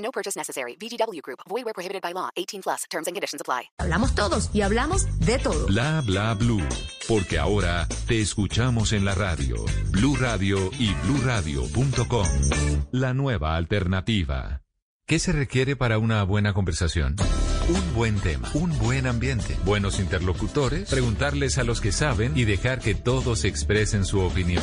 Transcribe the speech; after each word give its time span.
No 0.00 0.10
purchase 0.10 0.36
necessary. 0.36 0.76
VGW 0.76 1.22
Group. 1.22 1.40
Void 1.48 1.64
where 1.64 1.74
prohibited 1.74 2.02
by 2.02 2.12
law. 2.12 2.30
18 2.36 2.62
plus. 2.62 2.84
Terms 2.90 3.06
and 3.06 3.14
conditions 3.14 3.40
apply. 3.40 3.70
Hablamos 3.78 4.14
todos 4.14 4.50
y 4.52 4.62
hablamos 4.62 5.06
de 5.20 5.38
todo. 5.38 5.66
Bla 5.66 6.02
bla 6.04 6.34
blue, 6.34 6.66
porque 7.08 7.38
ahora 7.38 7.86
te 8.06 8.20
escuchamos 8.20 8.92
en 8.92 9.04
la 9.04 9.14
radio. 9.14 9.56
Blue 9.90 10.16
Radio 10.16 10.70
y 10.78 10.92
bluradio.com. 11.04 12.26
La 12.92 13.14
nueva 13.14 13.56
alternativa. 13.56 14.62
¿Qué 15.06 15.18
se 15.18 15.32
requiere 15.32 15.74
para 15.74 15.98
una 15.98 16.22
buena 16.22 16.54
conversación? 16.54 17.16
Un 17.68 17.94
buen 17.94 18.20
tema, 18.20 18.48
un 18.54 18.76
buen 18.78 19.06
ambiente, 19.06 19.56
buenos 19.64 19.98
interlocutores, 19.98 20.88
preguntarles 20.88 21.58
a 21.58 21.64
los 21.64 21.80
que 21.80 21.90
saben 21.90 22.36
y 22.36 22.44
dejar 22.44 22.78
que 22.78 22.94
todos 22.94 23.44
expresen 23.44 24.04
su 24.04 24.20
opinión. 24.20 24.62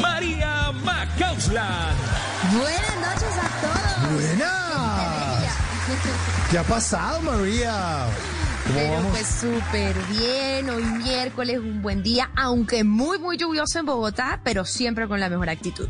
María 0.00 0.72
Macauslan. 0.84 1.94
Buenas 2.52 2.96
noches 2.96 3.34
a 3.42 3.48
todos. 3.60 4.14
Buenas. 4.14 4.56
¿Qué 6.50 6.58
ha 6.58 6.62
pasado, 6.62 7.20
María? 7.22 8.06
¿Cómo 8.66 8.78
Pero 8.78 9.08
pues 9.10 9.26
súper 9.26 9.94
bien, 10.10 10.68
hoy 10.70 10.82
miércoles, 10.82 11.58
un 11.58 11.82
buen 11.82 12.02
día, 12.02 12.30
aunque 12.36 12.82
muy, 12.82 13.18
muy 13.18 13.36
lluvioso 13.36 13.78
en 13.78 13.86
Bogotá, 13.86 14.40
pero 14.42 14.64
siempre 14.64 15.06
con 15.06 15.20
la 15.20 15.28
mejor 15.28 15.48
actitud. 15.50 15.88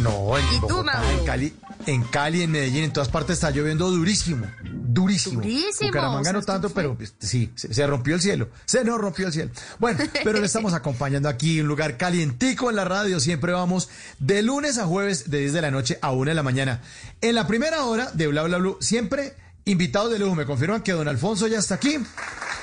No, 0.00 0.36
en 0.36 0.44
¿Y 0.44 0.60
tú, 0.60 0.68
Bogotá, 0.68 0.94
Mauro? 0.94 1.08
en 1.18 1.24
Cali, 1.24 1.54
en 1.86 2.02
Cali, 2.04 2.42
en 2.42 2.50
Medellín, 2.50 2.84
en 2.84 2.92
todas 2.92 3.08
partes 3.08 3.34
está 3.34 3.50
lloviendo 3.50 3.88
durísimo. 3.90 4.46
Durísimo. 4.64 5.40
Durísimo, 5.40 5.88
Bucaramanga 5.88 6.20
o 6.20 6.24
sea, 6.24 6.32
no 6.32 6.42
tanto, 6.42 6.70
pero 6.70 6.96
pues, 6.96 7.14
sí, 7.20 7.52
se, 7.54 7.72
se 7.72 7.86
rompió 7.86 8.16
el 8.16 8.20
cielo. 8.20 8.48
Se 8.64 8.84
nos 8.84 9.00
rompió 9.00 9.28
el 9.28 9.32
cielo. 9.32 9.50
Bueno, 9.78 10.00
pero 10.24 10.40
le 10.40 10.46
estamos 10.46 10.74
acompañando 10.74 11.28
aquí, 11.28 11.60
un 11.60 11.68
lugar 11.68 11.96
calientico 11.96 12.70
en 12.70 12.76
la 12.76 12.84
radio. 12.84 13.20
Siempre 13.20 13.52
vamos 13.52 13.88
de 14.18 14.42
lunes 14.42 14.78
a 14.78 14.84
jueves, 14.86 15.30
de 15.30 15.40
10 15.40 15.52
de 15.52 15.62
la 15.62 15.70
noche 15.70 15.98
a 16.02 16.10
1 16.10 16.30
de 16.30 16.34
la 16.34 16.42
mañana. 16.42 16.80
En 17.20 17.36
la 17.36 17.46
primera 17.46 17.84
hora 17.84 18.10
de 18.12 18.26
Bla 18.26 18.42
Bla 18.42 18.58
Blue, 18.58 18.78
siempre 18.80 19.34
invitados 19.66 20.12
de 20.12 20.18
lujo. 20.18 20.34
¿Me 20.34 20.46
confirman 20.46 20.80
que 20.80 20.92
don 20.92 21.08
Alfonso 21.08 21.46
ya 21.46 21.58
está 21.58 21.74
aquí? 21.74 21.98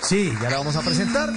Sí, 0.01 0.33
ya 0.41 0.49
la 0.49 0.57
vamos 0.57 0.75
a 0.75 0.81
presentar. 0.81 1.31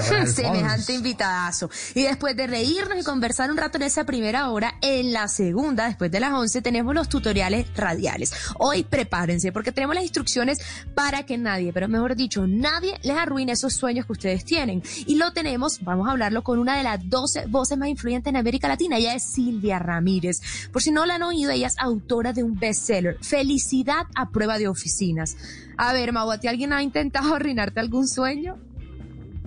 Semejante 0.26 0.94
invitadazo. 0.94 1.70
Y 1.94 2.02
después 2.02 2.36
de 2.36 2.46
reírnos 2.46 2.98
y 2.98 3.04
conversar 3.04 3.50
un 3.50 3.56
rato 3.56 3.78
en 3.78 3.82
esa 3.82 4.04
primera 4.04 4.50
hora, 4.50 4.74
en 4.80 5.12
la 5.12 5.28
segunda, 5.28 5.86
después 5.86 6.10
de 6.10 6.20
las 6.20 6.32
11, 6.32 6.62
tenemos 6.62 6.94
los 6.94 7.08
tutoriales 7.08 7.66
radiales. 7.74 8.32
Hoy 8.58 8.84
prepárense 8.84 9.52
porque 9.52 9.72
tenemos 9.72 9.94
las 9.94 10.04
instrucciones 10.04 10.58
para 10.94 11.24
que 11.24 11.38
nadie, 11.38 11.72
pero 11.72 11.88
mejor 11.88 12.16
dicho, 12.16 12.46
nadie 12.46 12.98
les 13.02 13.16
arruine 13.16 13.52
esos 13.52 13.74
sueños 13.74 14.06
que 14.06 14.12
ustedes 14.12 14.44
tienen. 14.44 14.82
Y 15.06 15.16
lo 15.16 15.32
tenemos, 15.32 15.80
vamos 15.82 16.08
a 16.08 16.12
hablarlo 16.12 16.42
con 16.42 16.58
una 16.58 16.76
de 16.76 16.82
las 16.82 17.08
12 17.08 17.46
voces 17.46 17.78
más 17.78 17.88
influyentes 17.88 18.30
en 18.30 18.36
América 18.36 18.68
Latina. 18.68 18.98
Ella 18.98 19.14
es 19.14 19.24
Silvia 19.32 19.78
Ramírez. 19.78 20.40
Por 20.72 20.82
si 20.82 20.90
no 20.90 21.06
la 21.06 21.16
han 21.16 21.22
oído, 21.22 21.50
ella 21.50 21.66
es 21.66 21.76
autora 21.78 22.32
de 22.32 22.42
un 22.42 22.58
bestseller, 22.58 23.18
Felicidad 23.22 24.06
a 24.14 24.30
prueba 24.30 24.58
de 24.58 24.68
oficinas. 24.68 25.36
A 25.76 25.92
ver, 25.92 26.12
Mau, 26.12 26.30
¿a 26.30 26.38
ti 26.38 26.48
alguien 26.48 26.72
ha 26.72 26.82
intentado 26.82 27.34
arruinarte 27.34 27.80
algún 27.80 28.06
sueño? 28.06 28.58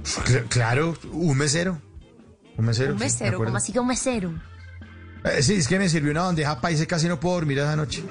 Cl- 0.03 0.47
Claro, 0.49 0.97
un 1.11 1.37
mesero. 1.37 1.81
Un 2.57 2.65
mesero. 2.65 2.93
Un 2.93 2.99
mesero. 2.99 3.37
¿cómo 3.43 3.57
así 3.57 3.71
que 3.71 3.79
un 3.79 3.87
mesero? 3.87 4.31
Eh, 5.25 5.41
sí, 5.41 5.55
es 5.55 5.67
que 5.69 5.79
me 5.79 5.87
sirvió 5.87 6.11
una 6.11 6.23
bandeja 6.23 6.59
paisa 6.59 6.85
casi 6.85 7.07
no 7.07 7.17
puedo 7.19 7.35
dormir 7.35 7.57
esa 7.57 7.75
noche. 7.77 8.03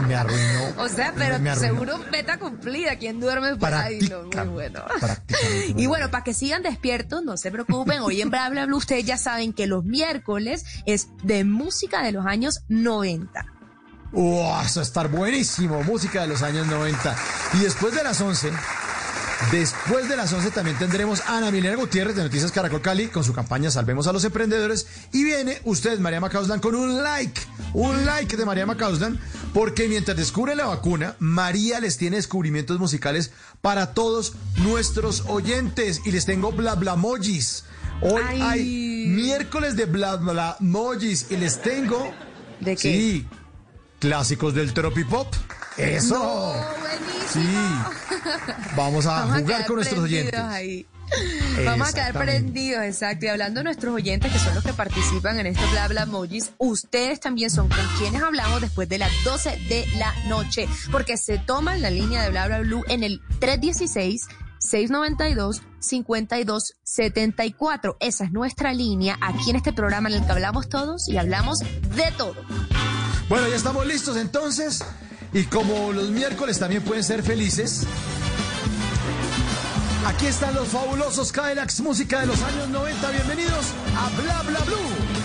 me, 0.00 0.06
me 0.08 0.14
arruinó. 0.14 0.64
O 0.78 0.88
sea, 0.88 1.14
pero 1.16 1.38
me 1.38 1.56
seguro 1.56 1.98
meta 2.12 2.38
cumplida. 2.38 2.96
¿Quién 2.98 3.18
duerme 3.20 3.56
por 3.56 3.72
ahí? 3.72 3.98
No, 4.00 4.44
muy 4.44 4.52
bueno. 4.52 4.84
Y 5.76 5.86
bueno, 5.86 6.10
para 6.10 6.22
que 6.22 6.34
sigan 6.34 6.62
despiertos, 6.62 7.24
no 7.24 7.36
se 7.38 7.50
preocupen. 7.50 8.00
Hoy 8.00 8.20
en 8.20 8.28
Bla 8.30 8.50
Bla 8.50 8.66
Bla 8.66 8.76
ustedes 8.76 9.06
ya 9.06 9.16
saben 9.16 9.54
que 9.54 9.66
los 9.66 9.84
miércoles 9.84 10.64
es 10.84 11.08
de 11.22 11.44
música 11.44 12.02
de 12.02 12.12
los 12.12 12.26
años 12.26 12.60
90. 12.68 13.46
¡Wow! 14.12 14.60
Eso 14.64 14.80
va 14.80 14.82
a 14.82 14.86
estar 14.86 15.08
buenísimo. 15.08 15.82
Música 15.82 16.20
de 16.22 16.28
los 16.28 16.42
años 16.42 16.66
90. 16.66 17.16
Y 17.54 17.58
después 17.60 17.94
de 17.94 18.04
las 18.04 18.20
11, 18.20 18.52
después 19.50 20.08
de 20.08 20.16
las 20.16 20.32
11 20.32 20.50
también 20.50 20.78
tendremos 20.78 21.20
a 21.22 21.38
Ana 21.38 21.50
Milena 21.50 21.76
Gutiérrez 21.76 22.16
de 22.16 22.22
Noticias 22.22 22.52
Caracol 22.52 22.80
Cali 22.80 23.08
con 23.08 23.24
su 23.24 23.32
campaña 23.32 23.70
Salvemos 23.70 24.06
a 24.06 24.12
los 24.12 24.24
Emprendedores. 24.24 24.86
Y 25.12 25.24
viene 25.24 25.60
usted, 25.64 25.98
María 25.98 26.20
Macauslan, 26.20 26.60
con 26.60 26.74
un 26.74 27.02
like. 27.02 27.40
Un 27.72 28.04
like 28.04 28.36
de 28.36 28.44
María 28.44 28.66
Macauslan. 28.66 29.18
Porque 29.52 29.88
mientras 29.88 30.16
descubre 30.16 30.54
la 30.54 30.66
vacuna, 30.66 31.16
María 31.18 31.80
les 31.80 31.96
tiene 31.96 32.16
descubrimientos 32.16 32.78
musicales 32.78 33.32
para 33.60 33.94
todos 33.94 34.34
nuestros 34.56 35.24
oyentes. 35.26 36.02
Y 36.04 36.10
les 36.10 36.26
tengo 36.26 36.52
bla 36.52 36.74
bla 36.74 36.96
mojis. 36.96 37.64
Hoy 38.00 38.22
Ay. 38.26 38.42
hay 38.42 39.06
miércoles 39.08 39.76
de 39.76 39.86
bla 39.86 40.16
bla 40.16 40.56
mojis. 40.60 41.26
Y 41.30 41.36
les 41.36 41.60
tengo. 41.62 42.12
¿De 42.60 42.76
qué? 42.76 42.82
Sí, 42.82 43.28
clásicos 43.98 44.54
del 44.54 44.72
tropipop. 44.72 45.28
Eso. 45.76 46.16
¡Oh, 46.20 46.54
buenísimo! 46.80 47.28
Sí. 47.32 47.40
Vamos 48.76 49.06
a 49.06 49.20
Vamos 49.20 49.36
a 49.36 49.40
jugar 49.40 49.66
con 49.66 49.76
nuestros 49.76 50.04
oyentes. 50.04 50.40
ahí. 50.40 50.86
Vamos 51.64 51.88
a 51.88 51.92
quedar 51.92 52.12
prendidos, 52.12 52.82
exacto. 52.84 53.26
Y 53.26 53.28
hablando 53.28 53.60
de 53.60 53.64
nuestros 53.64 53.94
oyentes, 53.94 54.32
que 54.32 54.38
son 54.38 54.54
los 54.54 54.64
que 54.64 54.72
participan 54.72 55.38
en 55.38 55.46
estos 55.46 55.70
bla 55.70 55.86
bla 55.88 56.02
emojis, 56.02 56.52
ustedes 56.58 57.20
también 57.20 57.50
son 57.50 57.68
con 57.68 57.86
quienes 57.98 58.22
hablamos 58.22 58.60
después 58.60 58.88
de 58.88 58.98
las 58.98 59.10
12 59.24 59.50
de 59.68 59.86
la 59.98 60.12
noche, 60.26 60.68
porque 60.90 61.16
se 61.16 61.38
toman 61.38 61.82
la 61.82 61.90
línea 61.90 62.22
de 62.22 62.30
bla 62.30 62.46
bla 62.46 62.60
blue 62.60 62.84
en 62.88 63.02
el 63.04 63.20
316 63.40 64.26
692 64.58 65.62
5274. 65.80 67.96
Esa 68.00 68.24
es 68.24 68.32
nuestra 68.32 68.72
línea 68.72 69.18
aquí 69.20 69.50
en 69.50 69.56
este 69.56 69.72
programa 69.72 70.08
en 70.08 70.16
el 70.16 70.24
que 70.24 70.32
hablamos 70.32 70.68
todos 70.68 71.08
y 71.08 71.18
hablamos 71.18 71.60
de 71.60 72.12
todo. 72.16 72.34
Bueno, 73.28 73.48
ya 73.48 73.56
estamos 73.56 73.86
listos 73.86 74.16
entonces. 74.16 74.82
Y 75.34 75.42
como 75.46 75.92
los 75.92 76.10
miércoles 76.10 76.60
también 76.60 76.80
pueden 76.82 77.02
ser 77.02 77.24
felices, 77.24 77.82
aquí 80.06 80.26
están 80.26 80.54
los 80.54 80.68
fabulosos 80.68 81.32
Cadillacs, 81.32 81.80
música 81.80 82.20
de 82.20 82.26
los 82.28 82.40
años 82.40 82.68
90. 82.68 83.10
Bienvenidos 83.10 83.66
a 83.98 84.22
Bla 84.22 84.42
Bla 84.42 84.60
Blue. 84.60 85.23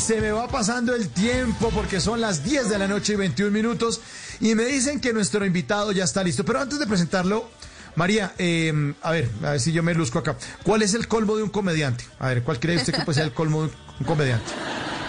Se 0.00 0.20
me 0.20 0.32
va 0.32 0.48
pasando 0.48 0.94
el 0.94 1.08
tiempo 1.08 1.70
porque 1.70 2.00
son 2.00 2.20
las 2.20 2.44
10 2.44 2.68
de 2.68 2.78
la 2.78 2.88
noche 2.88 3.12
y 3.14 3.16
21 3.16 3.50
minutos 3.50 4.00
y 4.40 4.54
me 4.54 4.64
dicen 4.64 5.00
que 5.00 5.12
nuestro 5.12 5.44
invitado 5.44 5.92
ya 5.92 6.04
está 6.04 6.22
listo. 6.22 6.44
Pero 6.44 6.60
antes 6.60 6.78
de 6.78 6.86
presentarlo, 6.86 7.48
María, 7.94 8.34
eh, 8.38 8.94
a 9.02 9.10
ver, 9.10 9.30
a 9.42 9.50
ver 9.52 9.60
si 9.60 9.72
yo 9.72 9.82
me 9.82 9.94
luzco 9.94 10.18
acá. 10.18 10.36
¿Cuál 10.62 10.82
es 10.82 10.94
el 10.94 11.08
colmo 11.08 11.36
de 11.36 11.42
un 11.42 11.50
comediante? 11.50 12.04
A 12.18 12.28
ver, 12.28 12.42
¿cuál 12.42 12.58
cree 12.58 12.76
usted 12.76 12.94
que 12.94 13.02
puede 13.04 13.16
ser 13.16 13.24
el 13.24 13.34
colmo 13.34 13.62
de 13.62 13.70
un 14.00 14.06
comediante? 14.06 14.50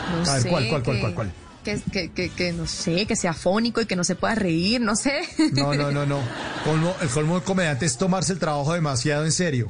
No 0.03 0.29
A 0.29 0.35
ver, 0.35 0.47
¿cuál, 0.47 0.67
cuál, 0.67 0.83
cuál, 0.83 0.99
cuál, 0.99 1.15
cuál? 1.15 1.33
Que, 1.63 1.79
que, 1.91 2.11
que, 2.11 2.29
que 2.29 2.51
no 2.51 2.67
sé, 2.67 3.05
que 3.05 3.15
sea 3.15 3.33
fónico 3.33 3.79
y 3.81 3.85
que 3.85 3.95
no 3.95 4.03
se 4.03 4.15
pueda 4.15 4.35
reír, 4.35 4.81
no 4.81 4.95
sé. 4.95 5.21
No, 5.53 5.73
no, 5.73 5.91
no, 5.91 6.05
no. 6.05 6.19
Colmo- 6.65 6.95
el 7.01 7.09
colmo 7.09 7.33
de 7.35 7.39
un 7.39 7.45
comediante 7.45 7.85
es 7.85 7.97
tomarse 7.97 8.33
el 8.33 8.39
trabajo 8.39 8.73
demasiado 8.73 9.23
en 9.25 9.31
serio. 9.31 9.67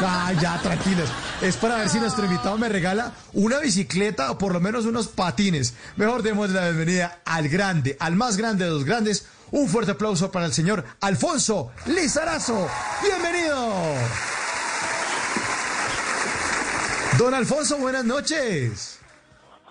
Ah, 0.00 0.32
ya, 0.40 0.60
tranquilos. 0.60 1.08
Es 1.40 1.56
para 1.56 1.76
ver 1.76 1.88
si 1.88 1.98
nuestro 1.98 2.24
invitado 2.26 2.58
me 2.58 2.68
regala 2.68 3.12
una 3.32 3.58
bicicleta 3.60 4.30
o 4.30 4.38
por 4.38 4.52
lo 4.52 4.60
menos 4.60 4.84
unos 4.86 5.08
patines. 5.08 5.74
Mejor 5.96 6.22
demos 6.22 6.50
la 6.50 6.64
bienvenida 6.64 7.20
al 7.24 7.48
grande, 7.48 7.96
al 8.00 8.14
más 8.16 8.36
grande 8.36 8.64
de 8.64 8.70
los 8.72 8.84
grandes. 8.84 9.26
Un 9.52 9.68
fuerte 9.68 9.92
aplauso 9.92 10.30
para 10.32 10.46
el 10.46 10.52
señor 10.52 10.84
Alfonso 11.00 11.70
Lizarazo. 11.86 12.68
Bienvenido. 13.02 13.72
Don 17.18 17.32
Alfonso, 17.32 17.78
buenas 17.78 18.04
noches. 18.04 18.95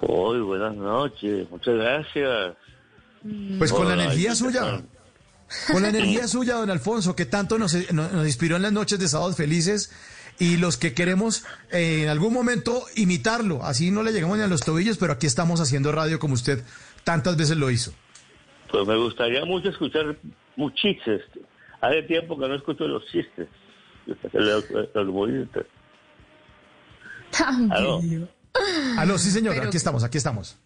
Hoy, 0.01 0.39
buenas 0.41 0.75
noches, 0.75 1.49
muchas 1.49 1.75
gracias. 1.75 2.55
Pues 3.57 3.71
con 3.71 3.87
la 3.87 3.95
energía 3.95 4.29
¿qué 4.31 4.35
suya. 4.35 4.81
Con 5.71 5.81
la 5.83 5.89
energía 5.89 6.27
suya, 6.27 6.55
don 6.55 6.69
Alfonso, 6.69 7.15
que 7.15 7.25
tanto 7.25 7.57
nos, 7.57 7.73
nos- 7.93 8.11
nos 8.11 8.25
inspiró 8.25 8.55
en 8.55 8.63
las 8.63 8.73
noches 8.73 8.99
de 8.99 9.07
sábados 9.07 9.35
felices 9.37 9.91
y 10.39 10.57
los 10.57 10.75
que 10.77 10.93
queremos 10.93 11.45
eh, 11.71 12.03
en 12.03 12.09
algún 12.09 12.33
momento 12.33 12.83
imitarlo. 12.95 13.63
Así 13.63 13.89
no 13.91 14.03
le 14.03 14.11
llegamos 14.11 14.37
ni 14.37 14.43
a 14.43 14.47
los 14.47 14.61
tobillos, 14.61 14.97
pero 14.97 15.13
aquí 15.13 15.27
estamos 15.27 15.61
haciendo 15.61 15.91
radio 15.91 16.19
como 16.19 16.33
usted 16.33 16.63
tantas 17.03 17.37
veces 17.37 17.57
lo 17.57 17.69
hizo. 17.71 17.93
Pues 18.71 18.85
me 18.87 18.97
gustaría 18.97 19.45
mucho 19.45 19.69
escuchar 19.69 20.17
muchos 20.55 20.79
chistes. 20.81 21.21
Hace 21.79 22.03
tiempo 22.03 22.37
que 22.37 22.47
no 22.47 22.55
escucho 22.55 22.87
los 22.87 23.05
chistes. 23.11 23.47
Los, 24.33 24.69
los. 24.69 25.47
Tan 27.31 27.69
bello. 27.69 28.27
Aló, 28.97 29.17
sí 29.17 29.29
señor, 29.31 29.55
Pero- 29.55 29.67
aquí 29.67 29.77
estamos, 29.77 30.03
aquí 30.03 30.17
estamos. 30.17 30.57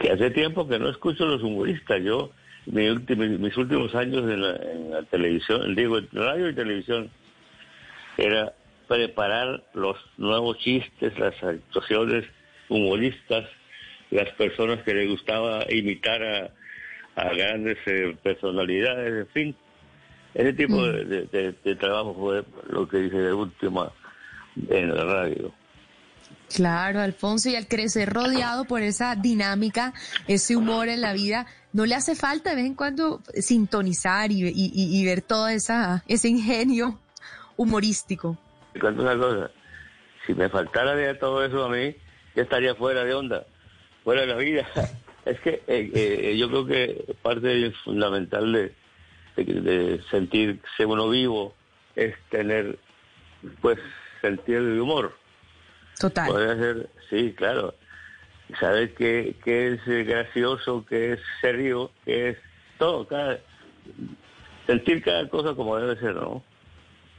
Que 0.00 0.10
hace 0.10 0.30
tiempo 0.30 0.66
que 0.68 0.78
no 0.78 0.88
escucho 0.88 1.24
los 1.26 1.42
humoristas. 1.42 2.02
Yo, 2.02 2.30
mi 2.66 2.88
último- 2.88 3.24
mis 3.24 3.56
últimos 3.56 3.94
años 3.94 4.22
en 4.30 4.40
la, 4.42 4.56
en 4.56 4.90
la 4.90 5.02
televisión, 5.04 5.74
digo, 5.74 5.98
en 5.98 6.08
radio 6.12 6.48
y 6.48 6.54
televisión, 6.54 7.10
era 8.18 8.52
preparar 8.88 9.62
los 9.74 9.96
nuevos 10.18 10.58
chistes, 10.58 11.16
las 11.18 11.40
actuaciones 11.42 12.24
humoristas, 12.68 13.44
las 14.10 14.28
personas 14.30 14.82
que 14.82 14.92
les 14.94 15.08
gustaba 15.08 15.64
imitar 15.70 16.22
a, 16.22 16.50
a 17.16 17.32
grandes 17.34 17.78
eh, 17.86 18.16
personalidades, 18.22 19.26
en 19.26 19.28
fin. 19.28 19.56
Ese 20.34 20.52
tipo 20.54 20.82
de, 20.86 21.04
de- 21.04 21.26
de- 21.26 21.54
de 21.64 21.76
trabajo 21.76 22.14
fue 22.18 22.42
lo 22.70 22.88
que 22.88 23.04
hice 23.04 23.16
de 23.18 23.32
última 23.32 23.92
en 24.68 24.94
la 24.94 25.04
radio. 25.04 25.52
Claro, 26.54 27.00
Alfonso, 27.00 27.48
y 27.48 27.56
al 27.56 27.66
crecer 27.66 28.10
rodeado 28.10 28.66
por 28.66 28.82
esa 28.82 29.16
dinámica, 29.16 29.94
ese 30.28 30.54
humor 30.56 30.88
en 30.88 31.00
la 31.00 31.12
vida, 31.14 31.46
¿no 31.72 31.86
le 31.86 31.94
hace 31.94 32.14
falta 32.14 32.50
de 32.50 32.56
vez 32.56 32.66
en 32.66 32.74
cuando 32.74 33.20
sintonizar 33.34 34.30
y, 34.30 34.52
y- 34.54 35.04
ver 35.04 35.22
todo 35.22 35.48
esa, 35.48 36.04
ese 36.06 36.28
ingenio 36.28 37.00
humorístico? 37.56 38.36
Te 38.74 38.80
cuento 38.80 39.02
una 39.02 39.16
cosa, 39.16 39.50
si 40.26 40.34
me 40.34 40.48
faltara 40.50 40.94
de 40.94 41.14
todo 41.14 41.44
eso 41.44 41.64
a 41.64 41.68
mí, 41.70 41.94
ya 42.34 42.42
estaría 42.42 42.74
fuera 42.74 43.04
de 43.04 43.14
onda, 43.14 43.46
fuera 44.04 44.22
de 44.22 44.26
la 44.26 44.36
vida. 44.36 44.66
Es 45.24 45.38
que 45.38 45.62
eh, 45.68 45.88
eh, 45.94 46.36
yo 46.36 46.48
creo 46.48 46.66
que 46.66 47.14
parte 47.22 47.70
fundamental 47.84 48.52
de, 48.52 48.74
de, 49.36 49.44
de 49.60 50.02
sentirse 50.10 50.84
uno 50.84 51.08
vivo 51.08 51.54
es 51.94 52.16
tener, 52.28 52.76
pues, 53.60 53.78
sentido 54.20 54.64
de 54.64 54.80
humor. 54.80 55.16
Total. 56.02 56.26
Podría 56.26 56.56
ser, 56.56 56.90
sí, 57.08 57.32
claro. 57.36 57.74
Saber 58.58 58.92
qué, 58.94 59.36
qué 59.44 59.74
es 59.74 59.86
gracioso, 59.86 60.84
qué 60.88 61.12
es 61.12 61.20
serio, 61.40 61.92
qué 62.04 62.30
es 62.30 62.38
todo, 62.76 63.06
cada, 63.06 63.38
sentir 64.66 65.00
cada 65.04 65.28
cosa 65.28 65.54
como 65.54 65.76
debe 65.76 65.96
ser, 66.00 66.16
¿no? 66.16 66.42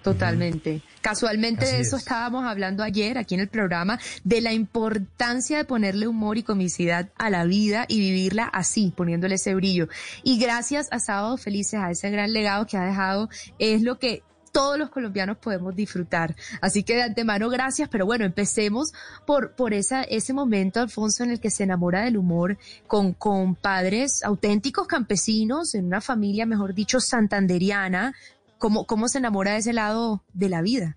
Totalmente. 0.01 0.81
Casualmente 0.99 1.63
Así 1.63 1.75
de 1.75 1.81
eso 1.81 1.95
es. 1.95 2.01
estábamos 2.01 2.43
hablando 2.43 2.83
ayer 2.83 3.17
aquí 3.17 3.35
en 3.35 3.39
el 3.39 3.47
programa, 3.47 3.97
de 4.25 4.41
la 4.41 4.51
importancia 4.51 5.57
de 5.57 5.63
ponerle 5.63 6.09
humor 6.09 6.37
y 6.37 6.43
comicidad 6.43 7.09
a 7.17 7.29
la 7.29 7.45
vida 7.45 7.85
y 7.87 7.99
vivirla 7.99 8.43
así, 8.43 8.93
poniéndole 8.93 9.35
ese 9.35 9.55
brillo. 9.55 9.87
Y 10.21 10.39
gracias 10.39 10.89
a 10.91 10.99
Sábado 10.99 11.37
Felices, 11.37 11.79
a 11.79 11.89
ese 11.89 12.11
gran 12.11 12.33
legado 12.33 12.65
que 12.65 12.75
ha 12.75 12.83
dejado, 12.83 13.29
es 13.59 13.81
lo 13.81 13.97
que 13.97 14.23
todos 14.53 14.77
los 14.77 14.89
colombianos 14.89 15.37
podemos 15.37 15.75
disfrutar. 15.75 16.35
Así 16.61 16.83
que 16.83 16.95
de 16.95 17.01
antemano, 17.01 17.49
gracias. 17.49 17.89
Pero 17.89 18.05
bueno, 18.05 18.23
empecemos 18.23 18.93
por, 19.25 19.55
por 19.55 19.73
esa, 19.73 20.03
ese 20.03 20.31
momento, 20.31 20.79
Alfonso, 20.79 21.23
en 21.23 21.31
el 21.31 21.41
que 21.41 21.49
se 21.49 21.63
enamora 21.63 22.03
del 22.05 22.15
humor 22.15 22.57
con, 22.87 23.13
con 23.13 23.55
padres 23.55 24.23
auténticos 24.23 24.87
campesinos, 24.87 25.75
en 25.75 25.85
una 25.85 25.99
familia, 25.99 26.45
mejor 26.45 26.73
dicho, 26.73 27.01
santanderiana. 27.01 28.13
¿Cómo, 28.59 28.85
¿Cómo 28.85 29.09
se 29.09 29.17
enamora 29.17 29.53
de 29.53 29.57
ese 29.57 29.73
lado 29.73 30.23
de 30.33 30.49
la 30.49 30.61
vida? 30.61 30.95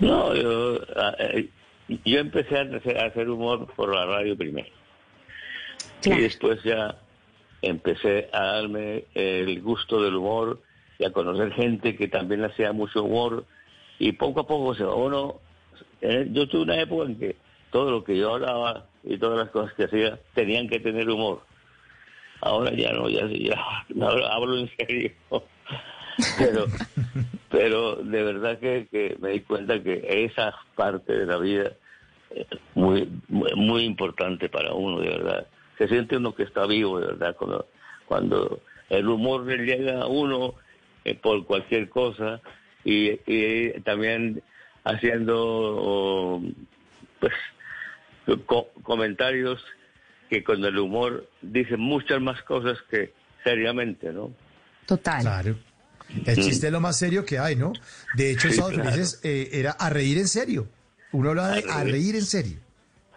No, 0.00 0.34
yo, 0.34 0.80
ah, 0.96 1.14
eh, 1.20 1.48
yo 2.04 2.18
empecé 2.18 2.56
a 2.56 2.62
hacer, 2.62 2.98
a 2.98 3.06
hacer 3.06 3.28
humor 3.28 3.72
por 3.76 3.94
la 3.94 4.06
radio 4.06 4.36
primero. 4.36 4.68
Claro. 6.00 6.20
Y 6.20 6.24
después 6.24 6.60
ya 6.64 6.96
empecé 7.60 8.30
a 8.32 8.44
darme 8.54 9.04
el 9.14 9.60
gusto 9.60 10.02
del 10.02 10.16
humor 10.16 10.60
a 11.04 11.12
conocer 11.12 11.52
gente 11.52 11.96
que 11.96 12.08
también 12.08 12.44
hacía 12.44 12.72
mucho 12.72 13.04
humor. 13.04 13.44
Y 13.98 14.12
poco 14.12 14.40
a 14.40 14.46
poco 14.46 14.74
se 14.74 14.84
va 14.84 14.94
uno. 14.94 15.40
eh, 16.00 16.28
yo 16.30 16.48
tuve 16.48 16.62
una 16.62 16.80
época 16.80 17.04
en 17.06 17.18
que 17.18 17.36
todo 17.70 17.90
lo 17.90 18.04
que 18.04 18.16
yo 18.16 18.34
hablaba 18.34 18.86
y 19.02 19.18
todas 19.18 19.38
las 19.38 19.50
cosas 19.50 19.74
que 19.74 19.84
hacía 19.84 20.18
tenían 20.34 20.68
que 20.68 20.80
tener 20.80 21.08
humor. 21.08 21.40
Ahora 22.40 22.72
ya 22.72 22.92
no, 22.92 23.08
ya, 23.08 23.26
ya 23.28 23.56
hablo, 24.30 24.58
en 24.58 24.70
serio. 24.76 25.12
Pero, 26.38 26.66
pero 27.48 27.96
de 27.96 28.22
verdad 28.22 28.58
que, 28.58 29.16
me 29.18 29.30
di 29.30 29.40
cuenta 29.40 29.82
que 29.82 30.04
esa 30.24 30.54
parte 30.76 31.16
de 31.16 31.24
la 31.24 31.38
vida 31.38 31.72
es 32.30 32.46
muy, 32.74 33.08
muy, 33.28 33.50
muy 33.56 33.84
importante 33.84 34.50
para 34.50 34.74
uno, 34.74 35.00
de 35.00 35.08
verdad. 35.08 35.46
Se 35.78 35.88
siente 35.88 36.18
uno 36.18 36.34
que 36.34 36.42
está 36.42 36.66
vivo, 36.66 37.00
de 37.00 37.06
verdad, 37.06 37.34
cuando, 37.34 37.66
cuando 38.06 38.60
el 38.90 39.08
humor 39.08 39.46
le 39.46 39.64
llega 39.64 40.02
a 40.02 40.06
uno 40.06 40.54
eh, 41.04 41.14
por 41.14 41.44
cualquier 41.46 41.88
cosa 41.88 42.40
y, 42.84 43.18
y 43.26 43.70
también 43.82 44.42
haciendo 44.84 46.42
pues 47.20 47.32
co- 48.46 48.68
comentarios 48.82 49.64
que 50.30 50.42
con 50.42 50.64
el 50.64 50.78
humor 50.78 51.28
dicen 51.42 51.80
muchas 51.80 52.20
más 52.20 52.42
cosas 52.42 52.78
que 52.90 53.12
seriamente, 53.44 54.12
¿no? 54.12 54.32
Total. 54.86 55.20
Claro. 55.22 55.56
El 56.26 56.36
chiste 56.36 56.66
es 56.66 56.72
lo 56.72 56.80
más 56.80 56.98
serio 56.98 57.24
que 57.24 57.38
hay, 57.38 57.56
¿no? 57.56 57.72
De 58.14 58.30
hecho, 58.32 58.48
Sí, 58.48 58.54
Sábados 58.54 58.74
claro. 58.74 58.90
Felices 58.90 59.20
eh, 59.24 59.48
era 59.52 59.72
a 59.72 59.88
reír 59.90 60.18
en 60.18 60.28
serio. 60.28 60.68
Uno 61.12 61.30
hablaba 61.30 61.52
de 61.56 61.64
a 61.70 61.84
reír 61.84 62.16
en 62.16 62.24
serio. 62.24 62.58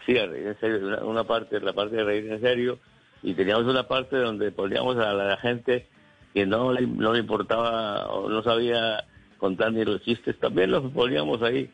Sí, 0.06 0.18
a 0.18 0.25
reír 0.27 0.48
en 0.48 0.60
serio, 0.60 0.88
una, 0.88 1.04
una 1.04 1.24
parte, 1.24 1.60
la 1.60 1.74
parte 1.74 1.96
de 1.96 2.04
reír 2.04 2.32
en 2.32 2.39
serio, 2.42 2.80
y 3.24 3.34
teníamos 3.34 3.65
una 3.65 3.88
parte 3.88 4.18
donde 4.18 4.51
poníamos 4.51 4.98
a 4.98 5.13
la 5.13 5.38
gente 5.38 5.88
que 6.36 6.46
no 6.46 6.74
le, 6.74 6.86
no 6.86 7.13
le 7.13 7.20
importaba 7.20 8.08
o 8.08 8.30
no 8.30 8.44
sabía 8.44 9.06
contar 9.38 9.72
ni 9.72 9.86
los 9.86 10.01
chistes, 10.04 10.38
también 10.38 10.70
los 10.70 10.92
poníamos 10.92 11.42
ahí, 11.42 11.72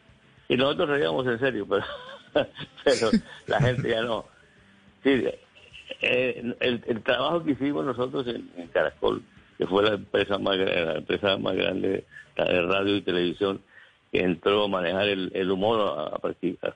y 0.48 0.56
nosotros 0.56 0.90
reíamos 0.90 1.26
en 1.26 1.40
serio, 1.40 1.68
pero, 1.68 1.84
la 3.48 3.60
gente 3.60 3.90
ya 3.90 4.04
no. 4.04 4.26
Sí, 5.04 5.26
eh, 6.02 6.56
el, 6.60 7.02
trabajo 7.02 7.44
que 7.44 7.54
hicimos 7.54 7.84
nosotros 7.86 8.28
en, 8.28 8.68
Caracol, 8.68 9.24
que 9.58 9.66
fue 9.66 9.82
la 9.82 9.96
empresa 9.96 10.38
más 10.38 10.56
la 10.58 10.98
empresa 10.98 11.38
más 11.38 11.56
grande 11.56 12.06
de 12.38 12.62
radio 12.62 12.98
y 12.98 13.02
televisión 13.02 13.62
que 14.12 14.22
entró 14.22 14.66
a 14.66 14.68
manejar 14.68 15.08
el, 15.08 15.52
humor 15.52 15.98
a, 15.98 16.16
a 16.18 16.20
partir 16.20 16.60
a 16.62 16.70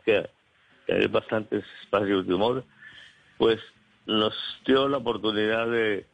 tener 0.88 1.10
bastantes 1.10 1.64
espacios 1.84 2.26
de 2.26 2.34
humor, 2.34 2.64
pues 3.38 3.60
nos 4.08 4.34
dio 4.66 4.88
la 4.88 4.98
oportunidad 4.98 5.68
de 5.68 6.08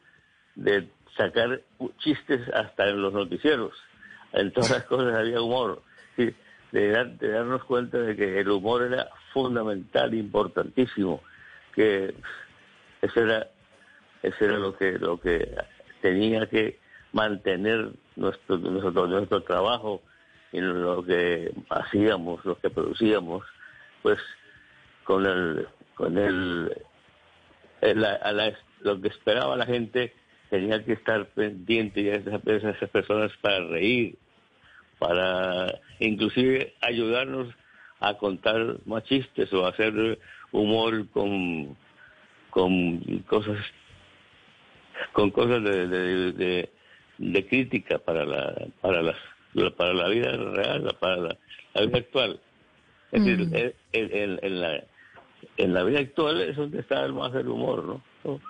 sacar 1.16 1.60
chistes 1.98 2.48
hasta 2.54 2.88
en 2.88 3.02
los 3.02 3.12
noticieros. 3.12 3.72
En 4.32 4.52
todas 4.52 4.70
las 4.70 4.84
cosas 4.84 5.14
había 5.14 5.40
humor. 5.40 5.82
Sí, 6.16 6.34
de, 6.72 6.88
dar- 6.90 7.18
de 7.18 7.28
darnos 7.28 7.64
cuenta 7.64 7.98
de 7.98 8.16
que 8.16 8.40
el 8.40 8.48
humor 8.50 8.82
era 8.82 9.08
fundamental, 9.32 10.14
importantísimo, 10.14 11.22
que 11.74 12.14
eso 13.02 13.20
era, 13.20 13.48
eso 14.22 14.44
era 14.44 14.56
lo 14.58 14.76
que, 14.76 14.92
lo 14.98 15.20
que 15.20 15.54
tenía 16.00 16.46
que 16.48 16.78
mantener 17.12 17.90
nuestro, 18.16 18.56
nuestro, 18.58 19.06
nuestro 19.06 19.42
trabajo 19.42 20.02
y 20.50 20.60
lo 20.60 21.04
que 21.04 21.52
hacíamos, 21.70 22.44
lo 22.44 22.58
que 22.58 22.70
producíamos, 22.70 23.44
pues 24.02 24.18
con 25.04 25.26
el 25.26 25.66
con 25.94 26.16
el, 26.16 26.72
el- 27.82 28.00
la- 28.00 28.56
lo 28.80 29.00
que 29.00 29.08
esperaba 29.08 29.56
la 29.56 29.66
gente 29.66 30.14
tenía 30.52 30.84
que 30.84 30.92
estar 30.92 31.24
pendiente 31.30 32.02
de 32.02 32.16
esas, 32.16 32.44
de 32.44 32.56
esas 32.56 32.90
personas 32.90 33.32
para 33.40 33.64
reír 33.68 34.16
para 34.98 35.80
inclusive 35.98 36.74
ayudarnos 36.82 37.48
a 38.00 38.14
contar 38.18 38.76
más 38.84 39.02
chistes 39.04 39.50
o 39.54 39.66
hacer 39.66 40.18
humor 40.52 41.08
con 41.08 41.74
con 42.50 43.00
cosas 43.26 43.56
con 45.12 45.30
cosas 45.30 45.64
de, 45.64 45.88
de, 45.88 46.32
de- 46.32 46.70
de 47.16 47.46
crítica 47.48 47.98
para 47.98 48.24
la 48.26 48.66
para 48.82 49.00
las 49.02 49.16
para 49.78 49.94
la 49.94 50.08
vida 50.08 50.36
real 50.36 50.94
para 51.00 51.16
la, 51.16 51.36
la 51.74 51.80
vida 51.86 51.98
actual 51.98 52.40
es 53.12 53.24
decir 53.24 53.46
Mm. 53.48 53.54
en, 53.56 53.72
en- 54.22 54.38
en 54.42 54.60
la 54.60 54.84
en 55.56 55.74
la 55.74 55.82
vida 55.84 56.00
actual 56.00 56.40
es 56.42 56.56
donde 56.56 56.80
está 56.80 57.08
más 57.08 57.34
el 57.34 57.48
humor 57.48 58.00
no 58.24 58.40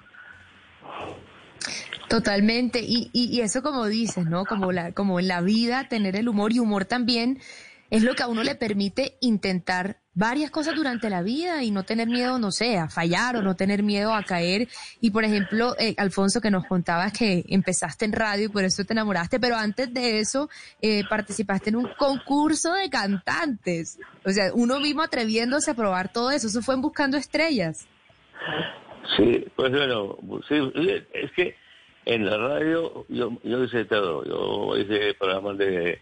Totalmente, 2.13 2.81
y, 2.83 3.09
y, 3.15 3.41
eso 3.41 3.63
como 3.63 3.87
dices, 3.87 4.27
¿no? 4.27 4.45
Como, 4.45 4.71
la, 4.71 4.93
como 4.93 5.19
en 5.19 5.29
la 5.29 5.41
vida, 5.41 5.89
tener 5.89 6.15
el 6.15 6.29
humor 6.29 6.53
y 6.53 6.59
humor 6.59 6.85
también 6.85 7.41
es 7.89 8.03
lo 8.03 8.15
que 8.15 8.23
a 8.23 8.27
uno 8.29 8.43
le 8.43 8.55
permite 8.55 9.17
intentar 9.23 9.97
varias 10.13 10.51
cosas 10.51 10.75
durante 10.75 11.09
la 11.09 11.23
vida 11.23 11.63
y 11.63 11.71
no 11.71 11.85
tener 11.85 12.09
miedo, 12.09 12.39
no 12.39 12.51
sé, 12.51 12.77
a 12.77 12.91
fallar 12.91 13.37
o 13.37 13.41
no 13.41 13.57
tener 13.57 13.83
miedo 13.83 14.13
a 14.13 14.25
caer. 14.25 14.69
Y 15.01 15.11
por 15.11 15.25
ejemplo, 15.25 15.75
eh, 15.79 15.95
Alfonso, 15.97 16.43
que 16.43 16.51
nos 16.51 16.67
contabas 16.67 17.15
que 17.15 17.47
empezaste 17.49 18.05
en 18.05 18.13
radio 18.13 18.45
y 18.45 18.49
por 18.51 18.63
eso 18.63 18.85
te 18.85 18.93
enamoraste, 18.93 19.41
pero 19.41 19.57
antes 19.57 19.95
de 19.95 20.19
eso 20.19 20.51
eh, 20.83 21.05
participaste 21.09 21.71
en 21.71 21.77
un 21.77 21.89
concurso 21.97 22.75
de 22.75 22.91
cantantes. 22.91 23.99
O 24.27 24.31
sea, 24.33 24.53
uno 24.53 24.81
mismo 24.81 25.01
atreviéndose 25.01 25.71
a 25.71 25.75
probar 25.75 26.13
todo 26.13 26.31
eso, 26.31 26.49
eso 26.49 26.61
fue 26.61 26.75
en 26.75 26.83
Buscando 26.83 27.17
Estrellas. 27.17 27.89
Sí, 29.17 29.47
pues 29.57 29.71
bueno, 29.71 30.19
sí, 30.47 30.57
es 31.15 31.33
que 31.33 31.62
en 32.05 32.27
la 32.27 32.37
radio 32.37 33.07
yo, 33.09 33.39
yo 33.43 33.65
hice 33.65 33.85
todo. 33.85 34.25
Yo 34.25 34.77
hice 34.77 35.15
programas 35.15 35.59
de, 35.59 35.99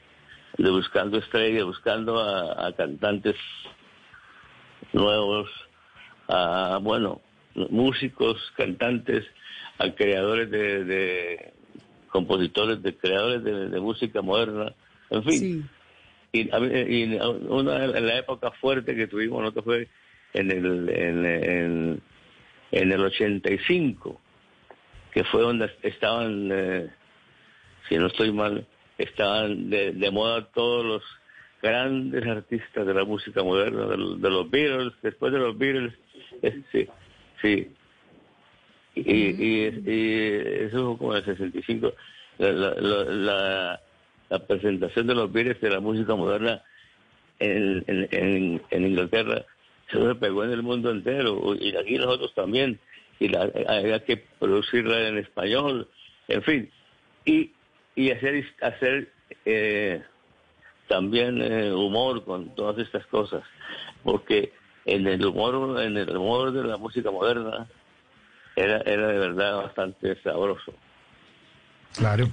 de 0.57 0.71
buscando 0.71 1.19
estrellas, 1.19 1.64
buscando 1.64 2.19
a, 2.19 2.66
a 2.69 2.73
cantantes 2.73 3.37
nuevos, 4.92 5.49
a, 6.28 6.78
bueno, 6.80 7.21
músicos, 7.54 8.37
cantantes, 8.57 9.25
a 9.78 9.90
creadores 9.95 10.50
de, 10.50 10.85
de 10.85 11.52
compositores, 12.09 12.83
de 12.83 12.97
creadores 12.97 13.45
de, 13.45 13.69
de 13.69 13.80
música 13.80 14.23
moderna, 14.23 14.75
en 15.11 15.25
fin. 15.25 15.38
Sí. 15.38 15.64
Y, 16.33 16.42
y 16.42 17.19
una 17.49 17.85
en 17.87 18.07
la 18.07 18.19
época 18.19 18.52
fuerte 18.52 18.95
que 18.95 19.09
tuvimos 19.09 19.40
nosotros 19.40 19.64
fue 19.64 19.88
en 20.33 20.50
el 20.52 20.88
en, 20.88 21.26
en, 21.26 22.02
en 22.71 22.92
el 22.92 23.00
85 23.00 24.21
que 25.12 25.24
fue 25.24 25.42
donde 25.42 25.70
estaban 25.82 26.48
eh, 26.52 26.88
si 27.88 27.96
no 27.96 28.06
estoy 28.06 28.32
mal 28.32 28.66
estaban 28.98 29.70
de, 29.70 29.92
de 29.92 30.10
moda 30.10 30.46
todos 30.52 30.84
los 30.84 31.02
grandes 31.62 32.26
artistas 32.26 32.86
de 32.86 32.94
la 32.94 33.04
música 33.04 33.42
moderna 33.42 33.86
de, 33.86 33.96
los- 33.96 34.20
de 34.20 34.30
los 34.30 34.50
Beatles 34.50 34.92
después 35.02 35.32
de 35.32 35.38
los 35.38 35.56
Beatles 35.58 35.92
eh, 36.42 36.62
sí. 36.72 36.88
Sí 37.42 37.68
y, 38.94 39.00
y, 39.02 39.82
y 39.86 40.64
eso 40.66 40.88
fue 40.90 40.98
como 40.98 41.12
en 41.12 41.18
el 41.18 41.24
65 41.24 41.92
la, 42.38 42.52
la, 42.52 42.74
la, 42.74 43.04
la- 43.04 43.80
la 44.30 44.38
presentación 44.46 45.06
de 45.08 45.14
los 45.14 45.32
Beatles 45.32 45.60
de 45.60 45.70
la 45.70 45.80
música 45.80 46.14
moderna 46.14 46.62
en, 47.40 47.82
en, 47.86 48.08
en, 48.12 48.62
en 48.70 48.86
Inglaterra 48.86 49.44
eso 49.88 50.06
se 50.08 50.14
pegó 50.16 50.44
en 50.44 50.52
el 50.52 50.62
mundo 50.62 50.90
entero 50.90 51.54
y 51.58 51.74
aquí 51.76 51.96
nosotros 51.98 52.32
también 52.34 52.78
y 53.20 53.28
la, 53.28 53.48
había 53.68 54.04
que 54.04 54.16
producirla 54.16 55.06
en 55.06 55.18
español 55.18 55.88
en 56.26 56.42
fin. 56.42 56.70
Y, 57.24 57.52
y 57.94 58.10
hacer 58.10 58.44
hacer 58.62 59.12
eh, 59.44 60.02
también 60.88 61.40
eh, 61.40 61.72
humor 61.72 62.24
con 62.24 62.54
todas 62.56 62.78
estas 62.78 63.06
cosas 63.06 63.44
porque 64.02 64.52
en 64.86 65.06
el 65.06 65.24
humor 65.24 65.80
en 65.82 65.96
el 65.96 66.16
humor 66.16 66.52
de 66.52 66.64
la 66.64 66.78
música 66.78 67.10
moderna 67.10 67.68
era 68.56 68.78
era 68.78 69.08
de 69.08 69.18
verdad 69.18 69.56
bastante 69.58 70.20
sabroso. 70.22 70.74
Claro, 71.96 72.28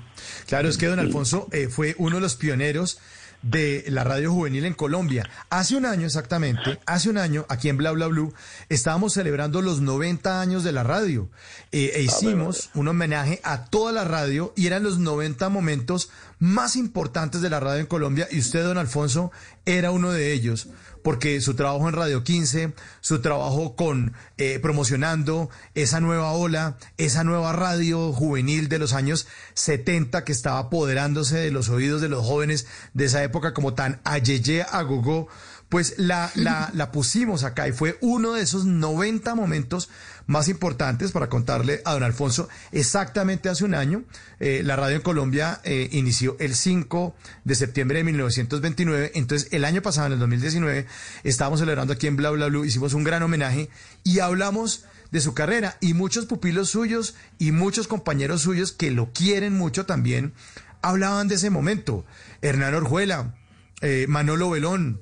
claro, 0.47 0.69
es 0.69 0.77
que 0.77 0.85
don 0.85 0.99
Alfonso 0.99 1.47
eh, 1.51 1.67
fue 1.67 1.95
uno 1.97 2.17
de 2.17 2.21
los 2.21 2.35
pioneros 2.35 2.99
de 3.41 3.85
la 3.87 4.03
radio 4.03 4.31
juvenil 4.31 4.65
en 4.65 4.73
Colombia. 4.73 5.29
Hace 5.49 5.75
un 5.75 5.85
año 5.85 6.05
exactamente, 6.05 6.79
hace 6.85 7.09
un 7.09 7.17
año, 7.17 7.45
aquí 7.49 7.69
en 7.69 7.77
Bla 7.77 7.91
Bla 7.91 8.07
Blue, 8.07 8.33
estábamos 8.69 9.13
celebrando 9.13 9.61
los 9.61 9.81
90 9.81 10.41
años 10.41 10.63
de 10.63 10.71
la 10.71 10.83
radio. 10.83 11.29
Eh, 11.71 11.91
e 11.95 12.01
hicimos 12.01 12.69
un 12.73 12.87
homenaje 12.87 13.39
a 13.43 13.65
toda 13.65 13.91
la 13.91 14.03
radio 14.03 14.53
y 14.55 14.67
eran 14.67 14.83
los 14.83 14.99
90 14.99 15.49
momentos 15.49 16.09
más 16.39 16.75
importantes 16.75 17.41
de 17.41 17.49
la 17.49 17.59
radio 17.59 17.79
en 17.81 17.87
Colombia 17.87 18.27
y 18.31 18.39
usted, 18.39 18.63
don 18.63 18.77
Alfonso, 18.77 19.31
era 19.65 19.91
uno 19.91 20.11
de 20.11 20.33
ellos, 20.33 20.67
porque 21.07 21.39
su 21.39 21.53
trabajo 21.53 21.87
en 21.87 21.95
Radio 21.95 22.21
15, 22.21 22.73
su 22.99 23.21
trabajo 23.21 23.77
con 23.77 24.11
eh, 24.37 24.59
promocionando 24.61 25.49
esa 25.73 26.01
nueva 26.01 26.33
ola, 26.33 26.77
esa 26.97 27.23
nueva 27.23 27.53
radio 27.53 28.11
juvenil 28.11 28.67
de 28.67 28.77
los 28.77 28.91
años 28.91 29.25
70 29.53 30.25
que 30.25 30.33
estaba 30.33 30.59
apoderándose 30.59 31.37
de 31.37 31.51
los 31.51 31.69
oídos 31.69 32.01
de 32.01 32.09
los 32.09 32.25
jóvenes 32.25 32.67
de 32.93 33.05
esa 33.05 33.23
época 33.23 33.53
como 33.53 33.73
tan 33.73 34.01
ayeye 34.03 34.63
agogó, 34.63 35.29
pues 35.69 35.95
la, 35.97 36.31
la, 36.35 36.69
la 36.73 36.91
pusimos 36.91 37.43
acá 37.43 37.67
y 37.67 37.73
fue 37.73 37.97
uno 38.01 38.33
de 38.33 38.41
esos 38.41 38.65
90 38.65 39.35
momentos 39.35 39.89
más 40.25 40.47
importantes 40.49 41.11
para 41.11 41.29
contarle 41.29 41.81
a 41.85 41.93
don 41.93 42.03
Alfonso. 42.03 42.47
Exactamente 42.71 43.49
hace 43.49 43.65
un 43.65 43.73
año, 43.73 44.03
eh, 44.39 44.61
la 44.63 44.75
radio 44.75 44.95
en 44.95 45.01
Colombia 45.01 45.59
eh, 45.63 45.89
inició 45.91 46.37
el 46.39 46.55
5 46.55 47.15
de 47.43 47.55
septiembre 47.55 47.97
de 47.97 48.03
1929. 48.05 49.11
Entonces, 49.15 49.49
el 49.51 49.65
año 49.65 49.81
pasado, 49.81 50.07
en 50.07 50.13
el 50.13 50.19
2019, 50.19 50.85
estábamos 51.23 51.59
celebrando 51.59 51.93
aquí 51.93 52.07
en 52.07 52.17
Bla 52.17 52.29
Bla 52.29 52.47
Blue, 52.47 52.65
hicimos 52.65 52.93
un 52.93 53.03
gran 53.03 53.23
homenaje 53.23 53.69
y 54.03 54.19
hablamos 54.19 54.85
de 55.11 55.21
su 55.21 55.33
carrera 55.33 55.77
y 55.79 55.93
muchos 55.93 56.25
pupilos 56.25 56.69
suyos 56.69 57.15
y 57.39 57.51
muchos 57.51 57.87
compañeros 57.87 58.41
suyos 58.41 58.73
que 58.73 58.91
lo 58.91 59.11
quieren 59.13 59.53
mucho 59.57 59.85
también 59.85 60.33
hablaban 60.81 61.27
de 61.27 61.35
ese 61.35 61.49
momento. 61.49 62.05
Hernán 62.41 62.75
Orjuela, 62.75 63.35
eh, 63.81 64.05
Manolo 64.07 64.49
Belón, 64.49 65.01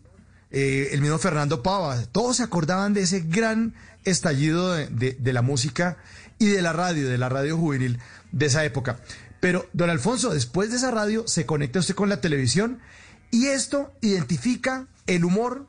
eh, 0.51 0.89
el 0.91 1.01
mismo 1.01 1.17
Fernando 1.17 1.61
Pava, 1.63 2.01
todos 2.11 2.37
se 2.37 2.43
acordaban 2.43 2.93
de 2.93 3.01
ese 3.01 3.21
gran 3.21 3.73
estallido 4.03 4.73
de, 4.73 4.87
de- 4.87 5.17
de 5.19 5.33
la 5.33 5.41
música 5.41 5.97
y 6.39 6.47
de 6.47 6.61
la 6.61 6.73
radio, 6.73 7.07
de 7.09 7.17
la 7.17 7.29
radio 7.29 7.57
juvenil 7.57 7.99
de 8.31 8.45
esa 8.45 8.63
época. 8.65 8.97
Pero, 9.39 9.67
don 9.73 9.89
Alfonso, 9.89 10.33
después 10.33 10.69
de 10.71 10.77
esa 10.77 10.91
radio 10.91 11.27
se 11.27 11.45
conecta 11.45 11.79
usted 11.79 11.95
con 11.95 12.09
la 12.09 12.21
televisión 12.21 12.79
y 13.31 13.47
esto 13.47 13.93
identifica 14.01 14.87
el 15.07 15.25
humor 15.25 15.67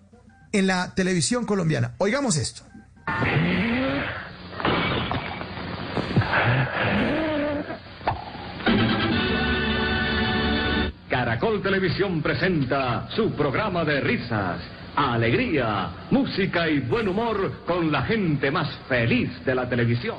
en 0.52 0.66
la 0.66 0.94
televisión 0.94 1.44
colombiana. 1.46 1.94
Oigamos 1.98 2.36
esto. 2.36 2.62
Caracol 11.26 11.60
Televisión 11.60 12.22
presenta 12.22 13.08
su 13.16 13.32
programa 13.32 13.84
de 13.84 14.00
risas, 14.00 14.60
alegría, 14.94 16.06
música 16.12 16.68
y 16.68 16.78
buen 16.78 17.08
humor 17.08 17.64
con 17.66 17.90
la 17.90 18.02
gente 18.02 18.48
más 18.52 18.68
feliz 18.88 19.28
de 19.44 19.52
la 19.56 19.68
televisión. 19.68 20.18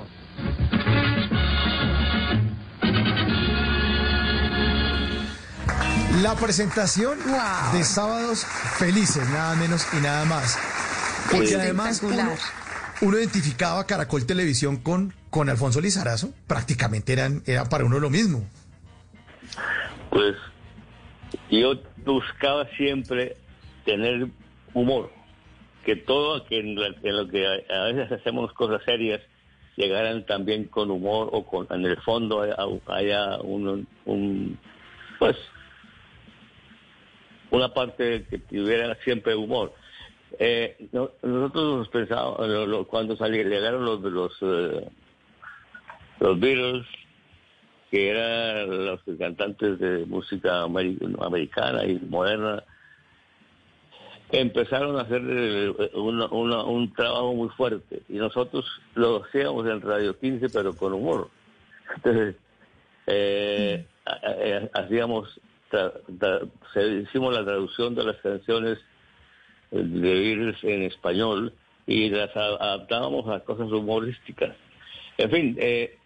La 6.21 6.35
presentación 6.35 7.17
Wow. 7.25 7.71
de 7.71 7.85
Sábados 7.85 8.45
Felices, 8.77 9.29
nada 9.29 9.55
menos 9.55 9.87
y 9.93 10.01
nada 10.01 10.25
más. 10.25 10.59
Porque 11.31 11.55
además 11.55 12.01
uno, 12.03 12.35
uno 12.99 13.17
identificaba 13.17 13.85
Caracol 13.85 14.25
Televisión 14.25 14.75
con, 14.75 15.13
con 15.29 15.49
Alfonso 15.49 15.79
Lizarazo, 15.79 16.33
prácticamente 16.47 17.13
eran, 17.13 17.43
era 17.45 17.63
para 17.63 17.85
uno 17.85 17.97
lo 17.97 18.09
mismo. 18.09 18.45
pues 20.09 20.35
yo 21.49 21.75
buscaba 22.05 22.67
siempre 22.77 23.37
tener 23.85 24.27
humor, 24.73 25.11
que 25.85 25.95
todo, 25.95 26.45
que 26.45 26.59
en, 26.59 26.75
la- 26.75 26.95
en 27.03 27.17
lo 27.17 27.27
que 27.27 27.45
a, 27.69 27.83
veces 27.85 28.11
hacemos 28.11 28.51
cosas 28.53 28.83
serias, 28.83 29.21
llegaran 29.75 30.25
también 30.25 30.65
con 30.65 30.89
humor 30.91 31.29
o 31.31 31.45
con 31.45 31.67
en 31.69 31.85
el 31.85 31.97
fondo 32.01 32.41
haya, 32.41 32.55
haya 32.87 33.37
un, 33.41 33.87
un, 34.05 34.57
pues 35.19 35.37
una 37.51 37.73
parte 37.73 38.25
que 38.29 38.39
tuviera 38.39 38.95
siempre 39.03 39.35
humor. 39.35 39.73
Eh, 40.39 40.75
no- 40.91 41.11
nosotros 41.23 41.87
pensábamos, 41.89 42.47
lo- 42.47 42.65
lo- 42.67 42.87
cuando 42.87 43.15
salieron, 43.15 43.51
llegaron 43.51 43.85
los, 43.85 44.01
los, 44.01 44.33
eh, 44.41 44.87
los 46.19 46.39
Beatles, 46.39 46.85
que 47.91 48.09
eran 48.09 48.85
los 48.85 48.99
cantantes 49.17 49.79
de 49.79 50.05
música 50.05 50.63
ameri- 50.65 50.99
americana 51.25 51.85
y 51.85 51.95
moderna, 52.09 52.63
empezaron 54.31 54.97
a 54.97 55.01
hacer 55.03 55.21
eh, 55.25 55.73
una- 55.93 56.25
una- 56.27 56.63
un 56.63 56.91
trabajo 56.93 57.33
muy 57.33 57.49
fuerte 57.49 58.01
y 58.09 58.13
nosotros 58.13 58.65
lo 58.95 59.23
hacíamos 59.23 59.65
en 59.67 59.81
Radio 59.81 60.17
15 60.19 60.49
pero 60.49 60.73
con 60.75 60.93
humor. 60.93 61.29
Entonces, 61.95 62.35
eh, 63.07 63.85
a- 64.05 64.79
hacíamos, 64.81 65.39
tra- 65.71 65.93
tra- 66.19 66.49
se- 66.73 66.87
hicimos 67.03 67.33
la 67.33 67.45
traducción 67.45 67.95
de 67.95 68.03
las 68.03 68.17
canciones 68.17 68.79
eh, 69.71 69.81
de 69.81 70.13
Beatles 70.13 70.63
en 70.63 70.83
español 70.83 71.53
y 71.85 72.09
las 72.09 72.35
adaptábamos 72.35 73.29
a 73.29 73.39
cosas 73.45 73.71
humorísticas. 73.71 74.55
En 75.17 75.31
fin, 75.31 75.55
eh, 75.57 75.96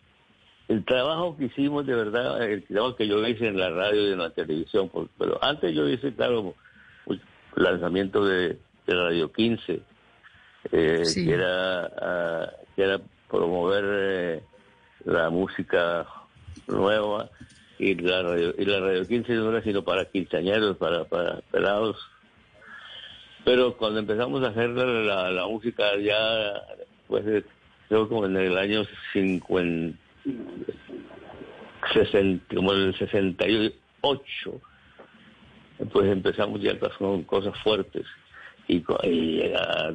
el 0.72 0.86
trabajo 0.86 1.36
que 1.38 1.46
hicimos 1.46 1.86
de 1.86 1.96
verdad, 1.96 2.42
el 2.44 2.64
trabajo 2.64 2.96
que 2.96 3.08
yo 3.08 3.26
hice 3.28 3.48
en 3.48 3.58
la 3.60 3.70
radio 3.70 4.08
y 4.10 4.14
en 4.14 4.20
la 4.20 4.30
televisión, 4.30 4.90
por- 4.90 5.10
pero 5.18 5.38
antes 5.44 5.74
yo 5.76 5.88
hice, 5.88 6.14
claro, 6.14 6.54
pues, 7.06 7.20
lanzamiento 7.56 8.26
de, 8.26 8.58
de 8.88 8.96
Radio 8.96 9.32
15, 9.32 9.82
eh, 10.72 11.06
Sí. 11.06 11.26
que, 11.26 11.34
era, 11.34 11.86
ah, 12.02 12.52
que 12.76 12.84
era 12.84 13.00
promover 13.30 13.84
eh, 13.88 14.44
la 15.06 15.30
música 15.30 16.06
nueva 16.68 17.30
y 17.80 17.96
la 17.96 18.22
radio, 18.22 18.54
y 18.58 18.66
la 18.66 18.80
radio 18.80 19.08
15 19.08 19.34
no 19.34 19.50
era 19.50 19.64
sino 19.64 19.84
para 19.84 20.06
quinceañeros, 20.06 20.78
para, 20.78 21.04
para 21.06 21.42
pelados. 21.52 21.98
Pero 23.44 23.76
cuando 23.76 24.00
empezamos 24.00 24.44
a 24.44 24.50
hacer 24.50 24.70
la, 24.70 24.86
la- 24.86 25.32
la 25.32 25.48
música 25.48 25.84
ya, 25.98 26.62
pues 27.08 27.26
eh, 27.26 27.44
creo 27.90 28.08
como 28.08 28.26
en 28.28 28.38
el 28.38 28.58
año 28.58 28.84
50, 29.14 29.98
60, 31.94 32.56
como 32.56 32.74
en 32.74 32.80
el 32.82 32.98
68, 32.98 34.62
pues 35.92 36.08
empezamos 36.12 36.62
ya 36.62 36.78
con 36.98 37.24
cosas 37.24 37.58
fuertes. 37.64 38.06
Y, 38.68 38.82
co- 38.82 39.00
y, 39.04 39.42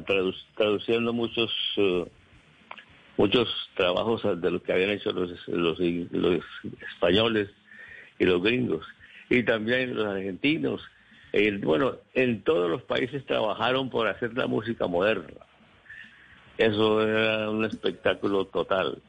tradu- 0.05 0.35
traduciendo 0.55 1.13
muchos 1.13 1.51
eh, 1.77 2.05
muchos 3.15 3.47
trabajos 3.75 4.21
de 4.41 4.51
los 4.51 4.61
que 4.61 4.73
habían 4.73 4.91
hecho 4.91 5.11
los, 5.11 5.31
los, 5.47 5.79
los 5.79 6.39
españoles 6.93 7.49
y 8.19 8.25
los 8.25 8.43
gringos. 8.43 8.85
Y 9.29 9.43
también 9.43 9.95
los 9.95 10.05
argentinos. 10.05 10.81
Eh, 11.33 11.57
bueno 11.61 11.95
en 12.13 12.41
todos 12.43 12.69
los 12.69 12.83
países 12.83 13.25
trabajaron 13.25 13.89
por 13.89 14.07
hacer 14.07 14.33
la 14.37 14.47
música 14.47 14.87
moderna. 14.87 15.33
Eso 16.57 17.01
era 17.01 17.49
un 17.49 17.65
espectáculo 17.65 18.45
total 18.45 19.01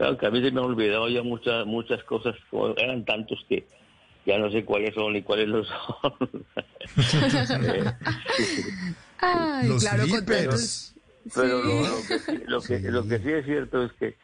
Claro 0.00 0.16
que 0.16 0.24
a 0.26 0.30
mí 0.30 0.40
se 0.40 0.50
me 0.50 0.60
han 0.60 0.64
olvidado 0.66 1.10
ya 1.10 1.22
muchas 1.22 1.66
muchas 1.66 2.02
cosas, 2.04 2.34
eran 2.78 3.04
tantos 3.04 3.44
que 3.50 3.66
ya 4.24 4.38
no 4.38 4.50
sé 4.50 4.64
cuáles 4.64 4.94
son 4.94 5.12
ni 5.12 5.20
cuáles 5.20 5.48
no 5.48 5.62
son. 5.62 6.14
Eh, 9.22 9.26
Ay, 9.26 9.68
Los 9.68 9.82
claro, 9.84 9.98
con 10.08 10.24
flippers. 10.24 10.94
tantos- 11.28 11.34
Pero 11.34 11.60
Sí. 11.62 11.68
lo, 11.68 11.82
lo 11.82 12.00
que, 12.08 12.18
sí- 12.18 12.42
lo, 12.46 12.60
que, 12.62 12.78
lo 12.90 13.06
que 13.06 13.18
sí 13.18 13.30
es 13.30 13.44
cierto 13.44 13.82
es 13.84 13.92
que 13.92 14.16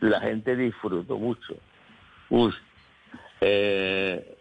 la 0.00 0.20
gente 0.20 0.56
disfrutó 0.56 1.16
mucho. 1.16 1.54
Uy, 2.30 2.52
eh, 3.40 4.36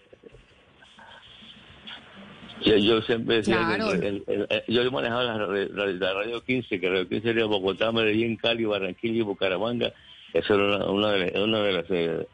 yo, 2.66 2.76
yo 2.78 3.02
siempre 3.04 3.36
decía 3.36 3.58
Claro. 3.58 3.92
que 4.00 4.08
el- 4.08 4.24
el- 4.26 4.48
el- 4.50 4.64
yo 4.68 4.92
manejaba 4.92 5.24
la, 5.24 5.36
la- 5.38 5.86
la 5.86 6.14
radio 6.14 6.44
15, 6.44 6.80
que 6.80 6.90
radio 6.90 7.08
15 7.08 7.30
era 7.30 7.46
Bogotá, 7.46 7.92
Medellín, 7.92 8.36
Cali, 8.38 8.66
Barranquilla 8.66 9.20
y 9.20 9.22
Bucaramanga. 9.22 9.94
Eso 10.34 10.54
era 10.56 10.86
una, 10.86 11.12
de, 11.12 11.42
una 11.44 11.60
de 11.62 11.74
las 11.74 11.86
eh, 11.90 12.28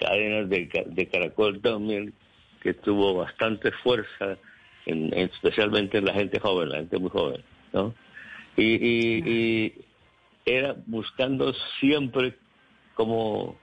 cadenas 0.00 0.48
de, 0.48 0.68
de 0.86 1.08
Caracol 1.08 1.60
también 1.60 2.12
que 2.62 2.72
tuvo 2.74 3.14
bastante 3.14 3.70
fuerza, 3.82 4.38
en- 4.86 5.12
en- 5.12 5.30
especialmente 5.30 5.98
en 5.98 6.06
la 6.06 6.14
gente 6.14 6.40
joven, 6.40 6.70
la 6.70 6.78
gente 6.78 6.98
muy 6.98 7.10
joven, 7.10 7.42
¿no? 7.72 7.94
Y, 8.56 8.62
y, 8.74 9.22
y 9.30 9.74
era 10.46 10.74
buscando 10.86 11.52
siempre 11.80 12.34
como 12.94 13.58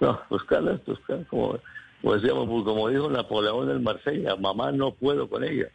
no, 0.00 0.20
buscarla, 0.30 0.80
buscar 0.86 1.24
como, 1.26 1.58
como 2.00 2.14
decíamos, 2.14 2.46
como 2.64 2.88
dijo 2.88 3.10
Napoleón 3.10 3.70
en 3.70 3.82
Marsella, 3.82 4.36
mamá 4.36 4.72
no 4.72 4.92
puedo 4.92 5.28
con 5.28 5.44
ella. 5.44 5.68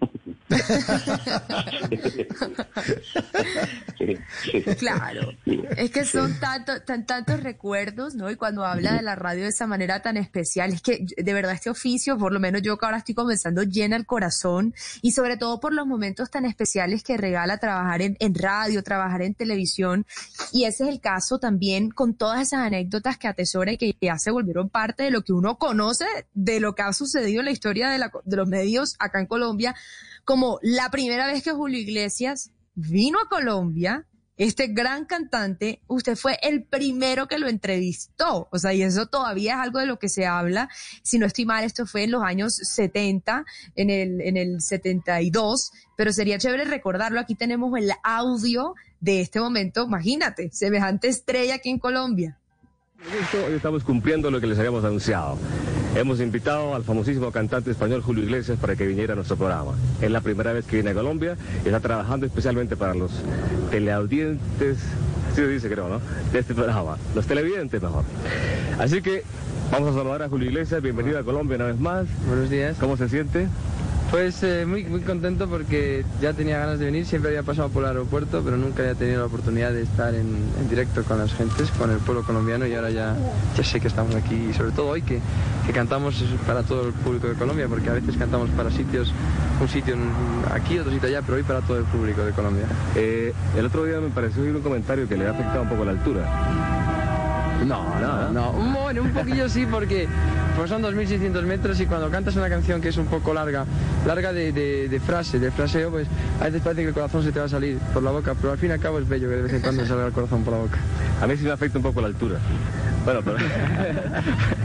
Claro, 4.78 5.32
es 5.76 5.90
que 5.90 6.04
son 6.04 6.38
tanto, 6.40 6.80
tan, 6.82 7.06
tantos 7.06 7.42
recuerdos, 7.42 8.14
¿no? 8.14 8.30
Y 8.30 8.36
cuando 8.36 8.64
habla 8.64 8.94
de 8.94 9.02
la 9.02 9.14
radio 9.14 9.42
de 9.42 9.48
esa 9.48 9.66
manera 9.66 10.00
tan 10.02 10.16
especial, 10.16 10.72
es 10.72 10.82
que 10.82 11.04
de 11.16 11.32
verdad 11.32 11.52
este 11.52 11.70
oficio, 11.70 12.18
por 12.18 12.32
lo 12.32 12.40
menos 12.40 12.62
yo 12.62 12.76
que 12.78 12.86
ahora 12.86 12.98
estoy 12.98 13.14
comenzando, 13.14 13.62
llena 13.62 13.96
el 13.96 14.06
corazón 14.06 14.74
y 15.02 15.12
sobre 15.12 15.36
todo 15.36 15.60
por 15.60 15.72
los 15.72 15.86
momentos 15.86 16.30
tan 16.30 16.44
especiales 16.44 17.02
que 17.02 17.16
regala 17.16 17.58
trabajar 17.58 18.02
en, 18.02 18.16
en 18.20 18.34
radio, 18.34 18.82
trabajar 18.82 19.22
en 19.22 19.34
televisión. 19.34 20.06
Y 20.52 20.64
ese 20.64 20.84
es 20.84 20.90
el 20.90 21.00
caso 21.00 21.38
también 21.38 21.90
con 21.90 22.14
todas 22.14 22.40
esas 22.42 22.60
anécdotas 22.60 23.18
que 23.18 23.28
atesora 23.28 23.72
y 23.72 23.78
que 23.78 23.96
ya 24.00 24.18
se 24.18 24.30
volvieron 24.30 24.68
parte 24.70 25.04
de 25.04 25.10
lo 25.10 25.22
que 25.22 25.32
uno 25.32 25.58
conoce 25.58 26.06
de 26.34 26.60
lo 26.60 26.74
que 26.74 26.82
ha 26.82 26.92
sucedido 26.92 27.40
en 27.40 27.46
la 27.46 27.52
historia 27.52 27.90
de, 27.90 27.98
la- 27.98 28.12
de 28.24 28.36
los 28.36 28.48
medios 28.48 28.96
acá 28.98 29.20
en 29.20 29.26
Colombia, 29.26 29.74
como 30.28 30.58
la 30.60 30.90
primera 30.90 31.26
vez 31.26 31.42
que 31.42 31.52
Julio 31.52 31.78
Iglesias 31.78 32.50
vino 32.74 33.18
a 33.18 33.30
Colombia, 33.30 34.06
este 34.36 34.66
gran 34.66 35.06
cantante, 35.06 35.80
usted 35.86 36.16
fue 36.16 36.38
el 36.42 36.64
primero 36.64 37.28
que 37.28 37.38
lo 37.38 37.48
entrevistó. 37.48 38.46
O 38.52 38.58
sea, 38.58 38.74
y 38.74 38.82
eso 38.82 39.06
todavía 39.06 39.54
es 39.54 39.60
algo 39.60 39.78
de 39.78 39.86
lo 39.86 39.98
que 39.98 40.10
se 40.10 40.26
habla. 40.26 40.68
Si 41.02 41.18
no 41.18 41.24
estoy 41.24 41.46
mal, 41.46 41.64
esto 41.64 41.86
fue 41.86 42.04
en 42.04 42.10
los 42.10 42.22
años 42.22 42.56
70, 42.56 43.46
en 43.74 43.88
el, 43.88 44.20
en 44.20 44.36
el 44.36 44.60
72, 44.60 45.70
pero 45.96 46.12
sería 46.12 46.36
chévere 46.36 46.66
recordarlo. 46.66 47.20
Aquí 47.20 47.34
tenemos 47.34 47.72
el 47.78 47.90
audio 48.04 48.74
de 49.00 49.22
este 49.22 49.40
momento. 49.40 49.84
Imagínate, 49.86 50.50
semejante 50.52 51.08
estrella 51.08 51.54
aquí 51.54 51.70
en 51.70 51.78
Colombia. 51.78 52.38
Estamos 53.48 53.82
cumpliendo 53.82 54.30
lo 54.30 54.42
que 54.42 54.46
les 54.46 54.58
habíamos 54.58 54.84
anunciado. 54.84 55.38
Hemos 55.94 56.20
invitado 56.20 56.74
al 56.74 56.84
famosísimo 56.84 57.32
cantante 57.32 57.70
español 57.70 58.02
Julio 58.02 58.22
Iglesias 58.22 58.58
para 58.60 58.76
que 58.76 58.86
viniera 58.86 59.14
a 59.14 59.16
nuestro 59.16 59.36
programa. 59.36 59.72
Es 60.00 60.10
la 60.10 60.20
primera 60.20 60.52
vez 60.52 60.64
que 60.66 60.76
viene 60.76 60.90
a 60.90 60.94
Colombia 60.94 61.36
y 61.64 61.68
está 61.68 61.80
trabajando 61.80 62.26
especialmente 62.26 62.76
para 62.76 62.94
los 62.94 63.10
teleaudientes, 63.70 64.78
así 65.32 65.36
se 65.36 65.48
dice 65.48 65.68
creo, 65.68 65.88
¿no? 65.88 66.00
De 66.32 66.38
este 66.40 66.54
programa, 66.54 66.98
los 67.14 67.26
televidentes 67.26 67.82
mejor. 67.82 68.04
Así 68.78 69.02
que 69.02 69.24
vamos 69.72 69.90
a 69.90 69.98
saludar 69.98 70.22
a 70.22 70.28
Julio 70.28 70.48
Iglesias, 70.48 70.82
bienvenido 70.82 71.18
a 71.18 71.24
Colombia 71.24 71.56
una 71.56 71.66
vez 71.66 71.80
más. 71.80 72.06
Buenos 72.26 72.50
días. 72.50 72.76
¿Cómo 72.78 72.96
se 72.96 73.08
siente? 73.08 73.48
Pues 74.10 74.42
eh, 74.42 74.64
muy, 74.66 74.84
muy 74.84 75.02
contento 75.02 75.46
porque 75.48 76.02
ya 76.22 76.32
tenía 76.32 76.58
ganas 76.58 76.78
de 76.78 76.86
venir, 76.86 77.04
siempre 77.04 77.28
había 77.28 77.42
pasado 77.42 77.68
por 77.68 77.82
el 77.82 77.90
aeropuerto, 77.90 78.40
pero 78.42 78.56
nunca 78.56 78.82
había 78.82 78.94
tenido 78.94 79.20
la 79.20 79.26
oportunidad 79.26 79.70
de 79.70 79.82
estar 79.82 80.14
en, 80.14 80.48
directo 80.70 81.04
con 81.04 81.18
las 81.18 81.34
gentes, 81.34 81.70
con 81.72 81.90
el 81.90 81.98
pueblo 81.98 82.22
colombiano 82.22 82.66
y 82.66 82.74
ahora 82.74 82.88
ya, 82.88 83.14
ya 83.54 83.64
sé 83.64 83.80
que 83.80 83.88
estamos 83.88 84.14
aquí 84.14 84.48
y 84.50 84.54
sobre 84.54 84.70
todo 84.70 84.88
hoy 84.88 85.02
que, 85.02 85.20
que 85.66 85.72
cantamos 85.74 86.24
para 86.46 86.62
todo 86.62 86.86
el 86.86 86.94
público 86.94 87.26
de 87.26 87.34
Colombia, 87.34 87.66
porque 87.68 87.90
a 87.90 87.92
veces 87.92 88.16
cantamos 88.16 88.48
para 88.50 88.70
sitios, 88.70 89.12
un 89.60 89.68
sitio 89.68 89.94
aquí, 90.50 90.78
otro 90.78 90.90
sitio 90.90 91.08
allá, 91.08 91.20
pero 91.20 91.36
hoy 91.36 91.42
para 91.42 91.60
todo 91.60 91.76
el 91.76 91.84
público 91.84 92.24
de 92.24 92.32
Colombia. 92.32 92.64
Eh, 92.96 93.34
el 93.58 93.66
otro 93.66 93.84
día 93.84 94.00
me 94.00 94.08
pareció 94.08 94.42
oír 94.42 94.56
un 94.56 94.62
comentario 94.62 95.06
que 95.06 95.18
le 95.18 95.26
ha 95.26 95.32
afectado 95.32 95.62
un 95.62 95.68
poco 95.68 95.84
la 95.84 95.90
altura. 95.90 97.07
No, 97.66 98.00
no, 98.00 98.30
no. 98.30 98.52
Bueno, 98.52 99.02
un 99.02 99.10
poquillo 99.10 99.48
sí, 99.48 99.66
porque 99.66 100.08
pues 100.56 100.70
son 100.70 100.82
2.600 100.82 101.42
metros 101.42 101.80
y 101.80 101.86
cuando 101.86 102.10
cantas 102.10 102.36
una 102.36 102.48
canción 102.48 102.80
que 102.80 102.88
es 102.88 102.96
un 102.96 103.06
poco 103.06 103.34
larga, 103.34 103.64
larga 104.06 104.32
de, 104.32 104.52
de, 104.52 104.88
de 104.88 105.00
frase, 105.00 105.38
de 105.38 105.50
fraseo, 105.50 105.90
pues 105.90 106.06
a 106.40 106.44
veces 106.44 106.62
parece 106.62 106.82
que 106.82 106.88
el 106.88 106.94
corazón 106.94 107.22
se 107.22 107.32
te 107.32 107.40
va 107.40 107.46
a 107.46 107.48
salir 107.48 107.78
por 107.92 108.02
la 108.02 108.10
boca, 108.10 108.34
pero 108.40 108.52
al 108.52 108.58
fin 108.58 108.70
y 108.70 108.72
al 108.72 108.80
cabo 108.80 108.98
es 108.98 109.08
bello 109.08 109.28
que 109.28 109.36
de 109.36 109.42
vez 109.42 109.52
en 109.52 109.60
cuando 109.60 109.86
salga 109.86 110.06
el 110.06 110.12
corazón 110.12 110.44
por 110.44 110.54
la 110.54 110.60
boca. 110.60 110.78
A 111.20 111.26
mí 111.26 111.36
sí 111.36 111.44
me 111.44 111.50
afecta 111.50 111.78
un 111.78 111.84
poco 111.84 112.00
la 112.00 112.08
altura. 112.08 112.38
Bueno, 113.04 113.20
pero... 113.24 113.36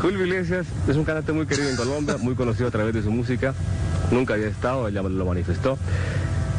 Julio 0.00 0.24
Iglesias 0.24 0.66
es 0.86 0.96
un 0.96 1.04
cantante 1.04 1.32
muy 1.32 1.46
querido 1.46 1.70
en 1.70 1.76
Colombia, 1.76 2.16
muy 2.18 2.34
conocido 2.34 2.68
a 2.68 2.70
través 2.70 2.94
de 2.94 3.02
su 3.02 3.10
música. 3.10 3.54
Nunca 4.10 4.34
había 4.34 4.46
estado, 4.46 4.88
ella 4.88 5.02
lo 5.02 5.24
manifestó. 5.24 5.76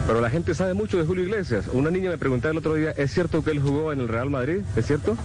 Pero 0.08 0.22
la 0.22 0.30
gente 0.30 0.56
sabe 0.56 0.74
mucho 0.74 0.98
de 0.98 1.06
Julio 1.06 1.24
Iglesias. 1.24 1.66
Una 1.72 1.92
niña 1.92 2.10
me 2.10 2.18
preguntaba 2.18 2.52
el 2.52 2.58
otro 2.58 2.74
día, 2.74 2.92
¿es 2.98 3.14
cierto 3.14 3.44
que 3.44 3.52
él 3.52 3.60
jugó 3.60 3.94
en 3.94 4.02
el 4.02 4.08
Real 4.08 4.30
Madrid? 4.30 4.62
¿Es 4.76 4.88
cierto? 4.88 5.16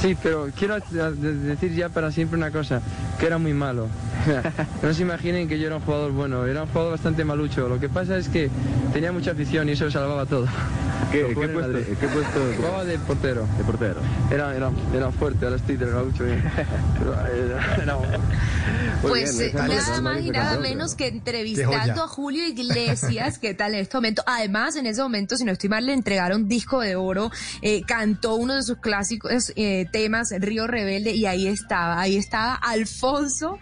Sí, 0.00 0.16
pero 0.22 0.48
quiero 0.58 0.76
de- 0.90 1.34
decir 1.34 1.74
ya 1.74 1.88
para 1.88 2.10
siempre 2.12 2.36
una 2.36 2.50
cosa, 2.50 2.82
que 3.18 3.26
era 3.26 3.38
muy 3.38 3.54
malo. 3.54 3.88
No 4.82 4.92
se 4.92 5.02
imaginen 5.02 5.48
que 5.48 5.58
yo 5.58 5.66
era 5.66 5.76
un 5.76 5.82
jugador 5.82 6.12
bueno, 6.12 6.44
era 6.46 6.62
un 6.62 6.68
jugador 6.68 6.92
bastante 6.92 7.24
malucho. 7.24 7.68
Lo 7.68 7.80
que 7.80 7.88
pasa 7.88 8.16
es 8.18 8.28
que 8.28 8.50
tenía 8.92 9.12
mucha 9.12 9.30
afición 9.32 9.68
y 9.68 9.72
eso 9.72 9.90
salvaba 9.90 10.26
todo. 10.26 10.46
¿Qué, 11.12 11.28
qué 11.38 11.48
puesto. 11.48 11.78
¿Qué 12.00 12.08
puesto 12.08 12.40
Jugaba 12.56 12.84
de 12.84 12.98
portero. 12.98 13.46
de 13.58 13.64
portero? 13.64 14.00
Era, 14.30 14.54
era, 14.56 14.70
era 14.94 15.10
fuerte, 15.12 15.44
ahora 15.44 15.56
estoy 15.56 15.76
del 15.76 15.90
gaucho. 15.90 16.24
Pero 16.98 17.12
era- 17.14 17.76
era- 17.82 17.96
Muy 17.96 19.10
Pues 19.10 19.38
bien, 19.38 19.50
eh, 19.50 19.52
nada 19.54 20.00
más 20.00 20.22
y 20.22 20.30
nada 20.30 20.58
menos 20.58 20.94
que 20.94 21.08
entrevistando 21.08 22.02
a 22.04 22.08
Julio 22.08 22.46
Iglesias, 22.46 23.38
¿qué 23.38 23.54
tal 23.54 23.74
en 23.74 23.80
este 23.80 23.96
momento? 23.96 24.22
Además, 24.26 24.76
en 24.76 24.86
ese 24.86 25.02
momento, 25.02 25.36
si 25.36 25.44
no 25.44 25.52
estoy 25.52 25.68
mal, 25.68 25.84
le 25.86 25.92
entregaron 25.92 26.48
disco 26.48 26.80
de 26.80 26.96
oro, 26.96 27.30
eh, 27.62 27.82
cantó 27.86 28.34
uno 28.36 28.54
de 28.54 28.62
sus 28.62 28.78
clásicos 28.78 29.52
eh, 29.56 29.83
temas, 29.84 30.32
Río 30.38 30.66
Rebelde, 30.66 31.12
y 31.12 31.26
ahí 31.26 31.46
estaba, 31.46 32.00
ahí 32.00 32.16
estaba 32.16 32.54
Alfonso 32.54 33.58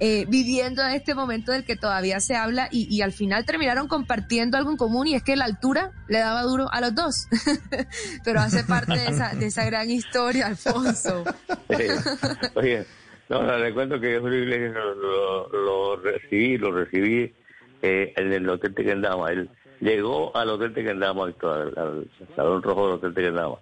eh, 0.00 0.26
viviendo 0.28 0.86
este 0.86 1.16
momento 1.16 1.50
del 1.50 1.64
que 1.64 1.74
todavía 1.74 2.20
se 2.20 2.36
habla 2.36 2.68
y, 2.70 3.02
al 3.02 3.10
final 3.10 3.44
terminaron 3.44 3.88
compartiendo 3.88 4.56
algo 4.56 4.70
en 4.70 4.76
común 4.76 5.08
y 5.08 5.14
es 5.14 5.24
que 5.24 5.34
la 5.34 5.44
altura 5.44 5.90
le 6.06 6.20
daba 6.20 6.42
duro 6.42 6.68
a 6.70 6.80
los 6.80 6.94
dos. 6.94 7.26
Pero 8.24 8.38
hace 8.38 8.62
parte 8.62 8.92
de 8.92 9.06
esa, 9.06 9.34
de 9.34 9.46
esa 9.46 9.64
gran 9.64 9.90
historia, 9.90 10.46
Alfonso. 10.46 11.24
Oye, 12.54 12.84
no, 13.28 13.42
no, 13.42 13.58
le 13.58 13.74
cuento 13.74 13.98
que 13.98 14.20
Julio 14.20 14.44
Iglesias 14.44 14.72
lo, 14.72 14.94
lo, 14.94 15.48
lo 15.48 15.96
recibí, 15.96 16.58
lo 16.58 16.70
recibí 16.70 17.34
eh, 17.82 18.12
en 18.16 18.32
el 18.32 18.48
Hotel 18.48 18.74
Tequendama. 18.74 19.32
Él 19.32 19.50
llegó 19.80 20.36
al 20.36 20.50
Hotel 20.50 20.74
Tequendama, 20.74 21.24
al, 21.24 21.34
al 21.76 22.10
Salón 22.36 22.62
Rojo 22.62 22.86
del 22.86 22.96
Hotel 22.98 23.14
Tequendama. 23.14 23.56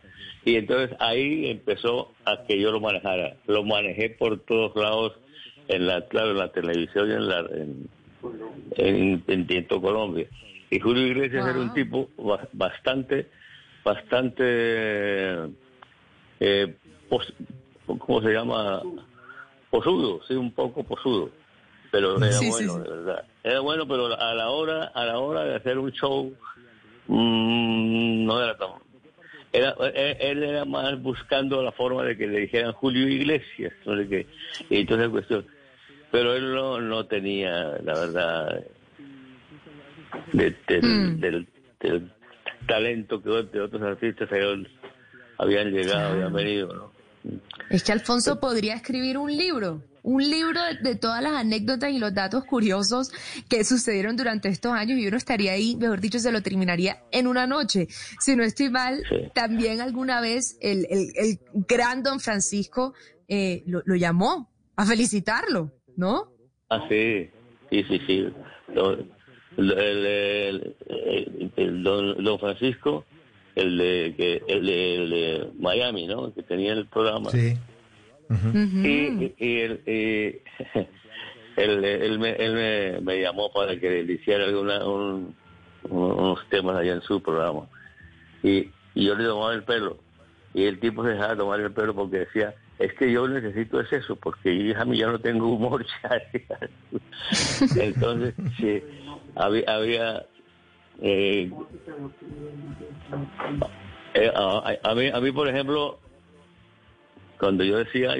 Y 0.47 0.55
entonces 0.55 0.97
ahí 1.01 1.51
empezó 1.51 2.13
a 2.25 2.45
que 2.45 2.61
yo 2.61 2.71
lo 2.71 2.81
manejara. 2.81 3.37
Lo 3.49 3.65
manejé 3.65 4.11
por 4.11 4.39
todos 4.39 4.77
lados, 4.77 5.13
en 5.67 5.89
la, 5.89 6.07
claro, 6.07 6.31
en 6.31 6.39
la 6.39 6.53
televisión 6.53 7.11
y 7.11 7.15
en 7.15 7.29
la 7.29 7.41
en, 7.41 7.89
en, 8.77 9.25
en, 9.27 9.47
en 9.49 9.65
Colombia. 9.65 10.29
Y 10.71 10.79
Julio 10.79 11.05
Iglesias 11.05 11.43
wow. 11.43 11.51
era 11.51 11.61
un 11.61 11.75
tipo 11.75 12.09
bastante, 12.53 13.27
bastante, 13.85 14.45
eh, 16.39 16.77
pos, 17.09 17.33
¿cómo 17.85 18.23
se 18.23 18.31
llama? 18.31 18.83
Posudo, 19.69 20.21
sí, 20.29 20.35
un 20.35 20.53
poco 20.53 20.85
posudo. 20.85 21.29
Pero 21.91 22.19
era 22.19 22.31
Sí, 22.31 22.49
bueno, 22.51 22.75
sí. 22.75 22.79
de 22.83 22.89
verdad. 22.89 23.25
Era 23.43 23.59
bueno, 23.59 23.89
pero 23.89 24.17
a 24.17 24.33
la 24.33 24.51
hora, 24.51 24.93
a 24.95 25.05
la 25.07 25.19
hora 25.19 25.43
de 25.43 25.57
hacer 25.57 25.77
un 25.77 25.91
show, 25.91 26.33
mm, 27.09 28.25
no 28.25 28.41
era 28.41 28.57
tan 28.57 28.86
era, 29.57 29.75
él, 30.21 30.43
era 30.43 30.65
más 30.65 31.01
buscando 31.01 31.63
la 31.63 31.73
forma 31.73 32.03
de 32.05 32.17
que 32.17 32.27
le 32.27 32.41
dijeran 32.41 32.73
Julio 32.73 33.09
Iglesias, 33.09 33.73
no 33.85 33.97
sé 33.97 34.09
qué. 34.09 34.27
Y 34.71 34.81
entonces 34.81 35.09
cuestión. 35.09 35.47
Pero 36.13 36.35
él 36.35 36.53
no, 36.55 36.81
no 36.81 37.07
tenía, 37.07 37.79
la 37.83 37.95
verdad, 37.95 38.65
de- 40.33 40.55
del, 40.69 40.83
Mm. 40.83 41.21
del, 41.21 41.47
del 41.81 42.11
talento 42.67 43.23
que 43.23 43.31
de 43.31 43.61
otros 43.61 43.83
artistas 43.83 44.31
habían, 44.33 44.67
habían 45.39 45.71
llegado, 45.73 46.13
habían 46.15 46.33
venido, 46.33 46.75
¿no? 46.75 46.93
Es 47.71 47.83
que 47.83 47.93
Alfonso 47.93 48.39
podría 48.39 48.75
escribir 48.75 49.19
un 49.19 49.37
libro, 49.37 49.83
un 50.07 50.23
libro 50.23 50.61
de, 50.63 50.89
de 50.91 50.95
todas 50.95 51.21
las 51.21 51.33
anécdotas 51.33 51.91
y 51.91 51.99
los 51.99 52.15
datos 52.15 52.45
curiosos 52.45 53.11
que 53.49 53.65
sucedieron 53.65 54.17
durante 54.17 54.49
estos 54.49 54.73
años 54.73 54.99
y 55.01 55.07
uno 55.09 55.17
estaría 55.17 55.51
ahí, 55.53 55.75
mejor 55.77 56.01
dicho, 56.01 56.21
se 56.21 56.31
lo 56.31 56.43
terminaría 56.43 57.03
en 57.11 57.27
una 57.27 57.47
noche. 57.49 57.89
Si 58.21 58.37
no 58.37 58.45
estoy 58.45 58.71
mal, 58.71 59.03
también 59.35 59.81
alguna 59.81 60.21
vez 60.21 60.57
el, 60.61 60.87
el, 60.91 61.09
el 61.17 61.39
gran 61.69 62.05
don 62.05 62.21
Francisco 62.21 62.95
eh, 63.27 63.65
lo, 63.67 63.83
lo 63.85 63.97
llamó 63.97 64.49
a 64.77 64.87
felicitarlo, 64.87 65.73
¿no? 65.97 66.31
Ah, 66.71 66.87
sí, 66.89 67.29
sí, 67.71 67.83
sí, 67.89 68.01
sí. 68.07 68.29
Lo- 68.75 68.97
lo- 69.57 69.79
el, 69.79 70.07
el- 70.07 70.77
el- 70.89 71.53
el 71.57 71.83
don, 71.83 72.23
don 72.23 72.39
Francisco, 72.39 73.05
el 73.57 73.77
de, 73.77 74.15
que, 74.17 74.43
el, 74.47 74.67
de, 74.67 74.95
el 74.97 75.11
de 75.11 75.51
Miami, 75.59 76.07
¿no? 76.07 76.33
Que 76.33 76.43
tenía 76.45 76.75
el 76.75 76.87
programa. 76.87 77.31
Sí. 77.31 77.55
Y, 78.83 79.35
y 79.39 79.61
él, 79.61 79.83
y 79.87 80.43
él, 81.61 81.85
él 81.85 82.19
me, 82.19 82.31
él 82.33 82.53
me, 82.55 83.01
me 83.01 83.21
llamó 83.21 83.53
para 83.53 83.79
que 83.79 84.03
le 84.03 84.13
hiciera 84.13 84.45
alguna, 84.45 84.85
un- 84.87 85.35
unos 85.89 86.47
temas 86.49 86.77
allá 86.77 86.95
en 86.95 87.03
su 87.03 87.21
programa. 87.23 87.69
Y, 88.43 88.71
y 88.95 89.05
yo 89.07 89.15
le 89.15 89.25
tomaba 89.25 89.55
el 89.55 89.63
pelo. 89.65 89.99
Y 90.55 90.65
el 90.65 90.79
tipo 90.81 91.03
se 91.05 91.11
dejaba 91.11 91.37
tomar 91.37 91.61
el 91.61 91.73
pelo 91.73 91.95
porque 91.95 92.19
decía, 92.21 92.55
es 92.79 92.93
que 92.95 93.11
yo 93.13 93.27
necesito 93.29 93.81
es 93.81 93.93
eso, 93.93 94.17
porque 94.17 94.57
yo, 94.67 94.79
a 94.81 94.85
mí 94.85 94.99
ya 94.99 95.07
no 95.09 95.19
tengo 95.19 95.49
humor. 95.49 95.85
ya". 96.03 96.59
Entonces, 97.77 98.35
sí, 98.59 98.83
había... 99.35 99.65
había 99.69 100.27
eh, 101.03 101.51
eh, 104.15 104.33
a, 104.35 104.75
a 104.83 104.95
mí, 104.95 105.09
a 105.09 105.21
mí, 105.21 105.31
por 105.33 105.49
ejemplo, 105.49 105.99
cuando 107.39 107.65
yo 107.65 107.79
decía 107.79 108.15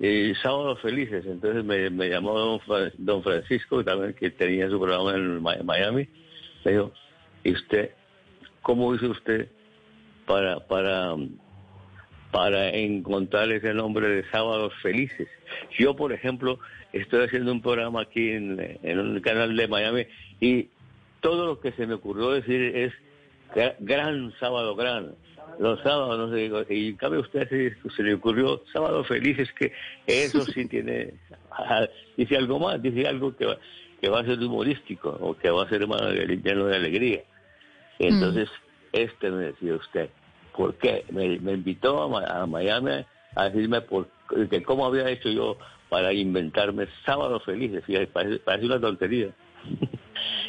eh, 0.00 0.34
sábados 0.42 0.80
felices, 0.80 1.24
entonces 1.26 1.64
me, 1.64 1.90
llamó 2.08 2.38
don, 2.38 2.60
Fra- 2.60 2.90
don 2.98 3.22
Francisco, 3.22 3.84
también 3.84 4.14
que 4.14 4.30
tenía 4.30 4.68
su 4.70 4.80
programa 4.80 5.14
en 5.14 5.42
Miami, 5.64 6.08
me 6.64 6.70
dijo, 6.72 6.92
¿y 7.44 7.52
usted, 7.52 7.90
cómo 8.62 8.94
hizo 8.94 9.10
usted 9.10 9.48
para, 10.26 10.58
encontrar 12.76 13.50
ese 13.50 13.74
nombre 13.74 14.08
de 14.08 14.30
sábados 14.30 14.72
felices? 14.82 15.28
Yo, 15.78 15.96
por 15.96 16.12
ejemplo, 16.12 16.58
estoy 16.92 17.24
haciendo 17.26 17.52
un 17.52 17.60
programa 17.60 18.02
aquí 18.02 18.30
en, 18.30 18.78
en 18.82 18.98
un 18.98 19.20
canal 19.20 19.56
de 19.56 19.68
Miami 19.68 20.06
y 20.40 20.68
todo 21.20 21.46
lo 21.46 21.60
que 21.60 21.72
se 21.72 21.86
me 21.86 21.94
ocurrió 21.94 22.30
decir 22.30 22.74
es 22.76 22.92
gra- 23.54 23.74
gran 23.80 24.32
sábado 24.40 24.74
gran 24.76 25.14
los 25.60 25.80
sábados 25.82 26.18
no 26.18 26.34
sé 26.34 26.74
y 26.74 26.88
en 26.88 26.96
cambio 26.96 27.20
a 27.20 27.22
usted 27.22 27.48
se, 27.48 27.76
se 27.94 28.02
le 28.02 28.14
ocurrió 28.14 28.62
sábado 28.72 29.04
felices 29.04 29.52
que 29.52 29.72
eso 30.06 30.44
sí 30.46 30.66
tiene 30.66 31.14
ah, 31.50 31.86
dice 32.16 32.36
algo 32.36 32.58
más 32.58 32.80
dice 32.82 33.06
algo 33.06 33.36
que 33.36 33.46
va, 33.46 33.58
que 34.00 34.08
va 34.08 34.20
a 34.20 34.24
ser 34.24 34.38
humorístico 34.38 35.10
o 35.20 35.36
que 35.36 35.50
va 35.50 35.64
a 35.64 35.68
ser 35.68 35.86
más 35.86 36.00
lleno 36.02 36.66
de 36.66 36.76
alegría 36.76 37.22
entonces 37.98 38.48
este 38.92 39.30
me 39.30 39.44
decía 39.44 39.74
usted 39.74 40.10
¿por 40.56 40.74
qué? 40.76 41.04
me, 41.10 41.38
me 41.38 41.52
invitó 41.52 42.02
a, 42.02 42.46
Miami 42.46 43.04
a 43.34 43.44
decirme 43.48 43.80
por, 43.82 44.08
que 44.50 44.62
cómo 44.62 44.86
había 44.86 45.08
hecho 45.08 45.28
yo 45.28 45.56
para 45.88 46.12
inventarme 46.12 46.86
sábados 47.04 47.44
felices 47.44 47.82
y 47.86 48.06
parece, 48.06 48.38
parece 48.38 48.66
una 48.66 48.80
tontería. 48.80 49.30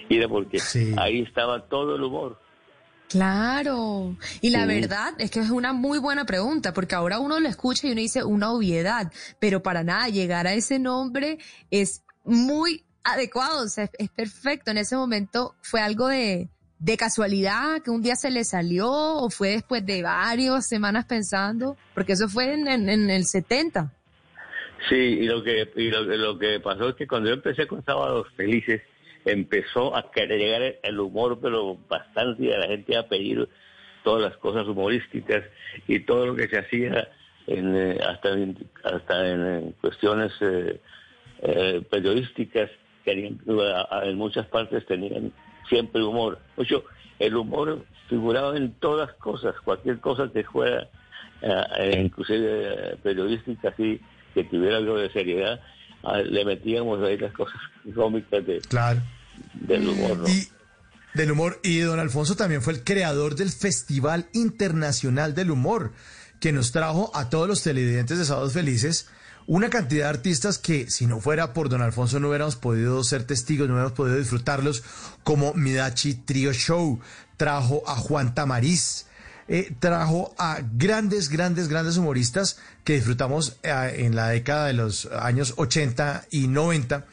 Y 0.10 0.17
era 0.17 0.28
porque 0.28 0.58
ahí 0.97 1.21
estaba 1.21 1.62
todo 1.69 1.95
el 1.95 2.04
humor 2.04 2.38
Claro. 3.12 4.15
Y 4.41 4.50
la 4.50 4.62
Sí. 4.62 4.67
verdad 4.80 5.13
es 5.17 5.32
que 5.32 5.39
es 5.41 5.50
una 5.50 5.74
muy 5.74 6.00
buena 6.00 6.26
pregunta, 6.26 6.74
porque 6.74 6.95
ahora 6.95 7.19
uno 7.19 7.39
lo 7.39 7.47
escucha 7.47 7.88
y 7.88 7.91
uno 7.91 8.02
dice 8.02 8.24
una 8.24 8.52
obviedad, 8.52 9.12
pero 9.39 9.62
para 9.62 9.84
nada 9.84 10.08
llegar 10.10 10.47
a 10.47 10.54
ese 10.54 10.80
nombre 10.80 11.38
es 11.69 12.04
muy 12.24 12.84
adecuado, 13.04 13.65
o 13.65 13.67
sea, 13.67 13.86
es, 13.86 13.91
es 13.97 14.10
perfecto. 14.10 14.71
En 14.71 14.78
ese 14.78 14.95
momento 14.95 15.56
fue 15.62 15.82
algo 15.82 16.08
de, 16.08 16.50
de 16.80 16.97
casualidad, 16.97 17.82
que 17.84 17.91
un 17.91 18.02
día 18.02 18.15
se 18.15 18.32
le 18.32 18.43
salió, 18.43 18.89
o 18.89 19.30
fue 19.30 19.50
después 19.50 19.86
de 19.86 20.04
varias 20.04 20.67
semanas 20.67 21.06
pensando, 21.06 21.78
porque 21.93 22.13
eso 22.13 22.28
fue 22.30 22.54
en, 22.54 22.67
en- 22.67 22.89
en 22.89 23.10
el 23.10 23.26
70. 23.26 23.91
Sí, 24.89 24.95
y 24.95 25.26
lo 25.26 25.43
que 25.43 25.69
y 25.76 25.89
lo, 25.91 26.02
lo 26.04 26.39
que 26.39 26.60
pasó 26.60 26.89
es 26.89 26.95
que 26.95 27.08
cuando 27.08 27.30
yo 27.30 27.36
empecé 27.36 27.67
con 27.67 27.84
Sábados 27.86 28.28
Felices, 28.36 28.82
empezó 29.25 29.95
a 29.95 30.12
llegar 30.38 30.75
el 30.84 30.99
humor, 30.99 31.39
pero 31.41 31.77
bastante, 31.88 32.43
y 32.43 32.47
la 32.47 32.67
gente 32.67 32.97
a 32.97 33.07
pedir 33.07 33.47
todas 34.03 34.21
las 34.21 34.38
cosas 34.38 34.67
humorísticas 34.67 35.43
y 35.88 35.99
todo 36.01 36.25
lo 36.27 36.36
que 36.36 36.47
se 36.47 36.57
hacía 36.60 37.07
en, 37.47 37.75
eh, 37.75 37.99
hasta 38.05 38.29
en, 38.34 38.57
hasta 38.84 39.29
en, 39.29 39.47
eh, 39.47 39.73
cuestiones 39.81 40.31
eh, 40.41 41.81
periodísticas, 41.89 42.69
a- 43.89 44.01
en 44.05 44.17
muchas 44.17 44.45
partes 44.47 44.86
tenían 44.86 45.31
siempre 45.69 46.03
humor. 46.03 46.39
Mucho, 46.57 46.84
el 47.19 47.36
humor 47.36 47.84
figuraba 48.10 48.55
en 48.57 48.73
todas 48.75 49.12
cosas, 49.13 49.55
cualquier 49.63 49.99
cosa 49.99 50.29
que 50.31 50.43
fuera, 50.43 50.88
inclusive 51.93 52.97
periodística, 53.03 53.69
así, 53.69 53.99
que 54.34 54.43
tuviera 54.45 54.77
algo 54.77 54.97
de 54.97 55.10
seriedad, 55.12 55.60
le 56.25 56.45
metíamos 56.45 57.01
ahí 57.03 57.17
las 57.17 57.33
cosas 57.33 57.59
cómicas 57.93 58.45
de, 58.45 58.59
Claro. 58.61 59.01
del 59.53 59.87
humor, 59.87 60.17
¿no? 60.17 60.27
Y 60.27 60.47
del 61.13 61.31
humor. 61.31 61.59
Y 61.63 61.79
don 61.79 61.99
Alfonso 61.99 62.35
también 62.35 62.61
fue 62.61 62.73
el 62.73 62.83
creador 62.83 63.35
del 63.35 63.49
Festival 63.49 64.27
Internacional 64.33 65.35
del 65.35 65.51
Humor, 65.51 65.91
que 66.39 66.51
nos 66.51 66.71
trajo 66.71 67.11
a 67.15 67.29
todos 67.29 67.47
los 67.47 67.61
televidentes 67.63 68.17
de 68.17 68.25
Sábados 68.25 68.53
Felices 68.53 69.07
una 69.47 69.69
cantidad 69.69 70.05
de 70.05 70.09
artistas 70.09 70.57
que 70.57 70.89
si 70.89 71.07
no 71.07 71.19
fuera 71.19 71.53
por 71.53 71.67
don 71.67 71.81
Alfonso 71.81 72.19
no 72.19 72.29
hubiéramos 72.29 72.55
podido 72.55 73.03
ser 73.03 73.23
testigos, 73.23 73.67
no 73.67 73.73
hubiéramos 73.73 73.97
podido 73.97 74.17
disfrutarlos, 74.17 74.83
como 75.23 75.53
Midachi 75.53 76.13
Trio 76.13 76.53
Show, 76.53 76.99
trajo 77.37 77.83
a 77.87 77.95
Juan 77.95 78.35
Tamariz, 78.35 79.07
eh, 79.47 79.73
trajo 79.79 80.33
a 80.37 80.59
grandes, 80.77 81.27
grandes, 81.29 81.67
grandes 81.67 81.97
humoristas 81.97 82.59
que 82.84 82.94
disfrutamos 82.94 83.58
eh, 83.63 83.96
en 84.00 84.15
la 84.15 84.30
década 84.30 84.67
de 84.67 84.74
los 84.74 85.06
años 85.08 85.54
80 85.58 86.26
y 86.32 86.48
90 86.48 87.06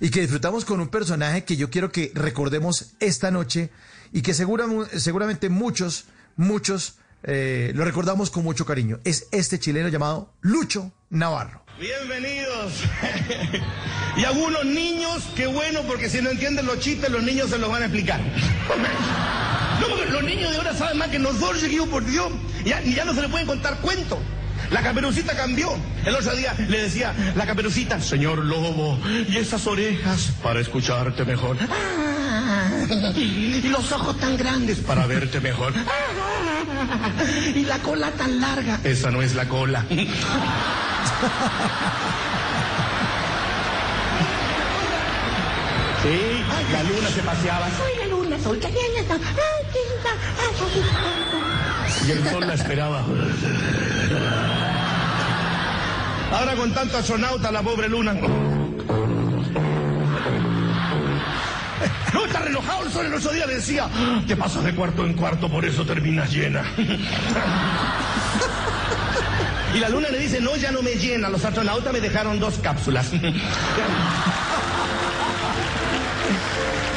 y 0.00 0.10
que 0.10 0.20
disfrutamos 0.20 0.64
con 0.64 0.80
un 0.80 0.88
personaje 0.88 1.44
que 1.44 1.56
yo 1.56 1.68
quiero 1.70 1.92
que 1.92 2.10
recordemos 2.14 2.92
esta 3.00 3.30
noche 3.30 3.70
y 4.12 4.22
que 4.22 4.32
segura- 4.34 4.66
seguramente 4.96 5.48
muchos, 5.50 6.06
muchos 6.36 6.94
eh, 7.22 7.72
lo 7.74 7.84
recordamos 7.84 8.30
con 8.30 8.42
mucho 8.44 8.64
cariño. 8.64 8.98
Es 9.04 9.26
este 9.30 9.58
chileno 9.58 9.88
llamado 9.88 10.32
Lucho 10.40 10.90
Navarro. 11.10 11.64
Bienvenidos. 11.78 12.82
y 14.16 14.24
algunos 14.24 14.64
niños, 14.64 15.22
qué 15.36 15.46
bueno, 15.46 15.80
porque 15.86 16.08
si 16.08 16.20
no 16.22 16.30
entienden 16.30 16.64
los 16.66 16.78
chistes, 16.78 17.10
los 17.10 17.22
niños 17.22 17.50
se 17.50 17.58
los 17.58 17.70
van 17.70 17.82
a 17.82 17.86
explicar. 17.86 18.20
No, 19.80 20.12
los 20.12 20.22
niños 20.24 20.50
de 20.50 20.58
ahora 20.58 20.74
saben 20.74 20.98
más 20.98 21.08
que 21.08 21.18
nosotros, 21.18 21.58
chiquillos, 21.62 21.88
por 21.88 22.04
Dios. 22.04 22.30
Ya, 22.66 22.82
ya 22.82 23.02
no 23.06 23.14
se 23.14 23.22
les 23.22 23.30
pueden 23.30 23.46
contar 23.46 23.78
cuentos. 23.80 24.18
La 24.70 24.82
caperucita 24.82 25.36
cambió. 25.36 25.76
El 26.04 26.14
otro 26.14 26.34
día 26.34 26.54
le 26.68 26.82
decía, 26.82 27.14
la 27.34 27.44
caperucita, 27.44 28.00
señor 28.00 28.44
lobo, 28.44 28.98
y 29.28 29.36
esas 29.36 29.66
orejas 29.66 30.32
para 30.42 30.60
escucharte 30.60 31.24
mejor. 31.24 31.56
Ah, 31.60 32.68
y 33.16 33.68
los 33.68 33.90
ojos 33.92 34.18
tan 34.18 34.36
grandes 34.36 34.78
para 34.78 35.06
verte 35.06 35.40
mejor. 35.40 35.72
Ah, 35.76 37.22
y 37.54 37.64
la 37.64 37.78
cola 37.78 38.10
tan 38.12 38.40
larga. 38.40 38.80
Esa 38.84 39.10
no 39.10 39.22
es 39.22 39.34
la 39.34 39.48
cola. 39.48 39.84
Sí, 46.02 46.18
la 46.72 46.82
luna 46.82 47.10
se 47.10 47.22
paseaba. 47.22 47.68
Soy 47.76 47.98
la 47.98 48.06
luna, 48.06 48.38
soy 48.42 48.60
la 48.60 48.70
luna. 48.70 48.80
Y 52.06 52.10
el 52.10 52.28
sol 52.28 52.46
la 52.46 52.54
esperaba. 52.54 53.04
Ahora 56.32 56.54
con 56.54 56.72
tanto 56.72 56.98
astronauta, 56.98 57.50
la 57.50 57.62
pobre 57.62 57.88
luna. 57.88 58.14
No, 62.12 62.24
está 62.26 62.40
relojado 62.40 62.84
el 62.84 62.92
sol 62.92 63.06
el 63.06 63.14
otro 63.14 63.32
día 63.32 63.46
decía, 63.46 63.88
te 64.26 64.36
pasas 64.36 64.64
de 64.64 64.74
cuarto 64.74 65.04
en 65.04 65.14
cuarto, 65.14 65.48
por 65.48 65.64
eso 65.64 65.84
terminas 65.84 66.30
llena. 66.32 66.64
Y 69.74 69.78
la 69.78 69.88
luna 69.88 70.08
le 70.10 70.18
dice, 70.18 70.40
no, 70.40 70.56
ya 70.56 70.72
no 70.72 70.82
me 70.82 70.94
llena, 70.94 71.28
los 71.28 71.44
astronautas 71.44 71.92
me 71.92 72.00
dejaron 72.00 72.40
dos 72.40 72.58
cápsulas. 72.58 73.10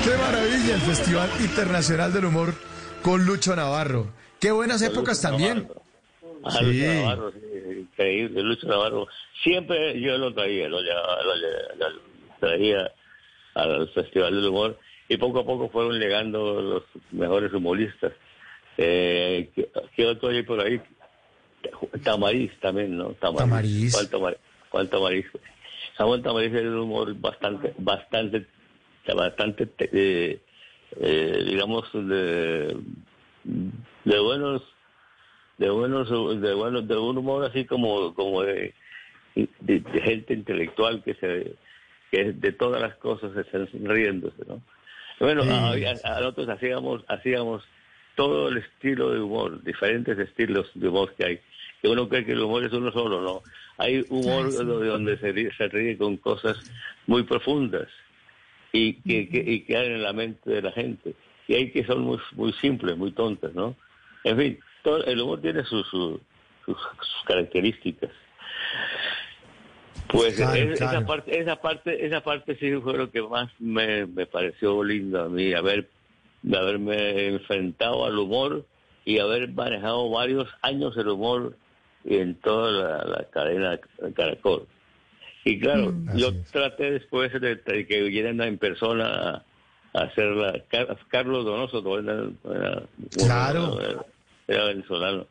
Qué 0.04 0.18
maravilla 0.20 0.76
el 0.76 0.82
Festival 0.82 1.30
Internacional 1.40 2.12
del 2.12 2.26
Humor 2.26 2.56
con 3.04 3.26
Lucho 3.26 3.56
Navarro. 3.56 4.08
Qué 4.44 4.52
buenas 4.52 4.82
épocas 4.82 5.22
también. 5.22 5.70
Ah, 6.44 6.52
Sí. 6.60 6.66
Lucho 6.66 6.86
Navarro, 6.94 7.32
sí, 7.32 7.80
increíble, 7.80 8.44
Lucho 8.44 8.68
Navarro. 8.68 9.08
Siempre 9.42 9.98
yo 10.02 10.18
lo 10.18 10.34
traía, 10.34 10.68
lo, 10.68 10.82
llevaba- 10.82 11.24
lo 11.24 11.88
traía 12.42 12.92
al 13.56 13.88
Festival 13.94 14.36
del 14.36 14.48
Humor 14.50 14.78
y 15.08 15.16
poco 15.16 15.40
a 15.40 15.46
poco 15.46 15.70
fueron 15.70 15.98
llegando 15.98 16.62
los 16.62 16.84
mejores 17.12 17.54
humoristas. 17.54 18.12
Eh, 18.78 19.50
¿qué, 19.56 19.70
qué 19.96 20.06
otro 20.08 20.28
hay 20.28 20.44
por 20.44 20.60
ahí? 20.60 20.82
Tamariz 22.04 22.52
también, 22.60 22.98
¿no? 22.98 23.12
Tamariz. 23.14 23.94
¿Cuál 23.94 24.10
Tamariz? 24.10 24.40
¿Cuál 24.70 24.90
Tamariz? 24.90 25.26
Samuel 25.98 26.22
Tamariz 26.22 26.54
era 26.54 26.68
un 26.70 26.80
humor 26.80 27.14
bastante, 27.16 27.74
bastante, 27.78 28.46
bastante, 29.16 29.70
eh, 29.80 30.42
eh, 31.00 31.44
digamos, 31.48 31.86
de, 31.94 32.76
de 33.44 34.20
buenos 34.20 34.62
de 35.58 35.70
buenos 35.70 36.10
de 36.42 36.54
buenos 36.54 36.88
de 36.88 36.98
un 36.98 37.18
humor 37.18 37.46
así 37.46 37.66
como 37.66 38.14
como 38.14 38.42
de, 38.44 38.74
de- 39.36 39.80
de 39.80 40.02
gente 40.02 40.34
intelectual 40.34 41.04
que 41.04 41.14
se 41.16 41.56
que 42.12 42.32
de 42.34 42.52
todas 42.54 42.82
las 42.82 42.96
cosas 42.96 43.32
se 43.34 43.42
están 43.42 43.68
riéndose 43.86 44.44
no 44.48 44.62
bueno 45.20 45.44
Sí, 45.44 45.50
a 46.04 46.20
nosotros 46.20 46.50
hacíamos 46.50 47.04
hacíamos 47.08 47.64
todo 48.16 48.50
el 48.50 48.58
estilo 48.58 49.12
de 49.12 49.20
humor 49.22 49.62
diferentes 49.64 50.18
estilos 50.20 50.70
de 50.74 50.88
humor 50.88 51.14
que 51.16 51.26
hay 51.26 51.40
que 51.82 51.90
uno 51.90 52.08
cree 52.10 52.26
que 52.26 52.32
el 52.34 52.42
humor 52.42 52.64
es 52.64 52.74
uno 52.74 52.92
solo 52.92 53.22
no 53.22 53.44
hay 53.78 54.06
humor 54.10 54.54
donde 54.54 54.88
donde 54.88 55.18
se 55.18 55.32
ríe, 55.32 55.52
se 55.58 55.68
ríe 55.68 55.98
con 55.98 56.18
cosas 56.18 56.56
muy 57.08 57.24
profundas 57.24 57.88
y 58.72 58.94
que, 59.02 59.30
que 59.30 59.38
y 59.52 59.62
quedan 59.62 59.86
en 59.92 60.04
la 60.04 60.14
mente 60.14 60.50
de 60.50 60.62
la 60.62 60.72
gente 60.72 61.14
y 61.48 61.56
hay 61.56 61.72
que 61.72 61.86
son 61.86 62.02
muy 62.02 62.20
muy 62.34 62.54
simples 62.54 62.98
muy 62.98 63.12
tontas 63.12 63.54
no 63.54 63.76
en 64.24 64.38
fin 64.38 64.60
todo, 64.84 65.04
el 65.06 65.20
humor 65.22 65.42
tiene 65.42 65.64
sus 65.64 65.88
sus, 65.90 66.20
sus, 66.66 66.78
sus 66.78 67.24
características 67.26 68.12
pues 70.08 70.36
Claro, 70.36 70.54
es- 70.54 70.78
claro. 70.80 70.98
esa 70.98 71.06
parte 71.08 71.40
esa 71.40 71.56
parte 71.62 72.06
esa 72.06 72.22
parte 72.22 72.56
sí 72.58 72.72
fue 72.82 72.98
lo 72.98 73.10
que 73.10 73.22
más 73.22 73.50
me, 73.60 74.06
me 74.06 74.26
pareció 74.26 74.84
lindo 74.84 75.24
a 75.24 75.30
mí 75.30 75.54
haber 75.54 75.90
de 76.42 76.58
haberme 76.58 77.28
enfrentado 77.28 78.06
al 78.06 78.18
humor 78.20 78.66
y 79.06 79.20
haber 79.20 79.50
manejado 79.50 80.10
varios 80.10 80.48
años 80.62 80.96
el 80.98 81.08
humor 81.10 81.56
en 82.06 82.36
toda 82.36 82.72
la, 82.72 83.04
la 83.06 83.24
cadena 83.30 83.80
Caracol 84.16 84.68
y 85.46 85.60
claro, 85.60 85.92
Mm. 85.92 86.18
yo 86.18 86.30
traté 86.52 86.92
después 86.92 87.32
de, 87.34 87.56
de 87.56 87.86
que 87.88 88.02
vinieran 88.04 88.40
en 88.42 88.58
persona 88.58 89.44
hacerla. 89.94 90.62
Car- 90.70 90.98
Carlos 91.10 91.46
Donoso, 91.46 91.82
todavía 91.82 92.12
era, 92.14 92.30
era- 92.56 92.84
Claro. 93.18 93.80
era- 93.82 94.06
era 94.48 94.66
venezolano. 94.66 95.28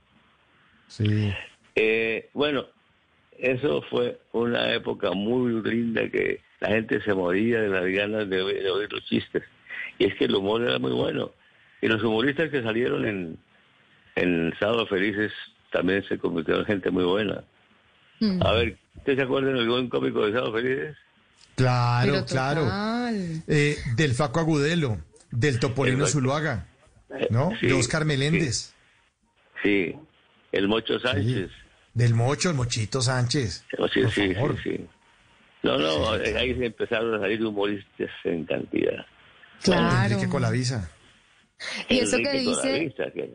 Sí. 0.88 1.32
Eh, 1.74 2.28
bueno, 2.34 2.66
eso 3.38 3.82
fue 3.90 4.18
una 4.32 4.72
época 4.72 5.10
muy 5.12 5.62
linda 5.62 6.08
que 6.08 6.40
la 6.60 6.68
gente 6.68 7.00
se 7.02 7.14
moría 7.14 7.60
de 7.60 7.68
las 7.68 7.84
ganas 7.86 8.28
de, 8.28 8.42
oír- 8.42 8.62
de 8.62 8.70
oír 8.70 8.92
los 8.92 9.04
chistes. 9.06 9.42
Y 9.98 10.04
es 10.06 10.14
que 10.16 10.24
el 10.26 10.34
humor 10.34 10.62
era 10.62 10.78
muy 10.78 10.92
bueno. 10.92 11.32
Y 11.80 11.88
los 11.88 12.02
humoristas 12.02 12.50
que 12.50 12.62
salieron 12.62 13.04
en, 13.06 13.38
en 14.16 14.54
Sábado 14.60 14.86
Felices 14.86 15.32
también 15.70 16.04
se 16.04 16.18
convirtieron 16.18 16.60
en 16.62 16.66
gente 16.66 16.90
muy 16.90 17.04
buena. 17.04 17.42
Mm. 18.20 18.40
A 18.42 18.52
ver, 18.52 18.76
¿usted 18.98 19.16
se 19.16 19.22
acuerdan 19.22 19.54
del 19.56 19.68
buen 19.68 19.88
cómico 19.88 20.24
de 20.26 20.32
Sábado 20.32 20.52
Felices? 20.52 20.96
Claro, 21.54 22.24
claro. 22.26 22.68
Eh, 23.46 23.76
del 23.96 24.14
Faco 24.14 24.40
Agudelo, 24.40 24.98
del 25.30 25.58
Topolino. 25.60 26.06
Zuluaga, 26.06 26.66
¿no? 27.30 27.50
Sí, 27.60 27.66
de 27.66 27.72
Oscar 27.74 28.04
Meléndez, 28.04 28.72
Sí, 29.62 29.94
el 30.50 30.66
Mocho 30.68 30.98
Sánchez. 30.98 31.50
del 31.94 32.14
Mocho, 32.14 32.50
el 32.50 32.56
Mochito 32.56 33.00
Sánchez. 33.00 33.64
Sí, 33.70 33.76
sí, 33.92 34.00
Por 34.02 34.10
sí, 34.12 34.34
favor. 34.34 34.56
sí. 34.62 34.86
No, 35.62 35.78
no, 35.78 36.10
ahí 36.10 36.56
se 36.58 36.66
empezaron 36.66 37.14
a 37.14 37.20
salir 37.20 37.44
humoristas 37.44 38.10
en 38.24 38.44
cantidad. 38.44 39.06
Claro. 39.62 40.06
Enrique 40.14 40.28
Colavisa. 40.28 40.90
Y 41.88 41.98
eso 42.00 42.16
que 42.16 42.22
Enrique 42.24 42.38
dice- 42.50 42.60
Colavisa, 42.62 43.04
que- 43.14 43.34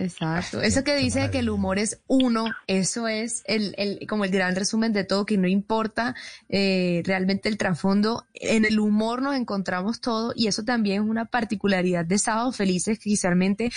Exacto. 0.00 0.62
Eso 0.62 0.82
que 0.82 0.96
dice 0.96 1.30
que 1.30 1.40
el 1.40 1.50
humor 1.50 1.78
es 1.78 2.00
uno, 2.06 2.46
eso 2.66 3.06
es 3.06 3.42
el, 3.46 3.74
el, 3.76 4.06
como 4.08 4.24
el 4.24 4.30
gran 4.30 4.56
resumen 4.56 4.94
de 4.94 5.04
todo, 5.04 5.26
que 5.26 5.36
no 5.36 5.46
importa 5.46 6.14
eh, 6.48 7.02
realmente 7.04 7.50
el 7.50 7.58
trasfondo. 7.58 8.26
En 8.32 8.64
el 8.64 8.80
humor 8.80 9.20
nos 9.20 9.36
encontramos 9.36 10.00
todo 10.00 10.32
y 10.34 10.46
eso 10.46 10.64
también 10.64 11.02
es 11.02 11.08
una 11.08 11.26
particularidad 11.26 12.06
de 12.06 12.18
Sábado 12.18 12.50
Felices, 12.50 12.98
que 12.98 13.10
inicialmente 13.10 13.70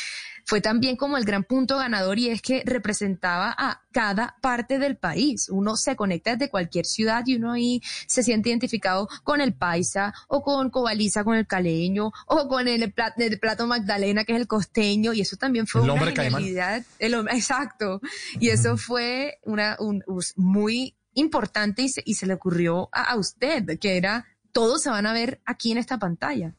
fue 0.46 0.62
también 0.62 0.96
como 0.98 1.18
el 1.18 1.26
gran 1.26 1.44
punto 1.44 1.78
ganador 1.78 2.20
y 2.20 2.30
es 2.30 2.42
que 2.42 2.64
representaba 2.66 3.54
a 3.58 3.82
cada 3.92 4.36
parte 4.42 4.78
del 4.80 4.98
país. 4.98 5.48
Uno 5.50 5.76
se 5.76 5.96
conecta 5.96 6.36
desde 6.36 6.50
cualquier 6.50 6.86
ciudad 6.86 7.24
y 7.26 7.36
uno 7.36 7.54
ahí 7.54 7.82
se 8.08 8.24
siente 8.24 8.50
identificado 8.50 9.08
con 9.24 9.42
el 9.42 9.54
paisa 9.54 10.14
o 10.28 10.44
con 10.44 10.70
Cobaliza, 10.70 11.24
con 11.24 11.36
el 11.38 11.48
caleño 11.48 12.12
o 12.28 12.48
con 12.48 12.68
el, 12.68 12.94
plat- 12.94 13.14
el 13.18 13.40
plato 13.40 13.68
Magdalena, 13.68 14.24
que 14.26 14.34
es 14.34 14.40
el 14.40 14.48
costeño 14.48 15.14
y 15.14 15.22
eso 15.22 15.38
también 15.38 15.66
fue 15.68 15.82
El 15.84 15.90
una 15.92 16.02
genialidad. 16.12 16.84
El 17.00 17.16
hombre, 17.16 17.34
exacto. 17.38 18.02
Y 18.40 18.50
eso 18.50 18.78
fue 18.78 19.40
una, 19.44 19.78
un, 19.80 20.04
muy 20.36 20.96
importante 21.14 21.84
y 21.84 21.90
se, 21.90 22.02
y 22.06 22.16
se 22.16 22.26
le 22.26 22.34
ocurrió 22.34 22.90
a, 22.92 23.04
a 23.12 23.16
usted, 23.18 23.80
que 23.80 23.98
era 23.98 24.26
todos 24.52 24.82
se 24.84 24.90
van 24.90 25.06
a 25.06 25.14
ver 25.14 25.42
aquí 25.46 25.72
en 25.72 25.78
esta 25.78 25.98
pantalla. 25.98 26.54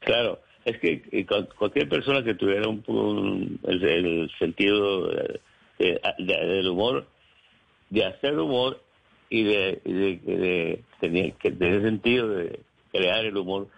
Claro, 0.00 0.40
es 0.66 0.78
que 0.80 1.02
eh, 1.12 1.24
cual- 1.24 1.48
cualquier 1.56 1.88
persona 1.88 2.22
que 2.22 2.34
tuviera 2.34 2.68
un, 2.68 2.82
un- 2.88 3.60
el, 3.66 3.82
el 3.84 4.30
sentido 4.38 5.06
de- 5.08 5.40
de- 5.78 6.00
de- 6.18 6.46
del 6.46 6.68
humor, 6.68 7.06
de 7.90 8.04
hacer 8.04 8.38
humor 8.38 8.82
y 9.30 9.44
de, 9.44 9.80
de, 9.84 10.20
de, 10.24 10.84
tenía 11.00 11.30
que 11.38 11.52
tener 11.52 11.82
sentido 11.82 12.28
de 12.28 12.60
crear 12.92 13.24
el 13.24 13.36
humor, 13.36 13.68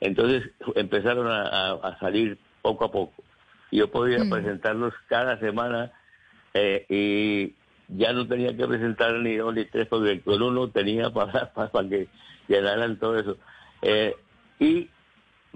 entonces 0.00 0.50
empezaron 0.74 1.28
a, 1.28 1.42
a- 1.42 1.72
a 1.90 1.98
salir 2.00 2.38
poco 2.60 2.84
a 2.86 2.90
poco. 2.92 3.22
Yo 3.70 3.88
podía 3.90 4.24
Mm. 4.24 4.30
presentarlos 4.30 4.94
cada 5.08 5.38
semana 5.38 5.92
eh, 6.54 6.86
y 6.88 7.54
ya 7.96 8.12
no 8.12 8.26
tenía 8.26 8.56
que 8.56 8.66
presentar 8.66 9.14
ni 9.20 9.36
dos 9.36 9.54
ni 9.54 9.64
tres 9.66 9.86
porque 9.86 10.20
con 10.22 10.42
uno 10.42 10.68
tenía 10.70 11.10
para, 11.14 11.52
para, 11.52 11.70
para 11.70 11.88
que 11.88 12.08
llenaran 12.48 12.98
todo 12.98 13.16
eso. 13.18 13.36
Eh, 13.82 14.14
y 14.58 14.88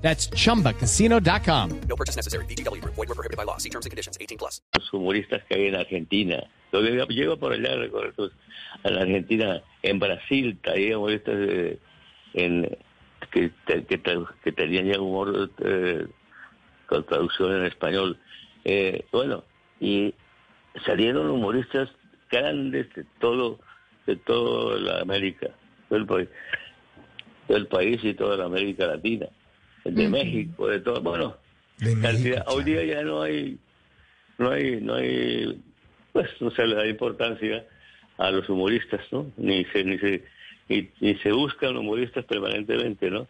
That's 0.00 0.28
chumbacasino.com. 0.30 1.80
No 1.88 1.96
purchase 1.96 2.16
necessary. 2.16 2.44
VGW 2.46 2.80
Group. 2.80 2.94
Void 2.96 3.08
were 3.08 3.14
prohibited 3.14 3.36
by 3.36 3.44
law. 3.44 3.58
See 3.58 3.70
terms 3.70 3.86
and 3.86 3.90
conditions. 3.90 4.18
18 4.20 4.38
plus. 4.38 4.60
los 4.74 4.92
humoristas 4.92 5.42
que 5.48 5.54
hay 5.54 5.66
en 5.66 5.76
Argentina, 5.76 6.42
Yo 6.72 6.80
llego, 6.80 7.36
por 7.36 7.52
allá, 7.52 7.72
a 7.72 8.90
la 8.90 9.00
Argentina, 9.00 9.62
en 9.82 9.98
Brasil, 9.98 10.58
traía 10.62 10.96
humoristas 10.98 11.34
eh, 11.36 11.78
en, 12.34 12.78
que, 13.30 13.50
que, 13.66 14.00
que 14.44 14.52
tenían 14.52 14.86
ya 14.86 15.00
humor 15.00 15.50
eh, 15.64 16.06
con 16.86 17.04
traducción 17.04 17.56
en 17.56 17.66
español. 17.66 18.18
Eh, 18.64 19.04
bueno, 19.12 19.44
y 19.80 20.14
salieron 20.86 21.30
humoristas 21.30 21.88
grandes 22.30 22.92
de 22.94 23.04
todo, 23.20 23.58
de 24.06 24.16
toda 24.16 24.78
la 24.78 25.00
América, 25.00 25.48
todo 25.88 25.98
el 25.98 26.06
país, 26.06 26.28
todo 27.48 27.56
el 27.56 27.66
país 27.66 28.04
y 28.04 28.14
toda 28.14 28.36
la 28.36 28.44
América 28.44 28.86
Latina, 28.86 29.26
de 29.84 30.08
México, 30.08 30.68
de 30.68 30.80
todo, 30.80 31.00
bueno, 31.00 31.36
cantidad. 32.02 32.44
hoy 32.48 32.64
día 32.64 32.84
ya 32.84 33.02
no 33.02 33.22
hay, 33.22 33.58
no 34.38 34.50
hay, 34.50 34.80
no 34.80 34.94
hay, 34.94 35.60
pues 36.12 36.28
no 36.40 36.50
se 36.50 36.66
le 36.66 36.76
da 36.76 36.86
importancia 36.86 37.64
a 38.18 38.30
los 38.30 38.48
humoristas, 38.48 39.00
¿no? 39.10 39.30
Ni 39.36 39.64
se, 39.66 39.84
ni 39.84 39.98
se, 39.98 40.24
ni, 40.68 40.88
ni 41.00 41.14
se 41.16 41.32
buscan 41.32 41.76
humoristas 41.76 42.24
permanentemente, 42.24 43.10
¿no? 43.10 43.26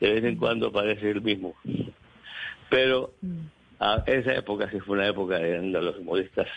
De 0.00 0.14
vez 0.14 0.24
en 0.24 0.36
cuando 0.36 0.68
aparece 0.68 1.10
el 1.10 1.20
mismo. 1.20 1.54
Pero 2.70 3.12
a 3.78 4.02
esa 4.06 4.34
época 4.34 4.70
sí 4.70 4.80
fue 4.80 4.96
una 4.96 5.08
época 5.08 5.38
de 5.38 5.56
donde 5.56 5.82
los 5.82 5.98
humoristas 5.98 6.48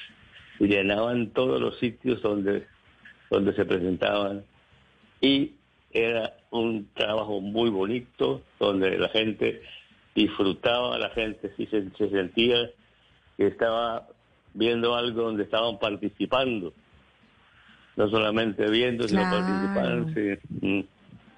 llenaban 0.60 1.32
todos 1.32 1.60
los 1.60 1.78
sitios 1.80 2.22
donde, 2.22 2.68
donde 3.30 3.54
se 3.54 3.66
presentaban 3.66 4.44
y 5.20 5.54
era 5.94 6.36
un 6.52 6.90
trabajo 6.94 7.40
muy 7.42 7.70
bonito 7.70 8.44
donde 8.60 8.98
la 8.98 9.10
gente 9.10 9.62
disfrutaba, 10.16 10.98
la 10.98 11.10
gente 11.12 11.52
sí 11.58 11.66
se, 11.68 11.90
se 11.98 12.10
sentía 12.10 12.56
que 13.38 13.48
estaba 13.48 14.08
viendo 14.54 14.96
algo 14.96 15.24
donde 15.24 15.44
estaban 15.44 15.80
participando, 15.80 16.74
no 17.96 18.10
solamente 18.10 18.70
viendo, 18.70 19.08
sino 19.08 19.28
Claro. 19.28 19.46
participando. 19.46 20.14
sí. 20.14 20.66
Mm. 20.68 20.82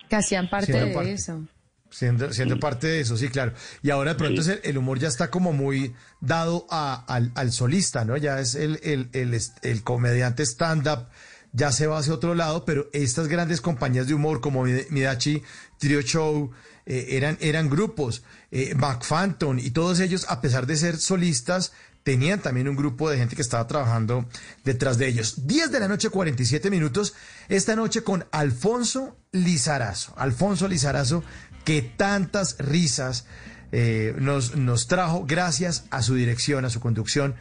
Que 0.09 0.15
hacían 0.17 0.49
parte 0.49 0.73
Sí, 0.73 0.79
de 0.79 0.93
parte. 0.93 1.11
eso. 1.13 1.43
Siendo, 1.89 2.33
siendo 2.33 2.59
parte 2.59 2.87
de 2.87 2.99
eso, 3.01 3.15
sí, 3.15 3.29
claro. 3.29 3.53
Y 3.81 3.89
ahora 3.89 4.13
de 4.13 4.17
pronto 4.19 4.41
es 4.41 4.47
el, 4.49 4.59
el 4.63 4.77
humor 4.77 4.99
ya 4.99 5.07
está 5.07 5.31
como 5.31 5.53
muy 5.53 5.93
dado 6.19 6.65
a- 6.69 7.05
al, 7.07 7.31
al 7.35 7.51
solista, 7.51 8.03
¿no? 8.03 8.17
Ya 8.17 8.39
es 8.39 8.55
el, 8.55 8.79
el, 8.83 9.07
el, 9.13 9.37
el 9.61 9.83
comediante 9.83 10.43
stand-up, 10.43 11.07
ya 11.55 11.71
se 11.71 11.87
va 11.87 11.99
hacia 11.99 12.13
otro 12.13 12.35
lado, 12.35 12.65
pero 12.65 12.89
estas 12.93 13.27
grandes 13.27 13.61
compañías 13.61 14.07
de 14.07 14.13
humor 14.13 14.41
como 14.41 14.65
Mid- 14.65 14.87
Midachi 14.89 15.41
Trio 15.77 16.01
Show 16.01 16.51
eh, 16.85 17.07
eran, 17.11 17.37
eran 17.39 17.69
grupos, 17.69 18.23
eh, 18.51 18.75
McFanton 18.75 19.59
y 19.59 19.71
todos 19.71 19.99
ellos, 19.99 20.25
a 20.29 20.41
pesar 20.41 20.65
de 20.67 20.75
ser 20.75 20.97
solistas, 20.97 21.71
tenían 22.03 22.39
también 22.39 22.67
un 22.69 22.75
grupo 22.75 23.09
de 23.09 23.17
gente 23.17 23.35
que 23.35 23.41
estaba 23.41 23.65
trabajando 23.65 24.25
detrás 24.63 24.97
de 24.99 25.07
ellos. 25.07 25.47
10 25.47 25.71
de 25.71 25.79
la 25.79 25.87
noche, 25.87 26.09
47 26.09 26.69
minutos, 26.69 27.15
esta 27.49 27.75
noche 27.75 28.03
con 28.03 28.25
Alfonso 28.31 29.17
Lizarazo. 29.31 30.13
Alfonso 30.17 30.67
Lizarazo, 30.67 31.23
que 31.63 31.81
tantas 31.81 32.57
risas 32.59 33.25
eh, 33.71 34.13
nos, 34.19 34.55
nos 34.55 34.85
trajo 34.87 35.25
gracias 35.25 35.85
a 35.89 36.03
su 36.03 36.13
dirección, 36.13 36.63
a 36.65 36.69
su 36.69 36.79
conducción 36.79 37.33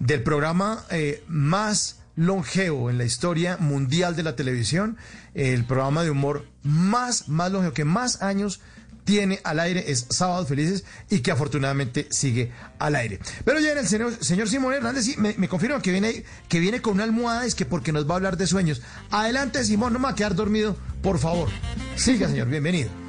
del 0.00 0.22
programa 0.24 0.84
eh, 0.90 1.22
más 1.28 1.97
longevo 2.18 2.90
en 2.90 2.98
la 2.98 3.04
historia 3.04 3.56
mundial 3.58 4.16
de 4.16 4.24
la 4.24 4.34
televisión, 4.34 4.96
el 5.34 5.64
programa 5.64 6.02
de 6.02 6.10
humor 6.10 6.46
más, 6.64 7.28
más 7.28 7.52
longevo, 7.52 7.72
que 7.72 7.84
más 7.84 8.22
años 8.22 8.60
tiene 9.04 9.40
al 9.44 9.60
aire 9.60 9.90
es 9.90 10.06
Sábados 10.10 10.48
Felices 10.48 10.84
y 11.08 11.20
que 11.20 11.30
afortunadamente 11.30 12.08
sigue 12.10 12.52
al 12.78 12.96
aire. 12.96 13.20
Pero 13.44 13.60
ya 13.60 13.72
en 13.72 13.78
el 13.78 13.88
señor, 13.88 14.12
señor 14.22 14.48
Simón 14.48 14.74
Hernández 14.74 15.04
sí, 15.04 15.14
me, 15.16 15.34
me 15.38 15.48
confirma 15.48 15.80
que 15.80 15.92
viene, 15.92 16.24
que 16.48 16.60
viene 16.60 16.82
con 16.82 16.94
una 16.94 17.04
almohada, 17.04 17.46
es 17.46 17.54
que 17.54 17.64
porque 17.64 17.92
nos 17.92 18.06
va 18.06 18.14
a 18.14 18.16
hablar 18.16 18.36
de 18.36 18.46
sueños. 18.46 18.82
Adelante 19.10 19.64
Simón, 19.64 19.92
no 19.92 19.98
me 19.98 20.06
va 20.06 20.10
a 20.10 20.14
quedar 20.14 20.34
dormido, 20.34 20.76
por 21.00 21.18
favor. 21.18 21.48
Siga 21.96 22.28
señor, 22.28 22.48
bienvenido. 22.48 23.07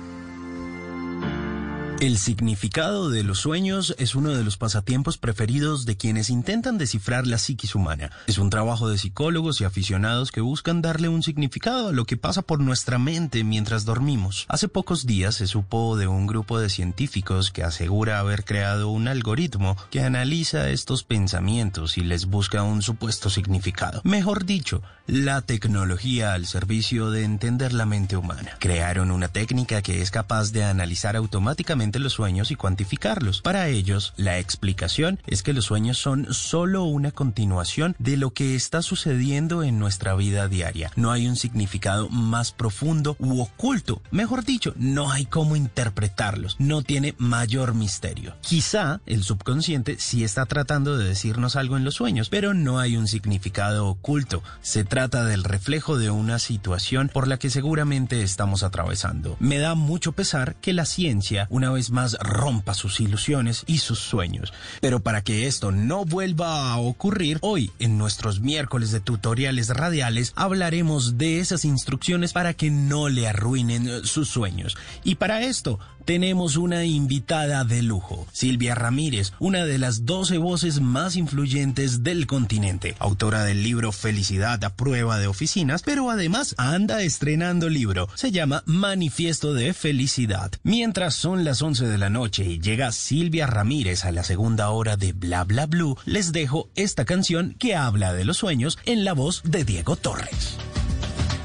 El 1.99 2.17
significado 2.17 3.09
de 3.09 3.25
los 3.25 3.39
sueños 3.39 3.93
es 3.97 4.15
uno 4.15 4.33
de 4.33 4.41
los 4.45 4.55
pasatiempos 4.55 5.17
preferidos 5.17 5.85
de 5.85 5.97
quienes 5.97 6.29
intentan 6.29 6.77
descifrar 6.77 7.27
la 7.27 7.37
psiquis 7.37 7.75
humana. 7.75 8.09
Es 8.25 8.37
un 8.37 8.49
trabajo 8.49 8.87
de 8.87 8.97
psicólogos 8.97 9.59
y 9.59 9.65
aficionados 9.65 10.31
que 10.31 10.39
buscan 10.39 10.81
darle 10.81 11.09
un 11.09 11.23
significado 11.23 11.89
a 11.89 11.91
lo 11.91 12.05
que 12.05 12.15
pasa 12.15 12.41
por 12.41 12.61
nuestra 12.61 12.99
mente 12.99 13.43
mientras 13.43 13.83
dormimos. 13.83 14.45
Hace 14.47 14.69
pocos 14.69 15.05
días 15.05 15.35
se 15.35 15.47
supo 15.47 15.97
de 15.97 16.07
un 16.07 16.25
grupo 16.25 16.57
de 16.57 16.69
científicos 16.69 17.51
que 17.51 17.63
asegura 17.63 18.19
haber 18.19 18.45
creado 18.45 18.87
un 18.87 19.09
algoritmo 19.09 19.75
que 19.91 19.99
analiza 19.99 20.69
estos 20.69 21.03
pensamientos 21.03 21.97
y 21.97 22.01
les 22.01 22.27
busca 22.27 22.63
un 22.63 22.81
supuesto 22.81 23.29
significado. 23.29 23.99
Mejor 24.05 24.45
dicho, 24.45 24.81
la 25.05 25.41
tecnología 25.41 26.31
al 26.31 26.45
servicio 26.45 27.11
de 27.11 27.25
entender 27.25 27.73
la 27.73 27.85
mente 27.85 28.15
humana. 28.15 28.51
Crearon 28.59 29.11
una 29.11 29.27
técnica 29.27 29.81
que 29.81 30.01
es 30.01 30.11
capaz 30.11 30.53
de 30.53 30.63
analizar 30.63 31.17
automáticamente 31.17 31.88
los 31.97 32.13
sueños 32.13 32.51
y 32.51 32.55
cuantificarlos. 32.55 33.41
Para 33.41 33.67
ellos, 33.69 34.13
la 34.17 34.37
explicación 34.37 35.19
es 35.25 35.41
que 35.41 35.53
los 35.53 35.65
sueños 35.65 35.97
son 35.97 36.31
solo 36.31 36.83
una 36.83 37.11
continuación 37.11 37.95
de 37.97 38.17
lo 38.17 38.31
que 38.31 38.53
está 38.53 38.83
sucediendo 38.83 39.63
en 39.63 39.79
nuestra 39.79 40.13
vida 40.13 40.47
diaria. 40.47 40.91
No 40.95 41.11
hay 41.11 41.25
un 41.25 41.37
significado 41.37 42.09
más 42.09 42.51
profundo 42.51 43.15
u 43.17 43.41
oculto. 43.41 44.01
Mejor 44.11 44.43
dicho, 44.43 44.73
no 44.77 45.11
hay 45.11 45.25
cómo 45.25 45.55
interpretarlos. 45.55 46.57
No 46.59 46.83
tiene 46.83 47.15
mayor 47.17 47.73
misterio. 47.73 48.35
Quizá 48.41 49.01
el 49.05 49.23
subconsciente 49.23 49.95
sí 49.99 50.23
está 50.23 50.45
tratando 50.45 50.97
de 50.97 51.07
decirnos 51.07 51.55
algo 51.55 51.77
en 51.77 51.85
los 51.85 51.95
sueños, 51.95 52.29
pero 52.29 52.53
no 52.53 52.79
hay 52.79 52.97
un 52.97 53.07
significado 53.07 53.87
oculto. 53.87 54.43
Se 54.61 54.83
trata 54.83 55.23
del 55.23 55.45
reflejo 55.45 55.97
de 55.97 56.09
una 56.09 56.39
situación 56.39 57.09
por 57.13 57.27
la 57.27 57.39
que 57.39 57.49
seguramente 57.49 58.21
estamos 58.21 58.63
atravesando. 58.63 59.37
Me 59.39 59.57
da 59.59 59.75
mucho 59.75 60.11
pesar 60.11 60.55
que 60.55 60.73
la 60.73 60.85
ciencia 60.85 61.47
una 61.49 61.71
vez 61.71 61.78
más 61.89 62.17
rompa 62.19 62.73
sus 62.73 62.99
ilusiones 62.99 63.63
y 63.65 63.77
sus 63.77 63.99
sueños. 63.99 64.51
Pero 64.81 64.99
para 64.99 65.23
que 65.23 65.47
esto 65.47 65.71
no 65.71 66.03
vuelva 66.03 66.71
a 66.71 66.77
ocurrir, 66.77 67.37
hoy 67.41 67.71
en 67.79 67.97
nuestros 67.97 68.41
miércoles 68.41 68.91
de 68.91 68.99
tutoriales 68.99 69.69
radiales 69.69 70.33
hablaremos 70.35 71.17
de 71.17 71.39
esas 71.39 71.63
instrucciones 71.63 72.33
para 72.33 72.53
que 72.53 72.69
no 72.69 73.07
le 73.07 73.27
arruinen 73.27 74.05
sus 74.05 74.27
sueños. 74.27 74.77
Y 75.05 75.15
para 75.15 75.43
esto 75.43 75.79
tenemos 76.09 76.57
una 76.57 76.85
invitada 76.85 77.63
de 77.63 77.83
lujo, 77.83 78.25
Silvia 78.31 78.73
Ramírez, 78.73 79.33
una 79.37 79.65
de 79.65 79.77
las 79.77 80.07
12 80.07 80.39
voces 80.39 80.81
más 80.81 81.15
influyentes 81.15 82.01
del 82.01 82.25
continente, 82.25 82.95
autora 82.97 83.43
del 83.43 83.61
libro 83.61 83.91
Felicidad 83.91 84.63
a 84.63 84.71
prueba 84.71 85.19
de 85.19 85.27
oficinas, 85.27 85.83
pero 85.83 86.09
además 86.09 86.55
anda 86.57 87.03
estrenando 87.03 87.69
libro. 87.69 88.09
Se 88.15 88.31
llama 88.31 88.63
Manifiesto 88.65 89.53
de 89.53 89.71
Felicidad. 89.75 90.51
Mientras 90.63 91.13
son 91.13 91.43
las 91.43 91.61
11 91.61 91.85
de 91.85 91.99
la 91.99 92.09
noche 92.09 92.43
y 92.43 92.59
llega 92.59 92.91
Silvia 92.91 93.45
Ramírez 93.45 94.03
a 94.03 94.11
la 94.11 94.23
segunda 94.23 94.71
hora 94.71 94.97
de 94.97 95.13
Bla 95.13 95.43
Bla 95.43 95.67
Blue, 95.67 95.95
les 96.05 96.31
dejo 96.31 96.71
esta 96.73 97.05
canción 97.05 97.53
que 97.59 97.75
habla 97.75 98.13
de 98.13 98.25
los 98.25 98.37
sueños 98.37 98.79
en 98.85 99.05
la 99.05 99.13
voz 99.13 99.43
de 99.45 99.63
Diego 99.63 99.95
Torres. 99.95 100.57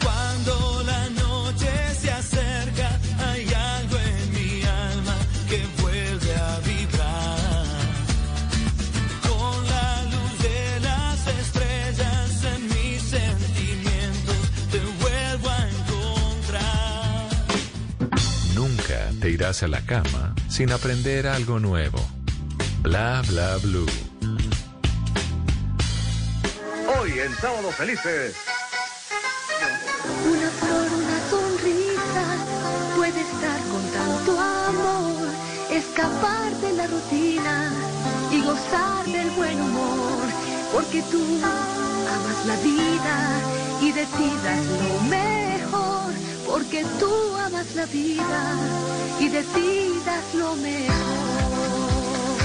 Cuando 0.03 0.83
la 0.87 1.04
irás 19.45 19.63
a 19.63 19.69
la 19.69 19.83
cama 19.83 20.35
sin 20.49 20.73
aprender 20.73 21.27
algo 21.27 21.59
nuevo. 21.59 21.99
Bla 22.81 23.23
bla 23.29 23.59
blue. 23.59 23.87
Hoy 26.97 27.11
en 27.19 27.35
Sábados 27.35 27.75
Felices. 27.75 28.37
Una 30.33 30.49
flor, 30.61 30.89
una 31.03 31.19
sonrisa, 31.29 32.25
puede 32.97 33.21
estar 33.21 33.61
con 33.73 33.83
tanto 33.99 34.41
amor, 34.41 35.29
escapar 35.71 36.51
de 36.63 36.73
la 36.73 36.87
rutina 36.87 37.71
y 38.33 38.41
gozar 38.41 39.05
del 39.05 39.31
buen 39.33 39.61
humor, 39.61 40.25
porque 40.73 41.03
tú 41.13 41.23
amas 41.45 42.47
la 42.47 42.57
vida 42.63 43.17
y 43.83 43.93
de 43.93 44.07
ti 44.07 44.33
das 44.43 44.65
lo 44.65 45.01
mejor, 45.11 45.44
porque 46.55 46.85
tú 47.01 47.37
amas 47.37 47.75
la 47.75 47.85
vida 47.87 48.41
y 49.19 49.29
de 49.29 49.43
ti 49.43 50.01
das 50.07 50.35
lo 50.35 50.55
mejor. 50.55 52.39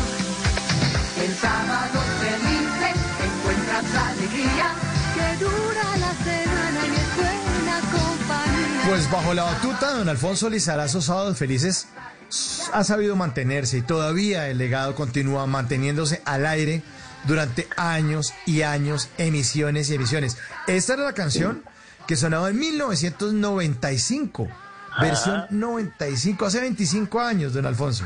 En 1.24 1.36
sábados 1.36 2.06
felices 2.20 2.96
encuentras 3.28 3.86
alegría 4.08 4.68
que 5.14 5.44
dura 5.44 5.98
la 5.98 6.14
semana 6.24 6.80
y 6.88 6.96
es 7.04 7.16
buena 7.18 7.82
compañía. 7.92 8.90
Pues 8.90 9.12
bajo 9.12 9.34
la 9.36 9.44
batuta 9.44 9.92
de 9.92 10.00
don 10.00 10.10
Alfonso 10.10 10.50
Lizarazo, 10.50 11.02
Sábados 11.04 11.38
Felices 11.38 11.88
ha 12.74 12.84
sabido 12.84 13.16
mantenerse 13.16 13.78
y 13.78 13.82
todavía 13.84 14.48
el 14.50 14.58
legado 14.58 14.96
continúa 14.96 15.46
manteniéndose 15.46 16.24
al 16.26 16.48
aire 16.48 16.82
durante 17.28 17.68
años 17.78 18.34
y 18.48 18.64
años, 18.64 19.10
emisiones 19.20 19.88
y 19.92 19.96
emisiones. 19.96 20.38
Esta 20.66 20.96
era 20.96 21.04
la 21.04 21.14
canción 21.14 21.62
que 22.10 22.16
sonaba 22.16 22.50
en 22.50 22.58
1995, 22.58 24.48
versión 25.00 25.46
95, 25.52 26.44
hace 26.44 26.60
25 26.62 27.20
años, 27.20 27.54
don 27.54 27.68
Alfonso. 27.68 28.04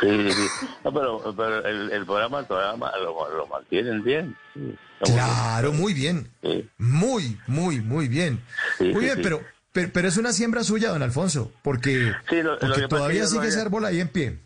Sí, 0.00 0.08
sí, 0.08 0.30
sí. 0.30 0.66
No, 0.84 0.92
pero, 0.92 1.34
pero 1.36 1.64
el, 1.66 1.90
el 1.90 2.06
programa, 2.06 2.38
el 2.38 2.46
programa 2.46 2.92
lo, 3.02 3.36
lo 3.36 3.46
mantienen 3.48 4.04
bien. 4.04 4.36
sí. 4.54 4.76
Claro, 5.04 5.72
muy 5.72 5.92
bien. 5.92 6.30
Muy, 6.78 7.36
muy, 7.48 7.80
muy 7.80 8.06
bien. 8.08 8.40
Sí, 8.78 8.84
muy 8.84 8.94
sí, 8.94 9.00
bien, 9.00 9.16
sí. 9.16 9.22
pero, 9.24 9.40
pero, 9.72 9.90
pero 9.92 10.06
es 10.08 10.16
una 10.18 10.32
siembra 10.32 10.62
suya, 10.62 10.90
don 10.90 11.02
Alfonso, 11.02 11.50
porque, 11.62 12.12
Sí, 12.30 12.36
lo- 12.42 12.52
lo 12.52 12.58
porque 12.60 12.80
que 12.82 12.88
todavía 12.88 13.26
sigue 13.26 13.48
ese 13.48 13.60
árbol 13.60 13.84
ahí 13.86 14.00
en 14.00 14.08
pie. 14.08 14.38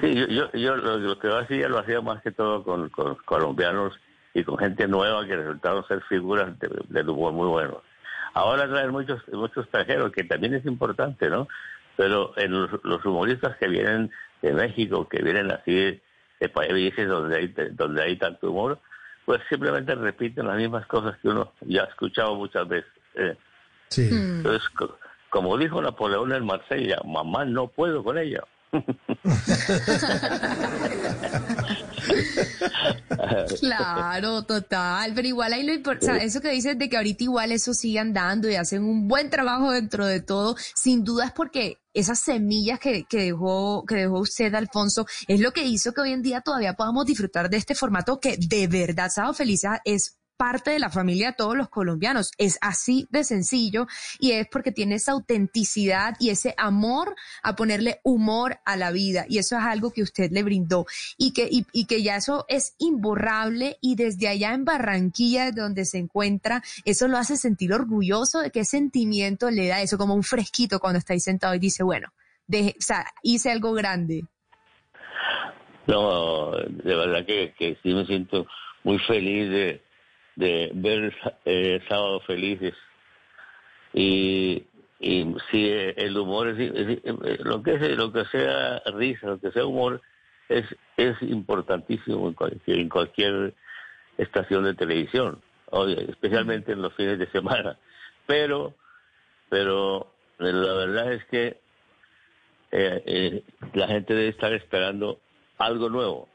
Sí, 0.00 0.14
yo, 0.14 0.26
yo, 0.28 0.52
yo 0.52 0.76
lo, 0.76 0.98
lo 0.98 1.18
que 1.18 1.28
hacía 1.28 1.68
lo 1.70 1.78
hacía 1.78 2.00
más 2.02 2.22
que 2.22 2.30
todo 2.32 2.62
con, 2.64 2.90
con 2.90 3.16
colombianos 3.24 3.94
y 4.34 4.44
con 4.44 4.58
gente 4.58 4.86
nueva 4.86 5.26
que 5.26 5.34
resultaron 5.36 5.84
ser 5.88 6.02
figuras 6.08 6.56
de, 6.60 6.68
del 6.90 7.08
humor 7.08 7.32
muy 7.32 7.48
buenos. 7.48 7.78
Ahora 8.34 8.68
traen 8.68 8.90
muchos 8.90 9.20
muchos 9.32 9.64
extranjeros, 9.64 10.12
que 10.12 10.24
también 10.24 10.54
es 10.54 10.64
importante, 10.66 11.28
¿no? 11.28 11.48
Pero 11.96 12.32
en 12.36 12.52
los, 12.52 12.70
los 12.84 13.04
humoristas 13.04 13.56
que 13.56 13.68
vienen 13.68 14.10
de 14.42 14.52
México, 14.52 15.08
que 15.08 15.22
vienen 15.22 15.50
así 15.50 16.00
de, 16.38 16.48
países 16.48 17.08
donde 17.08 17.36
hay, 17.36 17.54
donde 17.72 18.02
hay 18.02 18.16
tanto 18.16 18.50
humor, 18.50 18.78
pues 19.26 19.40
simplemente 19.48 19.94
repiten 19.94 20.46
las 20.46 20.56
mismas 20.56 20.86
cosas 20.86 21.16
que 21.20 21.28
uno 21.28 21.52
ya 21.60 21.82
ha 21.82 21.86
escuchado 21.86 22.34
muchas 22.36 22.66
veces. 22.66 22.90
eh. 23.14 23.36
Sí. 23.88 24.08
Entonces, 24.12 24.68
co- 24.70 24.98
como 25.28 25.58
dijo 25.58 25.82
Napoleón 25.82 26.32
en 26.32 26.46
Marsella, 26.46 26.98
mamá, 27.04 27.44
no 27.44 27.66
puedo 27.68 28.02
con 28.02 28.16
ella. 28.18 28.42
Claro, 33.60 34.42
total, 34.44 35.12
pero 35.14 35.28
igual 35.28 35.52
ahí 35.52 35.62
lo 35.62 35.74
importante, 35.74 36.12
o 36.12 36.14
sea, 36.14 36.24
eso 36.24 36.40
que 36.40 36.50
dices 36.50 36.78
de 36.78 36.88
que 36.88 36.96
ahorita 36.96 37.24
igual 37.24 37.52
eso 37.52 37.74
sigue 37.74 37.98
andando 37.98 38.48
y 38.48 38.54
hacen 38.54 38.82
un 38.82 39.08
buen 39.08 39.30
trabajo 39.30 39.72
dentro 39.72 40.06
de 40.06 40.20
todo, 40.20 40.56
sin 40.74 41.04
duda 41.04 41.26
es 41.26 41.32
porque 41.32 41.78
esas 41.92 42.20
semillas 42.20 42.78
que, 42.78 43.04
que 43.04 43.24
dejó, 43.24 43.84
que 43.86 43.96
dejó 43.96 44.20
usted, 44.20 44.54
Alfonso, 44.54 45.06
es 45.26 45.40
lo 45.40 45.52
que 45.52 45.64
hizo 45.64 45.92
que 45.92 46.00
hoy 46.00 46.12
en 46.12 46.22
día 46.22 46.40
todavía 46.40 46.74
podamos 46.74 47.06
disfrutar 47.06 47.50
de 47.50 47.56
este 47.56 47.74
formato 47.74 48.20
que 48.20 48.36
de 48.36 48.66
verdad, 48.66 49.10
Sábado 49.10 49.34
Felices 49.34 49.70
es 49.84 50.19
parte 50.40 50.70
de 50.70 50.78
la 50.78 50.88
familia 50.88 51.28
de 51.28 51.34
todos 51.34 51.54
los 51.54 51.68
colombianos. 51.68 52.30
Es 52.38 52.56
así 52.62 53.06
de 53.10 53.24
sencillo 53.24 53.86
y 54.18 54.32
es 54.32 54.48
porque 54.50 54.72
tiene 54.72 54.94
esa 54.94 55.12
autenticidad 55.12 56.16
y 56.18 56.30
ese 56.30 56.54
amor 56.56 57.14
a 57.42 57.54
ponerle 57.56 58.00
humor 58.04 58.58
a 58.64 58.78
la 58.78 58.90
vida. 58.90 59.26
Y 59.28 59.36
eso 59.36 59.58
es 59.58 59.64
algo 59.64 59.90
que 59.90 60.00
usted 60.00 60.30
le 60.32 60.42
brindó 60.42 60.86
y 61.18 61.34
que, 61.34 61.46
y, 61.50 61.66
y 61.74 61.84
que 61.84 62.02
ya 62.02 62.16
eso 62.16 62.46
es 62.48 62.74
imborrable 62.78 63.76
y 63.82 63.96
desde 63.96 64.28
allá 64.28 64.54
en 64.54 64.64
Barranquilla, 64.64 65.52
donde 65.52 65.84
se 65.84 65.98
encuentra, 65.98 66.62
eso 66.86 67.06
lo 67.06 67.18
hace 67.18 67.36
sentir 67.36 67.74
orgulloso 67.74 68.40
de 68.40 68.50
qué 68.50 68.64
sentimiento 68.64 69.50
le 69.50 69.68
da 69.68 69.82
eso, 69.82 69.98
como 69.98 70.14
un 70.14 70.22
fresquito 70.22 70.80
cuando 70.80 71.00
está 71.00 71.12
ahí 71.12 71.20
sentado 71.20 71.54
y 71.54 71.58
dice, 71.58 71.82
bueno, 71.82 72.08
deje- 72.48 72.76
o 72.78 72.82
sea, 72.82 73.04
hice 73.22 73.50
algo 73.50 73.74
grande. 73.74 74.24
No, 75.86 76.52
de 76.52 76.94
verdad 76.96 77.26
que, 77.26 77.52
que 77.58 77.76
sí 77.82 77.92
me 77.92 78.06
siento 78.06 78.46
muy 78.84 78.98
feliz 79.00 79.50
de, 79.50 79.82
de 80.36 80.70
ver 80.74 81.14
eh, 81.44 81.80
Sábado 81.88 82.20
Felices. 82.20 82.74
Y, 83.92 84.64
y 85.00 85.34
sí, 85.50 85.68
eh, 85.68 85.94
el 85.96 86.16
humor, 86.16 86.48
es, 86.48 86.58
es- 86.58 87.44
lo, 87.44 87.62
que 87.62 87.74
es, 87.74 87.96
lo 87.96 88.12
que 88.12 88.24
sea 88.26 88.80
risa, 88.94 89.26
lo 89.28 89.40
que 89.40 89.50
sea 89.52 89.66
humor, 89.66 90.00
es, 90.48 90.64
es 90.96 91.20
importantísimo 91.22 92.28
en 92.28 92.34
cualquier, 92.34 92.78
en 92.78 92.88
cualquier 92.88 93.54
estación 94.18 94.64
de 94.64 94.74
televisión, 94.74 95.40
especialmente 96.08 96.72
en 96.72 96.82
los 96.82 96.94
fines 96.94 97.18
de 97.18 97.30
semana. 97.30 97.78
Pero, 98.26 98.74
pero 99.48 100.12
la 100.38 100.74
verdad 100.74 101.12
es 101.12 101.24
que 101.26 101.46
eh, 102.72 103.02
eh, 103.06 103.42
la 103.74 103.88
gente 103.88 104.14
debe 104.14 104.28
estar 104.28 104.52
esperando 104.52 105.18
algo 105.58 105.88
nuevo. 105.88 106.28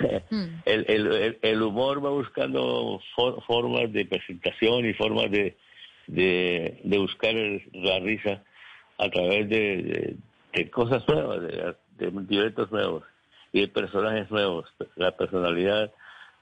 El, 0.66 1.36
el, 1.42 1.62
humor 1.62 2.04
va 2.04 2.10
buscando 2.10 3.00
for- 3.14 3.42
formas 3.46 3.92
de 3.92 4.06
presentación 4.06 4.86
y 4.86 4.94
formas 4.94 5.30
de, 5.30 5.56
de, 6.06 6.80
de 6.82 6.98
buscar 6.98 7.34
el- 7.36 7.62
la 7.72 7.98
risa 8.00 8.42
a 8.98 9.08
través 9.10 9.48
de, 9.48 9.56
de- 9.58 10.16
de 10.54 10.70
cosas 10.70 11.02
nuevas, 11.08 11.42
de, 11.42 11.74
de 11.98 12.10
directos 12.26 12.70
nuevos 12.72 13.02
y 13.52 13.60
de 13.62 13.68
personajes 13.68 14.30
nuevos. 14.30 14.66
La 14.96 15.16
personalidad 15.16 15.92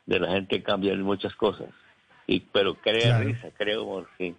de 0.07 0.21
la 0.21 0.31
gente 0.33 0.63
cambia 0.63 0.93
en 0.93 1.03
muchas 1.03 1.35
cosas, 1.35 1.69
y 2.27 2.41
pero 2.41 2.75
crea 2.77 3.17
Claro. 3.19 3.25
risa, 3.25 3.49
crea 3.59 3.81
humor, 3.81 4.09
sí. 4.19 4.35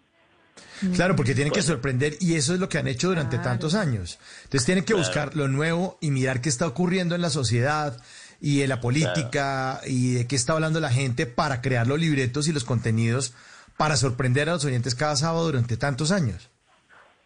Claro, 0.96 1.16
porque 1.16 1.34
tienen 1.34 1.52
que 1.54 1.62
sorprender 1.62 2.14
y 2.20 2.36
eso 2.36 2.54
es 2.54 2.60
lo 2.60 2.70
que 2.70 2.78
han 2.78 2.88
hecho 2.88 3.08
durante 3.10 3.38
tantos 3.40 3.74
años. 3.74 4.20
Entonces 4.44 4.66
tienen 4.66 4.84
que 4.84 4.94
Claro. 4.94 5.00
buscar 5.00 5.36
lo 5.36 5.48
nuevo 5.48 5.98
y 6.02 6.12
mirar 6.12 6.42
qué 6.42 6.50
está 6.50 6.68
ocurriendo 6.68 7.16
en 7.16 7.22
la 7.22 7.30
sociedad 7.30 7.98
y 8.46 8.62
en 8.62 8.68
la 8.70 8.82
política 8.82 9.80
y 9.88 10.16
de 10.16 10.28
qué 10.28 10.36
está 10.36 10.52
hablando 10.52 10.82
la 10.82 10.90
gente 10.92 11.26
para 11.26 11.62
crear 11.62 11.88
los 11.88 11.98
libretos 11.98 12.50
y 12.50 12.52
los 12.52 12.66
contenidos 12.66 13.34
para 13.78 13.96
sorprender 13.96 14.50
a 14.50 14.54
los 14.54 14.66
oyentes 14.66 14.96
cada 14.96 15.16
sábado 15.16 15.46
durante 15.46 15.78
tantos 15.78 16.12
años. 16.12 16.50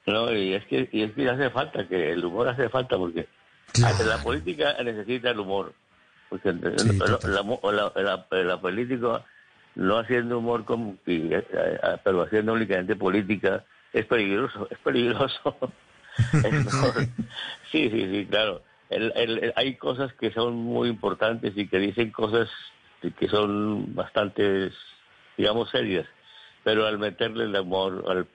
No, 0.06 0.32
y 0.32 0.54
es 0.54 0.64
que, 0.68 0.88
y 0.92 1.02
es 1.02 1.12
que 1.14 1.28
hace 1.28 1.50
falta, 1.50 1.88
que 1.88 2.12
el 2.12 2.24
humor 2.24 2.48
hace 2.48 2.70
falta, 2.70 2.98
porque 2.98 3.28
la 4.06 4.22
política 4.24 4.76
necesita 4.84 5.32
el 5.32 5.40
humor. 5.40 5.74
Porque 6.30 6.52
Sí, 6.52 6.60
la, 7.00 7.18
total. 7.18 7.34
la, 7.34 7.72
la- 7.72 8.26
la- 8.32 8.44
la 8.44 8.62
política 8.62 9.26
no 9.76 9.98
haciendo 9.98 10.38
humor, 10.38 10.66
como, 10.66 10.98
y, 11.08 11.34
eh, 11.34 11.46
eh, 11.52 11.98
pero 12.04 12.22
haciendo 12.24 12.54
únicamente 12.54 12.96
política, 12.96 13.66
es 13.92 14.06
peligroso, 14.06 14.68
es 14.70 14.78
peligroso. 14.80 15.58
Sí, 17.72 17.90
sí, 17.90 18.10
sí, 18.12 18.28
claro. 18.30 18.62
El- 18.90 19.12
el- 19.16 19.44
el- 19.44 19.54
hay 19.56 19.76
cosas 19.76 20.14
que 20.14 20.32
son 20.32 20.56
muy 20.56 20.90
importantes 20.90 21.54
y 21.56 21.68
que 21.68 21.78
dicen 21.80 22.12
cosas 22.12 22.50
que 23.20 23.28
son 23.28 23.94
bastante, 23.96 24.72
digamos, 25.38 25.70
serias. 25.70 26.08
Pero 26.64 26.86
al 26.86 26.98
meterle 26.98 27.46
el 27.46 27.56
humor, 27.56 28.04
al 28.08 28.28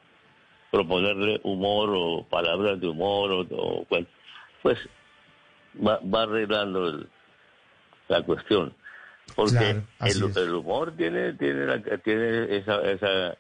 proponerle 0.71 1.41
humor 1.43 1.91
o 1.95 2.25
palabras 2.29 2.81
de 2.81 2.89
humor 2.89 3.31
o, 3.33 3.41
o 3.51 3.85
cual- 3.87 4.07
pues 4.63 4.79
va, 5.85 5.99
va 6.03 6.23
arreglando 6.23 6.87
el- 6.89 7.09
la 8.09 8.23
cuestión 8.23 8.75
porque 9.35 9.57
Claro, 9.59 9.83
el, 10.01 10.37
el 10.37 10.55
humor 10.55 10.95
tiene 10.97 11.33
tiene 11.35 11.67
la- 11.67 11.99
tiene 11.99 12.57
esa 12.57 12.81
esa 12.83 13.33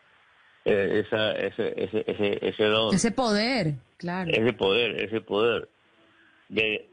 eh, 0.64 1.04
esa 1.06 1.32
ese 1.32 1.74
ese 1.76 2.04
ese, 2.06 2.38
ese 2.48 2.64
don 2.64 2.94
Ese 2.94 3.10
poder, 3.10 3.74
claro. 3.98 4.30
ese 4.30 4.52
poder 4.52 5.02
ese 5.02 5.20
poder 5.20 5.68
de 6.48 6.88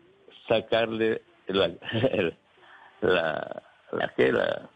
sacarle 0.49 1.21
la 1.47 1.69
la 3.01 3.63
la 3.93 4.07
la 4.33 4.69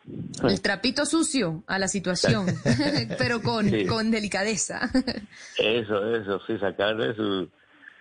El 0.49 0.61
trapito 0.61 1.05
sucio 1.05 1.63
a 1.67 1.77
la 1.77 1.87
situación, 1.89 2.45
pero 3.17 3.41
con, 3.41 3.69
Sí. 3.69 3.85
con 3.85 4.09
delicadeza. 4.11 4.89
Eso, 5.57 6.15
eso, 6.15 6.39
sí, 6.47 6.57
sacarle 6.57 7.13
su, 7.15 7.49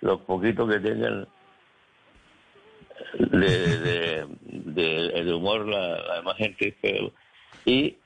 lo 0.03 0.25
poquito 0.25 0.66
que 0.68 0.79
tengan 0.81 1.27
de, 3.18 3.79
de, 3.79 4.27
de- 4.43 5.23
de 5.25 5.35
humor 5.35 5.66
la, 5.66 5.99
demás 6.16 6.37
gente 6.37 6.77
pero- 6.81 7.12
y 7.64 7.97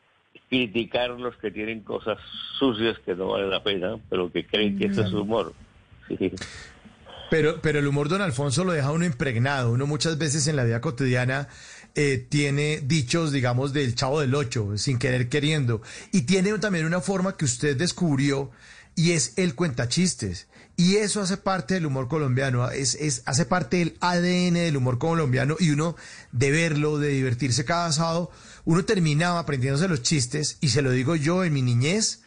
criticar 0.48 1.10
los 1.10 1.36
que 1.36 1.50
tienen 1.50 1.82
cosas 1.82 2.18
sucias 2.58 2.98
que 3.00 3.14
no 3.14 3.28
valen 3.28 3.50
la 3.50 3.62
pena, 3.62 3.96
pero 4.10 4.30
que 4.30 4.46
creen 4.46 4.78
que 4.78 4.86
es 5.02 5.12
humor. 5.12 5.52
Sí. 6.08 6.32
Pero, 7.30 7.60
pero 7.60 7.78
el 7.78 7.86
humor, 7.86 8.08
don 8.08 8.22
Alfonso, 8.22 8.64
lo 8.64 8.72
deja 8.72 8.92
uno 8.92 9.04
impregnado. 9.04 9.72
Uno 9.72 9.86
muchas 9.86 10.18
veces 10.18 10.46
en 10.46 10.56
la 10.56 10.64
vida 10.64 10.80
cotidiana 10.80 11.48
eh, 11.94 12.26
tiene 12.28 12.82
dichos, 12.84 13.32
digamos, 13.32 13.72
del 13.72 13.94
chavo 13.94 14.20
del 14.20 14.34
ocho, 14.34 14.76
sin 14.76 14.98
querer 14.98 15.28
queriendo. 15.28 15.82
Y 16.12 16.22
tiene 16.22 16.56
también 16.58 16.86
una 16.86 17.00
forma 17.00 17.36
que 17.36 17.44
usted 17.44 17.76
descubrió 17.76 18.50
y 18.94 19.12
es 19.12 19.32
el 19.36 19.54
cuentachistes. 19.54 20.46
Y 20.76 20.96
eso 20.96 21.22
hace 21.22 21.38
parte 21.38 21.72
del 21.74 21.86
humor 21.86 22.06
colombiano, 22.06 22.70
es, 22.70 22.96
es, 22.96 23.22
hace 23.24 23.46
parte 23.46 23.78
del 23.78 23.96
ADN 24.00 24.54
del 24.54 24.76
humor 24.76 24.98
colombiano 24.98 25.56
y 25.58 25.70
uno 25.70 25.96
de 26.32 26.50
verlo, 26.50 26.98
de 26.98 27.08
divertirse 27.08 27.64
cada 27.64 27.90
sábado, 27.92 28.30
uno 28.66 28.84
terminaba 28.84 29.38
aprendiéndose 29.38 29.88
los 29.88 30.02
chistes 30.02 30.58
y 30.60 30.68
se 30.68 30.82
lo 30.82 30.90
digo 30.90 31.16
yo 31.16 31.44
en 31.44 31.54
mi 31.54 31.62
niñez, 31.62 32.20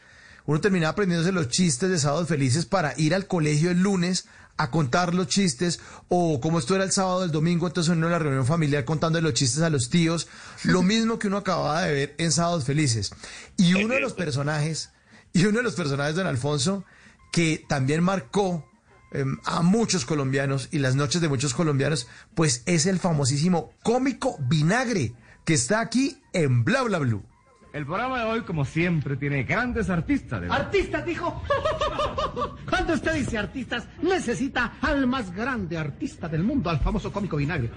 uno 0.48 0.62
terminaba 0.62 0.94
aprendiéndose 0.94 1.32
los 1.32 1.50
chistes 1.50 1.92
de 1.92 2.00
sábados 2.00 2.28
felices 2.28 2.66
para 2.66 2.96
ir 2.98 3.14
al 3.14 3.28
colegio 3.28 3.70
el 3.70 3.84
lunes 3.84 4.26
a 4.60 4.70
contar 4.70 5.16
los 5.16 5.28
chistes 5.28 5.80
o 6.10 6.42
como 6.42 6.60
esto 6.60 6.76
era 6.76 6.84
el 6.84 6.92
sábado 6.92 7.24
el 7.24 7.32
domingo, 7.32 7.66
entonces 7.66 7.96
uno 7.96 8.08
en 8.08 8.12
la 8.12 8.20
reunión 8.20 8.46
familiar 8.46 8.84
contando 8.84 9.20
los 9.22 9.34
chistes 9.34 9.64
a 9.64 9.70
los 9.70 9.90
tíos, 9.90 10.28
lo 10.64 10.84
mismo 10.84 11.18
que 11.18 11.28
uno 11.28 11.38
acababa 11.38 11.84
de 11.84 11.94
ver 11.94 12.16
en 12.18 12.34
sábados 12.34 12.66
felices. 12.66 13.12
Y 13.56 13.74
uno 13.76 13.94
de 13.94 14.02
los 14.02 14.14
personajes, 14.14 14.92
y 15.32 15.46
uno 15.46 15.60
de 15.60 15.64
los 15.64 15.76
personajes 15.76 16.14
de 16.14 16.24
don 16.24 16.30
Alfonso, 16.30 16.84
que 17.32 17.64
también 17.70 18.04
marcó 18.04 18.70
eh, 19.14 19.24
a 19.46 19.62
muchos 19.62 20.04
colombianos 20.04 20.68
y 20.72 20.80
las 20.80 20.96
noches 20.96 21.22
de 21.22 21.30
muchos 21.30 21.54
colombianos, 21.54 22.08
pues 22.36 22.62
es 22.66 22.86
el 22.86 23.00
famosísimo 23.00 23.72
cómico 23.82 24.38
vinagre. 24.42 25.14
que 25.46 25.54
está 25.54 25.80
aquí 25.80 26.22
en 26.34 26.66
Bla 26.66 26.84
Bla 26.84 27.00
Blue. 27.00 27.24
El 27.72 27.86
programa 27.86 28.18
de 28.20 28.26
hoy, 28.26 28.42
como 28.42 28.66
siempre, 28.66 29.16
tiene 29.16 29.44
grandes 29.44 29.92
artistas. 29.92 30.42
De 30.42 30.48
¿Artistas, 30.50 31.06
dijo? 31.06 31.44
Cuando 32.70 32.94
usted 32.94 33.14
dice 33.14 33.38
artistas, 33.38 33.88
necesita 34.02 34.74
al 34.82 35.06
más 35.06 35.32
grande 35.32 35.78
artista 35.78 36.28
del 36.28 36.44
mundo, 36.44 36.72
al 36.72 36.80
famoso 36.80 37.12
cómico 37.12 37.38
vinagre. 37.38 37.70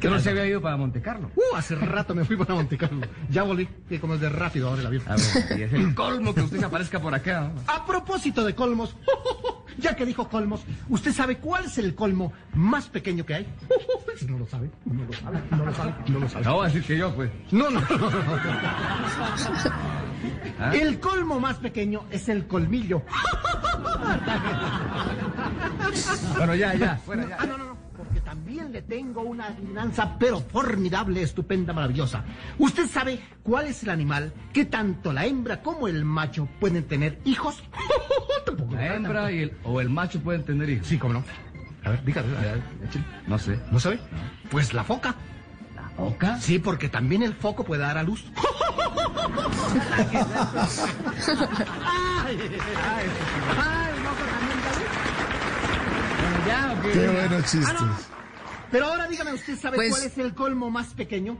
que 0.00 0.10
no 0.10 0.18
se 0.18 0.30
había 0.30 0.46
ido 0.46 0.60
para 0.60 0.76
Monte 0.76 1.00
Carlo. 1.00 1.30
Uh, 1.36 1.56
hace 1.56 1.76
rato 1.76 2.16
me 2.16 2.24
fui 2.24 2.36
para 2.36 2.54
Monte 2.54 2.76
Carlo. 2.76 3.06
Ya 3.30 3.44
volví, 3.44 3.68
que 3.88 4.00
como 4.00 4.14
es 4.14 4.20
de 4.20 4.28
rápido 4.28 4.70
ahora 4.70 4.80
el 4.80 4.86
avión. 4.88 5.02
A 5.06 5.14
ver, 5.14 5.58
y 5.60 5.62
es 5.62 5.72
el 5.72 5.94
colmo 5.94 6.34
que 6.34 6.40
usted 6.40 6.64
aparezca 6.64 7.00
por 7.00 7.14
acá. 7.14 7.52
A 7.68 7.86
propósito 7.86 8.44
de 8.44 8.56
colmos, 8.56 8.96
ya 9.78 9.94
que 9.94 10.04
dijo 10.04 10.28
colmos, 10.28 10.64
¿usted 10.88 11.12
sabe 11.12 11.36
cuál 11.38 11.66
es 11.66 11.78
el 11.78 11.94
colmo 11.94 12.32
más 12.54 12.88
pequeño 12.88 13.24
que 13.24 13.34
hay? 13.34 13.46
No 14.28 14.38
lo 14.38 14.46
sabe, 14.46 14.70
no 14.84 15.04
lo 15.04 15.12
sabe, 15.12 15.40
no 15.50 15.64
lo 15.64 15.74
sabe, 15.74 15.94
no 16.06 16.18
lo 16.20 16.28
sabe. 16.28 16.44
No, 16.44 16.62
así 16.62 16.80
que 16.80 16.96
yo, 16.96 17.12
pues. 17.14 17.30
No, 17.50 17.68
no. 17.68 17.83
El 20.72 21.00
colmo 21.00 21.40
más 21.40 21.56
pequeño 21.56 22.04
es 22.10 22.28
el 22.28 22.46
colmillo. 22.46 23.02
Bueno, 26.36 26.54
ya, 26.54 26.74
ya, 26.74 26.96
fuera 26.96 27.28
ya. 27.28 27.36
Ah, 27.38 27.46
no, 27.46 27.56
no, 27.56 27.64
no, 27.66 27.76
porque 27.96 28.20
también 28.20 28.72
le 28.72 28.82
tengo 28.82 29.22
una 29.22 29.46
adivinanza, 29.46 30.18
pero 30.18 30.40
formidable, 30.40 31.22
estupenda, 31.22 31.72
maravillosa. 31.72 32.24
¿Usted 32.58 32.86
sabe 32.88 33.20
cuál 33.42 33.66
es 33.66 33.82
el 33.84 33.90
animal 33.90 34.32
que 34.52 34.64
tanto 34.64 35.12
la 35.12 35.26
hembra 35.26 35.62
como 35.62 35.86
el 35.88 36.04
macho 36.04 36.48
pueden 36.58 36.84
tener 36.84 37.20
hijos? 37.24 37.62
La 38.70 38.96
hembra 38.96 39.32
y 39.32 39.42
el, 39.42 39.56
o 39.64 39.80
el 39.80 39.88
macho 39.88 40.20
pueden 40.20 40.44
tener 40.44 40.68
hijos. 40.68 40.86
Sí, 40.86 40.98
cómo 40.98 41.14
no. 41.14 41.24
A 41.84 41.90
ver, 41.90 42.04
dígale. 42.04 42.28
No 43.26 43.38
sé. 43.38 43.58
¿No 43.70 43.78
sabe? 43.78 43.98
Pues 44.50 44.74
la 44.74 44.84
foca. 44.84 45.14
¿La 45.96 46.04
foca? 46.04 46.40
Sí, 46.40 46.58
porque 46.58 46.88
también 46.88 47.22
el 47.22 47.34
foco 47.34 47.64
puede 47.64 47.82
dar 47.82 47.98
a 47.98 48.02
luz. 48.02 48.24
ay, 52.24 52.38
ay, 52.38 53.06
ay, 53.56 53.90
el 53.94 54.02
moco 54.02 54.24
también 54.30 54.58
da 54.64 54.70
luz. 54.78 56.46
Ya, 56.46 56.72
¿o 56.72 56.82
qué? 56.82 56.90
Qué 56.92 57.08
buenos 57.08 57.42
chistes. 57.50 57.68
Ah, 57.68 57.76
no. 57.80 57.96
Pero 58.70 58.86
ahora 58.86 59.06
dígame, 59.08 59.32
¿usted 59.34 59.56
sabe 59.58 59.76
Pues- 59.76 59.90
cuál 59.90 60.02
es 60.04 60.18
el 60.18 60.34
colmo 60.34 60.70
más 60.70 60.94
pequeño? 60.94 61.36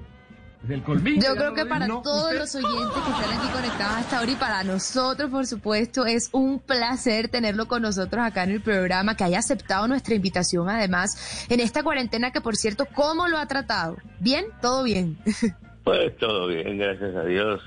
Del 0.68 0.82
colmillo. 0.82 1.20
Yo 1.22 1.36
creo 1.36 1.52
que 1.54 1.66
para 1.66 1.86
No, 1.86 2.00
todos 2.02 2.24
usted- 2.24 2.38
los 2.38 2.54
oyentes 2.54 3.02
que 3.02 3.10
están 3.10 3.38
aquí 3.38 3.48
conectados 3.52 3.96
hasta 3.98 4.18
ahora 4.18 4.30
y 4.32 4.34
para 4.36 4.64
nosotros, 4.64 5.30
por 5.30 5.46
supuesto, 5.46 6.06
es 6.06 6.30
un 6.32 6.58
placer 6.58 7.28
tenerlo 7.28 7.68
con 7.68 7.82
nosotros 7.82 8.24
acá 8.24 8.44
en 8.44 8.50
el 8.52 8.60
programa, 8.62 9.14
que 9.16 9.24
haya 9.24 9.40
aceptado 9.40 9.86
nuestra 9.88 10.14
invitación 10.14 10.68
además 10.70 11.46
en 11.50 11.60
esta 11.60 11.82
cuarentena 11.82 12.30
que, 12.30 12.40
por 12.40 12.56
cierto, 12.56 12.86
¿cómo 12.94 13.28
lo 13.28 13.36
ha 13.36 13.46
tratado? 13.46 13.96
¿Bien? 14.20 14.46
¿Todo 14.62 14.82
bien? 14.84 15.18
Pues 15.84 16.16
todo 16.16 16.46
bien, 16.46 16.78
gracias 16.78 17.14
a 17.14 17.24
Dios. 17.24 17.60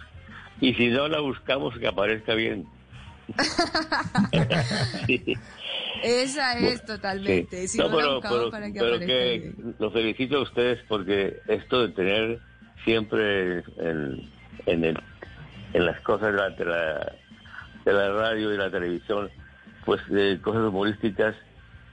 Y 0.59 0.73
si 0.73 0.87
no 0.87 1.07
la 1.07 1.19
buscamos, 1.19 1.77
que 1.77 1.87
aparezca 1.87 2.33
bien. 2.33 2.65
Sí. 5.05 5.35
Esa 6.03 6.57
es 6.59 6.83
totalmente. 6.85 7.67
Si 7.67 7.77
no, 7.77 7.89
la 7.89 7.95
pero, 7.95 8.13
buscamos 8.15 8.37
pero- 8.39 8.51
para 8.51 8.67
que 8.71 8.79
pero 8.79 8.95
aparezca 8.95 9.05
que 9.07 9.39
bien. 9.39 9.75
los 9.77 9.93
felicito 9.93 10.37
a 10.37 10.41
ustedes 10.41 10.79
porque 10.87 11.37
esto 11.47 11.81
de 11.87 11.89
tener 11.93 12.39
siempre 12.91 13.63
en, 13.77 14.29
en, 14.65 14.83
el- 14.85 14.99
en 15.73 15.85
las 15.85 15.99
cosas 16.01 16.31
de 16.31 16.39
la, 16.39 16.49
de 16.51 16.65
la, 16.65 17.13
de 17.83 17.93
la 17.93 18.09
radio 18.13 18.53
y 18.53 18.57
la 18.57 18.71
televisión, 18.71 19.29
pues 19.85 19.99
de 20.07 20.39
cosas 20.41 20.61
humorísticas 20.63 21.35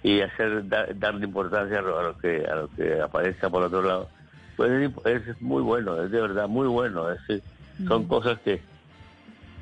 y 0.04 0.20
hacer 0.20 0.68
da- 0.68 0.86
darle 0.94 1.24
importancia 1.26 1.80
a 1.80 1.82
lo, 1.82 1.98
a 1.98 2.02
lo 2.04 2.18
que 2.18 2.46
a 2.46 2.54
lo 2.54 2.68
que 2.76 3.00
aparezca 3.00 3.50
por 3.50 3.64
otro 3.64 3.82
lado, 3.82 4.08
pues 4.56 4.70
es, 5.04 5.26
es 5.26 5.42
muy 5.42 5.62
bueno, 5.62 6.00
es 6.00 6.12
de 6.12 6.20
verdad 6.20 6.46
muy 6.46 6.68
bueno. 6.68 7.10
es 7.10 7.42
son 7.88 8.06
cosas 8.06 8.38
que 8.44 8.62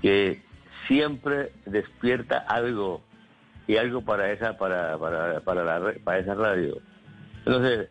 que 0.02 0.42
siempre 0.86 1.52
despierta 1.64 2.36
algo 2.46 3.02
y 3.66 3.78
algo 3.78 4.02
para 4.02 4.30
esa 4.32 4.58
para 4.58 4.98
para 4.98 5.40
para 5.40 5.64
la 5.64 5.94
para 6.04 6.18
esa 6.18 6.34
radio 6.34 6.76
entonces 7.46 7.88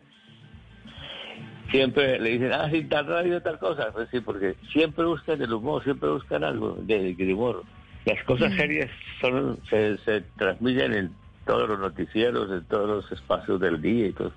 siempre 1.72 2.20
le 2.20 2.30
dicen 2.30 2.52
ah 2.52 2.68
sí 2.70 2.84
tal 2.84 3.06
radio 3.06 3.42
tal 3.42 3.58
cosa 3.58 3.90
pues 3.92 4.08
sí 4.10 4.20
porque 4.20 4.54
siempre 4.72 5.04
buscan 5.04 5.42
el 5.42 5.52
humor 5.52 5.82
siempre 5.82 6.08
buscan 6.10 6.44
algo 6.44 6.76
de, 6.82 7.14
de 7.14 7.34
humor. 7.34 7.64
Las 8.04 8.22
cosas 8.24 8.54
serias 8.54 8.90
son 9.20 9.58
se, 9.68 9.96
se 9.98 10.20
transmiten 10.36 10.92
en 10.92 11.16
todos 11.46 11.68
los 11.68 11.80
noticieros 11.80 12.50
en 12.50 12.64
todos 12.66 12.88
los 12.88 13.12
espacios 13.12 13.60
del 13.60 13.82
día 13.82 14.06
y 14.08 14.12
todo. 14.12 14.32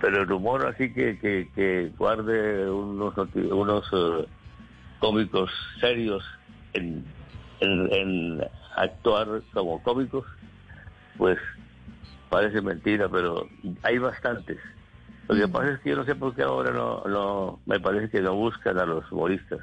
Pero 0.00 0.22
el 0.22 0.32
humor 0.32 0.66
así 0.66 0.92
que 0.92 1.18
que, 1.18 1.48
que 1.54 1.90
guarde 1.96 2.68
unos 2.70 3.14
unos 3.34 3.86
eh, 3.92 4.26
cómicos 4.98 5.50
serios 5.80 6.24
en, 6.74 7.04
en, 7.60 7.92
en 7.92 8.44
actuar 8.76 9.42
como 9.52 9.82
cómicos, 9.82 10.24
pues 11.16 11.38
parece 12.28 12.60
mentira, 12.60 13.08
pero 13.08 13.48
hay 13.82 13.98
bastantes. 13.98 14.58
Lo 15.28 15.34
que 15.34 15.48
pasa 15.48 15.72
es 15.72 15.80
que 15.80 15.90
yo 15.90 15.96
no 15.96 16.04
sé 16.04 16.14
por 16.14 16.34
qué 16.34 16.42
ahora 16.42 16.72
no, 16.72 17.02
no 17.04 17.60
me 17.66 17.80
parece 17.80 18.08
que 18.08 18.20
no 18.20 18.34
buscan 18.34 18.78
a 18.78 18.86
los 18.86 19.10
humoristas. 19.10 19.60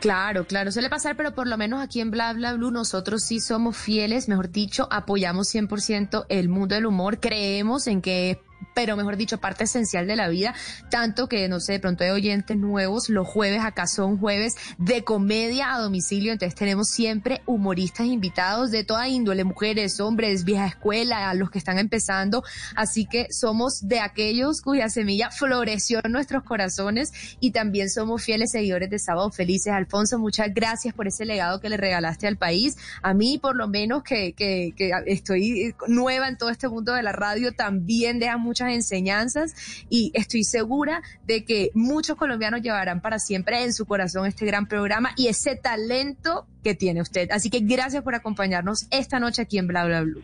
Claro, 0.00 0.44
claro, 0.44 0.70
suele 0.70 0.88
pasar, 0.88 1.16
pero 1.16 1.34
por 1.34 1.48
lo 1.48 1.56
menos 1.56 1.82
aquí 1.82 2.00
en 2.00 2.10
Bla 2.10 2.32
Bla 2.32 2.54
Blue 2.54 2.70
nosotros 2.70 3.22
sí 3.24 3.40
somos 3.40 3.76
fieles, 3.76 4.28
mejor 4.28 4.50
dicho, 4.50 4.86
apoyamos 4.90 5.52
100% 5.52 6.26
el 6.28 6.48
mundo 6.48 6.74
del 6.76 6.86
humor, 6.86 7.18
creemos 7.18 7.86
en 7.88 8.00
que 8.00 8.30
es 8.30 8.38
pero 8.74 8.96
mejor 8.96 9.16
dicho, 9.16 9.38
parte 9.38 9.64
esencial 9.64 10.06
de 10.06 10.16
la 10.16 10.28
vida, 10.28 10.54
tanto 10.90 11.28
que, 11.28 11.48
no 11.48 11.60
sé, 11.60 11.72
de 11.74 11.80
pronto 11.80 12.04
hay 12.04 12.10
oyentes 12.10 12.56
nuevos, 12.56 13.08
los 13.08 13.26
jueves 13.26 13.62
acá 13.62 13.86
son 13.86 14.18
jueves 14.18 14.54
de 14.78 15.04
comedia 15.04 15.74
a 15.74 15.80
domicilio, 15.80 16.32
entonces 16.32 16.54
tenemos 16.54 16.88
siempre 16.88 17.42
humoristas 17.46 18.06
invitados 18.06 18.70
de 18.70 18.84
toda 18.84 19.08
índole, 19.08 19.44
mujeres, 19.44 20.00
hombres, 20.00 20.44
vieja 20.44 20.66
escuela, 20.66 21.32
los 21.34 21.50
que 21.50 21.58
están 21.58 21.78
empezando, 21.78 22.42
así 22.76 23.06
que 23.06 23.26
somos 23.30 23.88
de 23.88 24.00
aquellos 24.00 24.60
cuya 24.62 24.88
semilla 24.88 25.30
floreció 25.30 26.00
en 26.04 26.12
nuestros 26.12 26.44
corazones 26.44 27.12
y 27.40 27.50
también 27.50 27.90
somos 27.90 28.22
fieles 28.22 28.52
seguidores 28.52 28.90
de 28.90 28.98
Sábado 28.98 29.30
Felices. 29.30 29.72
Alfonso, 29.72 30.18
muchas 30.18 30.52
gracias 30.54 30.94
por 30.94 31.06
ese 31.06 31.24
legado 31.24 31.60
que 31.60 31.68
le 31.68 31.76
regalaste 31.76 32.26
al 32.26 32.36
país. 32.36 32.76
A 33.02 33.14
mí, 33.14 33.38
por 33.38 33.56
lo 33.56 33.68
menos, 33.68 34.02
que, 34.02 34.32
que, 34.32 34.72
que 34.76 34.92
estoy 35.06 35.74
nueva 35.86 36.28
en 36.28 36.36
todo 36.36 36.50
este 36.50 36.68
mundo 36.68 36.92
de 36.94 37.02
la 37.02 37.12
radio, 37.12 37.52
también 37.52 38.18
deja 38.18 38.38
muchas 38.48 38.72
enseñanzas 38.72 39.54
y 39.88 40.10
estoy 40.14 40.42
segura 40.42 41.02
de 41.26 41.44
que 41.44 41.70
muchos 41.74 42.16
colombianos 42.16 42.62
llevarán 42.62 43.00
para 43.00 43.18
siempre 43.18 43.62
en 43.62 43.72
su 43.72 43.86
corazón 43.86 44.26
este 44.26 44.46
gran 44.46 44.66
programa 44.66 45.10
y 45.16 45.28
ese 45.28 45.54
talento 45.54 46.46
que 46.64 46.74
tiene 46.74 47.00
usted. 47.02 47.30
Así 47.30 47.50
que 47.50 47.60
gracias 47.60 48.02
por 48.02 48.14
acompañarnos 48.14 48.88
esta 48.90 49.20
noche 49.20 49.42
aquí 49.42 49.58
en 49.58 49.68
Bla 49.68 49.84
Bla 49.84 50.02
Blue. 50.02 50.22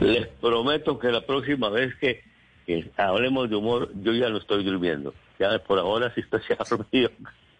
Les 0.00 0.26
prometo 0.40 0.98
que 0.98 1.08
la 1.08 1.24
próxima 1.24 1.68
vez 1.68 1.94
que, 2.00 2.22
que 2.66 2.90
hablemos 2.96 3.48
de 3.48 3.56
humor, 3.56 3.90
yo 4.02 4.12
ya 4.12 4.28
no 4.28 4.38
estoy 4.38 4.64
durmiendo. 4.64 5.14
Ya 5.38 5.58
por 5.58 5.78
ahora 5.78 6.12
sí 6.14 6.20
estoy 6.20 6.40
dormido. 6.70 7.10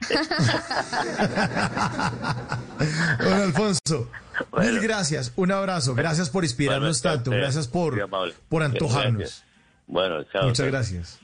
Don 3.21 3.33
Alfonso, 3.33 4.11
mil 4.59 4.81
gracias, 4.81 5.33
un 5.37 5.53
abrazo, 5.53 5.95
gracias 5.95 6.31
por 6.31 6.45
inspirarnos 6.45 7.03
Bueno, 7.03 7.17
tanto, 7.17 7.31
gracias 7.31 7.69
por, 7.69 8.09
por 8.49 8.63
antojarnos. 8.63 9.19
Gracias. 9.19 9.45
Bueno, 9.87 10.25
chao. 10.25 10.47
Muchas 10.47 10.67
gracias. 10.67 11.19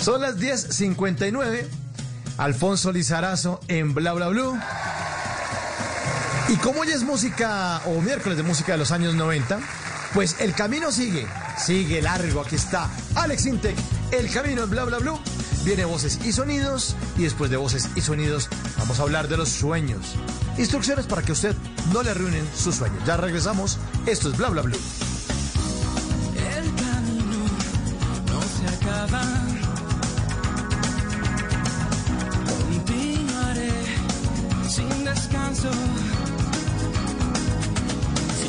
Son 0.00 0.20
las 0.20 0.38
10.59, 0.38 1.66
Alfonso 2.38 2.92
Lizarazo 2.92 3.60
en 3.68 3.94
Bla 3.94 4.12
Bla 4.12 4.28
Blue. 4.28 4.58
Y 6.48 6.56
como 6.56 6.80
hoy 6.80 6.88
es 6.88 7.02
música, 7.02 7.80
o 7.86 8.00
miércoles 8.02 8.36
de 8.36 8.42
música 8.42 8.72
de 8.72 8.78
los 8.78 8.92
años 8.92 9.14
90, 9.14 9.60
pues 10.12 10.36
el 10.40 10.54
camino 10.54 10.92
sigue, 10.92 11.26
sigue 11.56 12.02
largo, 12.02 12.42
aquí 12.42 12.56
está 12.56 12.90
Alex 13.14 13.46
Intec, 13.46 13.76
el 14.12 14.30
camino 14.30 14.64
en 14.64 14.70
Bla 14.70 14.84
Bla 14.84 14.98
Blue. 14.98 15.18
Viene 15.64 15.86
voces 15.86 16.20
y 16.24 16.32
sonidos, 16.32 16.94
y 17.16 17.22
después 17.22 17.50
de 17.50 17.56
voces 17.56 17.88
y 17.96 18.02
sonidos 18.02 18.50
vamos 18.78 18.98
a 19.00 19.02
hablar 19.02 19.28
de 19.28 19.38
los 19.38 19.48
sueños. 19.48 20.14
Instrucciones 20.58 21.06
para 21.06 21.22
que 21.22 21.32
usted 21.32 21.56
no 21.92 22.02
le 22.02 22.10
arruinen 22.10 22.46
sus 22.54 22.74
sueños. 22.74 23.02
Ya 23.06 23.16
regresamos, 23.16 23.78
esto 24.04 24.28
es 24.28 24.36
Bla 24.36 24.50
Bla 24.50 24.60
Blue. 24.60 24.76
El 26.36 26.74
camino 26.74 27.44
no 28.26 28.40
se 28.42 28.68
acaba. 28.76 29.22
Continuaré 32.46 33.72
sin 34.68 35.04
descanso. 35.04 35.70
Si 38.38 38.48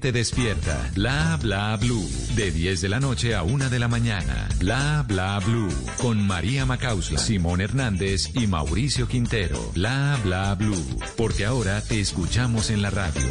despierta. 0.11 0.89
Bla 0.95 1.37
bla 1.39 1.77
blue. 1.77 2.09
De 2.35 2.49
10 2.49 2.81
de 2.81 2.89
la 2.89 2.99
noche 2.99 3.35
a 3.35 3.43
1 3.43 3.69
de 3.69 3.77
la 3.77 3.87
mañana. 3.87 4.49
Bla 4.57 5.05
bla 5.07 5.39
blue. 5.39 5.69
Con 5.97 6.25
María 6.25 6.65
Macausla, 6.65 7.19
Simón 7.19 7.61
Hernández 7.61 8.31
y 8.33 8.47
Mauricio 8.47 9.07
Quintero. 9.07 9.59
Bla 9.75 10.17
bla 10.23 10.55
blue. 10.55 10.83
Porque 11.17 11.45
ahora 11.45 11.81
te 11.81 11.99
escuchamos 11.99 12.71
en 12.71 12.81
la 12.81 12.89
radio. 12.89 13.21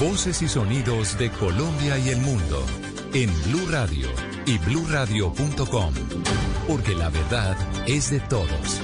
Voces 0.00 0.42
y 0.42 0.48
sonidos 0.48 1.16
de 1.18 1.30
Colombia 1.30 1.98
y 1.98 2.08
el 2.08 2.20
mundo 2.20 2.66
en 3.12 3.30
Blue 3.44 3.66
Radio 3.70 4.08
y 4.44 4.58
bluradio.com, 4.58 5.94
porque 6.66 6.94
la 6.94 7.10
verdad 7.10 7.56
es 7.86 8.10
de 8.10 8.20
todos. 8.20 8.80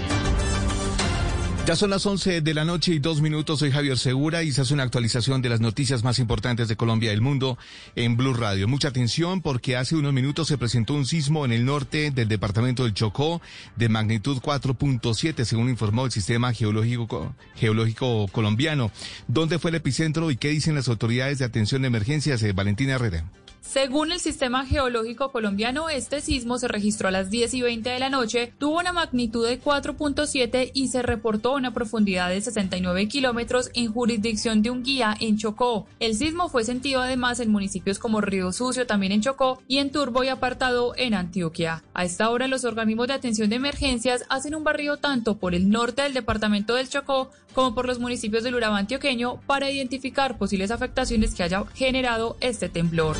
Ya 1.71 1.77
son 1.77 1.91
las 1.91 2.05
11 2.05 2.41
de 2.41 2.53
la 2.53 2.65
noche 2.65 2.95
y 2.95 2.99
dos 2.99 3.21
minutos. 3.21 3.61
Soy 3.61 3.71
Javier 3.71 3.97
Segura 3.97 4.43
y 4.43 4.51
se 4.51 4.61
hace 4.61 4.75
una 4.75 4.83
actualización 4.83 5.41
de 5.41 5.51
las 5.51 5.61
noticias 5.61 6.03
más 6.03 6.19
importantes 6.19 6.67
de 6.67 6.75
Colombia 6.75 7.13
y 7.13 7.15
el 7.15 7.21
mundo 7.21 7.59
en 7.95 8.17
Blue 8.17 8.35
Radio. 8.35 8.67
Mucha 8.67 8.89
atención 8.89 9.41
porque 9.41 9.77
hace 9.77 9.95
unos 9.95 10.13
minutos 10.13 10.49
se 10.49 10.59
presentó 10.59 10.95
un 10.95 11.07
sismo 11.07 11.45
en 11.45 11.53
el 11.53 11.65
norte 11.65 12.11
del 12.11 12.27
departamento 12.27 12.83
del 12.83 12.95
Chocó 12.95 13.41
de 13.77 13.89
magnitud 13.89 14.39
4.7, 14.39 15.45
según 15.45 15.69
informó 15.69 16.07
el 16.07 16.11
sistema 16.11 16.53
geológico, 16.53 17.37
geológico 17.55 18.27
colombiano. 18.33 18.91
¿Dónde 19.29 19.61
fue 19.61 19.71
el 19.71 19.77
epicentro 19.77 20.33
y 20.33 20.37
qué 20.37 20.49
dicen 20.49 20.75
las 20.75 20.89
autoridades 20.89 21.39
de 21.39 21.45
atención 21.45 21.83
de 21.83 21.87
emergencias? 21.87 22.43
Eh, 22.43 22.53
Valentina 22.53 22.95
Herrera. 22.95 23.27
Según 23.61 24.11
el 24.11 24.21
Sistema 24.21 24.65
Geológico 24.65 25.31
Colombiano, 25.31 25.91
este 25.91 26.21
sismo 26.21 26.59
se 26.59 26.67
registró 26.67 27.09
a 27.09 27.11
las 27.11 27.31
10 27.31 27.55
y 27.55 27.63
20 27.63 27.91
de 27.91 27.99
la 28.01 28.09
noche, 28.09 28.53
tuvo 28.59 28.79
una 28.79 28.93
magnitud 28.93 29.47
de 29.47 29.61
4.7 29.61 30.71
y 30.75 30.89
se 30.89 31.03
reportó 31.03 31.55
una 31.55 31.73
profundidad 31.73 32.31
de 32.31 32.41
69 32.41 33.07
kilómetros 33.07 33.71
en 33.75 33.93
jurisdicción 33.93 34.63
de 34.63 34.71
Unguía, 34.71 35.15
en 35.21 35.37
Chocó. 35.37 35.87
El 36.01 36.17
sismo 36.17 36.49
fue 36.49 36.65
sentido 36.65 37.01
además 37.01 37.39
en 37.39 37.53
municipios 37.53 37.99
como 37.99 38.21
Río 38.21 38.51
Sucio, 38.51 38.87
también 38.87 39.13
en 39.13 39.21
Chocó, 39.21 39.63
y 39.69 39.79
en 39.79 39.93
Turbo 39.93 40.25
y 40.25 40.29
Apartado, 40.29 40.95
en 40.97 41.15
Antioquia. 41.15 41.85
A 41.95 42.05
esta 42.05 42.31
hora, 42.31 42.49
los 42.49 42.65
organismos 42.65 43.09
de 43.09 43.15
atención 43.15 43.51
de 43.51 43.57
emergencias 43.57 44.25
hacen 44.31 44.55
un 44.55 44.65
barrido 44.65 44.97
tanto 44.97 45.37
por 45.37 45.55
el 45.55 45.71
norte 45.71 46.03
del 46.03 46.15
departamento 46.15 46.75
del 46.75 46.89
Chocó 46.89 47.31
como 47.55 47.75
por 47.75 47.87
los 47.87 47.99
municipios 47.99 48.43
del 48.43 48.55
Urabá 48.55 48.79
antioqueño 48.79 49.41
para 49.47 49.71
identificar 49.71 50.39
posibles 50.39 50.71
afectaciones 50.71 51.35
que 51.35 51.43
haya 51.43 51.65
generado 51.75 52.37
este 52.41 52.69
temblor. 52.69 53.17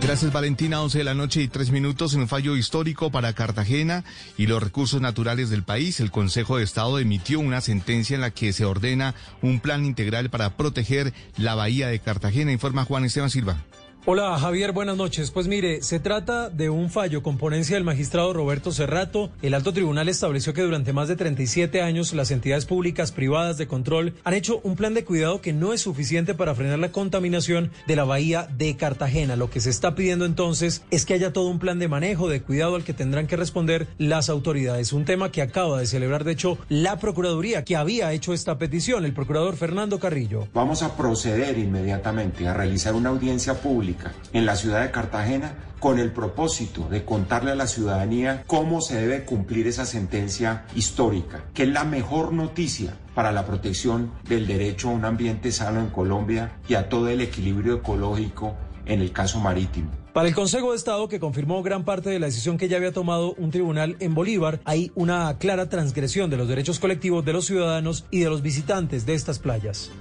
Gracias 0.00 0.32
Valentina, 0.32 0.80
11 0.80 0.98
de 0.98 1.04
la 1.04 1.14
noche 1.14 1.42
y 1.42 1.48
tres 1.48 1.70
minutos 1.70 2.14
en 2.14 2.20
un 2.20 2.28
fallo 2.28 2.56
histórico 2.56 3.10
para 3.10 3.32
Cartagena 3.32 4.04
y 4.38 4.46
los 4.46 4.62
recursos 4.62 5.00
naturales 5.00 5.50
del 5.50 5.64
país. 5.64 6.00
El 6.00 6.10
Consejo 6.10 6.56
de 6.56 6.64
Estado 6.64 6.98
emitió 6.98 7.40
una 7.40 7.60
sentencia 7.60 8.14
en 8.14 8.22
la 8.22 8.30
que 8.30 8.52
se 8.52 8.64
ordena 8.64 9.14
un 9.42 9.60
plan 9.60 9.84
integral 9.84 10.30
para 10.30 10.56
proteger 10.56 11.12
la 11.36 11.54
bahía 11.54 11.88
de 11.88 11.98
Cartagena, 11.98 12.52
informa 12.52 12.84
Juan 12.84 13.04
Esteban 13.04 13.28
Silva. 13.28 13.64
Hola 14.10 14.38
Javier, 14.38 14.72
buenas 14.72 14.96
noches. 14.96 15.30
Pues 15.30 15.48
mire, 15.48 15.82
se 15.82 16.00
trata 16.00 16.48
de 16.48 16.70
un 16.70 16.88
fallo 16.88 17.22
con 17.22 17.36
ponencia 17.36 17.76
del 17.76 17.84
magistrado 17.84 18.32
Roberto 18.32 18.72
Cerrato. 18.72 19.28
El 19.42 19.52
alto 19.52 19.74
tribunal 19.74 20.08
estableció 20.08 20.54
que 20.54 20.62
durante 20.62 20.94
más 20.94 21.08
de 21.08 21.16
37 21.16 21.82
años 21.82 22.14
las 22.14 22.30
entidades 22.30 22.64
públicas 22.64 23.12
privadas 23.12 23.58
de 23.58 23.66
control 23.66 24.14
han 24.24 24.32
hecho 24.32 24.62
un 24.64 24.76
plan 24.76 24.94
de 24.94 25.04
cuidado 25.04 25.42
que 25.42 25.52
no 25.52 25.74
es 25.74 25.82
suficiente 25.82 26.32
para 26.32 26.54
frenar 26.54 26.78
la 26.78 26.90
contaminación 26.90 27.70
de 27.86 27.96
la 27.96 28.04
bahía 28.04 28.48
de 28.56 28.78
Cartagena. 28.78 29.36
Lo 29.36 29.50
que 29.50 29.60
se 29.60 29.68
está 29.68 29.94
pidiendo 29.94 30.24
entonces 30.24 30.80
es 30.90 31.04
que 31.04 31.12
haya 31.12 31.34
todo 31.34 31.48
un 31.48 31.58
plan 31.58 31.78
de 31.78 31.88
manejo, 31.88 32.30
de 32.30 32.40
cuidado 32.40 32.76
al 32.76 32.84
que 32.84 32.94
tendrán 32.94 33.26
que 33.26 33.36
responder 33.36 33.88
las 33.98 34.30
autoridades. 34.30 34.94
Un 34.94 35.04
tema 35.04 35.30
que 35.30 35.42
acaba 35.42 35.80
de 35.80 35.86
celebrar, 35.86 36.24
de 36.24 36.32
hecho, 36.32 36.56
la 36.70 36.98
Procuraduría 36.98 37.62
que 37.62 37.76
había 37.76 38.10
hecho 38.14 38.32
esta 38.32 38.56
petición, 38.56 39.04
el 39.04 39.12
procurador 39.12 39.56
Fernando 39.56 39.98
Carrillo. 39.98 40.48
Vamos 40.54 40.82
a 40.82 40.96
proceder 40.96 41.58
inmediatamente 41.58 42.48
a 42.48 42.54
realizar 42.54 42.94
una 42.94 43.10
audiencia 43.10 43.52
pública 43.52 43.97
en 44.32 44.46
la 44.46 44.56
ciudad 44.56 44.82
de 44.82 44.90
Cartagena 44.90 45.54
con 45.78 45.98
el 45.98 46.12
propósito 46.12 46.88
de 46.88 47.04
contarle 47.04 47.52
a 47.52 47.54
la 47.54 47.66
ciudadanía 47.66 48.42
cómo 48.46 48.80
se 48.80 49.00
debe 49.00 49.24
cumplir 49.24 49.66
esa 49.66 49.86
sentencia 49.86 50.64
histórica, 50.74 51.44
que 51.54 51.64
es 51.64 51.68
la 51.68 51.84
mejor 51.84 52.32
noticia 52.32 52.94
para 53.14 53.32
la 53.32 53.46
protección 53.46 54.12
del 54.28 54.46
derecho 54.46 54.88
a 54.88 54.92
un 54.92 55.04
ambiente 55.04 55.52
sano 55.52 55.80
en 55.80 55.88
Colombia 55.88 56.52
y 56.68 56.74
a 56.74 56.88
todo 56.88 57.08
el 57.08 57.20
equilibrio 57.20 57.76
ecológico 57.76 58.56
en 58.86 59.00
el 59.00 59.12
caso 59.12 59.38
marítimo. 59.38 59.90
Para 60.12 60.28
el 60.28 60.34
Consejo 60.34 60.70
de 60.70 60.76
Estado, 60.76 61.08
que 61.08 61.20
confirmó 61.20 61.62
gran 61.62 61.84
parte 61.84 62.10
de 62.10 62.18
la 62.18 62.26
decisión 62.26 62.58
que 62.58 62.68
ya 62.68 62.78
había 62.78 62.92
tomado 62.92 63.34
un 63.34 63.50
tribunal 63.50 63.96
en 64.00 64.14
Bolívar, 64.14 64.60
hay 64.64 64.90
una 64.94 65.36
clara 65.38 65.68
transgresión 65.68 66.30
de 66.30 66.36
los 66.36 66.48
derechos 66.48 66.80
colectivos 66.80 67.24
de 67.24 67.34
los 67.34 67.46
ciudadanos 67.46 68.04
y 68.10 68.20
de 68.20 68.30
los 68.30 68.42
visitantes 68.42 69.06
de 69.06 69.14
estas 69.14 69.38
playas. 69.38 69.92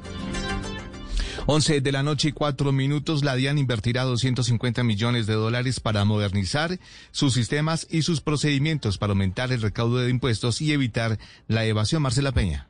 11 1.50 1.80
de 1.80 1.92
la 1.94 2.04
noche 2.04 2.28
y 2.28 2.32
cuatro 2.34 2.74
minutos, 2.74 3.24
la 3.24 3.38
DIAN 3.38 3.58
invertirá 3.58 4.04
250 4.04 4.84
millones 4.84 5.28
de 5.28 5.36
dólares 5.36 5.80
para 5.80 6.04
modernizar 6.04 6.78
sus 7.12 7.34
sistemas 7.34 7.88
y 7.90 8.02
sus 8.02 8.20
procedimientos 8.20 8.98
para 8.98 9.12
aumentar 9.12 9.54
el 9.54 9.62
recaudo 9.62 10.00
de 10.00 10.10
impuestos 10.10 10.62
y 10.62 10.74
evitar 10.74 11.18
la 11.48 11.64
evasión. 11.64 12.02
Marcela 12.02 12.34
Peña. 12.34 12.68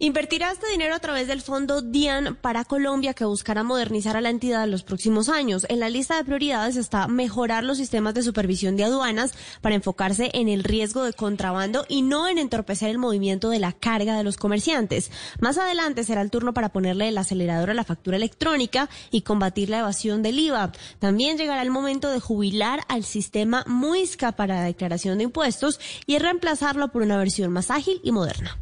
Invertirá 0.00 0.50
este 0.50 0.68
dinero 0.68 0.92
a 0.92 0.98
través 0.98 1.28
del 1.28 1.40
fondo 1.40 1.80
DIAN 1.80 2.34
para 2.34 2.64
Colombia 2.64 3.14
que 3.14 3.24
buscará 3.24 3.62
modernizar 3.62 4.16
a 4.16 4.20
la 4.20 4.30
entidad 4.30 4.64
en 4.64 4.72
los 4.72 4.82
próximos 4.82 5.28
años. 5.28 5.66
En 5.68 5.78
la 5.78 5.88
lista 5.88 6.16
de 6.16 6.24
prioridades 6.24 6.74
está 6.74 7.06
mejorar 7.06 7.62
los 7.62 7.78
sistemas 7.78 8.12
de 8.12 8.24
supervisión 8.24 8.76
de 8.76 8.82
aduanas 8.82 9.34
para 9.60 9.76
enfocarse 9.76 10.30
en 10.34 10.48
el 10.48 10.64
riesgo 10.64 11.04
de 11.04 11.12
contrabando 11.12 11.86
y 11.88 12.02
no 12.02 12.26
en 12.26 12.38
entorpecer 12.38 12.90
el 12.90 12.98
movimiento 12.98 13.50
de 13.50 13.60
la 13.60 13.70
carga 13.70 14.16
de 14.16 14.24
los 14.24 14.36
comerciantes. 14.36 15.12
Más 15.38 15.58
adelante 15.58 16.02
será 16.02 16.22
el 16.22 16.30
turno 16.30 16.52
para 16.52 16.70
ponerle 16.70 17.06
el 17.06 17.16
acelerador 17.16 17.70
a 17.70 17.74
la 17.74 17.84
factura 17.84 18.16
electrónica 18.16 18.90
y 19.12 19.22
combatir 19.22 19.70
la 19.70 19.78
evasión 19.78 20.24
del 20.24 20.40
IVA. 20.40 20.72
También 20.98 21.38
llegará 21.38 21.62
el 21.62 21.70
momento 21.70 22.10
de 22.10 22.18
jubilar 22.18 22.80
al 22.88 23.04
sistema 23.04 23.62
MUISCA 23.68 24.32
para 24.32 24.56
la 24.56 24.64
declaración 24.64 25.18
de 25.18 25.24
impuestos 25.24 25.78
y 26.04 26.18
reemplazarlo 26.18 26.90
por 26.90 27.02
una 27.02 27.16
versión 27.16 27.52
más 27.52 27.70
ágil 27.70 28.00
y 28.02 28.10
moderna. 28.10 28.58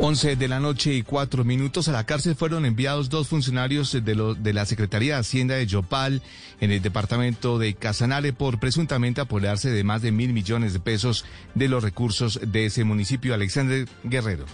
11 0.00 0.36
de 0.36 0.46
la 0.46 0.60
noche 0.60 0.94
y 0.94 1.02
cuatro 1.02 1.42
minutos 1.42 1.88
a 1.88 1.92
la 1.92 2.06
cárcel 2.06 2.36
fueron 2.36 2.64
enviados 2.64 3.08
dos 3.08 3.26
funcionarios 3.26 3.92
de, 3.92 4.36
de 4.38 4.52
la 4.52 4.64
Secretaría 4.64 5.14
de 5.14 5.20
Hacienda 5.20 5.56
de 5.56 5.66
Yopal 5.66 6.22
en 6.60 6.70
el 6.70 6.80
departamento 6.80 7.58
de 7.58 7.74
Casanare 7.74 8.32
por 8.32 8.60
presuntamente 8.60 9.20
apoderarse 9.20 9.70
de 9.70 9.82
más 9.82 10.00
de 10.00 10.12
mil 10.12 10.32
millones 10.32 10.72
de 10.72 10.78
pesos 10.78 11.24
de 11.54 11.68
los 11.68 11.82
recursos 11.82 12.38
de 12.46 12.66
ese 12.66 12.84
municipio. 12.84 13.34
Alexander 13.34 13.88
Guerrero. 14.04 14.46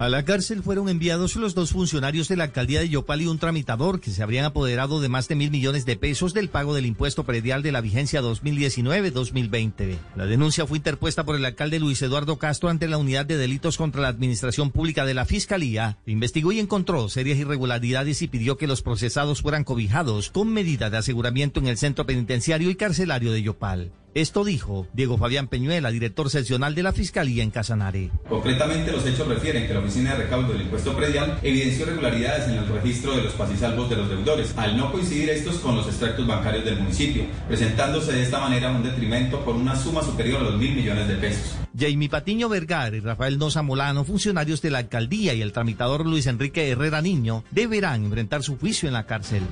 A 0.00 0.08
la 0.08 0.24
cárcel 0.24 0.62
fueron 0.62 0.88
enviados 0.88 1.36
los 1.36 1.54
dos 1.54 1.72
funcionarios 1.72 2.26
de 2.26 2.34
la 2.34 2.44
alcaldía 2.44 2.80
de 2.80 2.88
Yopal 2.88 3.20
y 3.20 3.26
un 3.26 3.38
tramitador 3.38 4.00
que 4.00 4.10
se 4.10 4.22
habrían 4.22 4.46
apoderado 4.46 5.02
de 5.02 5.10
más 5.10 5.28
de 5.28 5.34
mil 5.34 5.50
millones 5.50 5.84
de 5.84 5.98
pesos 5.98 6.32
del 6.32 6.48
pago 6.48 6.74
del 6.74 6.86
impuesto 6.86 7.24
predial 7.24 7.62
de 7.62 7.70
la 7.70 7.82
vigencia 7.82 8.22
2019-2020. 8.22 9.98
La 10.16 10.24
denuncia 10.24 10.66
fue 10.66 10.78
interpuesta 10.78 11.24
por 11.24 11.36
el 11.36 11.44
alcalde 11.44 11.80
Luis 11.80 12.00
Eduardo 12.00 12.38
Castro 12.38 12.70
ante 12.70 12.88
la 12.88 12.96
Unidad 12.96 13.26
de 13.26 13.36
Delitos 13.36 13.76
contra 13.76 14.00
la 14.00 14.08
Administración 14.08 14.70
Pública 14.70 15.04
de 15.04 15.12
la 15.12 15.26
Fiscalía. 15.26 15.98
Investigó 16.06 16.50
y 16.52 16.60
encontró 16.60 17.10
serias 17.10 17.36
irregularidades 17.36 18.22
y 18.22 18.28
pidió 18.28 18.56
que 18.56 18.66
los 18.66 18.80
procesados 18.80 19.42
fueran 19.42 19.64
cobijados 19.64 20.30
con 20.30 20.50
medida 20.50 20.88
de 20.88 20.96
aseguramiento 20.96 21.60
en 21.60 21.66
el 21.66 21.76
centro 21.76 22.06
penitenciario 22.06 22.70
y 22.70 22.74
carcelario 22.74 23.32
de 23.32 23.42
Yopal. 23.42 23.92
Esto 24.12 24.42
dijo 24.42 24.88
Diego 24.92 25.18
Fabián 25.18 25.46
Peñuela, 25.46 25.90
director 25.92 26.30
seccional 26.30 26.74
de 26.74 26.82
la 26.82 26.92
Fiscalía 26.92 27.44
en 27.44 27.50
Casanare. 27.50 28.10
Concretamente, 28.28 28.90
los 28.90 29.06
hechos 29.06 29.28
refieren 29.28 29.68
que 29.68 29.74
la 29.74 29.78
Oficina 29.78 30.10
de 30.10 30.24
Recaudo 30.24 30.52
del 30.52 30.62
Impuesto 30.62 30.96
Predial 30.96 31.38
evidenció 31.42 31.86
irregularidades 31.86 32.48
en 32.48 32.56
el 32.56 32.66
registro 32.66 33.14
de 33.14 33.22
los 33.22 33.34
pasisalvos 33.34 33.88
de 33.88 33.96
los 33.96 34.08
deudores, 34.08 34.52
al 34.56 34.76
no 34.76 34.90
coincidir 34.90 35.30
estos 35.30 35.56
con 35.56 35.76
los 35.76 35.86
extractos 35.86 36.26
bancarios 36.26 36.64
del 36.64 36.80
municipio, 36.80 37.24
presentándose 37.46 38.12
de 38.12 38.22
esta 38.22 38.40
manera 38.40 38.72
un 38.72 38.82
detrimento 38.82 39.44
por 39.44 39.54
una 39.54 39.76
suma 39.76 40.02
superior 40.02 40.40
a 40.40 40.50
los 40.50 40.58
mil 40.58 40.74
millones 40.74 41.06
de 41.06 41.14
pesos. 41.14 41.54
Jamie 41.78 42.08
Patiño 42.08 42.48
Vergara 42.48 42.96
y 42.96 43.00
Rafael 43.00 43.38
Noza 43.38 43.62
Molano, 43.62 44.04
funcionarios 44.04 44.60
de 44.60 44.70
la 44.70 44.78
alcaldía 44.78 45.34
y 45.34 45.42
el 45.42 45.52
tramitador 45.52 46.04
Luis 46.04 46.26
Enrique 46.26 46.68
Herrera 46.68 47.00
Niño, 47.00 47.44
deberán 47.52 48.06
enfrentar 48.06 48.42
su 48.42 48.58
juicio 48.58 48.88
en 48.88 48.94
la 48.94 49.06
cárcel. 49.06 49.42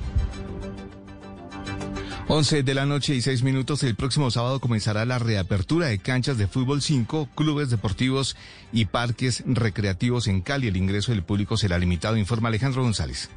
11 2.31 2.61
de 2.61 2.75
la 2.75 2.85
noche 2.85 3.15
y 3.15 3.23
6 3.23 3.41
minutos. 3.41 3.81
El 3.81 3.95
próximo 3.95 4.29
sábado 4.29 4.59
comenzará 4.59 5.03
la 5.03 5.17
reapertura 5.17 5.87
de 5.87 5.97
canchas 5.97 6.37
de 6.37 6.45
fútbol 6.45 6.83
5, 6.83 7.27
clubes 7.33 7.71
deportivos 7.71 8.37
y 8.71 8.85
parques 8.85 9.43
recreativos 9.47 10.27
en 10.27 10.41
Cali. 10.41 10.67
El 10.67 10.77
ingreso 10.77 11.11
del 11.11 11.23
público 11.23 11.57
será 11.57 11.79
limitado, 11.79 12.17
informa 12.17 12.49
Alejandro 12.49 12.83
González. 12.83 13.31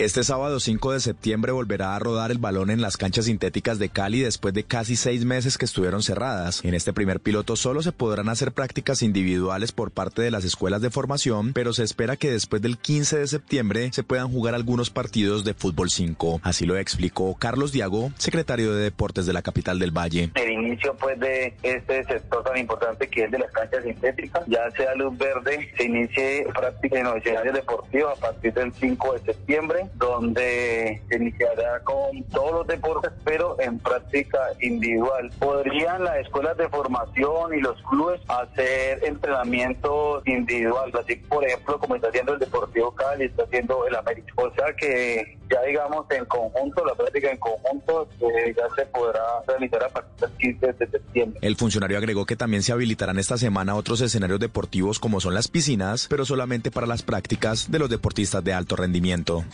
Este 0.00 0.24
sábado 0.24 0.60
5 0.60 0.94
de 0.94 1.00
septiembre 1.00 1.52
volverá 1.52 1.94
a 1.94 1.98
rodar 1.98 2.30
el 2.30 2.38
balón 2.38 2.70
en 2.70 2.80
las 2.80 2.96
canchas 2.96 3.26
sintéticas 3.26 3.78
de 3.78 3.90
Cali 3.90 4.20
después 4.20 4.54
de 4.54 4.64
casi 4.64 4.96
seis 4.96 5.26
meses 5.26 5.58
que 5.58 5.66
estuvieron 5.66 6.02
cerradas. 6.02 6.64
En 6.64 6.72
este 6.72 6.94
primer 6.94 7.20
piloto 7.20 7.54
solo 7.54 7.82
se 7.82 7.92
podrán 7.92 8.30
hacer 8.30 8.52
prácticas 8.52 9.02
individuales 9.02 9.72
por 9.72 9.90
parte 9.90 10.22
de 10.22 10.30
las 10.30 10.46
escuelas 10.46 10.80
de 10.80 10.88
formación, 10.88 11.52
pero 11.52 11.74
se 11.74 11.84
espera 11.84 12.16
que 12.16 12.30
después 12.30 12.62
del 12.62 12.78
15 12.78 13.18
de 13.18 13.26
septiembre 13.26 13.90
se 13.92 14.02
puedan 14.02 14.32
jugar 14.32 14.54
algunos 14.54 14.88
partidos 14.88 15.44
de 15.44 15.52
fútbol 15.52 15.90
5. 15.90 16.40
Así 16.44 16.64
lo 16.64 16.78
explicó 16.78 17.36
Carlos 17.38 17.70
Diago, 17.70 18.10
secretario 18.16 18.74
de 18.74 18.84
Deportes 18.84 19.26
de 19.26 19.34
la 19.34 19.42
capital 19.42 19.78
del 19.78 19.90
Valle. 19.90 20.30
El 20.34 20.50
inicio 20.50 20.96
pues 20.96 21.20
de 21.20 21.54
este 21.62 22.04
sector 22.04 22.42
tan 22.42 22.56
importante 22.56 23.06
que 23.06 23.24
es 23.24 23.30
de 23.30 23.38
las 23.38 23.52
canchas 23.52 23.84
sintéticas, 23.84 24.44
ya 24.46 24.70
sea 24.70 24.94
luz 24.94 25.18
verde, 25.18 25.70
se 25.76 25.84
inicie 25.84 26.46
práctica 26.54 27.00
en 27.00 27.04
los 27.04 27.16
escenarios 27.16 27.54
deportivos 27.54 28.16
a 28.16 28.20
partir 28.22 28.54
del 28.54 28.72
5 28.72 29.12
de 29.12 29.20
septiembre 29.20 29.89
donde 29.94 31.00
se 31.08 31.16
iniciará 31.16 31.80
con 31.80 32.22
todos 32.24 32.52
los 32.52 32.66
deportes, 32.66 33.10
pero 33.24 33.60
en 33.60 33.78
práctica 33.78 34.38
individual. 34.60 35.30
Podrían 35.38 36.04
las 36.04 36.18
escuelas 36.18 36.56
de 36.56 36.68
formación 36.68 37.54
y 37.54 37.60
los 37.60 37.80
clubes 37.82 38.20
hacer 38.28 39.04
entrenamientos 39.04 40.26
individuales, 40.26 40.94
así 40.94 41.16
por 41.16 41.44
ejemplo 41.44 41.78
como 41.78 41.96
está 41.96 42.08
haciendo 42.08 42.34
el 42.34 42.38
Deportivo 42.38 42.92
Cali, 42.92 43.24
está 43.24 43.44
haciendo 43.44 43.86
el 43.86 43.94
América. 43.96 44.32
O 44.36 44.50
sea 44.54 44.72
que 44.74 45.39
ya 45.50 45.62
digamos 45.62 46.06
en 46.10 46.24
conjunto, 46.26 46.84
la 46.84 46.94
práctica 46.94 47.30
en 47.30 47.38
conjunto 47.38 48.08
eh, 48.20 48.54
ya 48.56 48.74
se 48.74 48.86
podrá 48.86 49.20
realizar 49.46 49.84
a 49.84 49.88
partir 49.88 50.28
del 50.28 50.38
15 50.38 50.66
de 50.66 50.90
septiembre. 50.90 51.38
El 51.42 51.56
funcionario 51.56 51.98
agregó 51.98 52.26
que 52.26 52.36
también 52.36 52.62
se 52.62 52.72
habilitarán 52.72 53.18
esta 53.18 53.36
semana 53.36 53.74
otros 53.74 54.00
escenarios 54.00 54.40
deportivos 54.40 54.98
como 54.98 55.20
son 55.20 55.34
las 55.34 55.48
piscinas, 55.48 56.06
pero 56.08 56.24
solamente 56.24 56.70
para 56.70 56.86
las 56.86 57.02
prácticas 57.02 57.70
de 57.70 57.78
los 57.78 57.90
deportistas 57.90 58.44
de 58.44 58.52
alto 58.52 58.76
rendimiento. 58.76 59.44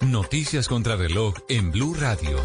Noticias 0.00 0.68
contra 0.68 0.96
reloj 0.96 1.34
en 1.48 1.70
Blue 1.70 1.94
Radio. 1.94 2.38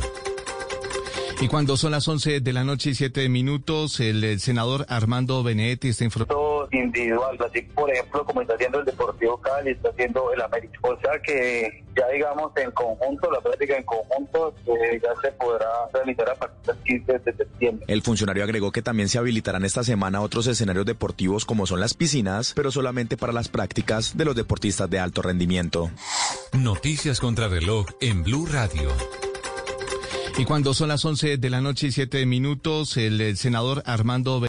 Y 1.41 1.47
cuando 1.47 1.77
son 1.77 1.91
las 1.91 2.05
11 2.05 2.41
de 2.41 2.53
la 2.53 2.65
noche 2.65 2.89
y 2.89 2.95
7 2.95 3.29
minutos, 3.29 4.01
el, 4.01 4.23
el 4.25 4.41
senador 4.41 4.85
Armando 4.89 5.41
Benedetti 5.41 5.87
está 5.87 6.03
informando. 6.03 6.48
Individual, 6.71 7.37
así 7.45 7.61
por 7.61 7.91
ejemplo 7.91 8.25
como 8.25 8.41
está 8.41 8.55
haciendo 8.55 8.79
el 8.79 8.85
Deportivo 8.85 9.37
Cali, 9.37 9.71
está 9.71 9.89
haciendo 9.89 10.31
el 10.33 10.41
América. 10.41 10.79
O 10.83 10.99
sea 10.99 11.19
que 11.21 11.83
ya 11.95 12.07
digamos 12.09 12.51
en 12.57 12.71
conjunto, 12.71 13.31
la 13.31 13.41
práctica 13.41 13.77
en 13.77 13.83
conjunto 13.83 14.53
eh, 14.65 14.99
ya 15.01 15.09
se 15.21 15.31
podrá 15.33 15.67
realizar 15.93 16.29
a 16.29 16.35
partir 16.35 16.73
del 16.73 16.83
15 16.83 17.19
de 17.19 17.33
septiembre. 17.37 17.85
El 17.87 18.01
funcionario 18.01 18.43
agregó 18.43 18.71
que 18.71 18.81
también 18.81 19.09
se 19.09 19.17
habilitarán 19.17 19.65
esta 19.65 19.83
semana 19.83 20.21
otros 20.21 20.47
escenarios 20.47 20.85
deportivos 20.85 21.45
como 21.45 21.65
son 21.65 21.79
las 21.79 21.93
piscinas, 21.93 22.53
pero 22.55 22.71
solamente 22.71 23.17
para 23.17 23.33
las 23.33 23.49
prácticas 23.49 24.17
de 24.17 24.25
los 24.25 24.35
deportistas 24.35 24.89
de 24.89 24.99
alto 24.99 25.21
rendimiento. 25.21 25.89
Noticias 26.53 27.19
contra 27.19 27.47
reloj 27.47 27.87
en 28.01 28.23
Blue 28.23 28.45
Radio. 28.45 28.89
Y 30.39 30.45
cuando 30.45 30.73
son 30.73 30.87
las 30.87 31.03
11 31.03 31.37
de 31.37 31.49
la 31.49 31.59
noche 31.59 31.87
y 31.87 31.91
7 31.91 32.25
minutos, 32.25 32.95
el, 32.95 33.35
senador 33.35 33.83
Armando 33.85 34.39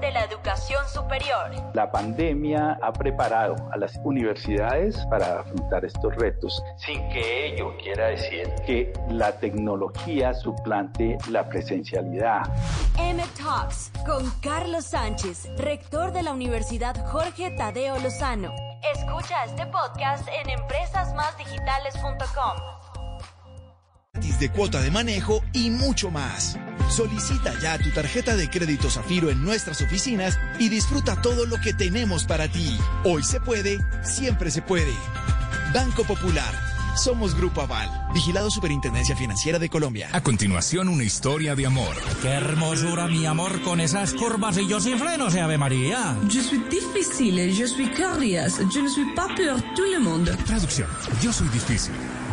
de 0.00 0.12
la 0.12 0.24
educación 0.24 0.86
superior. 0.88 1.50
La 1.74 1.90
pandemia 1.90 2.78
ha 2.82 2.92
preparado 2.92 3.56
a 3.72 3.76
las 3.76 3.98
universidades 4.04 4.96
para 5.10 5.40
afrontar 5.40 5.84
estos 5.84 6.14
retos, 6.16 6.62
sin 6.76 7.08
que 7.08 7.54
ello 7.54 7.76
quiera 7.78 8.06
decir 8.08 8.48
que 8.66 8.92
la 9.10 9.32
tecnología 9.32 10.34
suplante 10.34 11.16
la 11.30 11.48
presencialidad. 11.48 12.42
M 12.98 13.22
Talks 13.36 13.90
con 14.04 14.28
Carlos 14.40 14.86
Sánchez, 14.86 15.48
rector 15.56 16.12
de 16.12 16.22
la 16.22 16.32
Universidad 16.32 16.96
Jorge 17.06 17.50
Tadeo 17.50 17.98
Lozano. 17.98 18.52
Escucha 18.94 19.44
este 19.44 19.66
podcast 19.66 20.28
en 20.28 20.48
empresasmásdigitales.com. 20.50 22.75
de 24.20 24.50
cuota 24.50 24.80
de 24.80 24.90
manejo 24.90 25.42
y 25.52 25.70
mucho 25.70 26.10
más. 26.10 26.58
Solicita 26.88 27.52
ya 27.60 27.78
tu 27.78 27.90
tarjeta 27.90 28.36
de 28.36 28.48
crédito 28.48 28.90
Zafiro 28.90 29.30
en 29.30 29.42
nuestras 29.44 29.80
oficinas 29.82 30.38
y 30.58 30.68
disfruta 30.68 31.20
todo 31.20 31.46
lo 31.46 31.60
que 31.60 31.74
tenemos 31.74 32.24
para 32.24 32.48
ti. 32.48 32.78
Hoy 33.04 33.22
se 33.22 33.40
puede, 33.40 33.78
siempre 34.02 34.50
se 34.50 34.62
puede. 34.62 34.92
Banco 35.72 36.04
Popular. 36.04 36.54
Somos 36.96 37.34
Grupo 37.34 37.60
Aval, 37.60 37.90
vigilado 38.14 38.50
Superintendencia 38.50 39.14
Financiera 39.14 39.58
de 39.58 39.68
Colombia. 39.68 40.08
A 40.12 40.22
continuación, 40.22 40.88
una 40.88 41.04
historia 41.04 41.54
de 41.54 41.66
amor. 41.66 41.94
Qué 42.22 42.28
hermosura, 42.28 43.06
mi 43.06 43.26
amor, 43.26 43.60
con 43.60 43.80
esas 43.80 44.14
curvas 44.14 44.56
y 44.56 44.66
yo 44.66 44.80
sin 44.80 44.98
frenos, 44.98 45.34
eh, 45.34 45.42
Ave 45.42 45.58
María. 45.58 46.16
Je 46.26 46.40
suis 46.42 46.62
difficile, 46.70 47.52
je 47.52 47.66
suis 47.66 47.90
curious, 47.90 48.58
je 48.72 48.80
ne 48.80 48.88
suis 48.88 49.14
pas 49.14 49.28
pour 49.28 49.62
tout 49.74 49.84
le 49.92 50.00
monde. 50.00 50.34
Traducción. 50.46 50.88
Yo 51.20 51.34
soy 51.34 51.48
difícil, 51.48 51.92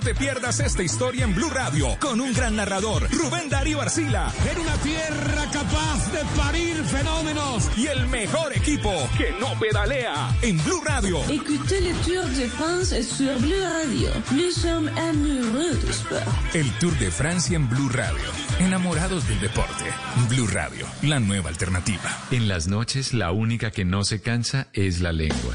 te 0.00 0.14
pierdas 0.14 0.60
esta 0.60 0.82
historia 0.82 1.24
en 1.24 1.34
Blue 1.34 1.50
Radio 1.50 1.96
con 2.00 2.20
un 2.20 2.32
gran 2.32 2.56
narrador, 2.56 3.08
Rubén 3.10 3.48
Darío 3.48 3.80
Arcila. 3.80 4.32
En 4.50 4.60
una 4.60 4.76
tierra 4.78 5.50
capaz 5.52 6.12
de 6.12 6.24
parir 6.36 6.76
fenómenos. 6.84 7.68
Y 7.76 7.86
el 7.86 8.06
mejor 8.08 8.52
equipo 8.56 8.92
que 9.16 9.32
no 9.38 9.58
pedalea 9.58 10.36
en 10.42 10.62
Blue 10.64 10.80
Radio. 10.84 11.18
Écoutez 11.28 11.80
le 11.80 11.92
Tour 11.94 12.26
de 12.30 12.48
France 12.48 13.02
sur 13.02 13.38
Bleu 13.40 13.62
Radio. 13.62 14.10
Nous 14.32 14.52
sommes 14.52 14.88
amoureux 14.98 15.74
du 15.84 15.92
sport. 15.92 16.22
El 16.54 16.70
Tour 16.78 16.92
de 16.98 17.10
Francia 17.10 17.56
en 17.56 17.68
Blue 17.68 17.88
Radio. 17.88 18.24
Enamorados 18.58 19.26
del 19.28 19.40
deporte. 19.40 19.84
Blue 20.28 20.46
Radio, 20.46 20.86
la 21.02 21.20
nueva 21.20 21.50
alternativa. 21.50 22.10
En 22.30 22.48
las 22.48 22.68
noches, 22.68 23.12
la 23.12 23.32
única 23.32 23.70
que 23.70 23.84
no 23.84 24.04
se 24.04 24.20
cansa 24.20 24.68
es 24.72 25.00
la 25.00 25.12
lengua. 25.12 25.54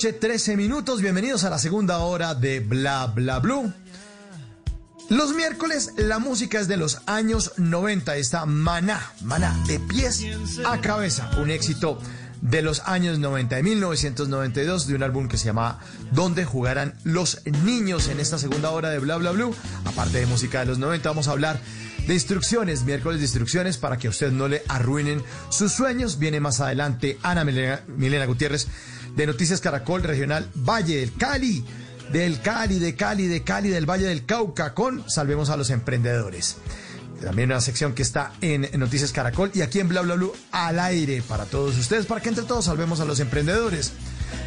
Noche, 0.00 0.14
13 0.14 0.56
minutos. 0.56 1.02
Bienvenidos 1.02 1.44
a 1.44 1.50
la 1.50 1.58
segunda 1.58 1.98
hora 1.98 2.34
de 2.34 2.60
Bla 2.60 3.08
Bla 3.08 3.38
Blue. 3.38 3.70
Los 5.10 5.34
miércoles 5.34 5.92
la 5.98 6.18
música 6.18 6.58
es 6.58 6.68
de 6.68 6.78
los 6.78 7.02
años 7.04 7.52
90. 7.58 8.16
Está 8.16 8.46
Maná, 8.46 8.98
Maná, 9.20 9.54
de 9.66 9.78
pies 9.78 10.24
a 10.64 10.80
cabeza. 10.80 11.30
Un 11.36 11.50
éxito 11.50 11.98
de 12.40 12.62
los 12.62 12.80
años 12.86 13.18
90, 13.18 13.56
de 13.56 13.62
1992, 13.62 14.86
de 14.86 14.94
un 14.94 15.02
álbum 15.02 15.28
que 15.28 15.36
se 15.36 15.44
llama 15.44 15.80
Donde 16.12 16.46
jugarán 16.46 16.94
los 17.04 17.42
niños 17.62 18.08
en 18.08 18.20
esta 18.20 18.38
segunda 18.38 18.70
hora 18.70 18.88
de 18.88 19.00
Bla 19.00 19.18
Bla 19.18 19.32
Blue. 19.32 19.54
Aparte 19.84 20.18
de 20.18 20.24
música 20.24 20.60
de 20.60 20.64
los 20.64 20.78
90, 20.78 21.10
vamos 21.10 21.28
a 21.28 21.32
hablar 21.32 21.60
de 22.06 22.14
instrucciones, 22.14 22.84
miércoles 22.84 23.20
de 23.20 23.26
instrucciones 23.26 23.76
para 23.76 23.98
que 23.98 24.06
a 24.06 24.10
usted 24.10 24.32
no 24.32 24.48
le 24.48 24.62
arruinen 24.68 25.22
sus 25.50 25.72
sueños. 25.72 26.18
Viene 26.18 26.40
más 26.40 26.60
adelante 26.60 27.18
Ana 27.22 27.44
Milena 27.44 28.24
Gutiérrez 28.24 28.66
de 29.16 29.26
Noticias 29.26 29.60
Caracol 29.60 30.02
Regional 30.02 30.48
Valle 30.54 30.98
del 30.98 31.14
Cali, 31.14 31.64
del 32.12 32.40
Cali, 32.40 32.78
de 32.78 32.94
Cali, 32.94 33.26
de 33.26 33.42
Cali, 33.42 33.68
del 33.68 33.88
Valle 33.88 34.06
del 34.06 34.24
Cauca 34.24 34.74
con 34.74 35.08
Salvemos 35.08 35.50
a 35.50 35.56
los 35.56 35.70
Emprendedores. 35.70 36.56
También 37.20 37.50
una 37.50 37.60
sección 37.60 37.94
que 37.94 38.02
está 38.02 38.32
en 38.40 38.68
Noticias 38.78 39.12
Caracol 39.12 39.50
y 39.52 39.60
aquí 39.60 39.78
en 39.78 39.88
Bla 39.88 40.00
Bla 40.00 40.14
Blue 40.14 40.32
al 40.52 40.78
aire 40.78 41.22
para 41.22 41.44
todos 41.44 41.76
ustedes, 41.76 42.06
para 42.06 42.22
que 42.22 42.30
entre 42.30 42.44
todos 42.44 42.64
salvemos 42.64 43.00
a 43.00 43.04
los 43.04 43.20
emprendedores. 43.20 43.92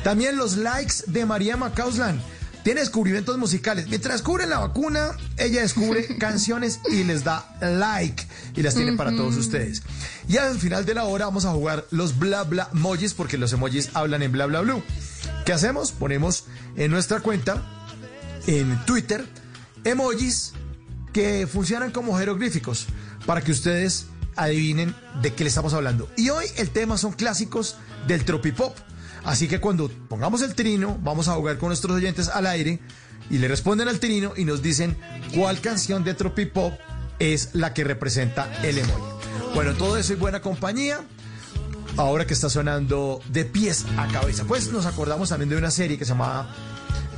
También 0.03 0.37
los 0.37 0.57
likes 0.57 0.95
de 1.07 1.25
María 1.25 1.55
Macauslan. 1.55 2.19
Tiene 2.63 2.79
descubrimientos 2.79 3.37
musicales. 3.37 3.87
Mientras 3.87 4.15
descubren 4.15 4.49
la 4.49 4.59
vacuna, 4.59 5.11
ella 5.37 5.61
descubre 5.61 6.05
canciones 6.19 6.79
y 6.89 7.03
les 7.03 7.23
da 7.23 7.55
like. 7.61 8.25
Y 8.55 8.61
las 8.61 8.75
tiene 8.75 8.93
para 8.93 9.15
todos 9.15 9.35
ustedes. 9.35 9.83
Y 10.27 10.37
al 10.37 10.57
final 10.57 10.85
de 10.85 10.93
la 10.93 11.03
hora 11.03 11.25
vamos 11.25 11.45
a 11.45 11.51
jugar 11.51 11.85
los 11.91 12.17
bla 12.17 12.43
bla 12.43 12.69
emojis 12.73 13.13
porque 13.13 13.37
los 13.37 13.51
emojis 13.51 13.89
hablan 13.93 14.21
en 14.21 14.31
bla 14.31 14.45
bla 14.45 14.61
blue. 14.61 14.81
¿Qué 15.45 15.51
hacemos? 15.51 15.91
Ponemos 15.91 16.45
en 16.77 16.89
nuestra 16.89 17.19
cuenta, 17.19 17.61
en 18.47 18.83
Twitter, 18.85 19.25
emojis 19.83 20.53
que 21.11 21.47
funcionan 21.47 21.91
como 21.91 22.17
jeroglíficos 22.17 22.87
para 23.25 23.41
que 23.41 23.51
ustedes 23.51 24.05
adivinen 24.35 24.95
de 25.21 25.33
qué 25.33 25.43
le 25.43 25.49
estamos 25.49 25.73
hablando. 25.73 26.09
Y 26.17 26.29
hoy 26.29 26.45
el 26.57 26.69
tema 26.69 26.97
son 26.97 27.13
clásicos 27.13 27.75
del 28.07 28.25
tropipop. 28.25 28.75
Así 29.25 29.47
que 29.47 29.59
cuando 29.59 29.89
pongamos 30.09 30.41
el 30.41 30.53
trino, 30.53 30.97
vamos 31.01 31.27
a 31.27 31.33
jugar 31.35 31.57
con 31.57 31.69
nuestros 31.69 31.95
oyentes 31.95 32.27
al 32.27 32.45
aire 32.45 32.79
y 33.29 33.37
le 33.37 33.47
responden 33.47 33.87
al 33.87 33.99
trino 33.99 34.33
y 34.35 34.45
nos 34.45 34.61
dicen 34.61 34.97
cuál 35.33 35.61
canción 35.61 36.03
de 36.03 36.13
tropipop 36.13 36.73
es 37.19 37.49
la 37.53 37.73
que 37.73 37.83
representa 37.83 38.51
el 38.63 38.79
emoji. 38.79 39.01
Bueno, 39.55 39.73
todo 39.75 39.97
eso 39.97 40.13
y 40.13 40.15
buena 40.17 40.41
compañía. 40.41 41.01
Ahora 41.95 42.25
que 42.25 42.33
está 42.33 42.49
sonando 42.49 43.21
de 43.29 43.45
pies 43.45 43.85
a 43.97 44.07
cabeza. 44.07 44.45
Pues 44.45 44.71
nos 44.71 44.87
acordamos 44.87 45.29
también 45.29 45.49
de 45.49 45.57
una 45.57 45.69
serie 45.69 45.97
que 45.97 46.05
se 46.05 46.09
llamaba 46.09 46.53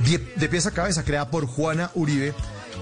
De 0.04 0.48
pies 0.48 0.66
a 0.66 0.70
cabeza, 0.70 1.02
creada 1.02 1.30
por 1.30 1.46
Juana 1.46 1.90
Uribe. 1.94 2.34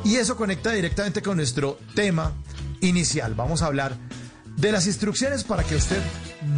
Y 0.05 0.17
eso 0.17 0.37
conecta 0.37 0.73
directamente 0.73 1.23
con 1.23 1.37
nuestro 1.37 1.79
tema 1.95 2.33
inicial. 2.81 3.35
Vamos 3.35 3.63
a 3.63 3.67
hablar 3.67 3.97
de 4.57 4.73
las 4.73 4.87
instrucciones 4.87 5.45
para 5.45 5.63
que 5.63 5.77
usted 5.77 6.03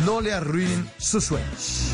no 0.05 0.23
le 0.23 0.33
arruinen 0.33 0.91
sus 0.99 1.25
sueños. 1.25 1.93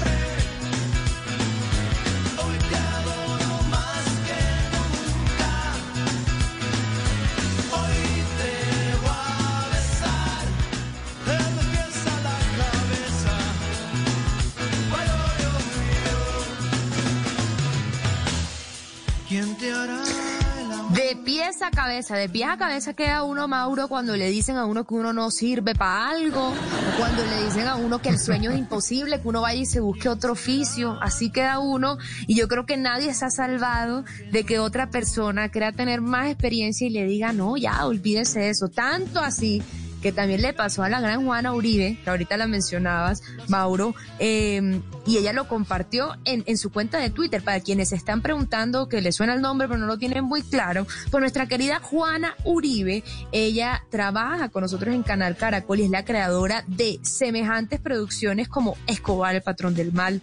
Cabeza, 21.70 22.16
de 22.16 22.28
pies 22.28 22.48
a 22.48 22.56
cabeza 22.56 22.94
queda 22.94 23.22
uno, 23.22 23.46
Mauro, 23.48 23.88
cuando 23.88 24.16
le 24.16 24.30
dicen 24.30 24.56
a 24.56 24.64
uno 24.66 24.84
que 24.84 24.94
uno 24.94 25.12
no 25.12 25.30
sirve 25.30 25.74
para 25.74 26.10
algo, 26.10 26.52
cuando 26.98 27.24
le 27.24 27.44
dicen 27.44 27.66
a 27.68 27.76
uno 27.76 28.00
que 28.00 28.08
el 28.08 28.18
sueño 28.18 28.50
es 28.50 28.58
imposible, 28.58 29.20
que 29.20 29.28
uno 29.28 29.40
vaya 29.40 29.60
y 29.60 29.66
se 29.66 29.80
busque 29.80 30.08
otro 30.08 30.32
oficio, 30.32 30.98
así 31.00 31.30
queda 31.30 31.58
uno, 31.58 31.98
y 32.26 32.34
yo 32.34 32.48
creo 32.48 32.66
que 32.66 32.76
nadie 32.76 33.10
ha 33.10 33.30
salvado 33.30 34.04
de 34.30 34.44
que 34.44 34.58
otra 34.58 34.90
persona 34.90 35.50
quiera 35.50 35.72
tener 35.72 36.00
más 36.00 36.28
experiencia 36.28 36.86
y 36.86 36.90
le 36.90 37.04
diga, 37.04 37.32
no, 37.32 37.56
ya, 37.56 37.86
olvídese 37.86 38.40
de 38.40 38.50
eso, 38.50 38.68
tanto 38.68 39.20
así 39.20 39.62
que 40.02 40.12
también 40.12 40.42
le 40.42 40.52
pasó 40.52 40.82
a 40.82 40.88
la 40.88 41.00
gran 41.00 41.24
Juana 41.24 41.54
Uribe, 41.54 41.98
que 42.02 42.10
ahorita 42.10 42.36
la 42.36 42.46
mencionabas, 42.46 43.22
Mauro, 43.48 43.94
eh, 44.18 44.80
y 45.06 45.16
ella 45.16 45.32
lo 45.32 45.48
compartió 45.48 46.16
en, 46.24 46.42
en, 46.46 46.58
su 46.58 46.70
cuenta 46.70 46.98
de 46.98 47.10
Twitter. 47.10 47.42
Para 47.42 47.60
quienes 47.60 47.92
están 47.92 48.20
preguntando 48.20 48.88
que 48.88 49.00
le 49.00 49.12
suena 49.12 49.34
el 49.34 49.40
nombre, 49.40 49.68
pero 49.68 49.78
no 49.78 49.86
lo 49.86 49.98
tienen 49.98 50.24
muy 50.24 50.42
claro, 50.42 50.86
pues 51.10 51.20
nuestra 51.20 51.46
querida 51.46 51.80
Juana 51.80 52.34
Uribe, 52.44 53.04
ella 53.30 53.84
trabaja 53.90 54.48
con 54.48 54.62
nosotros 54.62 54.94
en 54.94 55.02
Canal 55.02 55.36
Caracol 55.36 55.80
y 55.80 55.84
es 55.84 55.90
la 55.90 56.04
creadora 56.04 56.64
de 56.66 56.98
semejantes 57.02 57.80
producciones 57.80 58.48
como 58.48 58.76
Escobar, 58.86 59.34
el 59.34 59.42
patrón 59.42 59.74
del 59.74 59.92
mal, 59.92 60.20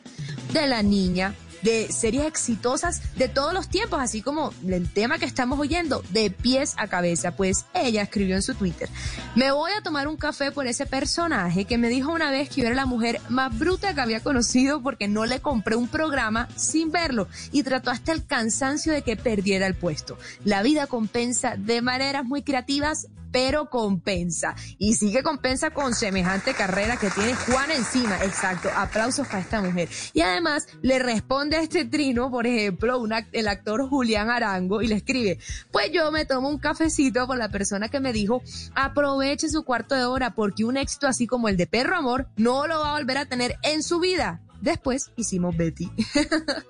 de 0.54 0.68
la 0.68 0.84
niña, 0.84 1.34
de 1.62 1.92
series 1.92 2.26
exitosas 2.26 3.02
de 3.16 3.28
todos 3.28 3.54
los 3.54 3.70
tiempos, 3.70 4.00
así 4.00 4.22
como 4.22 4.54
el 4.68 4.90
tema 4.90 5.20
que 5.20 5.26
estamos 5.26 5.60
oyendo, 5.60 6.04
de 6.12 6.32
pies 6.32 6.74
a 6.78 6.88
cabeza. 6.88 7.36
Pues 7.36 7.66
ella 7.74 8.02
escribió 8.02 8.36
en 8.36 8.42
su 8.42 8.56
Twitter, 8.56 8.90
me 9.36 9.52
voy 9.52 9.72
a 9.72 9.82
tomar 9.82 10.08
un 10.08 10.18
café 10.18 10.52
por 10.52 10.68
ese 10.68 10.86
personaje 10.86 11.66
que 11.66 11.78
me 11.78 11.90
dijo 11.90 12.12
una 12.12 12.32
vez 12.32 12.50
que 12.50 12.62
yo 12.62 12.68
era 12.68 12.76
la 12.76 12.86
mujer 12.86 13.22
más 13.30 13.58
bruta 13.58 13.94
que 13.94 14.02
había 14.02 14.22
conocido 14.22 14.82
porque 14.82 15.08
no 15.08 15.26
le 15.26 15.40
compré 15.40 15.76
un 15.76 15.88
programa 15.88 16.48
sin 16.56 16.92
verlo 16.92 17.28
y 17.52 17.64
trató 17.64 17.92
hasta 17.92 18.12
el 18.12 18.26
cansancio 18.26 18.94
de 18.94 19.02
que 19.02 19.16
perdiera 19.16 19.68
el 19.68 19.76
puesto. 19.76 20.18
La 20.44 20.64
vida 20.64 20.88
compensa 20.88 21.56
de 21.58 21.82
maneras 21.82 22.26
muy 22.26 22.42
creativas 22.42 23.08
pero 23.32 23.70
compensa. 23.70 24.56
Y 24.78 24.96
sí 24.96 25.12
que 25.12 25.24
compensa 25.24 25.72
con 25.72 25.94
semejante 25.94 26.54
carrera 26.54 26.98
que 26.98 27.10
tiene 27.10 27.34
Juana 27.36 27.76
encima. 27.76 28.24
Exacto. 28.24 28.70
Aplausos 28.76 29.28
para 29.28 29.40
esta 29.40 29.62
mujer. 29.62 29.90
Y 30.14 30.22
además 30.22 30.68
le 30.82 31.00
responde 31.00 31.58
a 31.58 31.62
este 31.62 31.86
trino, 31.86 32.32
por 32.32 32.48
ejemplo, 32.48 33.04
el 33.32 33.48
actor 33.48 33.88
Julián 33.88 34.30
Arango 34.30 34.82
y 34.82 34.88
le 34.88 34.96
escribe, 34.96 35.40
pues 35.72 35.92
yo 35.92 36.12
me 36.12 36.26
tomo 36.26 36.50
un 36.50 36.60
cafecito 36.60 37.28
con 37.28 37.40
la 37.40 37.50
persona 37.50 37.90
que 37.90 38.00
me 38.00 38.14
dijo, 38.14 38.42
aproveche 38.76 39.50
su 39.50 39.64
cuarto 39.64 39.96
de 39.96 40.06
hora 40.06 40.34
porque 40.36 40.66
un 40.66 40.78
éxito 40.78 41.08
así 41.08 41.28
como 41.28 41.50
el 41.50 41.58
de 41.58 41.68
Perro 41.68 41.96
Amor 41.96 42.28
no 42.38 42.68
lo 42.68 42.80
va 42.80 42.92
a 42.92 42.98
volver 43.00 43.18
a 43.18 43.26
tener 43.26 43.56
en 43.64 43.84
su 43.84 44.00
vida. 44.00 44.42
Después 44.62 45.12
hicimos 45.16 45.56
Betty. 45.56 45.90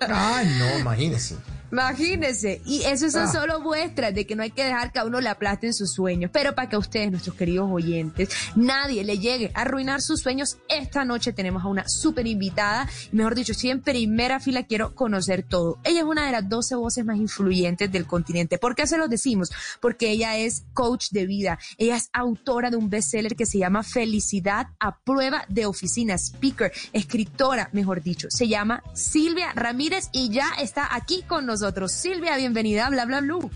Ay, 0.08 0.48
no, 0.58 0.78
imagínese. 0.78 1.36
Imagínense, 1.72 2.60
y 2.66 2.82
eso 2.82 3.08
son 3.10 3.22
Ah. 3.28 3.32
solo 3.32 3.60
muestras 3.60 4.12
de 4.12 4.26
que 4.26 4.34
no 4.34 4.42
hay 4.42 4.50
que 4.50 4.64
dejar 4.64 4.90
que 4.90 4.98
a 4.98 5.04
uno 5.04 5.20
le 5.20 5.28
aplasten 5.28 5.72
sus 5.72 5.92
sueños. 5.92 6.30
Pero 6.34 6.52
para 6.54 6.68
que 6.68 6.74
a 6.74 6.80
ustedes, 6.80 7.10
nuestros 7.12 7.36
queridos 7.36 7.68
oyentes, 7.70 8.28
nadie 8.56 9.04
le 9.04 9.18
llegue 9.20 9.52
a 9.54 9.60
arruinar 9.60 10.00
sus 10.02 10.20
sueños, 10.20 10.58
esta 10.68 11.04
noche 11.04 11.32
tenemos 11.32 11.62
a 11.62 11.68
una 11.68 11.84
súper 11.88 12.26
invitada. 12.26 12.88
Mejor 13.12 13.36
dicho, 13.36 13.54
si 13.54 13.70
en 13.70 13.82
primera 13.82 14.40
fila 14.40 14.64
quiero 14.64 14.96
conocer 14.96 15.44
todo. 15.44 15.78
Ella 15.84 16.00
es 16.00 16.06
una 16.06 16.26
de 16.26 16.32
las 16.32 16.48
12 16.48 16.74
voces 16.74 17.04
más 17.04 17.18
influyentes 17.18 17.90
del 17.92 18.04
continente. 18.06 18.58
¿Por 18.58 18.74
qué 18.74 18.88
se 18.88 18.98
lo 18.98 19.06
decimos? 19.06 19.50
Porque 19.80 20.10
ella 20.10 20.36
es 20.38 20.64
coach 20.74 21.10
de 21.12 21.26
vida. 21.26 21.58
Ella 21.78 21.94
es 21.96 22.08
autora 22.12 22.70
de 22.70 22.78
un 22.78 22.90
bestseller 22.90 23.36
que 23.36 23.46
se 23.46 23.58
llama 23.58 23.84
Felicidad 23.84 24.66
a 24.80 24.98
prueba 24.98 25.44
de 25.48 25.66
oficina, 25.66 26.14
speaker, 26.14 26.72
escritora, 26.92 27.70
mejor 27.80 28.02
dicho. 28.02 28.28
Se 28.30 28.46
llama 28.46 28.82
Silvia 28.92 29.52
Ramírez 29.54 30.10
y 30.12 30.28
ya 30.30 30.48
está 30.60 30.94
aquí 30.94 31.22
con 31.26 31.46
nosotros. 31.46 31.92
Silvia, 31.92 32.36
bienvenida 32.36 32.86
a 32.86 32.90
Bla 32.90 33.06
Bla 33.06 33.20
Blue. 33.22 33.50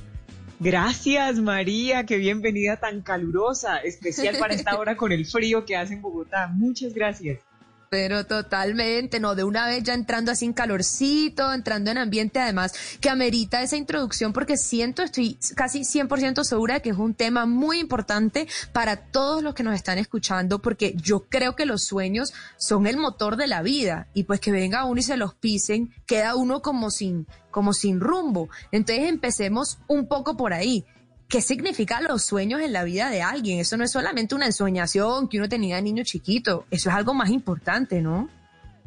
Gracias 0.60 1.40
María, 1.40 2.06
qué 2.06 2.16
bienvenida 2.16 2.78
tan 2.78 3.02
calurosa, 3.02 3.78
especial 3.78 4.36
para 4.38 4.54
esta 4.54 4.78
hora 4.78 4.96
con 4.96 5.12
el 5.12 5.26
frío 5.26 5.66
que 5.66 5.76
hace 5.76 5.94
en 5.94 6.00
Bogotá. 6.00 6.48
Muchas 6.54 6.94
gracias. 6.94 7.40
Pero 7.94 8.26
totalmente, 8.26 9.20
no, 9.20 9.36
de 9.36 9.44
una 9.44 9.68
vez 9.68 9.84
ya 9.84 9.94
entrando 9.94 10.32
así 10.32 10.46
en 10.46 10.52
calorcito, 10.52 11.52
entrando 11.52 11.92
en 11.92 11.98
ambiente 11.98 12.40
además 12.40 12.74
que 13.00 13.08
amerita 13.08 13.62
esa 13.62 13.76
introducción 13.76 14.32
porque 14.32 14.56
siento, 14.56 15.04
estoy 15.04 15.38
casi 15.54 15.82
100% 15.82 16.42
segura 16.42 16.74
de 16.74 16.82
que 16.82 16.90
es 16.90 16.96
un 16.96 17.14
tema 17.14 17.46
muy 17.46 17.78
importante 17.78 18.48
para 18.72 18.96
todos 18.96 19.44
los 19.44 19.54
que 19.54 19.62
nos 19.62 19.76
están 19.76 19.98
escuchando 19.98 20.58
porque 20.58 20.94
yo 20.96 21.26
creo 21.28 21.54
que 21.54 21.66
los 21.66 21.84
sueños 21.84 22.32
son 22.56 22.88
el 22.88 22.96
motor 22.96 23.36
de 23.36 23.46
la 23.46 23.62
vida 23.62 24.08
y 24.12 24.24
pues 24.24 24.40
que 24.40 24.50
venga 24.50 24.86
uno 24.86 24.98
y 24.98 25.04
se 25.04 25.16
los 25.16 25.36
pisen, 25.36 25.94
queda 26.04 26.34
uno 26.34 26.62
como 26.62 26.90
sin, 26.90 27.28
como 27.52 27.72
sin 27.72 28.00
rumbo. 28.00 28.48
Entonces 28.72 29.08
empecemos 29.08 29.78
un 29.86 30.08
poco 30.08 30.36
por 30.36 30.52
ahí. 30.52 30.84
¿Qué 31.28 31.40
significan 31.40 32.04
los 32.04 32.24
sueños 32.24 32.60
en 32.60 32.72
la 32.72 32.84
vida 32.84 33.10
de 33.10 33.22
alguien? 33.22 33.58
Eso 33.58 33.76
no 33.76 33.84
es 33.84 33.90
solamente 33.90 34.34
una 34.34 34.46
ensoñación 34.46 35.28
que 35.28 35.38
uno 35.38 35.48
tenía 35.48 35.76
de 35.76 35.82
niño 35.82 36.04
chiquito, 36.04 36.66
eso 36.70 36.90
es 36.90 36.94
algo 36.94 37.14
más 37.14 37.30
importante, 37.30 38.00
¿no? 38.02 38.28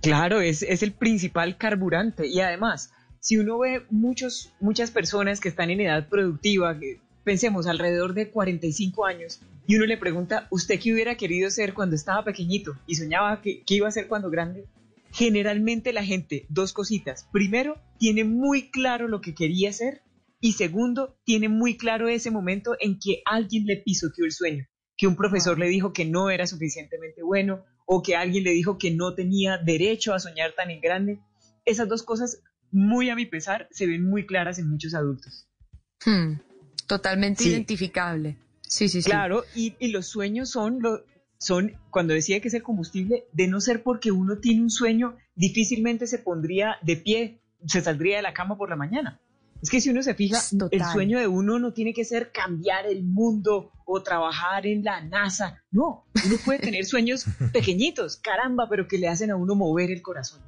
Claro, 0.01 0.41
es, 0.41 0.61
es 0.61 0.83
el 0.83 0.93
principal 0.93 1.57
carburante 1.57 2.27
y 2.27 2.39
además, 2.39 2.91
si 3.19 3.37
uno 3.37 3.59
ve 3.59 3.83
muchos, 3.89 4.53
muchas 4.59 4.91
personas 4.91 5.39
que 5.39 5.49
están 5.49 5.71
en 5.71 5.81
edad 5.81 6.07
productiva, 6.07 6.77
pensemos 7.23 7.67
alrededor 7.67 8.13
de 8.13 8.29
45 8.29 9.05
años, 9.05 9.41
y 9.65 9.75
uno 9.75 9.85
le 9.85 9.97
pregunta, 9.97 10.47
¿usted 10.49 10.79
qué 10.79 10.93
hubiera 10.93 11.15
querido 11.15 11.49
ser 11.49 11.73
cuando 11.73 11.95
estaba 11.95 12.23
pequeñito 12.23 12.77
y 12.87 12.95
soñaba 12.95 13.41
que, 13.41 13.63
que 13.63 13.75
iba 13.75 13.87
a 13.87 13.91
ser 13.91 14.07
cuando 14.07 14.29
grande? 14.29 14.65
generalmente 15.11 15.93
la 15.93 16.03
gente, 16.03 16.45
dos 16.49 16.73
cositas. 16.73 17.27
Primero, 17.31 17.77
tiene 17.97 18.23
muy 18.23 18.69
claro 18.69 19.07
lo 19.07 19.21
que 19.21 19.33
quería 19.33 19.69
hacer 19.69 20.01
y 20.39 20.53
segundo, 20.53 21.17
tiene 21.23 21.49
muy 21.49 21.77
claro 21.77 22.07
ese 22.07 22.31
momento 22.31 22.75
en 22.79 22.99
que 22.99 23.21
alguien 23.25 23.65
le 23.65 23.77
pisoteó 23.77 24.25
el 24.25 24.31
sueño, 24.31 24.65
que 24.95 25.07
un 25.07 25.15
profesor 25.15 25.57
le 25.57 25.67
dijo 25.67 25.93
que 25.93 26.05
no 26.05 26.29
era 26.29 26.45
suficientemente 26.47 27.23
bueno 27.23 27.63
o 27.85 28.01
que 28.03 28.15
alguien 28.15 28.43
le 28.43 28.51
dijo 28.51 28.77
que 28.77 28.91
no 28.91 29.15
tenía 29.15 29.57
derecho 29.57 30.13
a 30.13 30.19
soñar 30.19 30.53
tan 30.55 30.69
en 30.69 30.81
grande. 30.81 31.19
Esas 31.65 31.87
dos 31.87 32.03
cosas, 32.03 32.41
muy 32.71 33.09
a 33.09 33.15
mi 33.15 33.25
pesar, 33.25 33.67
se 33.71 33.87
ven 33.87 34.03
muy 34.07 34.25
claras 34.25 34.59
en 34.59 34.69
muchos 34.69 34.93
adultos. 34.93 35.47
Hmm, 36.05 36.33
totalmente 36.85 37.43
Sí. 37.43 37.49
identificable. 37.49 38.37
Sí, 38.61 38.89
sí, 38.89 39.01
sí. 39.01 39.09
Claro, 39.09 39.43
y, 39.55 39.75
y 39.79 39.87
los 39.89 40.07
sueños 40.07 40.49
son, 40.49 40.79
lo, 40.81 41.03
son, 41.37 41.73
cuando 41.89 42.13
decía 42.13 42.41
que 42.41 42.49
es 42.49 42.53
el 42.53 42.63
combustible, 42.63 43.23
de 43.31 43.47
no 43.47 43.61
ser 43.61 43.81
porque 43.83 44.11
uno 44.11 44.39
tiene 44.39 44.61
un 44.61 44.69
sueño, 44.69 45.15
difícilmente 45.35 46.05
se 46.07 46.19
pondría 46.19 46.75
de 46.81 46.97
pie, 46.97 47.41
se 47.65 47.81
saldría 47.81 48.17
de 48.17 48.23
la 48.23 48.33
cama 48.33 48.57
por 48.57 48.69
la 48.69 48.75
mañana. 48.75 49.21
Es 49.61 49.69
que 49.69 49.81
si 49.81 49.89
uno 49.89 50.03
se 50.03 50.13
fija, 50.13 50.37
el 50.71 50.83
sueño 50.93 51.19
de 51.19 51.27
uno 51.27 51.57
no 51.59 51.73
tiene 51.73 51.93
que 51.93 52.05
ser 52.05 52.31
cambiar 52.31 52.85
el 52.85 53.03
mundo 53.03 53.71
o 53.85 54.03
trabajar 54.03 54.67
en 54.67 54.83
la 54.83 55.01
NASA. 55.01 55.63
No, 55.71 56.05
uno 56.25 56.35
puede 56.45 56.59
tener 56.59 56.85
sueños 56.93 57.25
pequeñitos, 57.53 58.17
caramba, 58.17 58.67
pero 58.69 58.87
que 58.87 58.97
le 58.97 59.07
hacen 59.07 59.31
a 59.31 59.35
uno 59.35 59.55
mover 59.55 59.89
el 59.91 60.01
corazón. 60.01 60.41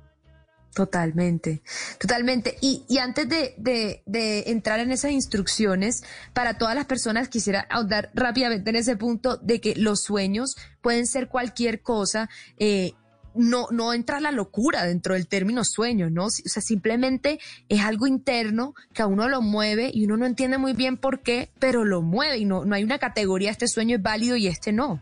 Totalmente, 0.75 1.63
totalmente. 1.99 2.55
Y, 2.61 2.85
y 2.87 2.99
antes 2.99 3.27
de, 3.27 3.55
de- 3.57 4.03
de 4.05 4.43
entrar 4.51 4.79
en 4.79 4.91
esas 4.91 5.11
instrucciones, 5.11 6.03
para 6.33 6.57
todas 6.59 6.75
las 6.75 6.85
personas 6.85 7.27
quisiera 7.27 7.65
ahondar 7.71 8.11
rápidamente 8.13 8.69
en 8.69 8.75
ese 8.75 8.95
punto 8.95 9.37
de 9.37 9.59
que 9.59 9.73
los 9.75 10.03
sueños 10.03 10.55
pueden 10.81 11.07
ser 11.07 11.27
cualquier 11.27 11.81
cosa. 11.81 12.29
eh, 12.57 12.93
no, 13.35 13.67
no 13.71 13.93
entra 13.93 14.19
la 14.19 14.31
locura 14.31 14.85
dentro 14.85 15.13
del 15.13 15.27
término 15.27 15.63
sueño, 15.63 16.09
¿no? 16.09 16.25
O 16.25 16.29
sea, 16.29 16.61
simplemente 16.61 17.39
es 17.67 17.81
algo 17.81 18.07
interno 18.07 18.73
que 18.93 19.01
a 19.01 19.07
uno 19.07 19.27
lo 19.29 19.41
mueve 19.41 19.91
y 19.93 20.05
uno 20.05 20.17
no 20.17 20.25
entiende 20.25 20.57
muy 20.57 20.73
bien 20.73 20.97
por 20.97 21.21
qué, 21.21 21.49
pero 21.59 21.85
lo 21.85 22.01
mueve 22.01 22.37
y 22.37 22.45
no, 22.45 22.65
no 22.65 22.75
hay 22.75 22.83
una 22.83 22.99
categoría, 22.99 23.51
este 23.51 23.67
sueño 23.67 23.97
es 23.97 24.01
válido 24.01 24.35
y 24.35 24.47
este 24.47 24.71
no. 24.71 25.01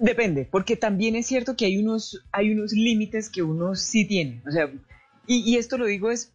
Depende, 0.00 0.48
porque 0.50 0.76
también 0.76 1.16
es 1.16 1.26
cierto 1.26 1.56
que 1.56 1.64
hay 1.66 1.78
unos, 1.78 2.24
hay 2.32 2.52
unos 2.52 2.72
límites 2.72 3.30
que 3.30 3.42
uno 3.42 3.74
sí 3.74 4.06
tiene. 4.06 4.42
O 4.46 4.50
sea, 4.50 4.70
y, 5.26 5.50
y 5.50 5.56
esto 5.56 5.78
lo 5.78 5.86
digo 5.86 6.10
es 6.10 6.32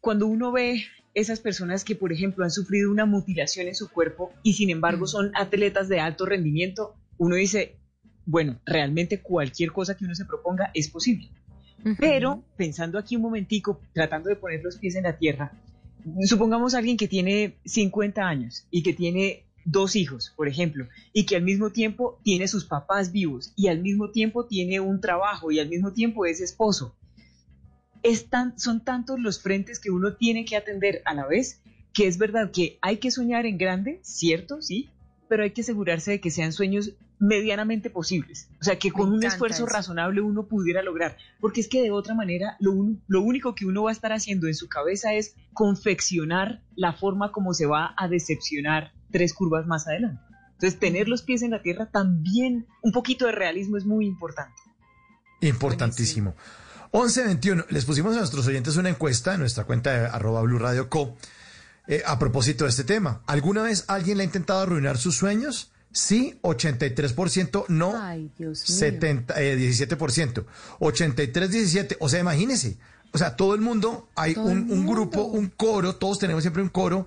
cuando 0.00 0.26
uno 0.26 0.52
ve 0.52 0.84
esas 1.14 1.40
personas 1.40 1.84
que, 1.84 1.94
por 1.94 2.12
ejemplo, 2.12 2.44
han 2.44 2.50
sufrido 2.50 2.90
una 2.90 3.06
mutilación 3.06 3.68
en 3.68 3.74
su 3.74 3.88
cuerpo 3.88 4.32
y 4.42 4.54
sin 4.54 4.70
embargo 4.70 5.06
son 5.06 5.30
atletas 5.34 5.88
de 5.88 6.00
alto 6.00 6.26
rendimiento, 6.26 6.94
uno 7.18 7.36
dice, 7.36 7.78
bueno, 8.26 8.60
realmente 8.64 9.20
cualquier 9.20 9.72
cosa 9.72 9.96
que 9.96 10.04
uno 10.04 10.14
se 10.14 10.24
proponga 10.24 10.70
es 10.74 10.88
posible. 10.88 11.28
Pero 11.98 12.42
pensando 12.56 12.98
aquí 12.98 13.16
un 13.16 13.22
momentico, 13.22 13.80
tratando 13.92 14.30
de 14.30 14.36
poner 14.36 14.62
los 14.62 14.78
pies 14.78 14.94
en 14.94 15.02
la 15.04 15.18
tierra, 15.18 15.52
supongamos 16.24 16.74
a 16.74 16.78
alguien 16.78 16.96
que 16.96 17.08
tiene 17.08 17.56
50 17.66 18.22
años 18.26 18.66
y 18.70 18.82
que 18.82 18.94
tiene 18.94 19.44
dos 19.66 19.94
hijos, 19.96 20.32
por 20.36 20.48
ejemplo, 20.48 20.86
y 21.12 21.24
que 21.26 21.36
al 21.36 21.42
mismo 21.42 21.70
tiempo 21.70 22.18
tiene 22.22 22.48
sus 22.48 22.64
papás 22.64 23.12
vivos 23.12 23.52
y 23.56 23.68
al 23.68 23.80
mismo 23.82 24.10
tiempo 24.10 24.46
tiene 24.46 24.80
un 24.80 25.00
trabajo 25.00 25.50
y 25.50 25.58
al 25.58 25.68
mismo 25.68 25.92
tiempo 25.92 26.24
es 26.26 26.40
esposo. 26.40 26.96
Es 28.02 28.28
tan- 28.28 28.58
son 28.58 28.84
tantos 28.84 29.18
los 29.20 29.40
frentes 29.40 29.78
que 29.80 29.90
uno 29.90 30.14
tiene 30.16 30.44
que 30.44 30.56
atender 30.56 31.02
a 31.04 31.14
la 31.14 31.26
vez 31.26 31.60
que 31.92 32.06
es 32.06 32.18
verdad 32.18 32.50
que 32.50 32.78
hay 32.82 32.96
que 32.96 33.10
soñar 33.10 33.46
en 33.46 33.56
grande, 33.56 34.00
cierto, 34.02 34.60
sí, 34.60 34.90
pero 35.28 35.44
hay 35.44 35.52
que 35.52 35.60
asegurarse 35.60 36.10
de 36.10 36.20
que 36.20 36.30
sean 36.30 36.52
sueños 36.52 36.92
medianamente 37.26 37.90
posibles. 37.90 38.48
O 38.60 38.64
sea, 38.64 38.78
que 38.78 38.90
con 38.92 39.12
un 39.12 39.24
esfuerzo 39.24 39.64
eso. 39.64 39.72
razonable 39.72 40.20
uno 40.20 40.46
pudiera 40.46 40.82
lograr. 40.82 41.16
Porque 41.40 41.60
es 41.60 41.68
que 41.68 41.82
de 41.82 41.90
otra 41.90 42.14
manera, 42.14 42.56
lo, 42.60 42.72
un- 42.72 43.02
lo 43.08 43.22
único 43.22 43.54
que 43.54 43.66
uno 43.66 43.84
va 43.84 43.90
a 43.90 43.92
estar 43.92 44.12
haciendo 44.12 44.46
en 44.46 44.54
su 44.54 44.68
cabeza 44.68 45.12
es 45.14 45.34
confeccionar 45.52 46.62
la 46.76 46.92
forma 46.92 47.32
como 47.32 47.54
se 47.54 47.66
va 47.66 47.94
a 47.96 48.08
decepcionar 48.08 48.92
tres 49.10 49.32
curvas 49.34 49.66
más 49.66 49.86
adelante. 49.86 50.20
Entonces, 50.52 50.78
tener 50.78 51.08
los 51.08 51.22
pies 51.22 51.42
en 51.42 51.50
la 51.52 51.62
tierra 51.62 51.86
también, 51.90 52.66
un 52.82 52.92
poquito 52.92 53.26
de 53.26 53.32
realismo 53.32 53.76
es 53.76 53.84
muy 53.84 54.06
importante. 54.06 54.54
Importantísimo. 55.40 56.34
1121, 56.92 57.64
les 57.70 57.84
pusimos 57.84 58.14
a 58.14 58.20
nuestros 58.20 58.46
oyentes 58.46 58.76
una 58.76 58.88
encuesta 58.88 59.34
en 59.34 59.40
nuestra 59.40 59.64
cuenta 59.64 59.90
de 59.92 60.06
arroba 60.06 60.42
Blue 60.42 60.58
Radio 60.58 60.88
Co. 60.88 61.16
eh, 61.86 62.02
a 62.06 62.18
propósito 62.18 62.64
de 62.64 62.70
este 62.70 62.84
tema. 62.84 63.22
¿Alguna 63.26 63.62
vez 63.62 63.84
alguien 63.88 64.16
le 64.16 64.22
ha 64.22 64.26
intentado 64.26 64.60
arruinar 64.60 64.96
sus 64.96 65.16
sueños? 65.16 65.70
Sí, 65.94 66.38
83%, 66.42 67.66
no, 67.68 67.94
Ay, 67.96 68.30
Dios 68.36 68.68
mío. 68.68 68.78
70, 68.78 69.40
eh, 69.40 69.56
17%, 69.56 70.44
83, 70.80 71.50
17, 71.50 71.96
o 72.00 72.08
sea, 72.08 72.18
imagínense, 72.20 72.76
o 73.12 73.18
sea, 73.18 73.36
todo 73.36 73.54
el 73.54 73.60
mundo, 73.60 74.08
hay 74.16 74.34
un, 74.36 74.50
el 74.70 74.72
un 74.72 74.86
grupo, 74.86 75.22
un 75.22 75.48
coro, 75.48 75.94
todos 75.94 76.18
tenemos 76.18 76.42
siempre 76.42 76.62
un 76.62 76.68
coro, 76.68 77.06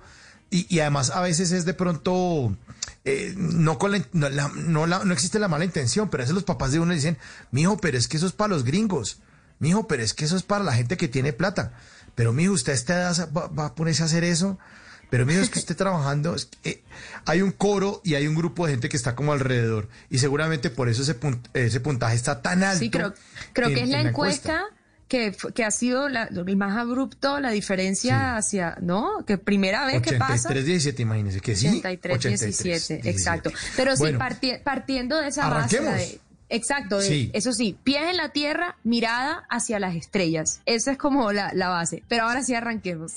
y, 0.50 0.66
y 0.74 0.80
además 0.80 1.10
a 1.10 1.20
veces 1.20 1.52
es 1.52 1.66
de 1.66 1.74
pronto, 1.74 2.56
eh, 3.04 3.34
no, 3.36 3.78
con 3.78 3.92
la, 3.92 4.02
no, 4.14 4.30
la- 4.30 4.48
no 4.56 4.86
la- 4.86 5.04
no 5.04 5.12
existe 5.12 5.38
la 5.38 5.48
mala 5.48 5.66
intención, 5.66 6.08
pero 6.08 6.22
a 6.22 6.24
veces 6.24 6.34
los 6.34 6.44
papás 6.44 6.72
de 6.72 6.80
uno 6.80 6.94
dicen, 6.94 7.18
mijo, 7.50 7.76
pero 7.76 7.98
es 7.98 8.08
que 8.08 8.16
eso 8.16 8.26
es 8.26 8.32
para 8.32 8.48
los 8.54 8.64
gringos, 8.64 9.20
mijo, 9.58 9.86
pero 9.86 10.02
es 10.02 10.14
que 10.14 10.24
eso 10.24 10.36
es 10.36 10.42
para 10.44 10.64
la 10.64 10.72
gente 10.72 10.96
que 10.96 11.08
tiene 11.08 11.34
plata, 11.34 11.74
pero 12.14 12.32
mijo, 12.32 12.54
usted 12.54 12.72
a 12.72 12.76
esta 12.76 12.94
edad 12.94 13.28
va, 13.36 13.48
va 13.48 13.66
a 13.66 13.74
ponerse 13.74 14.02
a 14.02 14.06
hacer 14.06 14.24
eso, 14.24 14.58
pero 15.10 15.24
mijo, 15.26 15.40
es 15.40 15.50
que 15.50 15.58
esté 15.58 15.74
trabajando, 15.74 16.34
es 16.34 16.46
que, 16.46 16.70
eh, 16.70 16.82
hay 17.26 17.42
un 17.42 17.52
coro 17.52 18.00
y 18.04 18.14
hay 18.14 18.26
un 18.26 18.34
grupo 18.34 18.66
de 18.66 18.72
gente 18.72 18.88
que 18.88 18.96
está 18.96 19.14
como 19.14 19.32
alrededor, 19.32 19.88
y 20.10 20.18
seguramente 20.18 20.70
por 20.70 20.88
eso 20.88 21.02
ese, 21.02 21.18
punt- 21.18 21.48
ese 21.54 21.80
puntaje 21.80 22.16
está 22.16 22.42
tan 22.42 22.62
alto. 22.62 22.80
Sí, 22.80 22.90
creo, 22.90 23.14
creo 23.52 23.68
que 23.68 23.78
en- 23.80 23.84
es 23.84 23.88
la 23.90 24.00
en 24.00 24.06
encuesta. 24.08 24.64
Que, 25.08 25.32
fu- 25.32 25.48
que 25.54 25.64
ha 25.64 25.70
sido 25.70 26.10
la- 26.10 26.24
el 26.24 26.56
más 26.58 26.76
abrupto, 26.76 27.40
la 27.40 27.48
diferencia 27.50 28.36
hacia, 28.36 28.76
¿no? 28.82 29.24
Que 29.26 29.38
primera 29.38 29.86
vez 29.86 30.02
que 30.02 30.16
pasa. 30.18 30.50
83, 30.50 30.66
17, 30.66 31.00
imagínense 31.00 31.40
que 31.40 31.56
sí. 31.56 31.66
83, 31.68 32.20
17, 32.54 33.08
exacto. 33.08 33.50
Pero 33.74 33.96
sí, 33.96 34.00
Bueno, 34.02 34.18
parti- 34.18 34.58
partiendo 34.62 35.16
de 35.16 35.28
esa 35.28 35.48
base. 35.48 35.80
de- 35.80 36.20
exacto, 36.48 37.00
Sí. 37.00 37.30
eso 37.32 37.52
sí, 37.52 37.76
pies 37.84 38.02
en 38.10 38.16
la 38.16 38.30
tierra, 38.30 38.76
mirada 38.84 39.46
hacia 39.50 39.78
las 39.78 39.94
estrellas. 39.94 40.60
Esa 40.66 40.92
es 40.92 40.98
como 40.98 41.32
la, 41.32 41.52
la 41.54 41.68
base. 41.68 42.02
Pero 42.08 42.24
ahora 42.24 42.42
sí 42.42 42.54
arranquemos. 42.54 43.14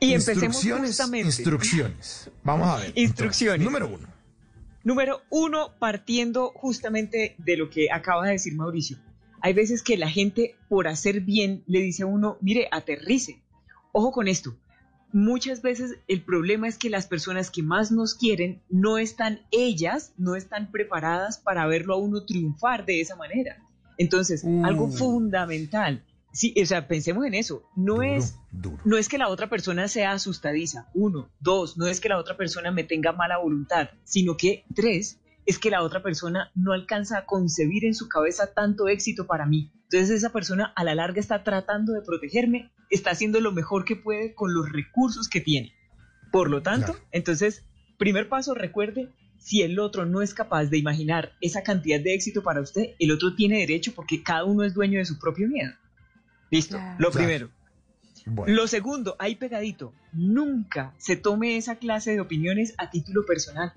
Y 0.00 0.14
empecemos 0.14 0.62
justamente. 0.62 1.26
Instrucciones. 1.26 2.30
Vamos 2.42 2.68
a 2.68 2.76
ver. 2.78 2.92
Instrucciones. 2.94 3.64
número 3.64 3.88
uno. 3.88 4.08
Número 4.82 5.20
uno, 5.28 5.72
partiendo 5.78 6.52
justamente 6.54 7.34
de 7.38 7.56
lo 7.56 7.68
que 7.68 7.88
acaba 7.92 8.24
de 8.26 8.32
decir 8.32 8.54
Mauricio. 8.54 8.96
Hay 9.42 9.52
veces 9.52 9.82
que 9.82 9.96
la 9.98 10.08
gente, 10.10 10.56
por 10.68 10.88
hacer 10.88 11.20
bien, 11.20 11.62
le 11.66 11.80
dice 11.80 12.02
a 12.02 12.06
uno, 12.06 12.38
mire, 12.40 12.68
aterrice. 12.70 13.40
Ojo 13.92 14.10
con 14.12 14.28
esto. 14.28 14.54
Muchas 15.12 15.62
veces 15.62 15.96
el 16.08 16.22
problema 16.22 16.68
es 16.68 16.78
que 16.78 16.90
las 16.90 17.06
personas 17.06 17.50
que 17.50 17.62
más 17.62 17.90
nos 17.90 18.14
quieren 18.14 18.62
no 18.68 18.98
están 18.98 19.40
ellas, 19.50 20.12
no 20.16 20.36
están 20.36 20.70
preparadas 20.70 21.38
para 21.38 21.66
verlo 21.66 21.94
a 21.94 21.98
uno 21.98 22.24
triunfar 22.24 22.86
de 22.86 23.00
esa 23.00 23.16
manera. 23.16 23.58
Entonces, 23.98 24.44
algo 24.64 24.88
fundamental. 24.88 26.04
Sí, 26.32 26.54
o 26.62 26.64
sea, 26.64 26.86
pensemos 26.86 27.26
en 27.26 27.34
eso. 27.34 27.64
No 27.74 28.02
es 28.02 28.36
no 28.84 28.96
es 28.96 29.08
que 29.08 29.18
la 29.18 29.28
otra 29.28 29.48
persona 29.48 29.88
sea 29.88 30.12
asustadiza, 30.12 30.88
uno, 30.94 31.28
dos, 31.40 31.76
no 31.76 31.86
es 31.86 32.00
que 32.00 32.08
la 32.08 32.18
otra 32.18 32.36
persona 32.36 32.70
me 32.70 32.84
tenga 32.84 33.12
mala 33.12 33.38
voluntad, 33.38 33.90
sino 34.04 34.36
que 34.36 34.64
tres, 34.74 35.18
es 35.46 35.58
que 35.58 35.70
la 35.70 35.82
otra 35.82 36.02
persona 36.02 36.50
no 36.54 36.72
alcanza 36.72 37.18
a 37.18 37.26
concebir 37.26 37.84
en 37.84 37.94
su 37.94 38.08
cabeza 38.08 38.52
tanto 38.52 38.88
éxito 38.88 39.26
para 39.26 39.46
mí. 39.46 39.72
Entonces 39.84 40.10
esa 40.10 40.30
persona 40.30 40.72
a 40.76 40.84
la 40.84 40.94
larga 40.94 41.20
está 41.20 41.42
tratando 41.42 41.92
de 41.92 42.02
protegerme, 42.02 42.70
está 42.90 43.10
haciendo 43.10 43.40
lo 43.40 43.52
mejor 43.52 43.84
que 43.84 43.96
puede 43.96 44.34
con 44.34 44.54
los 44.54 44.70
recursos 44.70 45.28
que 45.28 45.40
tiene. 45.40 45.72
Por 46.30 46.48
lo 46.48 46.62
tanto, 46.62 46.96
entonces, 47.10 47.64
primer 47.98 48.28
paso, 48.28 48.54
recuerde, 48.54 49.10
si 49.38 49.62
el 49.62 49.78
otro 49.80 50.06
no 50.06 50.22
es 50.22 50.34
capaz 50.34 50.66
de 50.66 50.78
imaginar 50.78 51.32
esa 51.40 51.62
cantidad 51.62 51.98
de 51.98 52.14
éxito 52.14 52.42
para 52.42 52.60
usted, 52.60 52.94
el 52.98 53.10
otro 53.10 53.34
tiene 53.34 53.58
derecho 53.58 53.92
porque 53.94 54.22
cada 54.22 54.44
uno 54.44 54.62
es 54.62 54.74
dueño 54.74 54.98
de 54.98 55.06
su 55.06 55.18
propio 55.18 55.48
miedo. 55.48 55.72
Listo, 56.50 56.78
lo 56.98 57.10
primero. 57.10 57.50
Lo 58.46 58.66
segundo, 58.68 59.16
ahí 59.18 59.34
pegadito, 59.36 59.92
nunca 60.12 60.94
se 60.98 61.16
tome 61.16 61.56
esa 61.56 61.76
clase 61.76 62.12
de 62.12 62.20
opiniones 62.20 62.74
a 62.78 62.90
título 62.90 63.24
personal. 63.24 63.72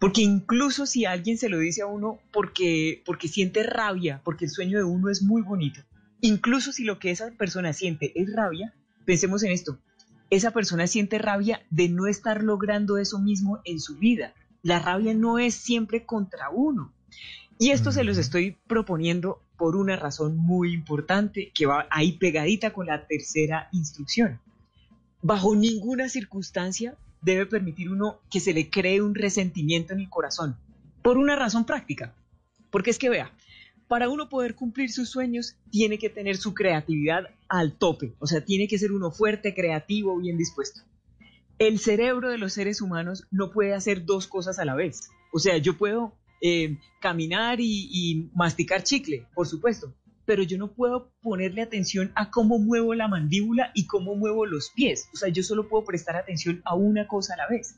Porque 0.00 0.22
incluso 0.22 0.86
si 0.86 1.04
alguien 1.04 1.38
se 1.38 1.50
lo 1.50 1.58
dice 1.58 1.82
a 1.82 1.86
uno 1.86 2.18
porque, 2.32 3.02
porque 3.04 3.28
siente 3.28 3.62
rabia, 3.62 4.22
porque 4.24 4.46
el 4.46 4.50
sueño 4.50 4.78
de 4.78 4.84
uno 4.84 5.10
es 5.10 5.22
muy 5.22 5.42
bonito, 5.42 5.82
incluso 6.22 6.72
si 6.72 6.84
lo 6.84 6.98
que 6.98 7.10
esa 7.10 7.30
persona 7.32 7.74
siente 7.74 8.18
es 8.20 8.32
rabia, 8.34 8.74
pensemos 9.04 9.42
en 9.42 9.52
esto, 9.52 9.78
esa 10.30 10.52
persona 10.52 10.86
siente 10.86 11.18
rabia 11.18 11.60
de 11.70 11.88
no 11.88 12.06
estar 12.06 12.42
logrando 12.42 12.96
eso 12.96 13.18
mismo 13.18 13.60
en 13.64 13.78
su 13.78 13.96
vida. 13.96 14.32
La 14.62 14.78
rabia 14.78 15.12
no 15.12 15.38
es 15.38 15.54
siempre 15.54 16.06
contra 16.06 16.50
uno. 16.50 16.92
Y 17.58 17.70
esto 17.70 17.92
se 17.92 18.04
los 18.04 18.16
estoy 18.16 18.56
proponiendo 18.66 19.42
por 19.58 19.76
una 19.76 19.96
razón 19.96 20.38
muy 20.38 20.72
importante 20.72 21.52
que 21.54 21.66
va 21.66 21.86
ahí 21.90 22.12
pegadita 22.12 22.72
con 22.72 22.86
la 22.86 23.06
tercera 23.06 23.68
instrucción. 23.72 24.40
Bajo 25.20 25.54
ninguna 25.54 26.08
circunstancia 26.08 26.96
debe 27.22 27.46
permitir 27.46 27.90
uno 27.90 28.20
que 28.30 28.40
se 28.40 28.52
le 28.52 28.70
cree 28.70 29.02
un 29.02 29.14
resentimiento 29.14 29.92
en 29.92 30.00
el 30.00 30.08
corazón, 30.08 30.56
por 31.02 31.18
una 31.18 31.36
razón 31.36 31.64
práctica. 31.64 32.14
Porque 32.70 32.90
es 32.90 32.98
que 32.98 33.10
vea, 33.10 33.32
para 33.88 34.08
uno 34.08 34.28
poder 34.28 34.54
cumplir 34.54 34.92
sus 34.92 35.10
sueños, 35.10 35.56
tiene 35.70 35.98
que 35.98 36.10
tener 36.10 36.36
su 36.36 36.54
creatividad 36.54 37.24
al 37.48 37.76
tope. 37.76 38.14
O 38.20 38.26
sea, 38.26 38.44
tiene 38.44 38.68
que 38.68 38.78
ser 38.78 38.92
uno 38.92 39.10
fuerte, 39.10 39.54
creativo, 39.54 40.16
bien 40.18 40.38
dispuesto. 40.38 40.82
El 41.58 41.78
cerebro 41.78 42.30
de 42.30 42.38
los 42.38 42.52
seres 42.52 42.80
humanos 42.80 43.26
no 43.30 43.50
puede 43.50 43.74
hacer 43.74 44.04
dos 44.04 44.28
cosas 44.28 44.58
a 44.58 44.64
la 44.64 44.74
vez. 44.76 45.10
O 45.32 45.40
sea, 45.40 45.58
yo 45.58 45.76
puedo 45.76 46.14
eh, 46.40 46.78
caminar 47.00 47.60
y, 47.60 47.88
y 47.90 48.30
masticar 48.34 48.82
chicle, 48.84 49.26
por 49.34 49.46
supuesto, 49.46 49.92
pero 50.30 50.44
yo 50.44 50.58
no 50.58 50.70
puedo 50.70 51.10
ponerle 51.22 51.60
atención 51.60 52.12
a 52.14 52.30
cómo 52.30 52.60
muevo 52.60 52.94
la 52.94 53.08
mandíbula 53.08 53.72
y 53.74 53.88
cómo 53.88 54.14
muevo 54.14 54.46
los 54.46 54.70
pies. 54.70 55.08
O 55.12 55.16
sea, 55.16 55.28
yo 55.28 55.42
solo 55.42 55.68
puedo 55.68 55.84
prestar 55.84 56.14
atención 56.14 56.62
a 56.64 56.76
una 56.76 57.08
cosa 57.08 57.34
a 57.34 57.36
la 57.36 57.48
vez. 57.48 57.74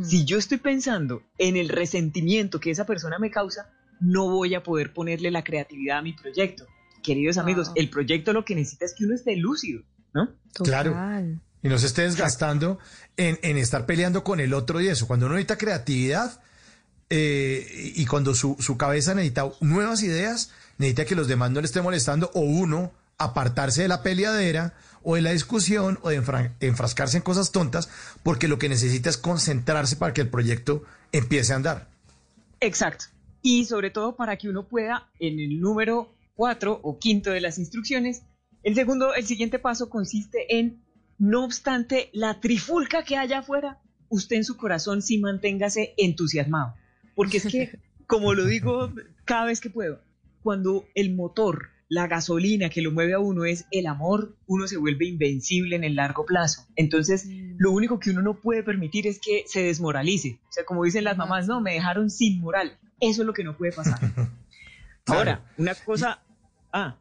Si 0.00 0.24
yo 0.24 0.38
estoy 0.38 0.58
pensando 0.58 1.24
en 1.36 1.56
el 1.56 1.68
resentimiento 1.68 2.60
que 2.60 2.70
esa 2.70 2.86
persona 2.86 3.18
me 3.18 3.32
causa, 3.32 3.72
no 3.98 4.30
voy 4.30 4.54
a 4.54 4.62
poder 4.62 4.92
ponerle 4.92 5.32
la 5.32 5.42
creatividad 5.42 5.98
a 5.98 6.02
mi 6.02 6.12
proyecto. 6.12 6.68
Queridos 7.02 7.38
amigos, 7.38 7.72
el 7.74 7.90
proyecto 7.90 8.32
lo 8.32 8.44
que 8.44 8.54
necesita 8.54 8.84
es 8.84 8.94
que 8.94 9.04
uno 9.04 9.16
esté 9.16 9.34
lúcido, 9.34 9.82
¿no? 10.14 10.28
Claro. 10.62 10.94
Y 11.60 11.68
no 11.68 11.76
se 11.76 11.86
esté 11.88 12.02
desgastando 12.02 12.78
en, 13.16 13.36
en 13.42 13.56
estar 13.56 13.84
peleando 13.84 14.22
con 14.22 14.38
el 14.38 14.54
otro 14.54 14.80
y 14.80 14.86
eso. 14.86 15.08
Cuando 15.08 15.26
uno 15.26 15.34
necesita 15.34 15.58
creatividad 15.58 16.40
eh, 17.10 17.92
y 17.96 18.06
cuando 18.06 18.32
su, 18.32 18.54
su 18.60 18.76
cabeza 18.76 19.12
necesita 19.12 19.50
nuevas 19.60 20.04
ideas, 20.04 20.52
necesita 20.78 21.04
que 21.04 21.14
los 21.14 21.28
demás 21.28 21.50
no 21.50 21.60
le 21.60 21.66
estén 21.66 21.82
molestando 21.82 22.30
o 22.34 22.40
uno 22.40 22.92
apartarse 23.18 23.82
de 23.82 23.88
la 23.88 24.02
peleadera 24.02 24.74
o 25.02 25.14
de 25.14 25.22
la 25.22 25.30
discusión 25.32 25.98
o 26.02 26.10
de 26.10 26.20
enfra- 26.22 26.52
enfrascarse 26.60 27.16
en 27.16 27.22
cosas 27.22 27.52
tontas 27.52 27.88
porque 28.22 28.48
lo 28.48 28.58
que 28.58 28.68
necesita 28.68 29.08
es 29.08 29.16
concentrarse 29.16 29.96
para 29.96 30.12
que 30.12 30.20
el 30.20 30.28
proyecto 30.28 30.82
empiece 31.12 31.52
a 31.52 31.56
andar. 31.56 31.88
Exacto. 32.60 33.06
Y 33.42 33.64
sobre 33.66 33.90
todo 33.90 34.16
para 34.16 34.36
que 34.36 34.48
uno 34.48 34.66
pueda, 34.66 35.08
en 35.20 35.38
el 35.38 35.60
número 35.60 36.12
cuatro 36.34 36.80
o 36.82 36.98
quinto 36.98 37.30
de 37.30 37.40
las 37.40 37.58
instrucciones, 37.58 38.22
el 38.62 38.74
segundo, 38.74 39.14
el 39.14 39.24
siguiente 39.26 39.58
paso 39.58 39.88
consiste 39.88 40.58
en, 40.58 40.82
no 41.18 41.44
obstante 41.44 42.10
la 42.12 42.40
trifulca 42.40 43.04
que 43.04 43.16
haya 43.16 43.38
afuera, 43.38 43.78
usted 44.08 44.36
en 44.36 44.44
su 44.44 44.56
corazón 44.56 45.00
sí 45.02 45.18
manténgase 45.18 45.94
entusiasmado. 45.96 46.74
Porque 47.14 47.36
es 47.38 47.46
que, 47.46 47.78
como 48.06 48.34
lo 48.34 48.44
digo 48.44 48.92
cada 49.24 49.46
vez 49.46 49.60
que 49.60 49.70
puedo, 49.70 50.00
cuando 50.46 50.86
el 50.94 51.12
motor, 51.12 51.70
la 51.88 52.06
gasolina 52.06 52.70
que 52.70 52.80
lo 52.80 52.92
mueve 52.92 53.14
a 53.14 53.18
uno 53.18 53.44
es 53.44 53.66
el 53.72 53.88
amor, 53.88 54.36
uno 54.46 54.68
se 54.68 54.76
vuelve 54.76 55.04
invencible 55.04 55.74
en 55.74 55.82
el 55.82 55.96
largo 55.96 56.24
plazo. 56.24 56.68
Entonces, 56.76 57.26
lo 57.58 57.72
único 57.72 57.98
que 57.98 58.10
uno 58.10 58.22
no 58.22 58.34
puede 58.40 58.62
permitir 58.62 59.08
es 59.08 59.18
que 59.18 59.42
se 59.48 59.64
desmoralice. 59.64 60.38
O 60.48 60.52
sea, 60.52 60.64
como 60.64 60.84
dicen 60.84 61.02
las 61.02 61.16
mamás, 61.16 61.48
no, 61.48 61.60
me 61.60 61.72
dejaron 61.72 62.10
sin 62.10 62.40
moral. 62.40 62.78
Eso 63.00 63.22
es 63.22 63.26
lo 63.26 63.32
que 63.32 63.42
no 63.42 63.56
puede 63.56 63.72
pasar. 63.72 63.98
Ahora, 65.06 65.44
una 65.58 65.74
cosa... 65.74 66.22
Ah, 66.72 66.96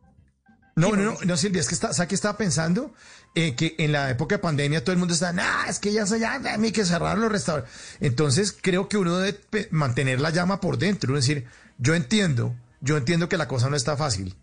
No, 0.76 0.96
no, 0.96 1.04
no, 1.04 1.18
no, 1.24 1.38
Silvia, 1.38 1.62
es 1.62 1.68
que 1.68 1.76
está, 1.76 1.94
¿sabes 1.94 2.10
qué 2.10 2.16
estaba 2.16 2.36
pensando? 2.36 2.96
Eh, 3.36 3.54
que 3.54 3.76
en 3.78 3.92
la 3.92 4.10
época 4.10 4.38
de 4.38 4.40
pandemia 4.40 4.84
todo 4.84 4.94
el 4.94 4.98
mundo 4.98 5.14
está, 5.14 5.34
nah, 5.34 5.68
es 5.70 5.78
que 5.78 5.94
ya 5.94 6.08
se 6.08 6.20
ya, 6.20 6.34
a 6.34 6.58
mí 6.58 6.72
que 6.72 6.84
cerrar 6.84 7.20
los 7.20 7.32
restaurantes. 7.32 7.72
Entonces 8.00 8.58
creo 8.60 8.90
que 8.90 8.98
uno 8.98 9.20
debe 9.20 9.38
mantener 9.70 10.20
la 10.20 10.32
llama 10.32 10.60
por 10.60 10.80
dentro, 10.80 11.16
es 11.16 11.28
decir, 11.28 11.46
yo 11.78 11.94
entiendo, 11.94 12.56
yo 12.86 12.96
entiendo 12.98 13.28
que 13.28 13.38
la 13.38 13.48
cosa 13.48 13.70
no 13.70 13.76
está 13.76 13.98
fácil. 13.98 14.36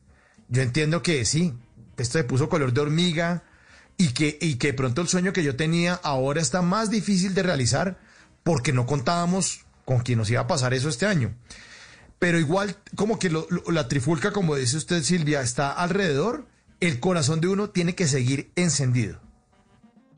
Yo 0.49 0.61
entiendo 0.61 1.03
que 1.03 1.25
sí, 1.25 1.55
esto 1.97 2.19
se 2.19 2.25
puso 2.25 2.49
color 2.49 2.73
de 2.73 2.81
hormiga 2.81 3.45
y 3.97 4.09
que, 4.09 4.37
y 4.41 4.57
que 4.57 4.75
pronto 4.75 5.01
el 5.01 5.09
sueño 5.09 5.33
que 5.33 5.45
yo 5.45 5.57
tenía 5.57 5.95
ahora 6.03 6.41
está 6.43 6.61
más 6.61 6.91
difícil 6.91 7.35
de 7.35 7.43
realizar 7.45 7.99
porque 8.43 8.73
no 8.73 8.85
contábamos 8.85 9.61
con 9.85 10.01
quién 10.01 10.19
nos 10.19 10.29
iba 10.31 10.41
a 10.41 10.47
pasar 10.47 10.75
eso 10.75 10.89
este 10.89 11.07
año. 11.07 11.35
Pero 12.19 12.39
igual, 12.39 12.77
como 12.97 13.19
que 13.19 13.31
lo- 13.31 13.47
la 13.71 13.89
trifulca, 13.89 14.33
como 14.33 14.57
dice 14.57 14.77
usted, 14.77 15.03
Silvia, 15.03 15.41
está 15.41 15.73
alrededor, 15.73 16.47
el 16.81 16.99
corazón 17.01 17.41
de 17.41 17.49
uno 17.49 17.71
tiene 17.71 17.95
que 17.95 18.09
seguir 18.09 18.51
encendido. 18.57 19.21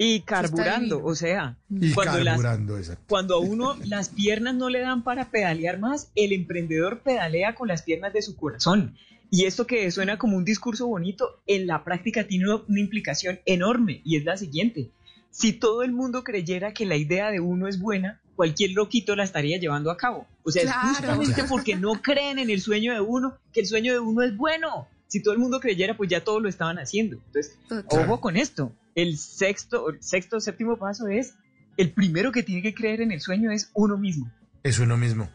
Y 0.05 0.21
carburando, 0.21 1.03
o 1.05 1.15
sea, 1.15 1.57
Y 1.71 1.93
cuando, 1.93 2.23
carburando, 2.23 3.35
a 3.35 3.39
uno 3.39 3.77
las 3.87 4.09
piernas 4.11 4.55
no 4.55 4.69
le 4.69 4.81
dan 4.81 5.03
para 5.03 5.31
pedalear 5.31 5.79
más, 5.79 6.11
el 6.15 6.33
emprendedor 6.33 7.01
pedalea 7.01 7.55
con 7.55 7.69
las 7.69 7.83
piernas 7.83 8.13
de 8.13 8.23
su 8.23 8.37
corazón. 8.37 8.97
Y 9.31 9.47
esto 9.47 9.67
que 9.67 9.91
suena 9.91 10.19
como 10.19 10.37
un 10.37 10.45
discurso 10.45 10.87
bonito, 10.87 11.41
en 11.47 11.67
la 11.67 11.83
práctica 11.85 12.27
tiene 12.27 12.45
una, 12.47 12.63
una 12.69 12.81
implicación 12.81 13.41
enorme 13.47 14.01
y 14.05 14.17
es 14.17 14.25
la 14.25 14.37
siguiente. 14.37 14.91
Si 15.31 15.53
todo 15.53 15.83
el 15.83 15.93
mundo 15.93 16.23
creyera 16.23 16.73
que 16.73 16.87
la 16.87 16.97
idea 16.97 17.31
de 17.31 17.41
uno 17.41 17.67
es 17.67 17.81
buena, 17.81 18.21
cualquier 18.37 18.73
loquito 18.73 19.17
la 19.17 19.25
estaría 19.25 19.59
llevando 19.59 19.91
a 19.91 19.97
cabo. 19.97 20.27
O 20.45 20.51
sea, 20.53 20.63
Claro. 20.63 20.79
es 20.83 20.89
justamente 20.99 21.35
Claro. 21.35 21.49
porque 21.49 21.75
no 21.77 22.01
creen 22.03 22.39
en 22.39 22.51
el 22.51 22.61
sueño 22.61 22.93
de 22.93 23.01
uno, 23.01 23.37
que 23.53 23.61
el 23.61 23.67
sueño 23.67 23.93
de 23.93 23.99
uno 23.99 24.23
es 24.23 24.37
bueno. 24.37 24.87
Si 25.09 25.21
todo 25.23 25.35
el 25.35 25.41
mundo 25.41 25.59
creyera, 25.61 25.97
pues 25.97 26.11
ya 26.11 26.23
todos 26.23 26.43
lo 26.43 26.49
estaban 26.49 26.79
haciendo. 26.79 27.17
Entonces, 27.27 27.57
ojo 27.91 28.21
con 28.21 28.37
esto. 28.37 28.73
El 28.95 29.19
sexto, 29.19 29.91
el 29.91 30.03
sexto, 30.03 30.41
séptimo 30.41 30.77
paso 30.77 31.09
es, 31.09 31.35
el 31.77 31.93
primero 31.93 32.33
que 32.33 32.43
tiene 32.43 32.63
que 32.63 32.75
creer 32.75 33.01
en 33.01 33.13
el 33.13 33.21
sueño 33.21 33.51
es 33.51 33.71
uno 33.75 33.99
mismo. 33.99 34.31
Es 34.63 34.79
uno 34.79 34.97
mismo. 34.97 35.29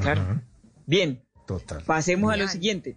Claro. 0.00 0.42
Bien, 0.86 1.22
Total. 1.46 1.82
pasemos 1.84 2.32
a 2.32 2.36
lo 2.36 2.48
siguiente. 2.48 2.96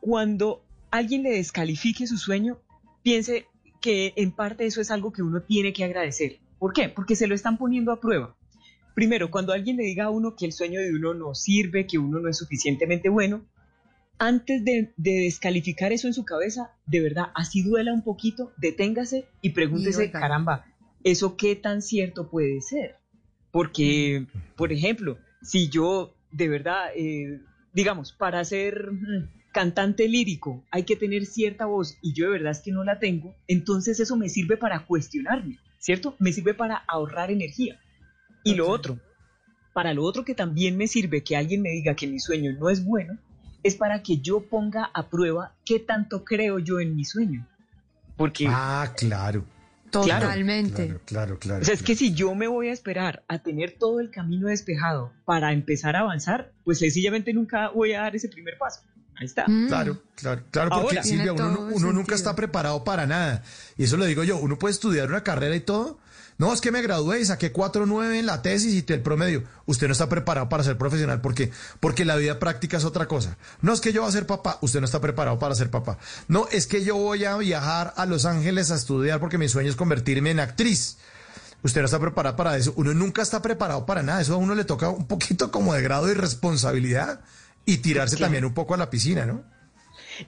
Cuando 0.00 0.64
alguien 0.90 1.22
le 1.22 1.30
descalifique 1.30 2.06
su 2.06 2.16
sueño, 2.16 2.58
piense 3.02 3.46
que 3.80 4.12
en 4.16 4.32
parte 4.32 4.66
eso 4.66 4.80
es 4.80 4.90
algo 4.90 5.12
que 5.12 5.22
uno 5.22 5.42
tiene 5.42 5.72
que 5.72 5.84
agradecer. 5.84 6.40
¿Por 6.58 6.72
qué? 6.72 6.88
Porque 6.88 7.14
se 7.14 7.26
lo 7.26 7.34
están 7.34 7.58
poniendo 7.58 7.92
a 7.92 8.00
prueba. 8.00 8.36
Primero, 8.94 9.30
cuando 9.30 9.52
alguien 9.52 9.76
le 9.76 9.84
diga 9.84 10.06
a 10.06 10.10
uno 10.10 10.34
que 10.34 10.44
el 10.44 10.52
sueño 10.52 10.80
de 10.80 10.92
uno 10.92 11.14
no 11.14 11.34
sirve, 11.34 11.86
que 11.86 11.98
uno 11.98 12.18
no 12.18 12.28
es 12.28 12.38
suficientemente 12.38 13.08
bueno, 13.08 13.46
antes 14.18 14.64
de, 14.64 14.92
de 14.96 15.12
descalificar 15.22 15.92
eso 15.92 16.06
en 16.06 16.14
su 16.14 16.24
cabeza, 16.24 16.72
de 16.86 17.00
verdad, 17.00 17.26
así 17.34 17.62
duela 17.62 17.92
un 17.92 18.02
poquito, 18.02 18.52
deténgase 18.56 19.26
y 19.42 19.50
pregúntese, 19.50 20.10
caramba, 20.10 20.66
¿eso 21.04 21.36
qué 21.36 21.56
tan 21.56 21.82
cierto 21.82 22.28
puede 22.28 22.60
ser? 22.60 22.96
Porque, 23.50 24.26
por 24.56 24.72
ejemplo, 24.72 25.18
si 25.42 25.68
yo 25.68 26.14
de 26.30 26.48
verdad, 26.48 26.90
eh, 26.94 27.40
digamos, 27.72 28.12
para 28.12 28.44
ser 28.44 28.92
mm, 28.92 29.28
cantante 29.52 30.08
lírico 30.08 30.64
hay 30.70 30.82
que 30.82 30.96
tener 30.96 31.26
cierta 31.26 31.66
voz 31.66 31.96
y 32.02 32.12
yo 32.12 32.26
de 32.26 32.32
verdad 32.32 32.52
es 32.52 32.60
que 32.60 32.72
no 32.72 32.84
la 32.84 32.98
tengo, 32.98 33.34
entonces 33.46 34.00
eso 34.00 34.16
me 34.16 34.28
sirve 34.28 34.56
para 34.56 34.86
cuestionarme, 34.86 35.58
¿cierto? 35.78 36.16
Me 36.18 36.32
sirve 36.32 36.54
para 36.54 36.76
ahorrar 36.76 37.30
energía. 37.30 37.80
Y 38.44 38.54
lo 38.54 38.68
otro, 38.68 38.98
para 39.72 39.94
lo 39.94 40.04
otro 40.04 40.24
que 40.24 40.34
también 40.34 40.76
me 40.76 40.86
sirve 40.86 41.22
que 41.22 41.36
alguien 41.36 41.62
me 41.62 41.70
diga 41.70 41.94
que 41.94 42.06
mi 42.06 42.18
sueño 42.18 42.52
no 42.52 42.70
es 42.70 42.84
bueno, 42.84 43.18
es 43.62 43.74
para 43.76 44.02
que 44.02 44.18
yo 44.18 44.40
ponga 44.40 44.90
a 44.94 45.08
prueba 45.08 45.54
qué 45.64 45.78
tanto 45.78 46.24
creo 46.24 46.58
yo 46.58 46.80
en 46.80 46.96
mi 46.96 47.04
sueño. 47.04 47.46
Porque 48.16 48.46
Ah, 48.48 48.92
claro. 48.96 49.44
Totalmente. 49.90 50.86
Claro, 50.86 51.00
claro, 51.06 51.38
claro. 51.38 51.62
o 51.62 51.64
sea, 51.64 51.74
es 51.74 51.80
claro. 51.80 51.86
que 51.86 51.94
si 51.96 52.12
yo 52.12 52.34
me 52.34 52.46
voy 52.46 52.68
a 52.68 52.72
esperar 52.72 53.24
a 53.26 53.38
tener 53.38 53.76
todo 53.78 54.00
el 54.00 54.10
camino 54.10 54.48
despejado 54.48 55.12
para 55.24 55.52
empezar 55.52 55.96
a 55.96 56.00
avanzar, 56.00 56.52
pues 56.64 56.78
sencillamente 56.78 57.32
nunca 57.32 57.70
voy 57.70 57.92
a 57.92 58.02
dar 58.02 58.14
ese 58.14 58.28
primer 58.28 58.58
paso. 58.58 58.80
Ahí 59.16 59.26
está. 59.26 59.46
Mm. 59.48 59.68
Claro, 59.68 60.02
claro, 60.14 60.42
claro, 60.50 60.70
porque 60.70 60.98
Ahora. 60.98 61.02
Silvia, 61.02 61.32
uno, 61.32 61.68
uno 61.72 61.92
nunca 61.92 62.14
está 62.14 62.36
preparado 62.36 62.84
para 62.84 63.06
nada. 63.06 63.42
Y 63.76 63.84
eso 63.84 63.96
lo 63.96 64.04
digo 64.04 64.24
yo, 64.24 64.36
uno 64.36 64.58
puede 64.58 64.72
estudiar 64.72 65.08
una 65.08 65.22
carrera 65.22 65.56
y 65.56 65.60
todo. 65.60 65.98
No, 66.38 66.52
es 66.52 66.60
que 66.60 66.70
me 66.70 66.82
gradué 66.82 67.20
y 67.20 67.24
saqué 67.24 67.52
4.9 67.52 68.14
en 68.14 68.26
la 68.26 68.42
tesis 68.42 68.72
y 68.72 68.92
el 68.92 69.02
promedio. 69.02 69.42
Usted 69.66 69.88
no 69.88 69.92
está 69.92 70.08
preparado 70.08 70.48
para 70.48 70.62
ser 70.62 70.78
profesional. 70.78 71.20
¿Por 71.20 71.34
qué? 71.34 71.50
Porque 71.80 72.04
la 72.04 72.14
vida 72.14 72.38
práctica 72.38 72.76
es 72.76 72.84
otra 72.84 73.08
cosa. 73.08 73.36
No 73.60 73.72
es 73.72 73.80
que 73.80 73.92
yo 73.92 74.02
voy 74.02 74.08
a 74.08 74.12
ser 74.12 74.24
papá, 74.24 74.58
usted 74.60 74.78
no 74.78 74.86
está 74.86 75.00
preparado 75.00 75.40
para 75.40 75.56
ser 75.56 75.68
papá. 75.68 75.98
No, 76.28 76.46
es 76.52 76.68
que 76.68 76.84
yo 76.84 76.94
voy 76.94 77.24
a 77.24 77.36
viajar 77.36 77.92
a 77.96 78.06
Los 78.06 78.24
Ángeles 78.24 78.70
a 78.70 78.76
estudiar 78.76 79.18
porque 79.18 79.36
mi 79.36 79.48
sueño 79.48 79.68
es 79.68 79.74
convertirme 79.74 80.30
en 80.30 80.38
actriz. 80.38 80.98
Usted 81.64 81.80
no 81.80 81.86
está 81.86 81.98
preparado 81.98 82.36
para 82.36 82.56
eso. 82.56 82.72
Uno 82.76 82.94
nunca 82.94 83.22
está 83.22 83.42
preparado 83.42 83.84
para 83.84 84.04
nada. 84.04 84.20
Eso 84.20 84.34
a 84.34 84.36
uno 84.36 84.54
le 84.54 84.64
toca 84.64 84.90
un 84.90 85.08
poquito 85.08 85.50
como 85.50 85.74
de 85.74 85.82
grado 85.82 86.06
de 86.06 86.14
responsabilidad 86.14 87.20
y 87.66 87.78
tirarse 87.78 88.16
también 88.16 88.44
un 88.44 88.54
poco 88.54 88.74
a 88.74 88.76
la 88.76 88.90
piscina, 88.90 89.26
¿no? 89.26 89.42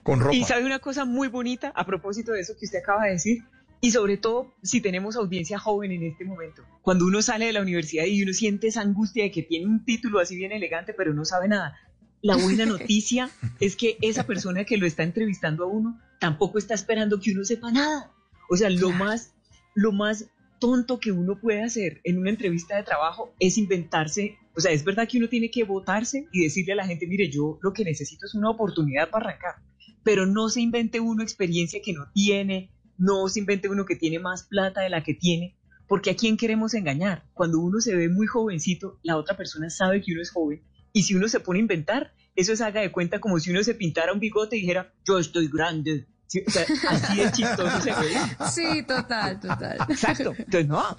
Con 0.03 0.19
ropa. 0.19 0.35
Y 0.35 0.43
sabe 0.43 0.65
una 0.65 0.79
cosa 0.79 1.05
muy 1.05 1.29
bonita 1.29 1.71
a 1.73 1.85
propósito 1.85 2.33
de 2.33 2.41
eso 2.41 2.53
que 2.59 2.65
usted 2.65 2.79
acaba 2.79 3.05
de 3.05 3.11
decir, 3.11 3.45
y 3.81 3.91
sobre 3.91 4.17
todo 4.17 4.53
si 4.61 4.79
tenemos 4.79 5.15
audiencia 5.15 5.59
joven 5.59 5.91
en 5.91 6.03
este 6.03 6.23
momento. 6.23 6.63
Cuando 6.83 7.05
uno 7.05 7.21
sale 7.21 7.47
de 7.47 7.53
la 7.53 7.61
universidad 7.61 8.05
y 8.05 8.21
uno 8.21 8.31
siente 8.31 8.67
esa 8.67 8.81
angustia 8.81 9.23
de 9.23 9.31
que 9.31 9.41
tiene 9.41 9.65
un 9.65 9.83
título 9.83 10.19
así 10.19 10.35
bien 10.35 10.51
elegante, 10.51 10.93
pero 10.93 11.13
no 11.13 11.25
sabe 11.25 11.47
nada. 11.47 11.75
La 12.21 12.37
buena 12.37 12.65
noticia 12.67 13.29
es 13.59 13.75
que 13.75 13.97
esa 14.01 14.25
persona 14.25 14.63
que 14.63 14.77
lo 14.77 14.85
está 14.85 15.03
entrevistando 15.03 15.63
a 15.63 15.67
uno 15.67 15.99
tampoco 16.19 16.59
está 16.59 16.75
esperando 16.75 17.19
que 17.19 17.31
uno 17.31 17.43
sepa 17.43 17.71
nada. 17.71 18.11
O 18.49 18.55
sea, 18.55 18.69
lo 18.69 18.91
más, 18.91 19.33
lo 19.73 19.91
más 19.91 20.29
tonto 20.59 20.99
que 20.99 21.11
uno 21.11 21.39
puede 21.39 21.63
hacer 21.63 22.01
en 22.03 22.19
una 22.19 22.29
entrevista 22.29 22.75
de 22.75 22.83
trabajo 22.83 23.33
es 23.39 23.57
inventarse. 23.57 24.37
O 24.55 24.59
sea, 24.59 24.71
es 24.71 24.83
verdad 24.83 25.07
que 25.07 25.17
uno 25.17 25.27
tiene 25.27 25.49
que 25.49 25.63
votarse 25.63 26.27
y 26.31 26.43
decirle 26.43 26.73
a 26.73 26.75
la 26.75 26.85
gente, 26.85 27.07
mire, 27.07 27.31
yo 27.31 27.57
lo 27.63 27.73
que 27.73 27.83
necesito 27.83 28.27
es 28.27 28.35
una 28.35 28.51
oportunidad 28.51 29.09
para 29.09 29.29
arrancar 29.29 29.55
pero 30.03 30.25
no 30.25 30.49
se 30.49 30.61
invente 30.61 30.99
uno 30.99 31.23
experiencia 31.23 31.81
que 31.83 31.93
no 31.93 32.09
tiene, 32.13 32.71
no 32.97 33.27
se 33.27 33.39
invente 33.39 33.69
uno 33.69 33.85
que 33.85 33.95
tiene 33.95 34.19
más 34.19 34.43
plata 34.43 34.81
de 34.81 34.89
la 34.89 35.03
que 35.03 35.13
tiene, 35.13 35.57
porque 35.87 36.11
a 36.11 36.15
quién 36.15 36.37
queremos 36.37 36.73
engañar. 36.73 37.25
Cuando 37.33 37.59
uno 37.59 37.79
se 37.81 37.95
ve 37.95 38.09
muy 38.09 38.27
jovencito, 38.27 38.99
la 39.03 39.17
otra 39.17 39.35
persona 39.37 39.69
sabe 39.69 40.01
que 40.01 40.13
uno 40.13 40.21
es 40.21 40.31
joven, 40.31 40.63
y 40.93 41.03
si 41.03 41.15
uno 41.15 41.27
se 41.27 41.39
pone 41.39 41.59
a 41.59 41.61
inventar, 41.61 42.13
eso 42.35 42.53
es 42.53 42.61
haga 42.61 42.81
de 42.81 42.91
cuenta 42.91 43.19
como 43.19 43.39
si 43.39 43.51
uno 43.51 43.63
se 43.63 43.73
pintara 43.75 44.13
un 44.13 44.19
bigote 44.19 44.57
y 44.57 44.61
dijera, 44.61 44.93
yo 45.05 45.19
estoy 45.19 45.49
grande. 45.49 46.07
Sí, 46.27 46.41
o 46.47 46.49
sea, 46.49 46.65
así 46.89 47.17
de 47.17 47.31
chistoso 47.31 47.81
se 47.81 47.91
ve. 47.91 48.13
Sí, 48.53 48.83
total, 48.83 49.37
total. 49.41 49.77
Exacto. 49.89 50.33
Entonces, 50.37 50.67
no. 50.67 50.95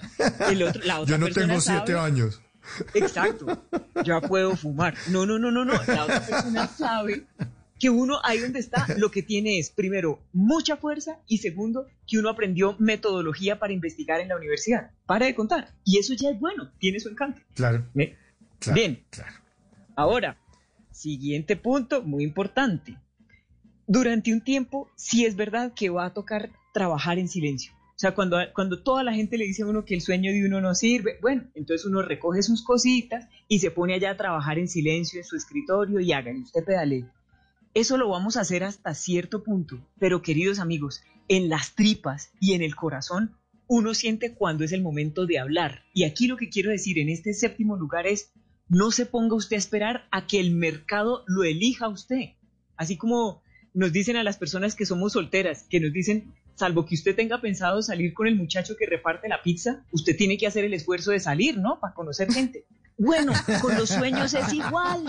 El 0.47 0.61
otro, 0.61 0.83
la 0.83 0.99
otra 0.99 1.11
Yo 1.11 1.17
no 1.17 1.27
tengo 1.33 1.59
siete 1.59 1.93
sabe- 1.93 1.99
años. 1.99 2.39
Exacto. 2.93 3.63
Ya 4.05 4.21
puedo 4.21 4.55
fumar. 4.55 4.93
No, 5.09 5.25
no, 5.25 5.39
no, 5.39 5.51
no, 5.51 5.65
no. 5.65 5.73
La 5.87 6.03
otra 6.03 6.21
persona 6.25 6.67
sabe 6.67 7.25
que 7.83 7.89
uno 7.89 8.21
ahí 8.23 8.39
donde 8.39 8.59
está 8.59 8.87
lo 8.97 9.11
que 9.11 9.23
tiene 9.23 9.59
es, 9.59 9.69
primero, 9.69 10.21
mucha 10.31 10.77
fuerza 10.77 11.19
y 11.27 11.39
segundo, 11.39 11.85
que 12.07 12.17
uno 12.17 12.29
aprendió 12.29 12.77
metodología 12.79 13.59
para 13.59 13.73
investigar 13.73 14.21
en 14.21 14.29
la 14.29 14.37
universidad. 14.37 14.91
Para 15.05 15.25
de 15.25 15.35
contar. 15.35 15.75
Y 15.83 15.97
eso 15.97 16.13
ya 16.13 16.29
es 16.29 16.39
bueno, 16.39 16.71
tiene 16.79 17.01
su 17.01 17.09
encanto. 17.09 17.41
Claro. 17.55 17.85
¿Ve? 17.93 18.15
Claro, 18.59 18.73
Bien. 18.73 19.03
Ahora, 19.97 20.37
siguiente 20.91 21.57
punto, 21.57 22.01
muy 22.03 22.23
importante. 22.23 22.97
Durante 23.85 24.31
un 24.31 24.39
tiempo, 24.39 24.89
sí 24.95 25.25
es 25.25 25.35
verdad 25.35 25.73
que 25.75 25.89
va 25.89 26.05
a 26.05 26.13
tocar 26.13 26.51
trabajar 26.73 27.19
en 27.19 27.27
silencio. 27.27 27.73
O 27.73 27.99
sea, 27.99 28.15
cuando, 28.15 28.37
cuando 28.55 28.81
toda 28.81 29.03
la 29.03 29.11
gente 29.11 29.37
le 29.37 29.43
dice 29.43 29.63
a 29.63 29.67
uno 29.67 29.83
que 29.83 29.93
el 29.93 29.99
sueño 29.99 30.31
de 30.31 30.45
uno 30.45 30.61
no 30.61 30.73
sirve, 30.73 31.19
bueno, 31.21 31.43
entonces 31.53 31.85
uno 31.85 32.01
recoge 32.01 32.43
sus 32.43 32.63
cositas 32.63 33.27
y 33.49 33.59
se 33.59 33.71
pone 33.71 33.93
allá 33.93 34.11
a 34.11 34.17
trabajar 34.17 34.57
en 34.57 34.69
silencio 34.69 35.19
en 35.19 35.25
su 35.25 35.35
escritorio 35.35 35.99
y 35.99 36.13
hagan 36.13 36.43
usted 36.43 36.63
pedale. 36.63 37.09
Eso 37.73 37.97
lo 37.97 38.09
vamos 38.09 38.37
a 38.37 38.41
hacer 38.41 38.63
hasta 38.63 38.93
cierto 38.93 39.43
punto, 39.43 39.79
pero 39.97 40.21
queridos 40.21 40.59
amigos, 40.59 41.01
en 41.27 41.49
las 41.49 41.73
tripas 41.73 42.31
y 42.39 42.53
en 42.53 42.61
el 42.61 42.75
corazón, 42.75 43.35
uno 43.65 43.95
siente 43.95 44.35
cuando 44.35 44.63
es 44.63 44.73
el 44.73 44.83
momento 44.83 45.25
de 45.25 45.39
hablar. 45.39 45.83
Y 45.91 46.03
aquí 46.03 46.27
lo 46.27 46.37
que 46.37 46.49
quiero 46.49 46.69
decir 46.69 46.99
en 46.99 47.09
este 47.09 47.33
séptimo 47.33 47.75
lugar 47.75 48.05
es, 48.05 48.31
no 48.69 48.91
se 48.91 49.07
ponga 49.07 49.35
usted 49.35 49.55
a 49.55 49.59
esperar 49.59 50.07
a 50.11 50.27
que 50.27 50.39
el 50.39 50.51
mercado 50.51 51.23
lo 51.25 51.43
elija 51.43 51.87
usted. 51.87 52.35
Así 52.77 52.95
como 52.95 53.41
nos 53.73 53.91
dicen 53.91 54.17
a 54.17 54.23
las 54.23 54.37
personas 54.37 54.75
que 54.75 54.85
somos 54.85 55.13
solteras, 55.13 55.65
que 55.67 55.79
nos 55.79 55.91
dicen, 55.91 56.31
salvo 56.53 56.85
que 56.85 56.93
usted 56.93 57.15
tenga 57.15 57.41
pensado 57.41 57.81
salir 57.81 58.13
con 58.13 58.27
el 58.27 58.35
muchacho 58.35 58.75
que 58.77 58.85
reparte 58.85 59.27
la 59.27 59.41
pizza, 59.41 59.83
usted 59.91 60.15
tiene 60.15 60.37
que 60.37 60.45
hacer 60.45 60.63
el 60.63 60.75
esfuerzo 60.75 61.09
de 61.09 61.19
salir, 61.19 61.57
¿no? 61.57 61.79
Para 61.79 61.95
conocer 61.95 62.31
gente. 62.31 62.65
Bueno, 62.97 63.33
con 63.61 63.75
los 63.75 63.89
sueños 63.89 64.33
es 64.33 64.53
igual. 64.53 65.03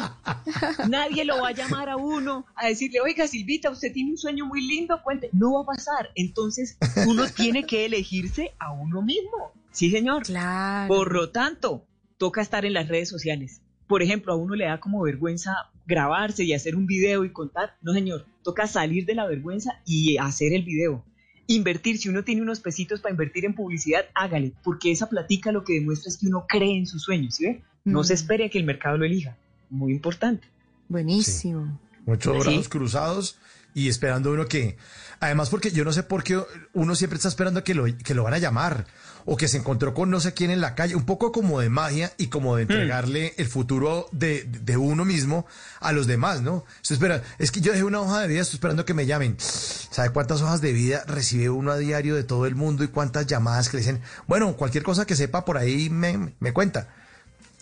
Nadie 0.88 1.24
lo 1.24 1.40
va 1.42 1.48
a 1.48 1.52
llamar 1.52 1.88
a 1.88 1.96
uno 1.96 2.46
a 2.56 2.66
decirle, 2.66 3.00
oiga, 3.00 3.28
Silvita, 3.28 3.70
usted 3.70 3.92
tiene 3.92 4.12
un 4.12 4.18
sueño 4.18 4.46
muy 4.46 4.66
lindo, 4.66 5.00
cuente. 5.02 5.28
No 5.32 5.54
va 5.54 5.62
a 5.62 5.76
pasar. 5.76 6.10
Entonces, 6.14 6.78
uno 7.06 7.24
tiene 7.36 7.64
que 7.64 7.84
elegirse 7.84 8.52
a 8.58 8.72
uno 8.72 9.02
mismo. 9.02 9.52
Sí, 9.70 9.90
señor. 9.90 10.22
Claro. 10.22 10.88
Por 10.88 11.12
lo 11.12 11.30
tanto, 11.30 11.86
toca 12.16 12.40
estar 12.40 12.64
en 12.64 12.72
las 12.72 12.88
redes 12.88 13.08
sociales. 13.08 13.60
Por 13.86 14.02
ejemplo, 14.02 14.32
a 14.32 14.36
uno 14.36 14.54
le 14.54 14.64
da 14.64 14.80
como 14.80 15.02
vergüenza 15.02 15.70
grabarse 15.86 16.44
y 16.44 16.54
hacer 16.54 16.76
un 16.76 16.86
video 16.86 17.24
y 17.24 17.32
contar. 17.32 17.76
No, 17.82 17.92
señor, 17.92 18.26
toca 18.42 18.66
salir 18.66 19.04
de 19.04 19.14
la 19.14 19.26
vergüenza 19.26 19.80
y 19.84 20.16
hacer 20.16 20.52
el 20.54 20.62
video. 20.62 21.04
Invertir, 21.46 21.98
si 21.98 22.08
uno 22.08 22.24
tiene 22.24 22.40
unos 22.40 22.60
pesitos 22.60 23.00
para 23.00 23.12
invertir 23.12 23.44
en 23.44 23.54
publicidad, 23.54 24.06
hágale, 24.14 24.52
porque 24.62 24.90
esa 24.90 25.10
platica 25.10 25.52
lo 25.52 25.64
que 25.64 25.74
demuestra 25.74 26.08
es 26.08 26.16
que 26.16 26.26
uno 26.26 26.46
cree 26.48 26.78
en 26.78 26.86
sus 26.86 27.02
sueños, 27.02 27.34
¿sí 27.34 27.44
ve? 27.44 27.62
No 27.84 28.00
Mm. 28.00 28.04
se 28.04 28.14
espere 28.14 28.46
a 28.46 28.48
que 28.50 28.58
el 28.58 28.64
mercado 28.64 28.96
lo 28.98 29.04
elija. 29.04 29.36
Muy 29.70 29.92
importante. 29.92 30.46
Buenísimo. 30.88 31.78
Muchos 32.06 32.34
Sí. 32.36 32.40
brazos 32.42 32.68
cruzados 32.68 33.36
y 33.74 33.88
esperando 33.88 34.30
uno 34.32 34.46
que, 34.46 34.76
además 35.20 35.48
porque 35.50 35.70
yo 35.70 35.84
no 35.84 35.92
sé 35.92 36.02
por 36.02 36.22
qué 36.22 36.40
uno 36.74 36.94
siempre 36.94 37.16
está 37.16 37.28
esperando 37.28 37.64
que 37.64 37.74
lo, 37.74 37.84
que 37.84 38.14
lo 38.14 38.22
van 38.22 38.34
a 38.34 38.38
llamar 38.38 38.86
o 39.26 39.36
que 39.38 39.48
se 39.48 39.56
encontró 39.56 39.94
con 39.94 40.10
no 40.10 40.20
sé 40.20 40.34
quién 40.34 40.50
en 40.50 40.60
la 40.60 40.74
calle, 40.74 40.94
un 40.94 41.06
poco 41.06 41.32
como 41.32 41.60
de 41.60 41.70
magia 41.70 42.12
y 42.18 42.26
como 42.28 42.56
de 42.56 42.62
entregarle 42.62 43.32
el 43.38 43.46
futuro 43.46 44.06
de, 44.12 44.44
de 44.44 44.76
uno 44.76 45.04
mismo 45.06 45.46
a 45.80 45.92
los 45.92 46.06
demás, 46.06 46.42
¿no? 46.42 46.64
Estoy 46.82 46.96
espera, 46.96 47.22
es 47.38 47.50
que 47.50 47.62
yo 47.62 47.72
dejé 47.72 47.84
una 47.84 48.00
hoja 48.02 48.20
de 48.20 48.28
vida, 48.28 48.42
estoy 48.42 48.56
esperando 48.56 48.84
que 48.84 48.92
me 48.94 49.06
llamen. 49.06 49.36
¿Sabe 49.38 50.10
cuántas 50.10 50.42
hojas 50.42 50.60
de 50.60 50.72
vida 50.74 51.04
recibe 51.06 51.48
uno 51.48 51.72
a 51.72 51.78
diario 51.78 52.14
de 52.14 52.24
todo 52.24 52.44
el 52.46 52.54
mundo 52.54 52.84
y 52.84 52.88
cuántas 52.88 53.26
llamadas 53.26 53.70
que 53.70 53.78
le 53.78 53.80
dicen, 53.82 54.00
bueno, 54.26 54.54
cualquier 54.56 54.84
cosa 54.84 55.06
que 55.06 55.16
sepa 55.16 55.44
por 55.46 55.56
ahí 55.56 55.88
me, 55.88 56.34
me 56.38 56.52
cuenta? 56.52 56.88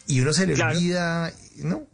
Y 0.06 0.20
uno 0.20 0.32
se 0.32 0.46
le 0.46 0.54
Claro. 0.54 0.76
olvida, 0.76 1.32
¿no? 1.58 1.86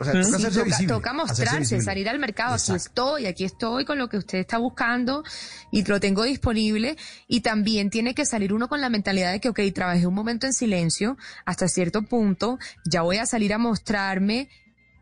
O 0.00 0.04
sea, 0.04 0.12
Sí, 0.12 0.22
toca 0.22 0.36
hacerse 0.36 0.58
toca, 0.58 0.64
visible. 0.64 0.86
toca 0.94 1.10
hacerse 1.10 1.42
mostrarse, 1.44 1.80
salir 1.80 2.08
al 2.08 2.18
mercado. 2.18 2.54
Aquí 2.54 2.72
estoy, 2.74 3.26
aquí 3.26 3.44
estoy 3.44 3.84
con 3.84 3.96
lo 3.98 4.08
que 4.08 4.16
usted 4.18 4.38
está 4.38 4.58
buscando 4.58 5.22
y 5.70 5.84
lo 5.84 6.00
tengo 6.00 6.24
disponible. 6.24 6.96
Y 7.28 7.40
también 7.42 7.90
tiene 7.90 8.14
que 8.14 8.26
salir 8.26 8.52
uno 8.52 8.68
con 8.68 8.80
la 8.80 8.88
mentalidad 8.88 9.30
de 9.32 9.40
que, 9.40 9.48
ok, 9.50 9.60
trabajé 9.72 10.06
un 10.06 10.14
momento 10.14 10.46
en 10.46 10.52
silencio 10.52 11.16
hasta 11.44 11.68
cierto 11.68 12.02
punto, 12.02 12.58
ya 12.84 13.02
voy 13.02 13.18
a 13.18 13.26
salir 13.26 13.54
a 13.54 13.58
mostrarme, 13.58 14.48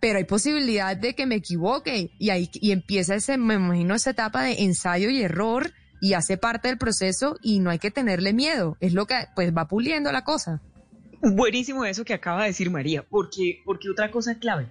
pero 0.00 0.18
hay 0.18 0.24
posibilidad 0.24 0.94
de 0.96 1.14
que 1.14 1.26
me 1.26 1.36
equivoque 1.36 2.10
y 2.18 2.30
ahí 2.30 2.50
y 2.52 2.72
empieza 2.72 3.14
ese, 3.14 3.38
me 3.38 3.54
imagino, 3.54 3.94
esa 3.94 4.10
etapa 4.10 4.42
de 4.42 4.62
ensayo 4.64 5.08
y 5.08 5.22
error 5.22 5.72
y 6.02 6.14
hace 6.14 6.36
parte 6.36 6.68
del 6.68 6.76
proceso 6.76 7.38
y 7.40 7.60
no 7.60 7.70
hay 7.70 7.78
que 7.78 7.90
tenerle 7.92 8.32
miedo. 8.32 8.76
Es 8.80 8.92
lo 8.92 9.06
que 9.06 9.14
pues 9.34 9.56
va 9.56 9.68
puliendo 9.68 10.10
la 10.12 10.24
cosa. 10.24 10.60
Buenísimo 11.24 11.84
eso 11.84 12.04
que 12.04 12.14
acaba 12.14 12.40
de 12.40 12.48
decir 12.48 12.68
María, 12.68 13.06
porque, 13.08 13.60
porque 13.64 13.88
otra 13.88 14.10
cosa 14.10 14.40
clave, 14.40 14.66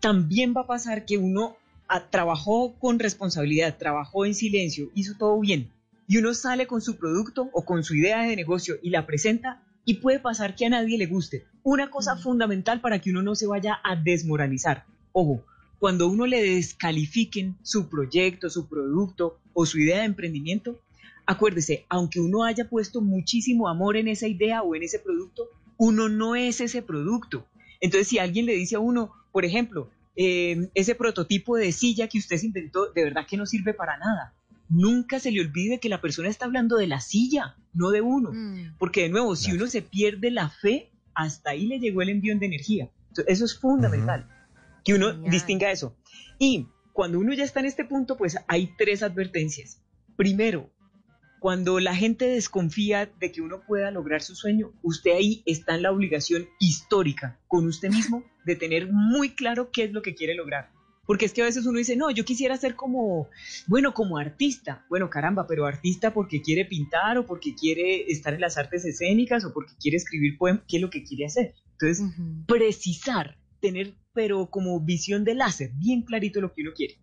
también 0.00 0.52
va 0.52 0.62
a 0.62 0.66
pasar 0.66 1.04
que 1.04 1.18
uno 1.18 1.56
ah, 1.86 2.10
trabajó 2.10 2.74
con 2.80 2.98
responsabilidad, 2.98 3.78
trabajó 3.78 4.26
en 4.26 4.34
silencio, 4.34 4.90
hizo 4.96 5.14
todo 5.16 5.38
bien, 5.38 5.70
y 6.08 6.16
uno 6.16 6.34
sale 6.34 6.66
con 6.66 6.80
su 6.80 6.96
producto 6.96 7.48
o 7.52 7.64
con 7.64 7.84
su 7.84 7.94
idea 7.94 8.24
de 8.24 8.34
negocio 8.34 8.74
y 8.82 8.90
la 8.90 9.06
presenta, 9.06 9.62
y 9.84 9.94
puede 9.94 10.18
pasar 10.18 10.56
que 10.56 10.66
a 10.66 10.70
nadie 10.70 10.98
le 10.98 11.06
guste. 11.06 11.44
Una 11.62 11.88
cosa 11.90 12.16
fundamental 12.16 12.80
para 12.80 12.98
que 12.98 13.10
uno 13.10 13.22
no 13.22 13.36
se 13.36 13.46
vaya 13.46 13.78
a 13.84 13.94
desmoralizar. 13.94 14.86
Ojo, 15.12 15.44
cuando 15.78 16.08
uno 16.08 16.26
le 16.26 16.42
descalifiquen 16.42 17.56
su 17.62 17.88
proyecto, 17.88 18.50
su 18.50 18.68
producto 18.68 19.38
o 19.52 19.64
su 19.64 19.78
idea 19.78 20.00
de 20.00 20.06
emprendimiento, 20.06 20.80
acuérdese, 21.24 21.86
aunque 21.88 22.18
uno 22.18 22.42
haya 22.42 22.68
puesto 22.68 23.00
muchísimo 23.00 23.68
amor 23.68 23.96
en 23.96 24.08
esa 24.08 24.26
idea 24.26 24.62
o 24.62 24.74
en 24.74 24.82
ese 24.82 24.98
producto, 24.98 25.50
uno 25.76 26.08
no 26.08 26.36
es 26.36 26.60
ese 26.60 26.82
producto. 26.82 27.46
Entonces, 27.80 28.08
si 28.08 28.18
alguien 28.18 28.46
le 28.46 28.54
dice 28.54 28.76
a 28.76 28.80
uno, 28.80 29.12
por 29.32 29.44
ejemplo, 29.44 29.90
eh, 30.16 30.70
ese 30.74 30.94
prototipo 30.94 31.56
de 31.56 31.72
silla 31.72 32.08
que 32.08 32.18
usted 32.18 32.36
se 32.36 32.46
inventó, 32.46 32.92
de 32.92 33.04
verdad 33.04 33.26
que 33.26 33.36
no 33.36 33.46
sirve 33.46 33.74
para 33.74 33.98
nada. 33.98 34.34
Nunca 34.68 35.20
se 35.20 35.30
le 35.30 35.40
olvide 35.40 35.80
que 35.80 35.88
la 35.88 36.00
persona 36.00 36.28
está 36.28 36.46
hablando 36.46 36.76
de 36.76 36.86
la 36.86 37.00
silla, 37.00 37.56
no 37.72 37.90
de 37.90 38.00
uno. 38.00 38.32
Porque 38.78 39.02
de 39.02 39.08
nuevo, 39.10 39.36
si 39.36 39.52
uno 39.52 39.66
se 39.66 39.82
pierde 39.82 40.30
la 40.30 40.48
fe, 40.48 40.90
hasta 41.14 41.50
ahí 41.50 41.66
le 41.66 41.78
llegó 41.78 42.02
el 42.02 42.08
envío 42.08 42.36
de 42.38 42.46
energía. 42.46 42.90
Entonces, 43.08 43.34
eso 43.34 43.44
es 43.44 43.58
fundamental, 43.58 44.28
que 44.84 44.94
uno 44.94 45.12
distinga 45.12 45.70
eso. 45.70 45.96
Y 46.38 46.66
cuando 46.92 47.18
uno 47.18 47.32
ya 47.34 47.44
está 47.44 47.60
en 47.60 47.66
este 47.66 47.84
punto, 47.84 48.16
pues 48.16 48.38
hay 48.48 48.72
tres 48.78 49.02
advertencias. 49.02 49.80
Primero, 50.16 50.70
cuando 51.44 51.78
la 51.78 51.94
gente 51.94 52.26
desconfía 52.26 53.12
de 53.20 53.30
que 53.30 53.42
uno 53.42 53.60
pueda 53.66 53.90
lograr 53.90 54.22
su 54.22 54.34
sueño, 54.34 54.72
usted 54.82 55.10
ahí 55.10 55.42
está 55.44 55.74
en 55.74 55.82
la 55.82 55.92
obligación 55.92 56.48
histórica 56.58 57.38
con 57.48 57.66
usted 57.66 57.90
mismo 57.90 58.24
de 58.46 58.56
tener 58.56 58.90
muy 58.90 59.34
claro 59.34 59.70
qué 59.70 59.84
es 59.84 59.92
lo 59.92 60.00
que 60.00 60.14
quiere 60.14 60.34
lograr. 60.34 60.70
Porque 61.06 61.26
es 61.26 61.34
que 61.34 61.42
a 61.42 61.44
veces 61.44 61.66
uno 61.66 61.76
dice, 61.76 61.96
no, 61.96 62.10
yo 62.10 62.24
quisiera 62.24 62.56
ser 62.56 62.76
como, 62.76 63.28
bueno, 63.66 63.92
como 63.92 64.16
artista. 64.16 64.86
Bueno, 64.88 65.10
caramba, 65.10 65.46
pero 65.46 65.66
artista 65.66 66.14
porque 66.14 66.40
quiere 66.40 66.64
pintar 66.64 67.18
o 67.18 67.26
porque 67.26 67.54
quiere 67.54 68.10
estar 68.10 68.32
en 68.32 68.40
las 68.40 68.56
artes 68.56 68.86
escénicas 68.86 69.44
o 69.44 69.52
porque 69.52 69.74
quiere 69.78 69.98
escribir 69.98 70.38
poemas, 70.38 70.64
¿qué 70.66 70.76
es 70.76 70.82
lo 70.82 70.88
que 70.88 71.04
quiere 71.04 71.26
hacer? 71.26 71.52
Entonces, 71.72 72.06
precisar, 72.46 73.36
tener, 73.60 73.92
pero 74.14 74.48
como 74.48 74.80
visión 74.80 75.24
de 75.24 75.34
láser, 75.34 75.72
bien 75.74 76.04
clarito 76.04 76.40
lo 76.40 76.54
que 76.54 76.62
uno 76.62 76.72
quiere. 76.74 76.94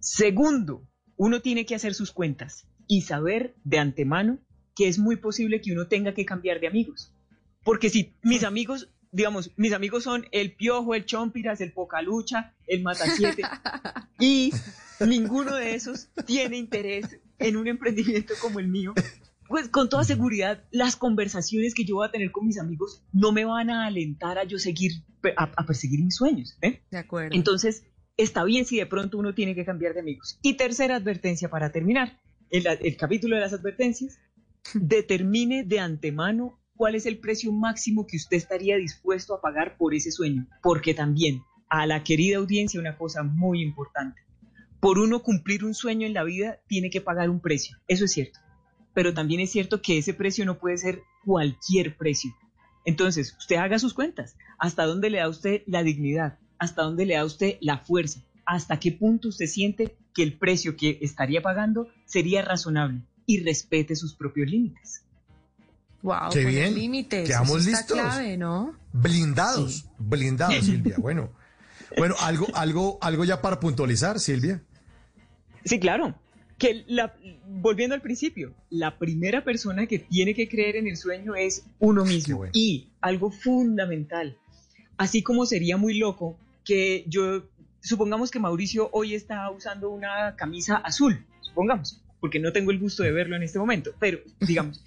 Segundo, 0.00 0.88
uno 1.16 1.40
tiene 1.40 1.64
que 1.66 1.76
hacer 1.76 1.94
sus 1.94 2.10
cuentas 2.10 2.66
y 2.90 3.02
saber 3.02 3.54
de 3.62 3.78
antemano 3.78 4.40
que 4.74 4.88
es 4.88 4.98
muy 4.98 5.14
posible 5.14 5.60
que 5.60 5.72
uno 5.72 5.86
tenga 5.86 6.12
que 6.12 6.24
cambiar 6.24 6.58
de 6.58 6.66
amigos. 6.66 7.14
Porque 7.62 7.88
si 7.88 8.16
mis 8.22 8.42
amigos, 8.42 8.90
digamos, 9.12 9.52
mis 9.56 9.72
amigos 9.72 10.02
son 10.02 10.26
el 10.32 10.56
Piojo, 10.56 10.96
el 10.96 11.04
Chompiras, 11.06 11.60
el 11.60 11.72
Pocalucha, 11.72 12.52
el 12.66 12.82
Matasiete, 12.82 13.42
y 14.18 14.52
ninguno 15.06 15.54
de 15.54 15.76
esos 15.76 16.08
tiene 16.26 16.56
interés 16.56 17.20
en 17.38 17.56
un 17.56 17.68
emprendimiento 17.68 18.34
como 18.42 18.58
el 18.58 18.66
mío, 18.66 18.92
pues 19.46 19.68
con 19.68 19.88
toda 19.88 20.02
seguridad 20.02 20.64
las 20.72 20.96
conversaciones 20.96 21.74
que 21.74 21.84
yo 21.84 21.94
voy 21.94 22.08
a 22.08 22.10
tener 22.10 22.32
con 22.32 22.44
mis 22.44 22.58
amigos 22.58 23.04
no 23.12 23.30
me 23.30 23.44
van 23.44 23.70
a 23.70 23.86
alentar 23.86 24.36
a 24.36 24.42
yo 24.42 24.58
seguir, 24.58 25.04
a, 25.36 25.44
a 25.44 25.64
perseguir 25.64 26.02
mis 26.02 26.16
sueños. 26.16 26.58
¿eh? 26.60 26.82
De 26.90 26.98
acuerdo. 26.98 27.36
Entonces, 27.36 27.84
está 28.16 28.42
bien 28.42 28.64
si 28.64 28.78
de 28.78 28.86
pronto 28.86 29.16
uno 29.16 29.32
tiene 29.32 29.54
que 29.54 29.64
cambiar 29.64 29.94
de 29.94 30.00
amigos. 30.00 30.40
Y 30.42 30.54
tercera 30.54 30.96
advertencia 30.96 31.48
para 31.48 31.70
terminar, 31.70 32.18
el, 32.50 32.96
capítulo 32.96 33.36
de 33.36 33.42
las 33.42 33.52
advertencias, 33.52 34.18
determine 34.74 35.64
de 35.64 35.80
antemano 35.80 36.58
cuál 36.76 36.94
es 36.94 37.06
el 37.06 37.18
precio 37.18 37.52
máximo 37.52 38.06
que 38.06 38.16
usted 38.16 38.36
estaría 38.36 38.76
dispuesto 38.76 39.34
a 39.34 39.40
pagar 39.40 39.76
por 39.76 39.94
ese 39.94 40.10
sueño. 40.10 40.46
Porque 40.62 40.94
también, 40.94 41.42
a 41.68 41.86
la 41.86 42.02
querida 42.02 42.38
audiencia, 42.38 42.80
una 42.80 42.96
cosa 42.96 43.22
muy 43.22 43.62
importante. 43.62 44.20
Por 44.80 44.98
uno 44.98 45.22
cumplir 45.22 45.64
un 45.64 45.74
sueño 45.74 46.06
en 46.06 46.14
la 46.14 46.24
vida, 46.24 46.60
tiene 46.66 46.90
que 46.90 47.00
pagar 47.00 47.30
un 47.30 47.40
precio. 47.40 47.76
Eso 47.86 48.06
es 48.06 48.12
cierto. 48.12 48.38
Pero 48.94 49.14
también 49.14 49.40
es 49.40 49.50
cierto 49.50 49.82
que 49.82 49.98
ese 49.98 50.14
precio 50.14 50.44
no 50.44 50.58
puede 50.58 50.78
ser 50.78 51.02
cualquier 51.24 51.96
precio. 51.96 52.34
Entonces, 52.84 53.36
usted 53.38 53.56
haga 53.56 53.78
sus 53.78 53.94
cuentas. 53.94 54.36
¿Hasta 54.58 54.86
dónde 54.86 55.10
le 55.10 55.18
da 55.18 55.28
usted 55.28 55.62
la 55.66 55.82
dignidad? 55.82 56.38
hasta 56.60 56.82
dónde 56.82 57.06
le 57.06 57.14
da 57.14 57.24
usted 57.24 57.56
la 57.60 57.78
fuerza, 57.78 58.22
hasta 58.44 58.78
qué 58.78 58.92
punto 58.92 59.28
usted 59.28 59.46
siente 59.46 59.96
que 60.14 60.22
el 60.22 60.36
precio 60.38 60.76
que 60.76 60.98
estaría 61.00 61.42
pagando 61.42 61.88
sería 62.04 62.42
razonable 62.42 63.02
y 63.26 63.40
respete 63.40 63.94
sus 63.96 64.14
propios 64.14 64.50
límites. 64.50 65.02
Wow, 66.02 66.30
Qué 66.32 66.44
bien. 66.44 66.74
límites. 66.74 67.28
Quedamos 67.28 67.60
eso 67.60 67.70
está 67.70 67.78
listos. 67.80 67.98
clave, 67.98 68.36
¿no? 68.36 68.74
Blindados, 68.92 69.86
blindados, 69.98 70.54
Silvia. 70.64 70.96
Bueno, 70.98 71.30
bueno, 71.96 72.14
algo, 72.20 72.46
algo, 72.54 72.98
algo 73.02 73.24
ya 73.24 73.40
para 73.42 73.60
puntualizar, 73.60 74.18
Silvia. 74.18 74.62
Sí, 75.64 75.78
claro. 75.78 76.14
Que 76.56 76.84
la, 76.88 77.14
volviendo 77.48 77.94
al 77.94 78.02
principio, 78.02 78.54
la 78.70 78.98
primera 78.98 79.44
persona 79.44 79.86
que 79.86 79.98
tiene 79.98 80.34
que 80.34 80.48
creer 80.48 80.76
en 80.76 80.86
el 80.88 80.96
sueño 80.96 81.34
es 81.34 81.64
uno 81.78 82.04
mismo. 82.04 82.44
Y 82.52 82.88
algo 83.00 83.30
fundamental, 83.30 84.36
así 84.98 85.22
como 85.22 85.46
sería 85.46 85.76
muy 85.78 85.98
loco 85.98 86.36
que 86.64 87.04
yo, 87.08 87.44
supongamos 87.80 88.30
que 88.30 88.38
Mauricio 88.38 88.88
hoy 88.92 89.14
está 89.14 89.50
usando 89.50 89.90
una 89.90 90.36
camisa 90.36 90.76
azul, 90.76 91.24
supongamos, 91.40 92.02
porque 92.20 92.38
no 92.38 92.52
tengo 92.52 92.70
el 92.70 92.78
gusto 92.78 93.02
de 93.02 93.12
verlo 93.12 93.36
en 93.36 93.42
este 93.42 93.58
momento, 93.58 93.92
pero 93.98 94.18
digamos, 94.40 94.84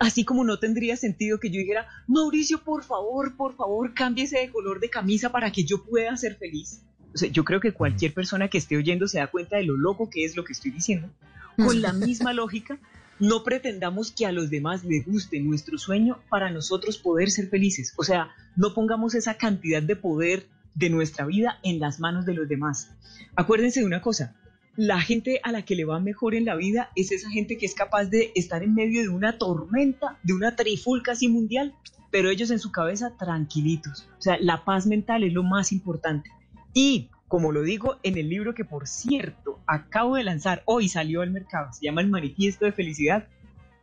así 0.00 0.24
como 0.24 0.44
no 0.44 0.58
tendría 0.58 0.96
sentido 0.96 1.38
que 1.38 1.50
yo 1.50 1.58
dijera, 1.58 1.86
Mauricio, 2.06 2.62
por 2.62 2.84
favor, 2.84 3.36
por 3.36 3.54
favor, 3.56 3.94
cámbiese 3.94 4.38
de 4.38 4.50
color 4.50 4.80
de 4.80 4.90
camisa 4.90 5.30
para 5.30 5.50
que 5.52 5.64
yo 5.64 5.84
pueda 5.84 6.16
ser 6.16 6.36
feliz. 6.36 6.82
O 7.14 7.18
sea, 7.18 7.28
yo 7.28 7.44
creo 7.44 7.60
que 7.60 7.72
cualquier 7.72 8.12
persona 8.12 8.48
que 8.48 8.58
esté 8.58 8.76
oyendo 8.76 9.06
se 9.06 9.18
da 9.18 9.28
cuenta 9.28 9.56
de 9.56 9.64
lo 9.64 9.76
loco 9.76 10.10
que 10.10 10.24
es 10.24 10.36
lo 10.36 10.44
que 10.44 10.52
estoy 10.52 10.72
diciendo. 10.72 11.10
Con 11.56 11.80
la 11.80 11.92
misma 11.92 12.32
lógica, 12.32 12.78
no 13.20 13.44
pretendamos 13.44 14.10
que 14.10 14.26
a 14.26 14.32
los 14.32 14.50
demás 14.50 14.82
les 14.84 15.06
guste 15.06 15.38
nuestro 15.38 15.78
sueño 15.78 16.18
para 16.28 16.50
nosotros 16.50 16.98
poder 16.98 17.30
ser 17.30 17.48
felices. 17.48 17.94
O 17.96 18.02
sea, 18.02 18.34
no 18.56 18.74
pongamos 18.74 19.14
esa 19.14 19.34
cantidad 19.34 19.82
de 19.82 19.94
poder 19.94 20.48
de 20.74 20.90
nuestra 20.90 21.26
vida 21.26 21.58
en 21.62 21.80
las 21.80 22.00
manos 22.00 22.26
de 22.26 22.34
los 22.34 22.48
demás. 22.48 22.90
Acuérdense 23.36 23.80
de 23.80 23.86
una 23.86 24.02
cosa, 24.02 24.34
la 24.76 25.00
gente 25.00 25.40
a 25.42 25.52
la 25.52 25.62
que 25.62 25.76
le 25.76 25.84
va 25.84 26.00
mejor 26.00 26.34
en 26.34 26.44
la 26.44 26.56
vida 26.56 26.90
es 26.96 27.12
esa 27.12 27.30
gente 27.30 27.56
que 27.56 27.66
es 27.66 27.74
capaz 27.74 28.06
de 28.06 28.32
estar 28.34 28.62
en 28.62 28.74
medio 28.74 29.02
de 29.02 29.08
una 29.08 29.38
tormenta, 29.38 30.18
de 30.22 30.32
una 30.32 30.56
trifulca 30.56 31.12
así 31.12 31.28
mundial, 31.28 31.74
pero 32.10 32.30
ellos 32.30 32.50
en 32.50 32.58
su 32.58 32.72
cabeza 32.72 33.16
tranquilitos. 33.16 34.08
O 34.18 34.22
sea, 34.22 34.36
la 34.40 34.64
paz 34.64 34.86
mental 34.86 35.22
es 35.22 35.32
lo 35.32 35.42
más 35.42 35.72
importante. 35.72 36.30
Y 36.72 37.08
como 37.28 37.52
lo 37.52 37.62
digo 37.62 37.98
en 38.02 38.18
el 38.18 38.28
libro 38.28 38.54
que 38.54 38.64
por 38.64 38.86
cierto 38.86 39.60
acabo 39.66 40.16
de 40.16 40.24
lanzar, 40.24 40.62
hoy 40.66 40.88
salió 40.88 41.22
al 41.22 41.30
mercado, 41.30 41.72
se 41.72 41.84
llama 41.84 42.00
El 42.00 42.08
Manifiesto 42.08 42.64
de 42.64 42.72
Felicidad, 42.72 43.28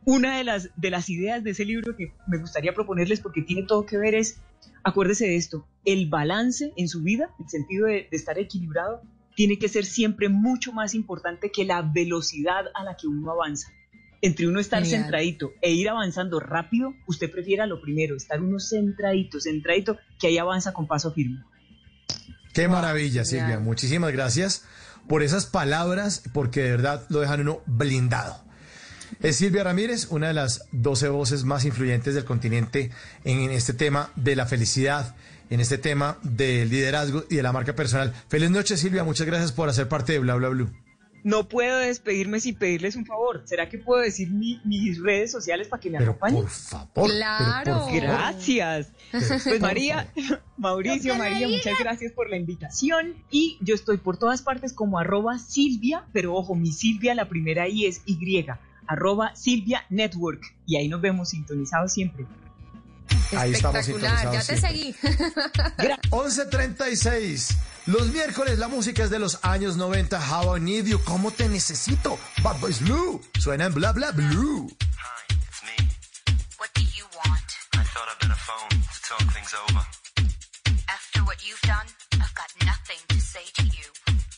una 0.04 0.36
de 0.36 0.44
las, 0.44 0.70
de 0.76 0.90
las 0.90 1.08
ideas 1.08 1.44
de 1.44 1.50
ese 1.50 1.64
libro 1.64 1.96
que 1.96 2.12
me 2.26 2.38
gustaría 2.38 2.74
proponerles 2.74 3.20
porque 3.20 3.42
tiene 3.42 3.62
todo 3.62 3.86
que 3.86 3.98
ver 3.98 4.14
es, 4.14 4.40
acuérdese 4.82 5.26
de 5.26 5.36
esto, 5.36 5.66
el 5.84 6.08
balance 6.08 6.72
en 6.76 6.88
su 6.88 7.02
vida, 7.02 7.30
el 7.38 7.48
sentido 7.48 7.86
de, 7.86 8.08
de 8.10 8.16
estar 8.16 8.38
equilibrado, 8.38 9.02
tiene 9.34 9.58
que 9.58 9.68
ser 9.68 9.84
siempre 9.84 10.28
mucho 10.28 10.72
más 10.72 10.94
importante 10.94 11.50
que 11.50 11.64
la 11.64 11.82
velocidad 11.82 12.66
a 12.74 12.84
la 12.84 12.96
que 12.96 13.06
uno 13.06 13.32
avanza. 13.32 13.68
Entre 14.20 14.46
uno 14.46 14.60
estar 14.60 14.82
Genial. 14.82 15.02
centradito 15.02 15.52
e 15.60 15.72
ir 15.72 15.88
avanzando 15.88 16.38
rápido, 16.38 16.94
usted 17.06 17.30
prefiera 17.30 17.66
lo 17.66 17.80
primero, 17.80 18.16
estar 18.16 18.40
uno 18.40 18.60
centradito, 18.60 19.40
centradito, 19.40 19.98
que 20.20 20.28
ahí 20.28 20.38
avanza 20.38 20.72
con 20.72 20.86
paso 20.86 21.12
firme. 21.12 21.42
Qué 22.52 22.68
maravilla, 22.68 23.24
genial. 23.24 23.46
Silvia. 23.46 23.58
Muchísimas 23.58 24.12
gracias 24.12 24.64
por 25.08 25.22
esas 25.22 25.46
palabras, 25.46 26.22
porque 26.32 26.62
de 26.62 26.70
verdad 26.70 27.04
lo 27.08 27.20
dejan 27.20 27.40
uno 27.40 27.62
blindado. 27.66 28.44
Es 29.22 29.36
Silvia 29.36 29.62
Ramírez, 29.62 30.08
una 30.10 30.28
de 30.28 30.34
las 30.34 30.66
12 30.72 31.08
voces 31.08 31.44
más 31.44 31.64
influyentes 31.64 32.14
del 32.14 32.24
continente 32.24 32.90
en 33.24 33.50
este 33.52 33.72
tema 33.72 34.10
de 34.16 34.34
la 34.34 34.46
felicidad, 34.46 35.14
en 35.48 35.60
este 35.60 35.78
tema 35.78 36.18
del 36.22 36.68
liderazgo 36.70 37.24
y 37.30 37.36
de 37.36 37.42
la 37.44 37.52
marca 37.52 37.74
personal. 37.76 38.12
Feliz 38.28 38.50
noche, 38.50 38.76
Silvia. 38.76 39.04
Muchas 39.04 39.26
gracias 39.28 39.52
por 39.52 39.68
hacer 39.68 39.88
parte 39.88 40.12
de 40.14 40.18
Bla 40.18 40.34
Bla 40.34 40.48
Blue. 40.48 40.70
No 41.22 41.48
puedo 41.48 41.78
despedirme 41.78 42.40
sin 42.40 42.56
pedirles 42.56 42.96
un 42.96 43.06
favor. 43.06 43.42
¿Será 43.44 43.68
que 43.68 43.78
puedo 43.78 44.02
decir 44.02 44.28
mi- 44.28 44.60
mis 44.64 45.00
redes 45.00 45.30
sociales 45.30 45.68
para 45.68 45.80
que 45.80 45.88
me 45.88 45.98
Pero 45.98 46.10
acompañen? 46.12 46.40
por 46.42 46.50
favor. 46.50 47.08
Claro. 47.12 47.86
pero 47.92 48.06
por. 48.08 48.16
Gracias. 48.16 48.88
Pero 49.12 49.26
Pues 49.28 49.42
por 49.44 49.60
María, 49.60 50.12
Mauricio, 50.56 51.14
María, 51.14 51.46
muchas 51.46 51.78
gracias 51.78 52.10
por 52.10 52.28
la 52.28 52.36
invitación. 52.38 53.14
Y 53.30 53.56
yo 53.60 53.76
estoy 53.76 53.98
por 53.98 54.16
todas 54.16 54.42
partes 54.42 54.72
como 54.72 54.98
arroba 54.98 55.38
Silvia, 55.38 56.02
pero 56.12 56.34
ojo, 56.34 56.56
mi 56.56 56.72
Silvia, 56.72 57.14
la 57.14 57.28
primera 57.28 57.68
I 57.68 57.86
es 57.86 58.02
Y, 58.04 58.16
arroba 58.86 59.34
Silvia 59.34 59.84
Network. 59.90 60.42
Y 60.66 60.76
ahí 60.76 60.88
nos 60.88 61.00
vemos 61.00 61.30
sintonizados 61.30 61.92
siempre. 61.92 62.26
Ahí 63.36 63.52
estamos 63.52 63.76
Espectacular, 63.88 64.32
ya 64.32 64.42
sintonizados 64.42 64.46
te 64.46 64.92
siempre. 64.92 65.80
seguí. 65.80 66.08
11.36. 66.10 67.56
Los 67.86 68.08
miércoles 68.12 68.58
la 68.58 68.68
música 68.68 69.02
es 69.04 69.10
de 69.10 69.18
los 69.18 69.38
años 69.44 69.76
90. 69.76 70.18
How 70.20 70.56
I 70.56 70.60
Need 70.60 70.86
You. 70.86 71.00
¿Cómo 71.04 71.30
te 71.30 71.48
necesito? 71.48 72.18
Bad 72.42 72.60
Boys 72.60 72.80
Blue. 72.80 73.20
Suena 73.40 73.66
en 73.66 73.74
Bla 73.74 73.92
Bla 73.92 74.12
Blue. 74.12 74.68
What 76.58 76.70
do 76.74 76.82
you 76.82 77.04
want? 77.26 77.42
I 77.74 77.82
thought 77.84 78.06
I'd 78.08 78.18
better 78.20 78.38
phone 78.38 78.68
to 78.70 78.98
talk 79.02 79.32
things 79.34 79.52
over. 79.66 79.82
After 80.88 81.20
what 81.24 81.38
you've 81.44 81.60
done, 81.62 81.86
I've 82.20 82.34
got 82.34 82.50
nothing 82.64 83.00
to 83.08 83.18
say 83.20 83.42
to 83.56 83.64
you. 83.64 83.86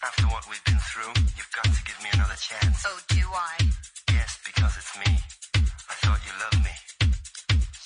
After 0.03 0.25
what 0.29 0.45
we've 0.49 0.65
been 0.65 0.79
through, 0.79 1.13
you've 1.37 1.53
got 1.55 1.65
to 1.65 1.83
give 1.85 1.99
me 2.03 2.09
another 2.15 2.37
chance. 2.41 2.85
Oh, 2.87 2.99
do 3.09 3.21
I? 3.35 3.64
Me. 4.99 5.07
I 5.57 5.95
thought 6.03 6.21
you 6.25 6.33
loved 6.41 6.65
me. 6.65 6.71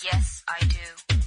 Yes, 0.05 0.43
I 0.47 0.60
do. 0.66 1.18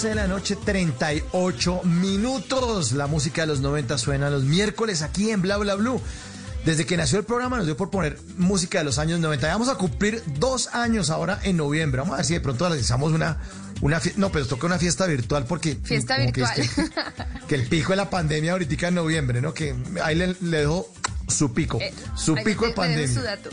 11 0.00 0.08
de 0.08 0.14
la 0.14 0.26
noche, 0.26 0.56
38 0.56 1.82
minutos. 1.84 2.92
La 2.92 3.06
música 3.06 3.42
de 3.42 3.48
los 3.48 3.60
90 3.60 3.98
suena 3.98 4.30
los 4.30 4.44
miércoles 4.44 5.02
aquí 5.02 5.30
en 5.30 5.42
Bla 5.42 5.58
Bla 5.58 5.74
Blue. 5.74 6.00
Desde 6.64 6.86
que 6.86 6.96
nació 6.96 7.18
el 7.18 7.26
programa 7.26 7.58
nos 7.58 7.66
dio 7.66 7.76
por 7.76 7.90
poner 7.90 8.18
música 8.38 8.78
de 8.78 8.84
los 8.84 8.98
años 8.98 9.20
90. 9.20 9.46
Ya 9.46 9.52
Vamos 9.52 9.68
a 9.68 9.74
cumplir 9.74 10.22
dos 10.38 10.68
años 10.68 11.10
ahora 11.10 11.38
en 11.42 11.58
noviembre. 11.58 12.00
Vamos 12.00 12.14
a 12.14 12.16
ver 12.16 12.24
si 12.24 12.32
de 12.32 12.40
pronto 12.40 12.66
realizamos 12.66 13.12
una, 13.12 13.40
una 13.82 14.00
No, 14.16 14.32
pero 14.32 14.46
toca 14.46 14.66
una 14.66 14.78
fiesta 14.78 15.04
virtual 15.04 15.44
porque... 15.44 15.76
Fiesta 15.84 16.16
como 16.16 16.32
que 16.32 16.44
es 16.44 16.56
virtual. 16.56 16.90
Que, 17.40 17.46
que 17.46 17.54
el 17.56 17.68
pico 17.68 17.90
de 17.90 17.96
la 17.96 18.08
pandemia 18.08 18.52
ahorita 18.52 18.88
en 18.88 18.94
noviembre, 18.94 19.42
¿no? 19.42 19.52
Que 19.52 19.76
ahí 20.02 20.14
le, 20.14 20.34
le 20.40 20.60
dejo 20.60 20.90
su 21.30 21.52
pico. 21.52 21.78
Eh, 21.80 21.92
su 22.16 22.34
pico 22.36 22.66
de 22.66 22.74
le- 22.74 22.96
le 22.96 23.06
dejo 23.06 23.14
pandemia. 23.14 23.14
su 23.14 23.22
dato. 23.22 23.50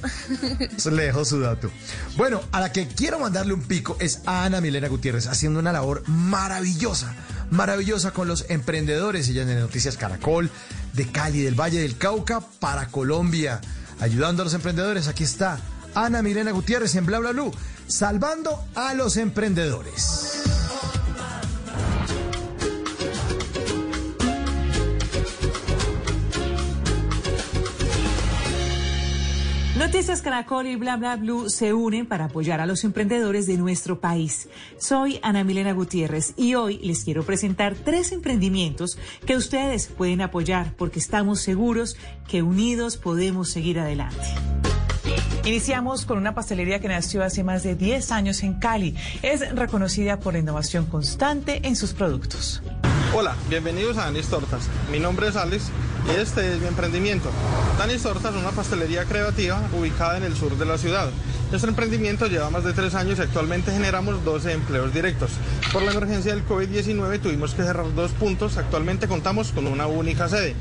Le 0.95 1.03
dejo 1.03 1.25
su 1.25 1.39
dato. 1.39 1.71
Bueno, 2.15 2.41
a 2.51 2.59
la 2.59 2.71
que 2.71 2.87
quiero 2.87 3.19
mandarle 3.19 3.53
un 3.53 3.61
pico 3.61 3.95
es 3.99 4.21
a 4.25 4.43
Ana 4.45 4.61
Milena 4.61 4.87
Gutiérrez, 4.87 5.27
haciendo 5.27 5.59
una 5.59 5.71
labor 5.71 6.03
maravillosa, 6.07 7.13
maravillosa 7.51 8.11
con 8.11 8.27
los 8.27 8.45
emprendedores. 8.49 9.27
Ella 9.29 9.45
de 9.45 9.55
Noticias 9.55 9.97
Caracol, 9.97 10.49
de 10.93 11.07
Cali, 11.11 11.41
del 11.41 11.55
Valle 11.59 11.79
del 11.81 11.97
Cauca, 11.97 12.41
para 12.59 12.87
Colombia, 12.87 13.61
ayudando 13.99 14.41
a 14.41 14.45
los 14.45 14.53
emprendedores. 14.53 15.07
Aquí 15.07 15.23
está 15.23 15.59
Ana 15.95 16.21
Milena 16.21 16.51
Gutiérrez 16.51 16.95
en 16.95 17.05
Bla 17.05 17.19
Bla 17.19 17.31
Blue, 17.31 17.51
salvando 17.87 18.63
a 18.75 18.93
los 18.93 19.17
emprendedores. 19.17 20.43
Noticias 29.87 30.21
Caracol 30.21 30.67
y 30.67 30.75
Bla 30.75 30.97
Bla 30.97 31.15
Blue 31.15 31.49
se 31.49 31.73
unen 31.73 32.07
para 32.07 32.25
apoyar 32.25 32.59
a 32.59 32.65
los 32.65 32.83
emprendedores 32.83 33.47
de 33.47 33.55
nuestro 33.55 34.01
país. 34.01 34.49
Soy 34.77 35.17
Ana 35.23 35.45
Milena 35.45 35.71
Gutiérrez 35.71 36.33
y 36.35 36.55
hoy 36.55 36.77
les 36.79 37.05
quiero 37.05 37.23
presentar 37.23 37.73
tres 37.73 38.11
emprendimientos 38.11 38.97
que 39.25 39.37
ustedes 39.37 39.87
pueden 39.87 40.19
apoyar 40.19 40.73
porque 40.75 40.99
estamos 40.99 41.39
seguros 41.39 41.95
que 42.27 42.41
unidos 42.41 42.97
podemos 42.97 43.49
seguir 43.49 43.79
adelante. 43.79 44.25
Iniciamos 45.45 46.03
con 46.03 46.17
una 46.17 46.35
pastelería 46.35 46.81
que 46.81 46.89
nació 46.89 47.23
hace 47.23 47.45
más 47.45 47.63
de 47.63 47.75
10 47.75 48.11
años 48.11 48.43
en 48.43 48.55
Cali. 48.55 48.93
Es 49.21 49.55
reconocida 49.55 50.19
por 50.19 50.33
la 50.33 50.39
innovación 50.39 50.85
constante 50.85 51.65
en 51.65 51.77
sus 51.77 51.93
productos. 51.93 52.61
Hola, 53.13 53.35
bienvenidos 53.49 53.97
a 53.97 54.05
Danis 54.05 54.27
Tortas. 54.27 54.67
Mi 54.91 54.99
nombre 54.99 55.29
es 55.29 55.35
Alex 55.37 55.69
y 56.07 56.19
este 56.19 56.53
es 56.53 56.59
mi 56.59 56.67
emprendimiento. 56.67 57.29
Danis 57.77 58.03
Tortas 58.03 58.35
es 58.35 58.41
una 58.41 58.51
pastelería 58.51 59.05
creativa 59.05 59.61
ubicada 59.73 60.17
en 60.17 60.23
el 60.23 60.35
sur 60.35 60.57
de 60.57 60.65
la 60.65 60.77
ciudad. 60.77 61.09
Nuestro 61.49 61.69
emprendimiento 61.69 62.27
lleva 62.27 62.49
más 62.49 62.65
de 62.65 62.73
tres 62.73 62.95
años 62.95 63.17
y 63.17 63.21
actualmente 63.21 63.71
generamos 63.71 64.23
12 64.25 64.51
empleos 64.51 64.93
directos. 64.93 65.31
Por 65.71 65.83
la 65.83 65.91
emergencia 65.91 66.35
del 66.35 66.45
COVID-19 66.45 67.21
tuvimos 67.21 67.53
que 67.53 67.63
cerrar 67.63 67.95
dos 67.95 68.11
puntos. 68.11 68.57
Actualmente 68.57 69.07
contamos 69.07 69.51
con 69.53 69.67
una 69.67 69.87
única 69.87 70.27
sede. 70.27 70.53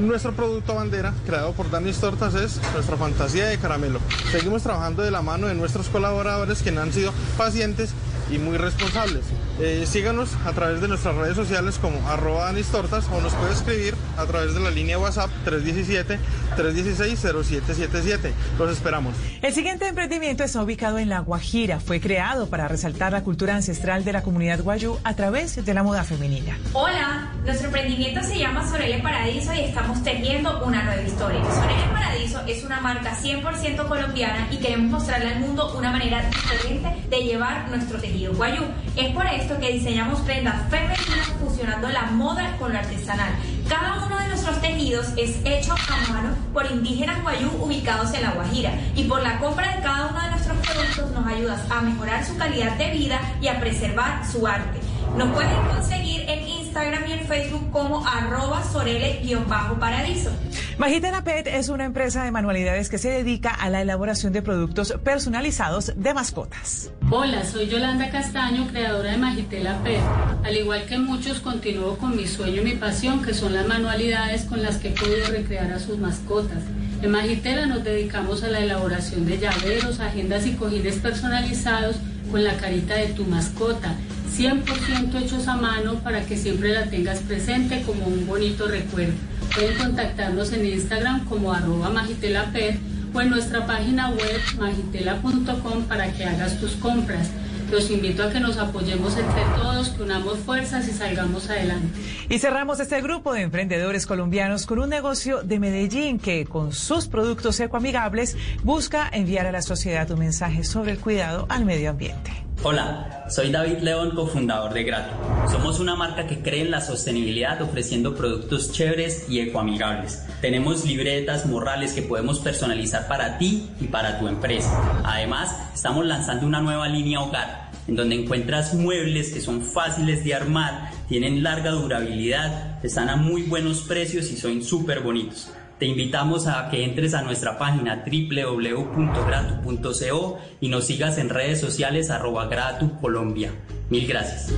Nuestro 0.00 0.32
producto 0.32 0.76
bandera, 0.76 1.12
creado 1.26 1.52
por 1.52 1.70
Danis 1.70 1.98
Tortas, 1.98 2.34
es 2.34 2.60
nuestra 2.72 2.96
fantasía 2.96 3.46
de 3.46 3.58
caramelo. 3.58 3.98
Seguimos 4.30 4.62
trabajando 4.62 5.02
de 5.02 5.10
la 5.10 5.22
mano 5.22 5.48
de 5.48 5.54
nuestros 5.54 5.88
colaboradores 5.88 6.62
que 6.62 6.70
han 6.70 6.92
sido 6.92 7.12
pacientes 7.36 7.90
y 8.30 8.38
muy 8.38 8.56
responsables. 8.56 9.24
Eh, 9.60 9.84
síganos 9.86 10.30
a 10.44 10.52
través 10.52 10.80
de 10.80 10.88
nuestras 10.88 11.14
redes 11.14 11.36
sociales 11.36 11.78
como 11.78 12.08
arroba 12.08 12.46
danistortas 12.46 13.06
o 13.12 13.20
nos 13.20 13.32
puede 13.34 13.52
escribir 13.52 13.94
a 14.18 14.26
través 14.26 14.52
de 14.52 14.58
la 14.58 14.70
línea 14.70 14.98
WhatsApp 14.98 15.30
317-316-0777. 15.46 18.32
Los 18.58 18.72
esperamos. 18.72 19.14
El 19.42 19.54
siguiente 19.54 19.86
emprendimiento 19.86 20.42
está 20.42 20.60
ubicado 20.60 20.98
en 20.98 21.08
La 21.08 21.20
Guajira. 21.20 21.78
Fue 21.78 22.00
creado 22.00 22.48
para 22.48 22.66
resaltar 22.66 23.12
la 23.12 23.22
cultura 23.22 23.54
ancestral 23.54 24.04
de 24.04 24.12
la 24.12 24.22
comunidad 24.22 24.60
guayú 24.60 24.98
a 25.04 25.14
través 25.14 25.64
de 25.64 25.74
la 25.74 25.84
moda 25.84 26.02
femenina. 26.02 26.58
Hola, 26.72 27.30
nuestro 27.44 27.68
emprendimiento 27.68 28.24
se 28.24 28.36
llama 28.38 28.68
Sorelle 28.68 29.00
Paradiso 29.02 29.54
y 29.54 29.60
estamos 29.60 30.02
tejiendo 30.02 30.64
una 30.64 30.82
nueva 30.82 31.02
historia. 31.02 31.40
Sorelle 31.44 31.92
Paradiso 31.92 32.40
es 32.48 32.64
una 32.64 32.80
marca 32.80 33.16
100% 33.16 33.86
colombiana 33.86 34.48
y 34.50 34.56
queremos 34.56 34.90
mostrarle 34.90 35.34
al 35.34 35.40
mundo 35.40 35.72
una 35.76 35.92
manera 35.92 36.28
diferente 36.28 37.06
de 37.08 37.22
llevar 37.22 37.68
nuestro 37.68 38.00
tejido 38.00 38.34
guayú. 38.34 38.64
Es 38.96 39.14
por 39.14 39.24
esto 39.44 39.58
que 39.58 39.72
diseñamos 39.72 40.20
prendas 40.20 40.54
femeninas 40.70 41.28
fusionando 41.38 41.88
la 41.90 42.04
moda 42.04 42.56
con 42.58 42.72
lo 42.72 42.78
artesanal. 42.78 43.30
Cada 43.68 44.06
uno 44.06 44.16
de 44.18 44.28
nuestros 44.28 44.58
tejidos 44.62 45.08
es 45.18 45.36
hecho 45.44 45.74
a 45.74 46.12
mano 46.12 46.30
por 46.54 46.64
indígenas 46.70 47.22
guayú 47.22 47.50
ubicados 47.60 48.14
en 48.14 48.22
La 48.22 48.30
Guajira 48.30 48.72
y 48.96 49.04
por 49.04 49.22
la 49.22 49.38
compra 49.38 49.76
de 49.76 49.82
cada 49.82 50.06
uno 50.06 50.18
de 50.18 50.30
nuestros 50.30 50.56
productos 50.56 51.10
nos 51.10 51.26
ayudas 51.26 51.60
a 51.70 51.82
mejorar 51.82 52.24
su 52.24 52.38
calidad 52.38 52.72
de 52.78 52.90
vida 52.92 53.20
y 53.42 53.48
a 53.48 53.60
preservar 53.60 54.26
su 54.26 54.46
arte. 54.46 54.80
Nos 55.16 55.28
pueden 55.32 55.56
conseguir 55.68 56.28
en 56.28 56.48
Instagram 56.48 57.06
y 57.08 57.12
en 57.12 57.26
Facebook 57.26 57.70
como 57.70 58.06
arroba 58.06 58.64
sorele-paradiso. 58.64 60.30
Magitela 60.76 61.22
Pet 61.22 61.46
es 61.46 61.68
una 61.68 61.84
empresa 61.84 62.24
de 62.24 62.32
manualidades 62.32 62.88
que 62.88 62.98
se 62.98 63.10
dedica 63.10 63.50
a 63.50 63.70
la 63.70 63.80
elaboración 63.80 64.32
de 64.32 64.42
productos 64.42 64.94
personalizados 65.04 65.92
de 65.94 66.14
mascotas. 66.14 66.90
Hola, 67.10 67.44
soy 67.44 67.68
Yolanda 67.68 68.10
Castaño, 68.10 68.66
creadora 68.66 69.12
de 69.12 69.18
Magitela 69.18 69.78
Pet. 69.84 70.00
Al 70.44 70.56
igual 70.56 70.84
que 70.86 70.98
muchos, 70.98 71.38
continúo 71.38 71.96
con 71.96 72.16
mi 72.16 72.26
sueño 72.26 72.62
y 72.62 72.64
mi 72.64 72.72
pasión, 72.72 73.22
que 73.22 73.34
son 73.34 73.54
las 73.54 73.68
manualidades 73.68 74.44
con 74.46 74.62
las 74.62 74.78
que 74.78 74.88
he 74.88 74.92
podido 74.92 75.28
recrear 75.28 75.70
a 75.72 75.78
sus 75.78 75.98
mascotas. 75.98 76.64
En 77.02 77.10
Magitela 77.12 77.66
nos 77.66 77.84
dedicamos 77.84 78.42
a 78.42 78.48
la 78.48 78.60
elaboración 78.60 79.26
de 79.26 79.38
llaveros, 79.38 80.00
agendas 80.00 80.46
y 80.46 80.54
cojines 80.54 80.96
personalizados 80.96 81.96
con 82.30 82.42
la 82.42 82.56
carita 82.56 82.94
de 82.96 83.08
tu 83.08 83.24
mascota, 83.26 83.94
100% 84.36 85.22
hechos 85.22 85.46
a 85.46 85.56
mano 85.56 85.94
para 86.00 86.24
que 86.26 86.36
siempre 86.36 86.72
la 86.72 86.86
tengas 86.86 87.20
presente 87.20 87.82
como 87.82 88.06
un 88.06 88.26
bonito 88.26 88.66
recuerdo. 88.66 89.14
Pueden 89.54 89.76
contactarnos 89.78 90.52
en 90.52 90.66
Instagram 90.66 91.24
como 91.26 91.52
arroba 91.52 91.90
magitelapet 91.90 92.78
o 93.12 93.20
en 93.20 93.30
nuestra 93.30 93.64
página 93.66 94.10
web 94.10 94.40
magitela.com 94.58 95.84
para 95.84 96.12
que 96.12 96.24
hagas 96.24 96.58
tus 96.58 96.72
compras. 96.72 97.30
Los 97.70 97.90
invito 97.90 98.24
a 98.24 98.30
que 98.30 98.40
nos 98.40 98.58
apoyemos 98.58 99.16
entre 99.16 99.42
todos, 99.56 99.88
que 99.90 100.02
unamos 100.02 100.38
fuerzas 100.38 100.86
y 100.88 100.92
salgamos 100.92 101.48
adelante. 101.48 101.98
Y 102.28 102.38
cerramos 102.38 102.78
este 102.80 103.00
grupo 103.00 103.32
de 103.32 103.42
emprendedores 103.42 104.06
colombianos 104.06 104.66
con 104.66 104.80
un 104.80 104.90
negocio 104.90 105.42
de 105.42 105.58
Medellín 105.58 106.18
que 106.18 106.44
con 106.44 106.72
sus 106.72 107.06
productos 107.06 107.58
ecoamigables 107.60 108.36
busca 108.62 109.08
enviar 109.12 109.46
a 109.46 109.52
la 109.52 109.62
sociedad 109.62 110.10
un 110.10 110.18
mensaje 110.18 110.62
sobre 110.62 110.92
el 110.92 110.98
cuidado 110.98 111.46
al 111.48 111.64
medio 111.64 111.90
ambiente. 111.90 112.43
Hola, 112.62 113.26
soy 113.28 113.50
David 113.50 113.78
León, 113.78 114.12
cofundador 114.14 114.72
de 114.72 114.84
Grato. 114.84 115.14
Somos 115.50 115.80
una 115.80 115.96
marca 115.96 116.26
que 116.26 116.40
cree 116.40 116.62
en 116.62 116.70
la 116.70 116.80
sostenibilidad 116.80 117.60
ofreciendo 117.60 118.14
productos 118.14 118.72
chéveres 118.72 119.26
y 119.28 119.40
ecoamigables. 119.40 120.24
Tenemos 120.40 120.84
libretas, 120.86 121.46
morrales 121.46 121.92
que 121.92 122.02
podemos 122.02 122.40
personalizar 122.40 123.06
para 123.06 123.36
ti 123.36 123.68
y 123.80 123.88
para 123.88 124.18
tu 124.18 124.28
empresa. 124.28 125.02
Además, 125.04 125.54
estamos 125.74 126.06
lanzando 126.06 126.46
una 126.46 126.60
nueva 126.60 126.88
línea 126.88 127.20
hogar 127.20 127.70
en 127.86 127.96
donde 127.96 128.14
encuentras 128.14 128.74
muebles 128.74 129.30
que 129.32 129.40
son 129.40 129.62
fáciles 129.62 130.24
de 130.24 130.34
armar, 130.34 130.90
tienen 131.08 131.42
larga 131.42 131.70
durabilidad, 131.70 132.82
están 132.82 133.10
a 133.10 133.16
muy 133.16 133.42
buenos 133.42 133.82
precios 133.82 134.30
y 134.30 134.36
son 134.36 134.62
súper 134.62 135.00
bonitos. 135.00 135.50
Te 135.78 135.86
invitamos 135.86 136.46
a 136.46 136.68
que 136.70 136.84
entres 136.84 137.14
a 137.14 137.22
nuestra 137.22 137.58
página 137.58 138.04
www.gratu.co 138.06 140.38
y 140.60 140.68
nos 140.68 140.86
sigas 140.86 141.18
en 141.18 141.28
redes 141.28 141.60
sociales 141.60 142.10
arroba 142.10 142.46
Gratu 142.46 143.00
Colombia. 143.00 143.50
Mil 143.90 144.06
gracias. 144.06 144.52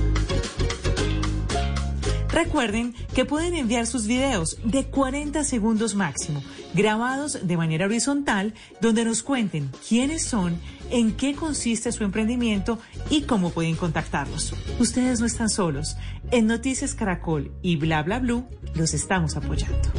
Recuerden 2.37 2.93
que 3.15 3.25
pueden 3.25 3.55
enviar 3.55 3.87
sus 3.87 4.05
videos 4.05 4.59
de 4.63 4.85
40 4.85 5.43
segundos 5.43 5.95
máximo, 5.95 6.43
grabados 6.75 7.47
de 7.47 7.57
manera 7.57 7.85
horizontal, 7.85 8.53
donde 8.79 9.05
nos 9.05 9.23
cuenten 9.23 9.71
quiénes 9.89 10.23
son, 10.23 10.55
en 10.91 11.13
qué 11.13 11.33
consiste 11.33 11.91
su 11.91 12.03
emprendimiento 12.03 12.77
y 13.09 13.23
cómo 13.23 13.49
pueden 13.49 13.75
contactarlos. 13.75 14.53
Ustedes 14.79 15.19
no 15.19 15.25
están 15.25 15.49
solos. 15.49 15.97
En 16.29 16.45
Noticias 16.45 16.93
Caracol 16.93 17.51
y 17.63 17.77
Bla 17.77 18.03
Bla 18.03 18.19
Blue 18.19 18.45
los 18.75 18.93
estamos 18.93 19.35
apoyando. 19.35 19.89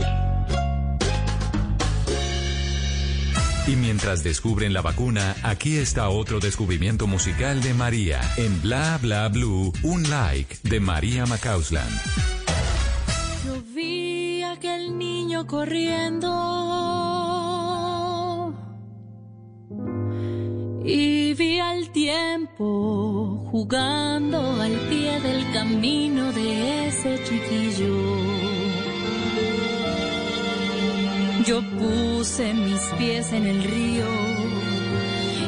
Y 3.69 3.77
mientras 3.77 4.25
descubren 4.25 4.73
la 4.73 4.81
vacuna, 4.81 5.37
aquí 5.43 5.77
está 5.77 6.09
otro 6.09 6.41
descubrimiento 6.41 7.07
musical 7.07 7.61
de 7.61 7.75
María. 7.75 8.19
En 8.39 8.63
Bla 8.63 8.99
Bla 9.03 9.29
Blue, 9.29 9.75
un 9.83 10.09
like 10.09 10.57
de 10.63 10.81
María 10.81 11.27
Macausland. 11.27 11.91
Yo 13.45 13.61
vi 13.75 14.43
a 14.43 14.53
aquel 14.53 14.97
niño 14.97 15.47
corriendo 15.47 16.29
y 20.83 21.35
vi 21.35 21.61
al 21.61 21.93
tiempo 21.93 23.47
jugando 23.51 24.63
al 24.63 24.73
pie 24.89 25.21
del 25.21 25.53
camino 25.53 26.33
de 26.33 26.89
ese 26.89 27.23
chiquillo. 27.23 28.28
Yo 31.49 31.63
puse 31.63 32.53
mis 32.53 32.83
pies 32.99 33.33
en 33.33 33.47
el 33.47 33.65
río 33.65 34.05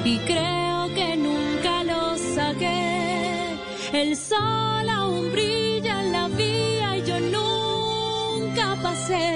y 0.02 0.16
creo 0.20 0.88
que 0.94 1.14
nunca 1.18 1.84
los 1.84 2.18
saqué. 2.34 3.58
El 3.92 4.16
sol 4.16 4.88
aún 4.88 5.30
brilla 5.30 6.00
en 6.00 6.12
la 6.12 6.28
vía 6.28 6.96
y 6.96 7.02
yo 7.02 7.20
nunca 7.20 8.78
pasé. 8.82 9.28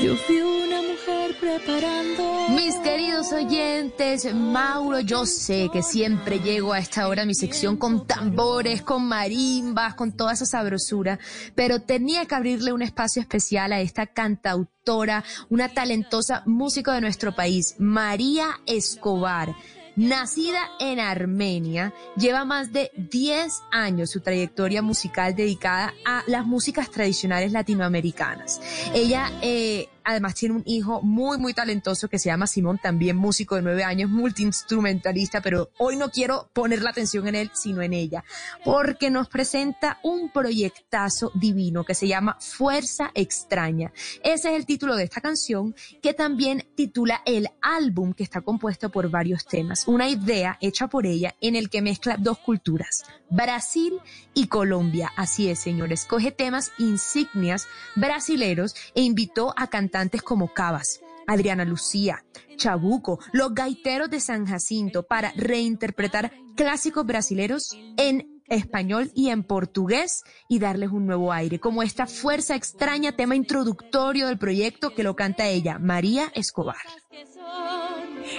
Yo 0.00 0.14
fui 0.14 0.40
una 0.40 0.80
mujer 0.82 1.36
preparando. 1.40 2.50
Mis 2.50 2.76
queridos 3.12 3.32
oyentes, 3.34 4.34
Mauro, 4.34 5.00
yo 5.00 5.26
sé 5.26 5.68
que 5.70 5.82
siempre 5.82 6.38
llego 6.38 6.72
a 6.72 6.78
esta 6.78 7.08
hora 7.08 7.22
a 7.22 7.26
mi 7.26 7.34
sección 7.34 7.76
con 7.76 8.06
tambores, 8.06 8.80
con 8.80 9.06
marimbas, 9.06 9.94
con 9.96 10.12
toda 10.12 10.32
esa 10.32 10.46
sabrosura, 10.46 11.18
pero 11.54 11.82
tenía 11.82 12.24
que 12.24 12.34
abrirle 12.34 12.72
un 12.72 12.80
espacio 12.80 13.20
especial 13.20 13.74
a 13.74 13.82
esta 13.82 14.06
cantautora, 14.06 15.24
una 15.50 15.68
talentosa 15.68 16.42
músico 16.46 16.90
de 16.90 17.02
nuestro 17.02 17.34
país, 17.34 17.74
María 17.78 18.46
Escobar. 18.66 19.54
Nacida 19.94 20.70
en 20.80 21.00
Armenia, 21.00 21.92
lleva 22.16 22.46
más 22.46 22.72
de 22.72 22.90
10 22.96 23.52
años 23.72 24.10
su 24.10 24.20
trayectoria 24.20 24.80
musical 24.80 25.36
dedicada 25.36 25.92
a 26.06 26.24
las 26.26 26.46
músicas 26.46 26.90
tradicionales 26.90 27.52
latinoamericanas. 27.52 28.58
Ella 28.94 29.30
eh, 29.42 29.90
además 30.04 30.34
tiene 30.34 30.54
un 30.56 30.62
hijo 30.66 31.02
muy, 31.02 31.38
muy 31.38 31.54
talentoso 31.54 32.08
que 32.08 32.18
se 32.18 32.28
llama 32.28 32.46
Simón, 32.46 32.78
también 32.78 33.16
músico 33.16 33.56
de 33.56 33.62
9 33.62 33.84
años, 33.84 34.10
multiinstrumentalista, 34.10 35.40
pero 35.40 35.70
hoy 35.78 35.96
no 35.96 36.10
quiero 36.10 36.50
poner 36.52 36.82
la 36.82 36.90
atención 36.90 37.28
en 37.28 37.34
él, 37.34 37.50
sino 37.54 37.82
en 37.82 37.92
ella, 37.92 38.24
porque 38.64 39.10
nos 39.10 39.28
presenta 39.28 39.98
un 40.02 40.30
proyectazo 40.30 41.30
divino 41.34 41.84
que 41.84 41.94
se 41.94 42.08
llama 42.08 42.36
Fuerza 42.40 43.10
Extraña. 43.14 43.92
Ese 44.22 44.50
es 44.50 44.56
el 44.56 44.66
título 44.66 44.96
de 44.96 45.04
esta 45.04 45.20
canción 45.20 45.74
que 46.02 46.14
también 46.14 46.66
titula 46.74 47.22
el 47.26 47.48
álbum 47.60 48.12
que 48.14 48.22
está 48.22 48.40
compuesto 48.40 48.90
por 48.90 49.10
varios 49.10 49.44
temas 49.46 49.82
una 49.86 50.08
idea 50.08 50.58
hecha 50.60 50.88
por 50.88 51.06
ella 51.06 51.34
en 51.40 51.56
el 51.56 51.70
que 51.70 51.82
mezcla 51.82 52.16
dos 52.18 52.38
culturas, 52.38 53.04
Brasil 53.30 53.98
y 54.34 54.46
Colombia. 54.46 55.10
Así 55.16 55.48
es, 55.48 55.58
señores, 55.58 56.04
coge 56.04 56.32
temas 56.32 56.72
insignias 56.78 57.66
brasileros 57.94 58.74
e 58.94 59.02
invitó 59.02 59.54
a 59.56 59.68
cantantes 59.92 60.22
como 60.22 60.48
Cabas, 60.48 61.00
Adriana 61.26 61.66
Lucía, 61.66 62.24
Chabuco, 62.56 63.18
los 63.32 63.54
gaiteros 63.54 64.08
de 64.08 64.20
San 64.20 64.46
Jacinto 64.46 65.02
para 65.02 65.32
reinterpretar 65.36 66.32
clásicos 66.56 67.04
brasileros 67.04 67.76
en 67.98 68.40
español 68.48 69.10
y 69.14 69.28
en 69.28 69.44
portugués 69.44 70.22
y 70.48 70.58
darles 70.60 70.90
un 70.92 71.06
nuevo 71.06 71.30
aire, 71.30 71.60
como 71.60 71.82
esta 71.82 72.06
fuerza 72.06 72.54
extraña 72.54 73.12
tema 73.12 73.36
introductorio 73.36 74.28
del 74.28 74.38
proyecto 74.38 74.94
que 74.94 75.02
lo 75.02 75.14
canta 75.14 75.46
ella, 75.48 75.78
María 75.78 76.32
Escobar. 76.34 76.76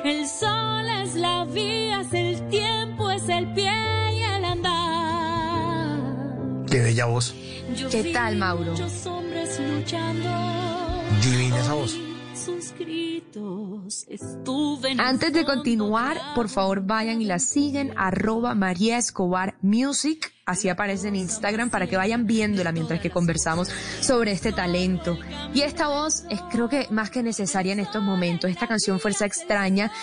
El 0.03 0.27
sol 0.27 0.87
es 1.03 1.13
la 1.13 1.45
vía, 1.45 2.01
es 2.01 2.13
el 2.13 2.49
tiempo, 2.49 3.11
es 3.11 3.29
el 3.29 3.53
pie 3.53 3.71
y 4.13 4.23
el 4.23 4.43
andar. 4.45 5.99
Qué 6.67 6.79
bella 6.79 7.05
voz. 7.05 7.35
¿Qué 7.91 8.11
tal, 8.11 8.37
Mauro? 8.37 8.71
Muchos 8.71 9.05
hombres 9.05 9.59
luchando. 9.59 10.62
Divina 11.23 11.57
esa 11.57 11.73
voz. 11.73 11.97
Sus 12.35 12.73
gritos 12.77 14.05
estuve 14.09 14.91
en 14.91 14.99
el 14.99 15.05
Antes 15.05 15.31
de 15.31 15.45
continuar, 15.45 16.17
por 16.35 16.49
favor 16.49 16.85
vayan 16.85 17.21
y 17.21 17.25
la 17.25 17.39
siguen, 17.39 17.93
arroba 17.95 18.55
María 18.55 18.97
Escobar 18.97 19.55
Music, 19.61 20.33
así 20.45 20.67
aparece 20.67 21.07
en 21.07 21.15
Instagram 21.15 21.69
para 21.69 21.87
que 21.87 21.95
vayan 21.95 22.27
viéndola 22.27 22.73
mientras 22.73 22.99
que 22.99 23.09
conversamos 23.09 23.69
sobre 24.01 24.33
este 24.33 24.51
talento. 24.51 25.17
Y 25.53 25.61
esta 25.61 25.87
voz 25.87 26.25
es 26.29 26.41
creo 26.51 26.67
que 26.67 26.87
más 26.91 27.09
que 27.09 27.23
necesaria 27.23 27.71
en 27.71 27.79
estos 27.79 28.03
momentos. 28.03 28.49
Esta 28.49 28.67
canción 28.67 28.99
Fuerza 28.99 29.25
Extraña, 29.25 29.93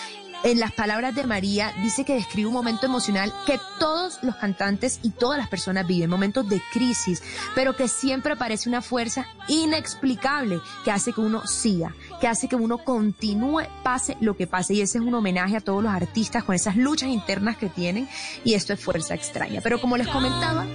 en 0.43 0.59
las 0.59 0.73
palabras 0.73 1.15
de 1.15 1.25
María, 1.25 1.73
dice 1.83 2.05
que 2.05 2.15
describe 2.15 2.49
un 2.49 2.55
momento 2.55 2.87
emocional 2.87 3.33
que 3.47 3.61
todos 3.79 4.19
los 4.23 4.37
cantantes 4.37 5.01
y 5.03 5.11
todas 5.11 5.39
las 5.39 5.49
personas 5.49 5.87
viven, 5.87 6.09
momentos 6.09 6.49
de 6.49 6.63
crisis, 6.73 7.23
pero 7.55 7.77
que 7.77 7.89
siempre 7.89 8.33
aparece 8.33 8.69
una 8.69 8.83
fuerza 8.83 9.27
inexplicable 9.49 10.61
que 10.85 10.91
hace 10.91 11.13
que 11.13 11.21
uno 11.21 11.47
siga, 11.47 11.95
que 12.21 12.29
hace 12.29 12.49
que 12.49 12.57
uno 12.57 12.79
continúe, 12.79 13.63
pase 13.83 14.17
lo 14.21 14.37
que 14.37 14.47
pase. 14.47 14.75
Y 14.75 14.81
ese 14.83 14.99
es 14.99 15.05
un 15.05 15.15
homenaje 15.15 15.57
a 15.57 15.61
todos 15.61 15.83
los 15.83 15.93
artistas 15.93 16.45
con 16.45 16.55
esas 16.55 16.77
luchas 16.77 17.09
internas 17.09 17.57
que 17.57 17.69
tienen. 17.69 18.09
Y 18.45 18.55
esto 18.55 18.73
es 18.73 18.81
Fuerza 18.81 19.15
Extraña. 19.15 19.61
Pero 19.63 19.81
como 19.81 19.97
les 19.97 20.09
comentaba, 20.09 20.67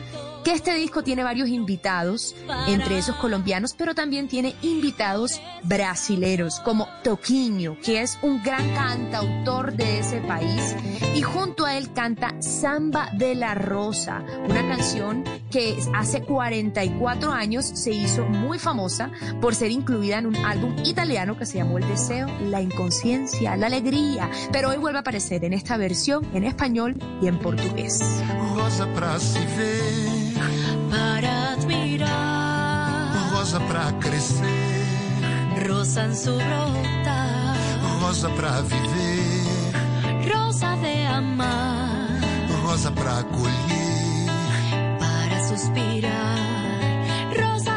que 0.46 0.52
este 0.52 0.76
disco 0.76 1.02
tiene 1.02 1.24
varios 1.24 1.50
invitados, 1.50 2.36
entre 2.68 3.00
esos 3.00 3.16
colombianos, 3.16 3.74
pero 3.74 3.96
también 3.96 4.28
tiene 4.28 4.56
invitados 4.62 5.42
brasileros, 5.64 6.60
como 6.60 6.88
Toquinho, 7.04 7.80
que 7.80 8.04
es 8.04 8.20
un 8.22 8.44
gran 8.44 8.70
cantautor 8.76 9.74
de 9.74 9.98
ese 9.98 10.20
país, 10.22 10.76
y 11.16 11.24
junto 11.24 11.66
a 11.66 11.76
él 11.76 11.92
canta 11.94 12.40
Samba 12.44 13.10
de 13.14 13.34
la 13.34 13.56
Rosa, 13.56 14.24
una 14.48 14.68
canción 14.68 15.24
que 15.50 15.80
hace 15.96 16.22
44 16.22 17.32
años 17.32 17.66
se 17.66 17.92
hizo 17.92 18.26
muy 18.26 18.60
famosa 18.60 19.10
por 19.42 19.56
ser 19.56 19.72
incluida 19.72 20.20
en 20.20 20.28
un 20.28 20.36
álbum 20.36 20.76
italiano 20.84 21.35
que 21.38 21.46
se 21.46 21.58
llamó 21.58 21.78
El 21.78 21.88
Deseo, 21.88 22.28
la 22.50 22.62
Inconsciencia, 22.62 23.56
la 23.56 23.68
Alegría, 23.68 24.30
pero 24.52 24.70
hoy 24.70 24.78
vuelve 24.78 24.98
a 25.00 25.02
aparecer 25.02 25.44
en 25.46 25.54
esta 25.54 25.78
versión 25.78 26.26
en 26.34 26.44
español 26.44 26.96
y 27.22 27.28
en 27.28 27.40
portugués. 27.40 28.00
Rosa 28.56 28.88
pra 28.94 29.20
se 29.20 29.40
ver, 29.40 30.34
para 30.90 31.52
admirar. 31.54 33.32
rosa 33.32 33.60
pra 33.68 33.94
crescer, 34.00 34.46
Rosa 35.68 36.06
en 36.06 36.16
su 36.16 36.36
brota, 36.36 37.56
rosa 38.02 38.30
pra 38.36 38.62
viver, 38.62 40.30
rosa 40.32 40.76
de 40.78 41.06
amar, 41.08 42.10
rosa 42.64 42.94
pra 42.94 43.24
colher, 43.24 44.30
para 45.00 45.48
suspirar. 45.48 46.36
Rosa 47.36 47.75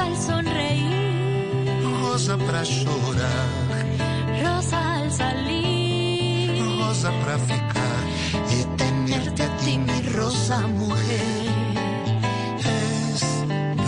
rosa 0.00 0.04
al 0.04 0.16
sonreír, 0.16 1.82
rosa 2.02 2.36
pra 2.38 2.62
chorar, 2.62 3.48
rosa 4.42 4.94
al 4.94 5.12
salir. 5.12 6.62
rosa 6.78 7.10
pra 7.24 7.38
ficar 7.38 8.00
e 8.50 8.64
tenerte 8.76 9.42
a 9.42 9.56
ti, 9.58 9.78
mi 9.78 10.02
rosa 10.14 10.58
mujer. 10.66 11.50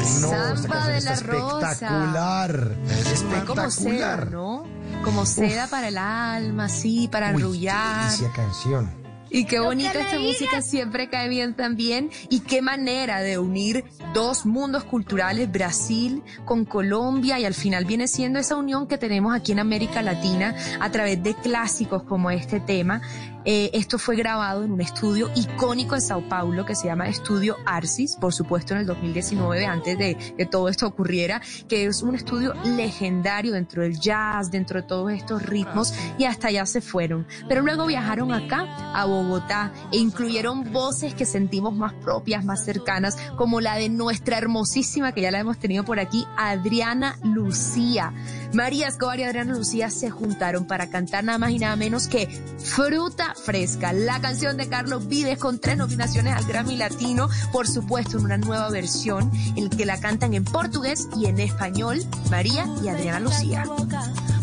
Es 0.02 0.20
No, 0.20 0.28
Samba 0.28 0.86
de 0.88 1.00
la 1.00 1.14
Rosa. 1.16 1.70
espectacular. 1.70 2.52
Como 2.74 2.90
seda, 2.90 3.12
Espectacular. 3.12 4.30
¿no? 4.30 4.64
Como 5.04 5.26
seda 5.26 5.66
para 5.68 5.88
el 5.88 5.98
alma, 5.98 6.68
sí, 6.68 7.08
para 7.10 7.28
Uy, 7.30 7.36
qué 7.36 7.42
arrullar. 7.42 8.04
delicia 8.04 8.32
canción. 8.34 9.01
Y 9.34 9.46
qué 9.46 9.60
bonita 9.60 9.98
esta 9.98 10.18
música, 10.18 10.60
siempre 10.60 11.08
cae 11.08 11.30
bien 11.30 11.54
también. 11.54 12.10
Y 12.28 12.40
qué 12.40 12.60
manera 12.60 13.22
de 13.22 13.38
unir 13.38 13.84
dos 14.12 14.44
mundos 14.44 14.84
culturales, 14.84 15.50
Brasil 15.50 16.22
con 16.44 16.66
Colombia, 16.66 17.40
y 17.40 17.46
al 17.46 17.54
final 17.54 17.86
viene 17.86 18.08
siendo 18.08 18.38
esa 18.38 18.56
unión 18.56 18.86
que 18.86 18.98
tenemos 18.98 19.34
aquí 19.34 19.52
en 19.52 19.58
América 19.58 20.02
Latina 20.02 20.54
a 20.80 20.90
través 20.90 21.22
de 21.22 21.34
clásicos 21.34 22.02
como 22.02 22.30
este 22.30 22.60
tema. 22.60 23.00
Eh, 23.44 23.70
esto 23.72 23.98
fue 23.98 24.16
grabado 24.16 24.64
en 24.64 24.72
un 24.72 24.80
estudio 24.80 25.30
icónico 25.34 25.94
en 25.94 26.00
Sao 26.00 26.28
Paulo 26.28 26.64
que 26.64 26.74
se 26.74 26.86
llama 26.86 27.08
Estudio 27.08 27.56
Arcis, 27.66 28.16
por 28.16 28.32
supuesto 28.32 28.74
en 28.74 28.80
el 28.80 28.86
2019, 28.86 29.66
antes 29.66 29.98
de 29.98 30.16
que 30.36 30.46
todo 30.46 30.68
esto 30.68 30.86
ocurriera, 30.86 31.42
que 31.68 31.86
es 31.86 32.02
un 32.02 32.14
estudio 32.14 32.54
legendario 32.64 33.52
dentro 33.52 33.82
del 33.82 33.98
jazz, 33.98 34.50
dentro 34.50 34.80
de 34.80 34.86
todos 34.86 35.12
estos 35.12 35.42
ritmos, 35.42 35.92
y 36.18 36.24
hasta 36.24 36.48
allá 36.48 36.66
se 36.66 36.80
fueron. 36.80 37.26
Pero 37.48 37.62
luego 37.62 37.86
viajaron 37.86 38.32
acá, 38.32 38.92
a 38.94 39.04
Bogotá, 39.06 39.72
e 39.90 39.98
incluyeron 39.98 40.72
voces 40.72 41.14
que 41.14 41.24
sentimos 41.24 41.74
más 41.74 41.92
propias, 41.94 42.44
más 42.44 42.64
cercanas, 42.64 43.16
como 43.36 43.60
la 43.60 43.76
de 43.76 43.88
nuestra 43.88 44.38
hermosísima, 44.38 45.12
que 45.12 45.22
ya 45.22 45.30
la 45.30 45.40
hemos 45.40 45.58
tenido 45.58 45.84
por 45.84 45.98
aquí, 45.98 46.26
Adriana 46.36 47.18
Lucía. 47.24 48.12
María 48.52 48.88
Escobar 48.88 49.18
y 49.18 49.24
Adriana 49.24 49.54
Lucía 49.54 49.88
se 49.90 50.10
juntaron 50.10 50.66
para 50.66 50.90
cantar 50.90 51.24
nada 51.24 51.38
más 51.38 51.50
y 51.52 51.58
nada 51.58 51.74
menos 51.76 52.06
que 52.06 52.26
Fruta 52.58 53.34
Fresca, 53.34 53.92
la 53.92 54.20
canción 54.20 54.56
de 54.56 54.68
Carlos 54.68 55.08
Vives 55.08 55.38
con 55.38 55.58
tres 55.58 55.78
nominaciones 55.78 56.34
al 56.34 56.44
Grammy 56.44 56.76
Latino, 56.76 57.28
por 57.52 57.66
supuesto 57.66 58.18
en 58.18 58.24
una 58.24 58.38
nueva 58.38 58.68
versión 58.70 59.30
en 59.56 59.70
que 59.70 59.86
la 59.86 60.00
cantan 60.00 60.34
en 60.34 60.44
portugués 60.44 61.08
y 61.16 61.26
en 61.26 61.40
español 61.40 62.00
María 62.30 62.66
y 62.84 62.88
Adriana 62.88 63.20
Lucía. 63.20 63.64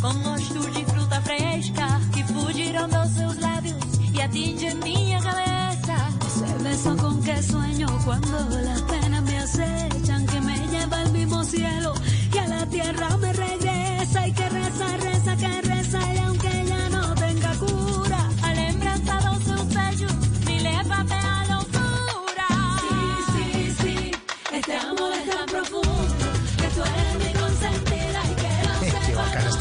Com 0.01 0.23
gosto 0.23 0.61
de 0.71 0.85
fruta 0.85 1.21
fresca 1.21 1.99
que 2.13 2.23
fugiram 2.23 2.89
dos 2.89 3.09
seus 3.11 3.35
lábios 3.37 3.75
y 4.13 4.21
atinge 4.21 4.73
minha 4.75 5.19
cabeza. 5.21 6.09
Ese 6.25 6.63
beso 6.63 6.97
con 6.97 7.21
que 7.21 7.43
sueño 7.43 7.87
cuando 8.05 8.49
las 8.63 8.81
penas 8.83 9.23
me 9.23 9.37
acechan, 9.37 10.25
que 10.25 10.41
me 10.41 10.57
lleva 10.67 10.99
al 10.99 11.11
mismo 11.11 11.43
cielo 11.43 11.93
y 12.33 12.37
a 12.37 12.47
la 12.47 12.65
tierra 12.67 13.17
me 13.17 13.28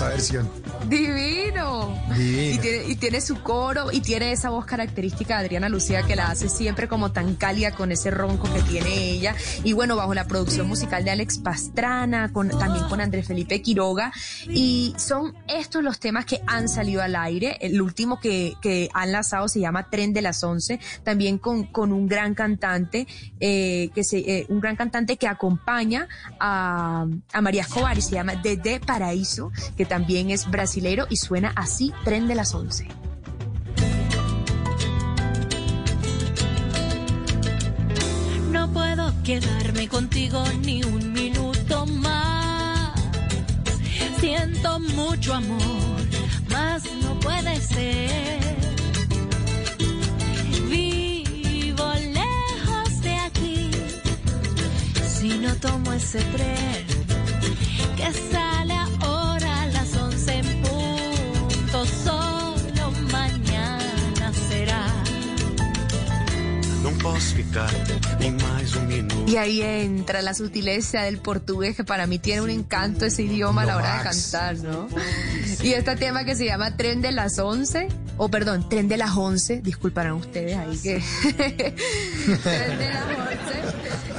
versión. 0.09 0.48
Divino. 0.89 2.02
Divino. 2.16 2.55
Y 2.55 2.59
tiene, 2.59 2.85
y 2.89 2.97
tiene 2.97 3.20
su 3.20 3.43
coro 3.43 3.93
y 3.93 4.01
tiene 4.01 4.32
esa 4.32 4.51
voz 4.51 4.65
característica 4.65 5.39
de 5.39 5.44
Adriana 5.44 5.69
Lucía 5.69 6.02
que 6.02 6.16
la 6.16 6.31
hace 6.31 6.48
siempre 6.48 6.89
como 6.89 7.12
tan 7.12 7.35
cálida 7.35 7.73
con 7.73 7.93
ese 7.93 8.10
ronco 8.10 8.52
que 8.52 8.62
tiene 8.62 9.10
ella. 9.10 9.35
Y 9.65 9.74
bueno, 9.74 9.97
bajo 9.97 10.15
la 10.15 10.27
producción 10.27 10.66
musical 10.66 11.05
de 11.05 11.10
Alex 11.10 11.39
Pastrana, 11.39 12.32
con, 12.32 12.48
también 12.48 12.89
con 12.89 13.01
Andrés 13.01 13.27
Felipe 13.27 13.60
Quiroga. 13.60 14.12
Y 14.48 14.94
son 14.97 15.35
estos 15.47 15.82
los 15.82 16.01
temas 16.01 16.24
que 16.24 16.40
han 16.47 16.69
salido 16.69 17.02
al 17.02 17.16
aire. 17.16 17.59
El 17.60 17.81
último 17.82 18.19
que, 18.19 18.55
que 18.62 18.89
han 18.94 19.12
lanzado 19.12 19.48
se 19.48 19.60
llama 19.60 19.90
Tren 19.90 20.12
de 20.12 20.23
las 20.23 20.43
Once, 20.43 20.81
también 21.05 21.39
con, 21.39 21.65
con 21.65 21.93
un 21.93 22.09
gran 22.09 22.35
cantante, 22.35 23.06
eh, 23.40 23.90
que 23.94 24.05
se, 24.05 24.19
eh, 24.19 24.47
un 24.48 24.60
gran 24.60 24.77
cantante 24.77 25.16
que 25.16 25.28
acompaña 25.28 26.09
a, 26.40 27.06
a 27.32 27.40
María 27.43 27.62
Escobar 27.62 27.98
y 27.98 28.02
se 28.02 28.12
llama 28.12 28.36
Dede 28.36 28.81
Paraíso, 28.81 29.52
que 29.77 29.85
también 29.85 30.31
es 30.31 30.51
brasileño 30.51 30.78
y 31.11 31.17
suena 31.17 31.53
así 31.57 31.93
Tren 32.05 32.29
de 32.29 32.37
las 32.37 32.55
Once. 32.55 32.87
No 38.53 38.73
puedo 38.73 39.13
quedarme 39.25 39.89
contigo 39.89 40.45
ni 40.63 40.85
un 40.85 41.13
minuto 41.13 41.85
más. 41.87 42.93
Siento 44.21 44.79
mucho 44.79 45.35
amor, 45.35 46.01
más 46.51 46.85
no 47.03 47.19
puede 47.19 47.61
ser. 47.61 48.41
Vivo 50.71 51.93
lejos 51.95 53.01
de 53.03 53.15
aquí. 53.17 53.71
Si 55.09 55.39
no 55.39 55.53
tomo 55.57 55.93
ese 55.93 56.21
tren 56.21 56.87
que 57.97 58.13
posso 67.12 67.35
ficar 67.35 67.70
nem 68.18 68.32
mais 68.32 68.74
um 68.76 68.82
minuto. 68.82 69.30
Y 69.30 69.36
ahí 69.36 69.62
entra 69.62 70.22
la 70.22 70.35
sutileza 70.35 71.02
del 71.02 71.18
portugués, 71.18 71.76
que 71.76 71.85
para 71.85 72.06
mí 72.06 72.18
tiene 72.18 72.43
un 72.43 72.51
encanto 72.51 73.06
ese 73.06 73.22
idioma 73.22 73.62
a 73.62 73.66
la 73.66 73.76
hora 73.76 73.98
de 73.98 74.05
cantar, 74.05 74.56
¿no? 74.59 74.89
Y 75.62 75.72
este 75.72 75.97
tema 75.97 76.24
que 76.24 76.36
se 76.36 76.44
llama 76.44 76.76
Tren 76.76 77.01
de 77.01 77.12
las 77.12 77.39
Once, 77.39 77.89
o 78.16 78.28
perdón, 78.28 78.68
Tren 78.68 78.89
de 78.89 78.97
las 78.97 79.16
Once, 79.16 79.60
disculparán 79.62 80.14
ustedes 80.14 80.56
ahí 80.56 80.78
que... 80.78 81.02
Tren 82.43 82.78
de 82.78 82.90
las 82.93 83.05
Once. 83.05 83.59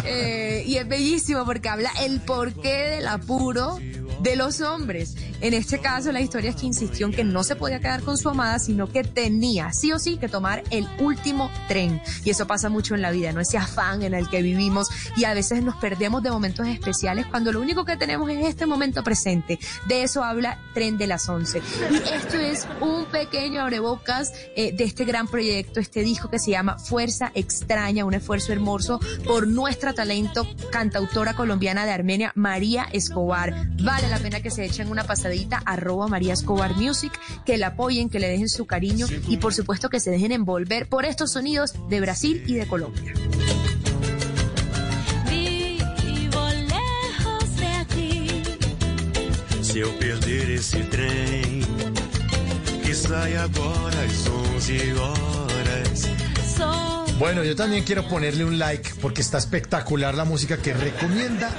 Eh, 0.05 0.63
y 0.65 0.77
es 0.77 0.87
bellísimo 0.87 1.45
porque 1.45 1.69
habla 1.69 1.91
el 2.01 2.21
porqué 2.21 2.89
del 2.89 3.07
apuro 3.07 3.79
de 4.21 4.35
los 4.35 4.61
hombres. 4.61 5.15
En 5.41 5.53
este 5.53 5.79
caso, 5.79 6.11
la 6.11 6.21
historia 6.21 6.49
es 6.49 6.57
que 6.57 6.65
insistió 6.65 7.05
en 7.05 7.13
que 7.13 7.23
no 7.23 7.43
se 7.43 7.55
podía 7.55 7.79
quedar 7.79 8.01
con 8.01 8.17
su 8.17 8.29
amada, 8.29 8.59
sino 8.59 8.87
que 8.87 9.03
tenía 9.03 9.71
sí 9.71 9.91
o 9.91 9.99
sí 9.99 10.17
que 10.17 10.27
tomar 10.27 10.63
el 10.69 10.87
último 10.99 11.49
tren. 11.67 12.01
Y 12.25 12.31
eso 12.31 12.47
pasa 12.47 12.69
mucho 12.69 12.95
en 12.95 13.01
la 13.01 13.11
vida, 13.11 13.31
¿no? 13.31 13.39
Ese 13.39 13.57
afán 13.57 14.03
en 14.03 14.13
el 14.13 14.29
que 14.29 14.41
vivimos 14.41 14.87
y 15.15 15.23
a 15.23 15.33
veces 15.33 15.63
nos 15.63 15.75
perdemos 15.77 16.23
de 16.23 16.31
momentos 16.31 16.67
especiales 16.67 17.25
cuando 17.27 17.51
lo 17.51 17.61
único 17.61 17.85
que 17.85 17.95
tenemos 17.97 18.29
es 18.29 18.45
este 18.45 18.65
momento 18.65 19.03
presente. 19.03 19.59
De 19.87 20.03
eso 20.03 20.23
habla 20.23 20.59
Tren 20.73 20.97
de 20.97 21.07
las 21.07 21.27
Once. 21.29 21.61
Y 21.89 21.95
esto 22.13 22.37
es 22.37 22.67
un 22.81 23.05
pequeño 23.05 23.61
abrebocas 23.61 24.33
eh, 24.55 24.73
de 24.73 24.83
este 24.83 25.05
gran 25.05 25.27
proyecto, 25.27 25.79
este 25.79 26.01
disco 26.01 26.29
que 26.29 26.39
se 26.39 26.51
llama 26.51 26.77
Fuerza 26.77 27.31
Extraña, 27.33 28.05
un 28.05 28.13
esfuerzo 28.13 28.51
hermoso 28.51 28.99
por 29.25 29.47
nuestra 29.47 29.93
talento 29.93 30.47
cantautora 30.71 31.33
colombiana 31.35 31.85
de 31.85 31.91
Armenia, 31.91 32.31
María 32.35 32.87
Escobar. 32.91 33.67
Vale 33.81 34.08
la 34.09 34.19
pena 34.19 34.41
que 34.41 34.51
se 34.51 34.65
echen 34.65 34.89
una 34.89 35.03
pasadita, 35.03 35.61
arroba 35.65 36.07
María 36.07 36.33
Escobar 36.33 36.75
Music, 36.75 37.11
que 37.45 37.57
la 37.57 37.67
apoyen, 37.67 38.09
que 38.09 38.19
le 38.19 38.27
dejen 38.27 38.49
su 38.49 38.65
cariño 38.65 39.07
y 39.27 39.37
por 39.37 39.53
supuesto 39.53 39.89
que 39.89 39.99
se 39.99 40.11
dejen 40.11 40.31
envolver 40.31 40.87
por 40.87 41.05
estos 41.05 41.31
sonidos 41.31 41.73
de 41.89 42.01
Brasil 42.01 42.43
y 42.47 42.55
de 42.55 42.67
Colombia. 42.67 43.13
Vivo 45.29 46.47
lejos 46.67 47.55
de 47.57 47.67
aquí. 47.67 48.43
Se 49.61 49.79
eu 49.79 49.93
perder 49.99 50.49
esse 50.49 50.79
trem 50.85 51.61
que 52.83 52.93
sai 52.95 53.35
agora 53.35 54.01
às 54.03 54.27
11 54.27 54.93
horas. 54.93 56.09
Solo 56.57 56.98
Bueno, 57.19 57.43
yo 57.43 57.53
también 57.53 57.83
quiero 57.83 58.07
ponerle 58.07 58.45
un 58.45 58.57
like 58.57 58.91
porque 59.01 59.19
está 59.19 59.37
espectacular 59.37 60.15
la 60.15 60.23
música 60.23 60.55
que 60.55 60.73
recomienda 60.73 61.51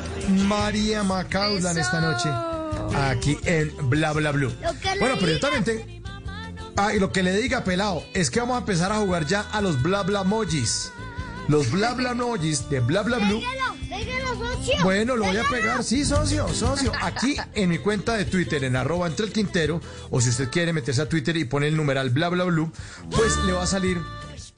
María 0.49 1.03
Macauslan 1.03 1.77
esta 1.77 2.01
noche 2.01 2.31
aquí 2.97 3.37
en 3.45 3.71
Bla 3.91 4.13
Bla 4.13 4.33
Blue. 4.33 4.53
Bueno, 4.99 5.17
pero 5.21 5.33
yo 5.33 5.39
también 5.39 5.65
tengo... 5.65 5.85
Ah, 6.77 6.95
y 6.95 6.99
lo 6.99 7.13
que 7.13 7.23
le 7.23 7.37
diga, 7.37 7.63
pelado, 7.63 8.03
es 8.15 8.31
que 8.31 8.41
vamos 8.41 8.57
a 8.57 8.61
empezar 8.61 8.91
a 8.91 8.97
jugar 8.97 9.27
ya 9.27 9.43
a 9.53 9.61
los 9.61 9.83
Bla 9.83 10.03
Bla 10.03 10.25
Mojis. 10.25 10.93
Los 11.47 11.71
Bla 11.71 11.93
Bla 11.93 12.15
Mojis 12.15 12.71
de 12.71 12.81
Bla 12.81 13.03
Bla 13.03 13.19
Blue. 13.19 13.43
Bueno, 14.83 15.15
lo 15.17 15.27
voy 15.27 15.37
a 15.37 15.45
pegar, 15.45 15.85
sí, 15.85 16.07
socio, 16.07 16.49
socio. 16.55 16.91
Aquí 17.03 17.37
en 17.55 17.69
mi 17.69 17.79
cuenta 17.79 18.15
de 18.15 18.25
Twitter, 18.25 18.65
en 18.65 18.77
arroba 18.77 19.07
entre 19.07 19.27
el 19.27 19.33
Quintero, 19.33 19.83
o 20.09 20.23
si 20.23 20.31
usted 20.31 20.49
quiere 20.49 20.73
meterse 20.73 21.03
a 21.03 21.09
Twitter 21.09 21.37
y 21.37 21.45
poner 21.45 21.69
el 21.71 21.77
numeral 21.77 22.09
bla 22.09 22.31
bla 22.31 22.45
blue, 22.45 22.73
pues 23.11 23.37
le 23.45 23.53
va 23.53 23.65
a 23.65 23.67
salir, 23.67 24.01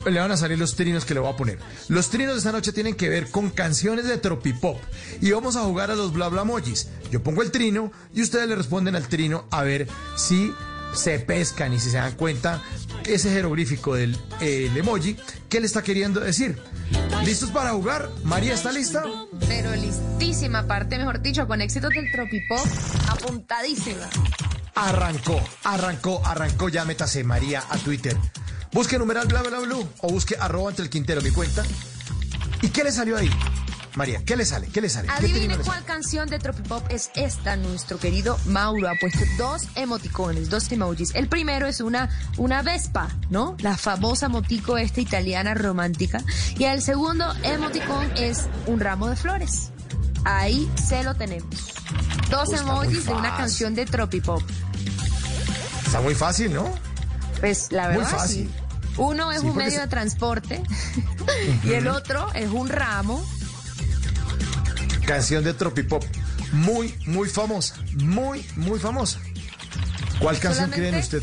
le 0.04 0.20
van 0.20 0.32
a 0.32 0.36
salir 0.36 0.58
los 0.58 0.74
trinos 0.74 1.04
que 1.04 1.14
le 1.14 1.20
voy 1.20 1.32
a 1.32 1.36
poner. 1.36 1.58
Los 1.88 2.10
trinos 2.10 2.34
de 2.34 2.38
esta 2.38 2.52
noche 2.52 2.72
tienen 2.72 2.94
que 2.94 3.08
ver 3.08 3.30
con 3.30 3.50
canciones 3.50 4.06
de 4.06 4.18
tropipop. 4.18 4.78
Y 5.20 5.30
vamos 5.30 5.56
a 5.56 5.62
jugar 5.62 5.90
a 5.90 5.94
los 5.94 6.12
bla 6.12 6.28
bla 6.28 6.42
emojis. 6.42 6.88
Yo 7.10 7.22
pongo 7.22 7.42
el 7.42 7.50
trino 7.50 7.92
y 8.14 8.22
ustedes 8.22 8.48
le 8.48 8.56
responden 8.56 8.96
al 8.96 9.08
trino 9.08 9.46
a 9.50 9.62
ver 9.62 9.88
si 10.16 10.52
se 10.94 11.18
pescan 11.18 11.72
y 11.72 11.80
si 11.80 11.90
se 11.90 11.96
dan 11.96 12.12
cuenta 12.12 12.62
ese 13.04 13.30
jeroglífico 13.30 13.94
del 13.94 14.16
el 14.40 14.76
emoji, 14.76 15.16
¿qué 15.48 15.60
le 15.60 15.66
está 15.66 15.82
queriendo 15.82 16.20
decir? 16.20 16.58
¿Listos 17.24 17.50
para 17.50 17.70
jugar? 17.70 18.10
¿María 18.24 18.54
está 18.54 18.72
lista? 18.72 19.02
Pero 19.48 19.74
listísima 19.74 20.66
parte, 20.66 20.98
mejor 20.98 21.22
dicho, 21.22 21.46
con 21.46 21.60
éxitos 21.60 21.90
del 21.90 22.10
tropipop, 22.12 22.66
apuntadísima. 23.08 24.08
Arrancó, 24.74 25.40
arrancó, 25.64 26.24
arrancó. 26.24 26.68
Ya 26.68 26.84
métase 26.84 27.24
María 27.24 27.62
a 27.68 27.78
Twitter. 27.78 28.16
Busque 28.72 28.98
numeral 28.98 29.26
bla 29.26 29.42
bla 29.42 29.60
blue 29.60 29.86
o 30.00 30.08
busque 30.08 30.36
arroba 30.38 30.70
entre 30.70 30.84
el 30.84 30.90
Quintero 30.90 31.20
mi 31.20 31.30
cuenta. 31.30 31.62
¿Y 32.62 32.68
qué 32.68 32.84
le 32.84 32.92
salió 32.92 33.16
ahí? 33.16 33.30
María, 33.94 34.22
¿qué 34.24 34.36
le 34.36 34.46
sale? 34.46 34.68
¿Qué 34.68 34.80
le 34.80 34.88
sale? 34.88 35.08
¿Qué 35.08 35.12
Adivine 35.12 35.58
cuál 35.58 35.84
canción 35.84 36.26
de 36.30 36.38
Tropipop 36.38 36.90
es 36.90 37.10
esta. 37.14 37.56
Nuestro 37.56 37.98
querido 37.98 38.38
Mauro 38.46 38.88
ha 38.88 38.94
puesto 38.98 39.20
dos 39.36 39.64
emoticones, 39.74 40.48
dos 40.48 40.72
emojis. 40.72 41.14
El 41.14 41.28
primero 41.28 41.66
es 41.66 41.82
una, 41.82 42.08
una 42.38 42.62
Vespa, 42.62 43.08
¿no? 43.28 43.54
La 43.60 43.76
famosa 43.76 44.30
motico 44.30 44.78
esta 44.78 45.02
italiana 45.02 45.52
romántica. 45.52 46.22
Y 46.56 46.64
el 46.64 46.80
segundo 46.80 47.26
emoticón 47.42 48.10
es 48.16 48.46
un 48.66 48.80
ramo 48.80 49.08
de 49.08 49.16
flores. 49.16 49.68
Ahí 50.24 50.70
se 50.82 51.02
lo 51.02 51.14
tenemos. 51.14 51.54
Dos 52.30 52.48
muy 52.48 52.58
emojis 52.60 53.04
de 53.04 53.12
una 53.12 53.24
fácil. 53.28 53.36
canción 53.36 53.74
de 53.74 53.84
Tropipop. 53.84 54.42
Está 55.84 56.00
muy 56.00 56.14
fácil, 56.14 56.54
¿no? 56.54 56.72
Pues 57.40 57.70
la 57.72 57.88
Muy 57.88 57.96
verdad 57.98 58.10
fácil. 58.10 58.48
sí. 58.48 58.61
Uno 58.96 59.32
es 59.32 59.40
Sí, 59.40 59.46
un 59.46 59.56
medio 59.56 59.70
se- 59.72 59.80
de 59.80 59.86
transporte 59.88 60.62
y 61.64 61.72
el 61.72 61.88
otro 61.88 62.32
es 62.34 62.50
un 62.50 62.68
ramo. 62.68 63.24
Canción 65.06 65.42
de 65.44 65.54
Tropipop. 65.54 66.04
Muy, 66.52 66.94
muy 67.06 67.28
famosa. 67.28 67.74
Muy, 68.02 68.46
muy 68.56 68.78
famosa. 68.78 69.18
¿Cuál 70.20 70.38
canción 70.38 70.70
creen 70.70 70.94
usted? 70.96 71.22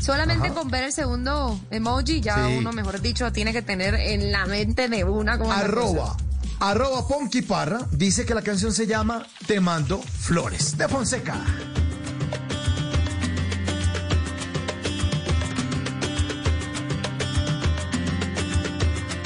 Solamente 0.00 0.46
Ajá. 0.48 0.54
con 0.54 0.68
ver 0.68 0.84
el 0.84 0.92
segundo 0.92 1.58
emoji, 1.70 2.20
ya 2.20 2.46
Sí. 2.46 2.56
uno, 2.58 2.72
mejor 2.72 3.00
dicho, 3.00 3.32
tiene 3.32 3.52
que 3.52 3.62
tener 3.62 3.94
en 3.94 4.30
la 4.30 4.46
mente 4.46 4.88
de 4.88 5.04
una 5.04 5.38
como 5.38 5.50
Arroba. 5.52 6.16
Arroba 6.60 7.06
Ponky 7.08 7.42
Parra 7.42 7.80
dice 7.92 8.24
que 8.24 8.34
la 8.34 8.42
canción 8.42 8.72
se 8.72 8.86
llama 8.86 9.26
Te 9.46 9.60
mando 9.60 10.00
flores 10.00 10.76
de 10.78 10.86
Fonseca. 10.88 11.34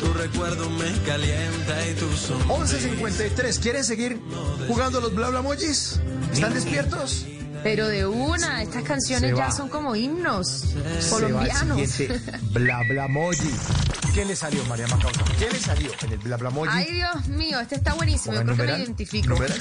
tu 0.00 0.12
recuerdo 0.14 0.68
me 0.70 0.90
calienta 1.06 1.88
y 1.88 1.94
tu 1.94 2.10
sonrisa. 2.16 2.78
11.53. 2.78 3.60
¿Quieren 3.60 3.84
seguir 3.84 4.18
jugando 4.66 5.00
los 5.00 5.14
bla 5.14 5.28
bla 5.28 5.40
emojis? 5.40 6.00
¿Están 6.32 6.54
despiertos? 6.54 7.26
Pero 7.62 7.88
de 7.88 8.06
una, 8.06 8.62
estas 8.62 8.82
canciones 8.84 9.36
ya 9.36 9.50
son 9.50 9.68
como 9.68 9.94
himnos 9.94 10.66
colombianos. 11.10 11.78
bla 12.52 12.82
bla 12.88 13.08
moji. 13.08 13.50
¿Qué 14.14 14.24
le 14.24 14.34
salió, 14.34 14.64
María 14.64 14.88
Macausa? 14.88 15.22
¿Qué 15.38 15.48
le 15.48 15.58
salió 15.58 15.90
en 16.02 16.12
el 16.12 16.18
bla 16.18 16.36
bla 16.36 16.50
moji? 16.50 16.68
Ay, 16.72 16.92
Dios 16.92 17.28
mío, 17.28 17.60
este 17.60 17.76
está 17.76 17.94
buenísimo. 17.94 18.34
Yo 18.34 18.42
creo 18.42 18.56
que 18.56 18.62
me 18.62 18.68
numeral, 18.68 18.80
identifico. 18.80 19.28
Numeral, 19.28 19.58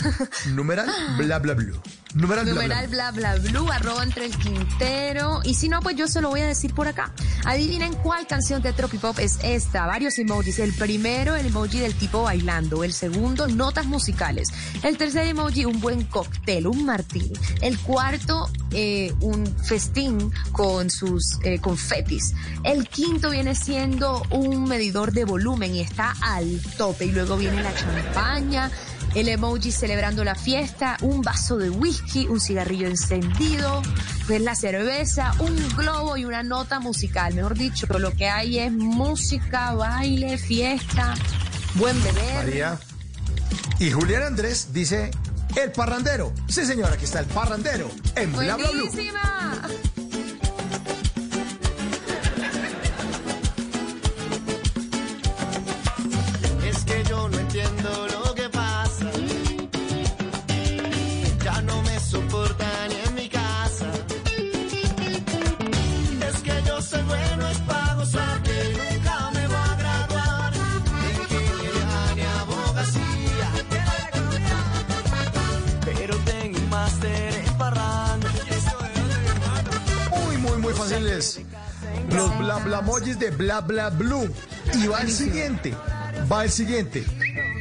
numeral 0.56 0.90
bla 1.18 1.40
bla 1.40 1.54
blue. 1.54 1.82
Numeral, 2.16 2.46
bla, 2.46 2.54
bla, 2.54 2.64
Numeral 2.64 2.88
bla 2.88 3.12
bla 3.12 3.36
blue, 3.36 3.72
arroba 3.72 4.04
entre 4.04 4.26
el 4.26 4.36
Quintero. 4.38 5.42
Y 5.44 5.54
si 5.54 5.70
no, 5.70 5.82
pues 5.82 5.96
yo 5.96 6.08
se 6.08 6.22
lo 6.22 6.30
voy 6.30 6.42
a 6.42 6.48
decir 6.48 6.74
por 6.74 6.88
acá. 6.88 7.14
Adivinen 7.46 7.94
cuál 7.96 8.26
canción 8.26 8.62
de 8.64 8.74
Tropipop 8.74 9.20
es 9.20 9.38
esta. 9.44 9.86
Varios 9.86 10.18
emojis. 10.18 10.58
El 10.60 10.74
primero, 10.74 11.36
el 11.36 11.46
emoji 11.46 11.80
del 11.80 11.94
tipo 11.94 12.24
bailando. 12.24 12.84
El 12.84 12.94
segundo, 12.94 13.48
notas 13.48 13.86
musicales. 13.86 14.50
El 14.82 14.98
tercer 14.98 15.28
emoji, 15.28 15.66
un 15.66 15.80
buen 15.80 16.06
cóctel, 16.06 16.66
un 16.66 16.86
martini. 16.86 17.34
El 17.62 17.78
cuarto, 17.90 18.48
eh, 18.72 19.12
un 19.20 19.48
festín 19.48 20.32
con 20.52 20.92
sus 20.92 21.40
eh, 21.44 21.58
confetis. 21.58 22.36
El 22.64 22.88
quinto 22.88 23.32
viene 23.32 23.56
siendo 23.56 24.22
un 24.30 24.66
medidor 24.66 25.12
de 25.12 25.26
volumen 25.26 25.74
y 25.74 25.80
está 25.80 26.14
al 26.22 26.62
tope. 26.78 27.06
Y 27.06 27.12
luego 27.12 27.36
viene 27.36 27.64
la 27.64 27.74
champaña 27.74 28.70
el 29.16 29.28
emoji 29.28 29.72
celebrando 29.72 30.24
la 30.24 30.36
fiesta, 30.36 30.98
un 31.02 31.24
vaso 31.24 31.58
de 31.58 31.72
whisky, 31.72 32.28
un 32.28 32.40
cigarrillo 32.40 32.86
encendido, 32.86 33.82
pues 34.28 34.40
la 34.40 34.54
cerveza, 34.54 35.34
un 35.40 35.58
globo 35.76 36.16
y 36.16 36.26
una 36.26 36.44
nota 36.44 36.80
musical. 36.80 37.34
Mejor 37.34 37.58
dicho, 37.58 37.88
lo 37.98 38.12
que 38.12 38.30
hay 38.30 38.60
es 38.60 38.72
música, 38.72 39.74
baile, 39.74 40.38
fiesta, 40.38 41.16
buen 41.74 42.00
beber. 42.04 42.36
María. 42.36 42.80
Y 43.80 43.90
Julián 43.90 44.22
Andrés 44.22 44.74
dice 44.74 45.10
el 45.56 45.72
parrandero. 45.72 46.34
Sí, 46.48 46.66
señora, 46.66 46.94
aquí 46.94 47.06
está 47.06 47.20
el 47.20 47.26
parrandero 47.28 47.90
en 48.16 48.32
bla 48.34 48.56
bla. 48.56 48.68
Los 82.70 82.82
bla 82.82 82.82
bla 82.82 83.00
mojis 83.00 83.20
de 83.20 83.32
bla 83.32 83.62
bla 83.62 83.90
blue. 83.90 84.32
Y 84.76 84.86
va 84.86 85.00
el 85.00 85.12
siguiente. 85.12 85.74
Va 86.32 86.44
el 86.44 86.52
siguiente. 86.52 87.04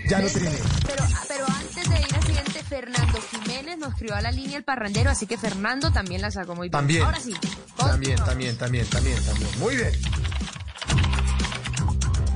Ya 0.07 0.21
lo 0.21 0.29
terminé. 0.29 0.59
Pero, 0.87 1.05
pero 1.27 1.47
antes 1.47 1.89
de 1.89 2.01
ir 2.01 2.15
al 2.15 2.23
siguiente, 2.25 2.63
Fernando 2.69 3.19
Jiménez 3.31 3.79
nos 3.79 3.89
escribió 3.91 4.17
a 4.17 4.21
la 4.21 4.31
línea 4.31 4.59
el 4.59 4.65
parrandero, 4.65 5.11
así 5.11 5.27
que 5.27 5.39
Fernando 5.39 5.91
también 5.93 6.21
la 6.21 6.31
sacó 6.31 6.55
muy 6.55 6.69
bien. 6.69 6.73
También. 6.73 7.03
Ahora 7.05 7.21
sí. 7.21 7.35
También, 7.79 8.17
también, 8.17 8.59
también, 8.59 8.87
también, 8.87 9.25
también. 9.25 9.51
Muy 9.59 9.77
bien. 9.77 9.93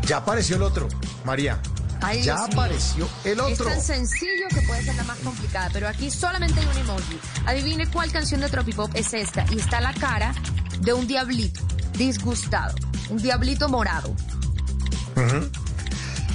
Ya 0.07 0.17
apareció 0.17 0.57
el 0.57 0.63
otro, 0.63 0.89
María. 1.27 1.61
Ay, 2.01 2.23
ya 2.23 2.43
apareció 2.43 3.07
el 3.25 3.39
otro. 3.39 3.69
Es 3.69 3.75
tan 3.75 3.83
sencillo 3.83 4.49
que 4.49 4.63
puede 4.63 4.83
ser 4.83 4.95
la 4.95 5.05
más 5.05 5.19
complicada, 5.19 5.69
pero 5.75 5.89
aquí 5.89 6.11
solamente 6.11 6.61
hay 6.61 6.67
un 6.67 6.79
emoji. 6.79 7.19
Adivine 7.45 7.87
cuál 7.91 8.11
canción 8.11 8.41
de 8.41 8.49
Tropipop 8.49 8.91
es 8.95 9.13
esta. 9.13 9.45
Y 9.51 9.59
está 9.59 9.81
la 9.81 9.93
cara 9.93 10.35
de 10.81 10.95
un 10.95 11.07
diablito 11.07 11.61
disgustado, 11.93 12.75
un 13.11 13.19
diablito 13.19 13.69
morado. 13.69 14.15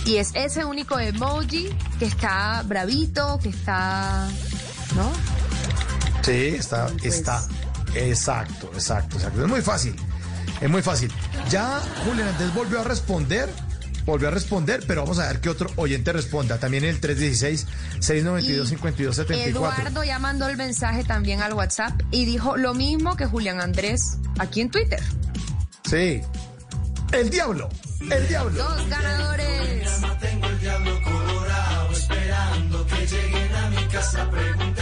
Y 0.05 0.17
es 0.17 0.31
ese 0.35 0.63
único 0.63 0.99
emoji 0.99 1.69
que 1.99 2.05
está 2.05 2.63
bravito, 2.65 3.39
que 3.41 3.49
está... 3.49 4.27
¿No? 4.95 5.11
Sí, 6.23 6.55
está, 6.57 6.87
Pues. 6.87 7.15
está. 7.15 7.43
Exacto, 7.93 8.69
exacto, 8.73 9.17
exacto. 9.17 9.41
Es 9.43 9.47
muy 9.47 9.61
fácil. 9.61 9.95
Es 10.61 10.69
muy 10.69 10.81
fácil. 10.81 11.11
Ya 11.49 11.81
Julián 12.05 12.27
Andrés 12.29 12.53
volvió 12.53 12.79
a 12.81 12.83
responder. 12.83 13.49
Volvió 14.05 14.29
a 14.29 14.31
responder, 14.31 14.81
pero 14.87 15.01
vamos 15.01 15.19
a 15.19 15.27
ver 15.27 15.41
qué 15.41 15.49
otro 15.49 15.69
oyente 15.75 16.13
responda. 16.13 16.57
También 16.57 16.85
el 16.85 17.01
316-692-5274. 17.01 19.35
Eduardo 19.35 20.03
ya 20.05 20.17
mandó 20.19 20.47
el 20.47 20.55
mensaje 20.55 21.03
también 21.03 21.41
al 21.41 21.53
WhatsApp 21.53 21.99
y 22.11 22.23
dijo 22.23 22.55
lo 22.55 22.73
mismo 22.73 23.17
que 23.17 23.25
Julián 23.25 23.59
Andrés 23.59 24.17
aquí 24.39 24.61
en 24.61 24.71
Twitter. 24.71 25.01
Sí. 25.87 26.21
El 27.13 27.29
diablo. 27.29 27.69
El 28.11 28.27
diablo. 28.27 28.61
Dos 28.61 28.89
ganadores. 28.89 30.01
Tengo 30.19 30.47
el 30.47 30.59
diablo 30.59 31.01
colorado 31.01 31.91
esperando 31.91 32.85
que 32.87 33.07
lleguen 33.07 33.55
a 33.55 33.69
mi 33.69 33.87
casa 33.87 34.29
preguntando 34.29 34.76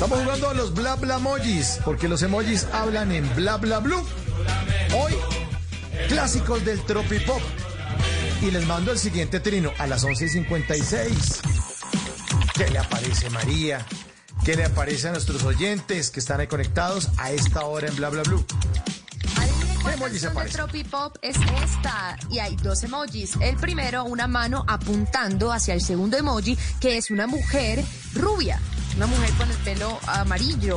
Estamos 0.00 0.20
jugando 0.20 0.48
a 0.48 0.54
los 0.54 0.74
bla 0.74 0.94
bla 0.94 1.16
emojis, 1.16 1.80
porque 1.84 2.06
los 2.06 2.22
emojis 2.22 2.68
hablan 2.72 3.10
en 3.10 3.28
bla 3.34 3.56
bla 3.56 3.80
blue. 3.80 4.00
Hoy, 4.96 5.12
clásicos 6.06 6.64
del 6.64 6.80
tropipop. 6.84 7.40
Y 8.40 8.52
les 8.52 8.64
mando 8.64 8.92
el 8.92 8.98
siguiente 9.00 9.40
trino 9.40 9.72
a 9.76 9.88
las 9.88 10.04
11.56. 10.04 11.40
¿Qué 12.54 12.70
le 12.70 12.78
aparece 12.78 13.28
María? 13.30 13.84
¿Qué 14.44 14.54
le 14.54 14.66
aparece 14.66 15.08
a 15.08 15.10
nuestros 15.10 15.42
oyentes 15.42 16.12
que 16.12 16.20
están 16.20 16.38
ahí 16.38 16.46
conectados 16.46 17.08
a 17.16 17.32
esta 17.32 17.64
hora 17.64 17.88
en 17.88 17.96
bla 17.96 18.08
bla 18.10 18.22
blue? 18.22 18.46
¿Cuál 19.82 19.94
emoji 19.94 20.20
se 20.20 20.26
canción 20.26 20.44
de? 20.44 20.52
Tropipop 20.52 21.16
es 21.22 21.36
esta? 21.64 22.16
Y 22.30 22.38
hay 22.38 22.54
dos 22.54 22.84
emojis. 22.84 23.32
El 23.40 23.56
primero, 23.56 24.04
una 24.04 24.28
mano 24.28 24.64
apuntando 24.68 25.50
hacia 25.50 25.74
el 25.74 25.80
segundo 25.80 26.16
emoji, 26.16 26.56
que 26.80 26.98
es 26.98 27.10
una 27.10 27.26
mujer 27.26 27.82
rubia. 28.14 28.60
Una 28.98 29.06
mujer 29.06 29.30
con 29.38 29.48
el 29.50 29.56
pelo 29.58 29.98
amarillo, 30.08 30.76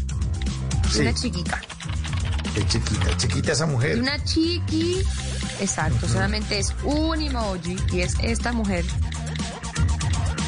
Sí. 0.91 1.01
Una 1.01 1.15
chiquita. 1.15 1.61
Qué 2.55 2.67
chiquita, 2.67 3.17
chiquita 3.17 3.53
esa 3.53 3.65
Y 3.65 3.69
mujer. 3.69 4.01
una 4.01 4.23
chiqui. 4.25 5.03
Exacto, 5.61 6.09
solamente 6.09 6.59
es 6.59 6.73
un 6.85 7.21
emoji 7.21 7.77
y 7.93 8.01
es 8.01 8.15
esta 8.23 8.53
mujer. 8.53 8.85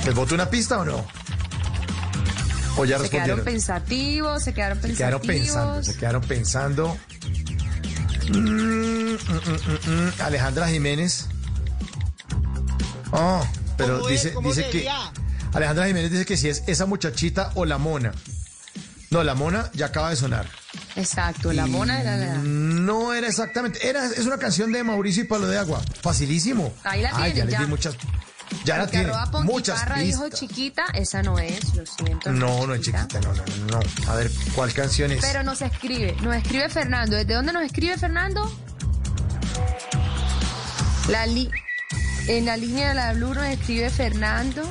¿Les 0.05 0.15
boto 0.15 0.35
una 0.35 0.49
pista 0.51 0.79
o 0.81 0.85
no? 0.85 1.05
O 2.77 2.85
ya 2.87 2.99
Se 2.99 3.11
quedaron 3.11 3.45
pensativos, 3.45 4.43
se 4.43 4.55
quedaron 4.55 4.81
Se 4.81 4.95
quedaron 4.95 5.21
pensativos. 5.21 5.55
pensando, 5.55 5.83
se 5.85 5.97
quedaron 5.97 6.23
pensando. 6.23 6.97
Mm, 8.31 8.39
mm, 8.39 9.19
mm, 9.19 9.91
mm, 9.91 9.91
mm. 10.09 10.13
Alejandra 10.23 10.69
Jiménez. 10.69 11.27
Oh, 13.13 13.47
pero 13.77 13.97
¿Cómo 13.99 14.09
es? 14.09 14.23
dice, 14.23 14.35
¿Cómo 14.35 14.49
dice 14.49 14.69
que. 14.71 14.89
Alejandra 15.53 15.87
Jiménez 15.87 16.11
dice 16.11 16.25
que 16.25 16.37
si 16.39 16.49
es 16.49 16.63
esa 16.67 16.87
muchachita 16.87 17.53
o 17.55 17.65
la 17.67 17.77
mona. 17.79 18.13
No, 19.13 19.23
la 19.23 19.35
mona 19.35 19.71
ya 19.75 19.87
acaba 19.87 20.09
de 20.11 20.17
sonar. 20.17 20.47
Exacto, 20.97 21.53
la 21.53 21.67
mona 21.67 22.01
era 22.01 22.17
la. 22.17 22.35
No 22.39 23.13
era 23.13 23.29
exactamente. 23.29 23.87
Era, 23.87 24.07
es 24.07 24.25
una 24.25 24.39
canción 24.39 24.73
de 24.73 24.83
Mauricio 24.83 25.23
y 25.23 25.27
Palo 25.27 25.47
de 25.47 25.59
Agua. 25.59 25.83
Facilísimo. 26.01 26.73
Ahí 26.83 27.03
la 27.03 27.11
Ay, 27.13 27.33
tienen, 27.33 27.37
ya 27.37 27.45
les 27.45 27.53
ya. 27.53 27.61
di 27.61 27.67
muchas. 27.67 27.95
Ya 28.65 28.79
la 28.79 28.87
tiene. 28.87 29.13
Muchas 29.45 29.83
dijo 29.99 30.29
chiquita, 30.31 30.85
esa 30.95 31.23
no 31.23 31.39
es, 31.39 31.75
lo 31.75 31.85
siento. 31.87 32.33
No, 32.33 32.67
no 32.67 32.75
es 32.75 32.81
chiquita, 32.81 33.21
no, 33.21 33.33
no, 33.35 33.43
no, 33.67 33.81
no. 33.81 34.11
A 34.11 34.15
ver, 34.17 34.31
¿cuál 34.55 34.73
canción 34.73 35.11
es? 35.13 35.21
Pero 35.21 35.43
nos 35.43 35.61
escribe, 35.63 36.17
nos 36.23 36.35
escribe 36.37 36.69
Fernando. 36.71 37.17
¿Desde 37.17 37.35
dónde 37.35 37.53
nos 37.53 37.65
escribe 37.65 37.97
Fernando? 37.99 38.51
La 41.09 41.27
li- 41.27 41.51
en 42.29 42.47
la 42.47 42.57
línea 42.57 42.89
de 42.91 42.95
la 42.95 43.13
Blue 43.13 43.35
nos 43.35 43.45
escribe 43.47 43.91
Fernando 43.91 44.63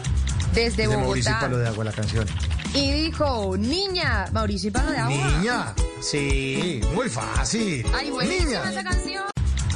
desde 0.53 0.87
de 0.87 0.97
Mauricio 0.97 1.29
y 1.31 1.33
Bogotá. 1.33 1.39
Palo 1.39 1.57
de 1.57 1.67
Agua 1.67 1.83
la 1.85 1.91
canción. 1.91 2.25
Y 2.73 2.91
dijo, 2.91 3.55
niña, 3.57 4.27
Mauricio 4.31 4.69
y 4.69 4.71
Palo 4.71 4.91
de 4.91 4.97
Agua. 4.97 5.15
Niña. 5.39 5.73
Sí, 6.01 6.81
muy 6.95 7.09
fácil. 7.09 7.85
Ay, 7.93 8.09
buenísima 8.11 8.45
Niña. 8.45 8.69
esa 8.71 8.83
canción. 8.83 9.23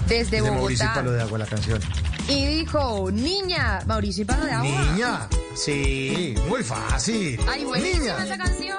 Desde 0.07 0.41
De 0.41 0.51
Mauricio 0.51 0.85
y 0.85 0.87
Bogotá. 0.87 0.93
Palo 0.93 1.11
de 1.11 1.21
Agua 1.21 1.37
la 1.39 1.45
canción. 1.45 1.79
Y 2.27 2.45
dijo, 2.45 3.11
niña, 3.11 3.81
Mauricio 3.85 4.21
y 4.23 4.25
Palo 4.25 4.45
de 4.45 4.51
Agua. 4.51 4.81
Niña. 4.93 5.27
Sí, 5.55 6.35
muy 6.47 6.63
fácil. 6.63 7.39
Ay, 7.47 7.65
buenísima 7.65 7.99
Niña. 7.99 8.23
esa 8.23 8.37
canción. 8.37 8.77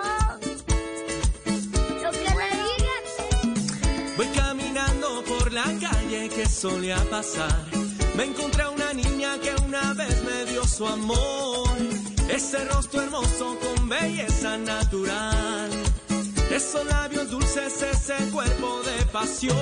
Voy 4.16 4.26
caminando 4.28 5.22
por 5.24 5.52
la 5.52 5.64
calle 5.64 6.28
que 6.30 6.48
solía 6.48 6.96
pasar. 7.10 7.54
Me 8.16 8.24
encontré 8.24 8.62
a 8.62 8.70
una 8.70 8.92
niña 8.94 9.38
que 9.42 9.54
una 9.62 9.92
vez 9.92 10.22
me 10.24 10.50
dio 10.50 10.64
su 10.66 10.86
amor. 10.86 11.68
Ese 12.28 12.64
rostro 12.66 13.02
hermoso 13.02 13.56
con 13.60 13.88
belleza 13.88 14.58
natural. 14.58 15.70
Esos 16.50 16.84
labios 16.86 17.30
dulces, 17.30 17.82
ese 17.82 18.14
cuerpo 18.32 18.80
de 18.82 19.06
pasión. 19.06 19.56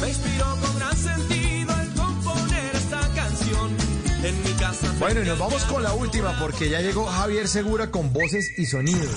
Me 0.00 0.08
inspiró 0.08 0.46
con 0.60 0.78
gran 0.78 0.96
sentido 0.96 1.74
el 1.82 1.94
componer 1.94 2.74
esta 2.74 3.00
canción. 3.14 3.76
En 4.24 4.42
mi 4.42 4.52
casa. 4.58 4.94
Bueno, 4.98 5.22
y 5.22 5.26
nos 5.26 5.38
vamos 5.38 5.62
con 5.64 5.82
la 5.82 5.92
última 5.92 6.38
porque 6.38 6.68
ya 6.68 6.80
llegó 6.80 7.06
Javier 7.06 7.46
Segura 7.46 7.90
con 7.90 8.12
voces 8.12 8.58
y 8.58 8.66
sonidos. 8.66 9.16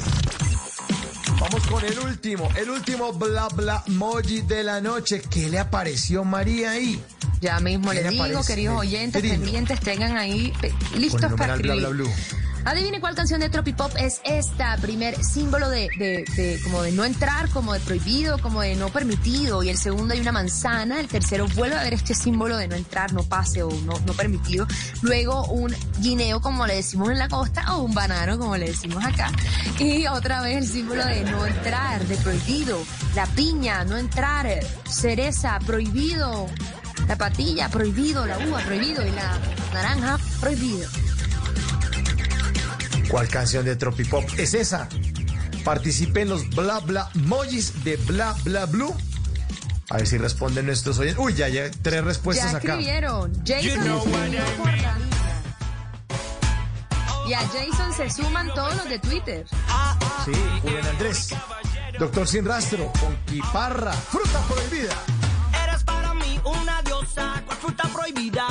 Vamos 1.40 1.68
con 1.68 1.84
el 1.84 1.99
último, 1.99 2.49
el 2.56 2.70
último 2.70 3.11
bla 3.14 3.48
bla 3.49 3.84
moji 3.88 4.41
de 4.41 4.64
la 4.64 4.80
noche. 4.80 5.22
¿Qué 5.30 5.49
le 5.49 5.60
apareció 5.60 6.24
María 6.24 6.72
ahí? 6.72 7.02
Ya 7.44 7.60
mismo 7.60 7.90
¿Qué 7.91 7.95
les 8.02 8.03
le 8.06 8.10
digo, 8.11 8.41
queridos 8.45 8.80
oyentes, 8.80 9.22
Trino. 9.22 9.36
pendientes, 9.44 9.80
tengan 9.82 10.15
ahí 10.18 10.53
el 10.94 11.02
listos 11.02 11.22
para 11.34 11.56
bla 11.57 11.74
escribir. 11.74 11.80
bla 11.80 11.90
blue. 11.90 12.10
Adivine 12.65 13.02
cuál 13.02 13.14
canción 13.14 13.41
de 13.41 13.49
Tropipop 13.49 13.91
es 13.98 14.22
esta, 14.24 14.78
primer 14.78 15.22
símbolo 15.22 15.70
de, 15.70 15.90
de, 15.98 16.24
de- 16.38 16.61
como 16.64 16.82
de 16.82 16.94
no 16.94 17.03
entrar, 17.03 17.49
como 17.49 17.74
de 17.74 17.82
prohibido, 17.82 18.38
como 18.40 18.61
de 18.61 18.78
no 18.78 18.88
permitido. 18.88 19.61
Y 19.64 19.68
el 19.70 19.78
segundo 19.78 20.14
hay 20.14 20.22
una 20.22 20.32
manzana, 20.32 21.02
el 21.02 21.10
tercero 21.10 21.45
vuelve 21.56 21.76
a 21.76 21.84
ver 21.84 21.94
este 21.94 22.15
símbolo 22.15 22.56
de 22.56 22.70
no 22.70 22.76
entrar, 22.78 23.11
no 23.11 23.24
pase 23.24 23.64
o 23.64 23.70
no, 23.82 23.99
no 24.06 24.14
permitido. 24.14 24.65
Luego 25.02 25.44
un 25.48 25.76
guineo, 25.99 26.40
como 26.40 26.65
le 26.65 26.76
decimos 26.76 27.10
en 27.10 27.20
la 27.20 27.28
costa, 27.28 27.76
o 27.76 27.82
un 27.84 27.94
banano, 27.94 28.40
como 28.40 28.56
le 28.56 28.68
decimos 28.68 29.03
acá. 29.03 29.30
Y 29.80 30.07
otra 30.07 30.41
vez 30.41 30.56
el 30.60 30.65
símbolo 30.68 31.06
de 31.06 31.26
no 31.26 31.45
entrar, 31.45 32.07
de 32.07 32.15
prohibido. 32.15 32.82
La 33.14 33.26
piña, 33.26 33.84
no 33.84 33.98
entrar. 33.98 34.48
Cereza, 34.90 35.60
prohibido. 35.65 36.48
La 37.07 37.17
patilla, 37.17 37.69
prohibido. 37.69 38.25
La 38.25 38.38
uva, 38.39 38.59
prohibido. 38.59 39.05
Y 39.05 39.11
la 39.11 39.38
naranja, 39.73 40.19
prohibido. 40.39 40.89
¿Cuál 43.09 43.27
canción 43.27 43.65
de 43.65 43.75
Tropipop 43.75 44.25
es 44.38 44.53
esa? 44.53 44.88
Participe 45.63 46.21
en 46.21 46.30
los 46.30 46.49
bla 46.49 46.80
bla 46.80 47.09
mojis 47.13 47.84
de 47.84 47.97
bla 47.97 48.35
bla 48.43 48.65
blue. 48.65 48.93
A 49.89 49.97
ver 49.97 50.07
si 50.07 50.17
responden 50.17 50.65
nuestros 50.65 50.97
oyentes. 50.99 51.23
Uy, 51.23 51.34
ya, 51.34 51.47
ya, 51.49 51.69
tres 51.81 52.03
respuestas 52.03 52.51
ya 52.51 52.57
acá. 52.57 52.73
escribieron. 52.73 53.34
Jason 53.45 53.63
You 53.63 53.75
know. 53.84 54.03
Y 57.27 57.34
a 57.34 57.39
Jason 57.39 57.93
se 57.95 58.09
suman 58.09 58.47
todos 58.53 58.75
los 58.75 58.89
de 58.89 58.99
Twitter. 58.99 59.45
Sí, 60.25 60.31
Julián 60.61 60.85
Andrés. 60.88 61.30
Doctor 61.99 62.27
Sin 62.27 62.45
Rastro, 62.45 62.91
Conquiparra, 62.99 63.93
Fruta 63.93 64.39
Prohibida. 64.41 64.93
Eres 65.63 65.84
para 65.84 66.13
mí 66.15 66.39
una 66.43 66.81
diosa, 67.14 67.44
cual 67.45 67.57
fruta 67.57 67.88
prohibida, 67.90 68.48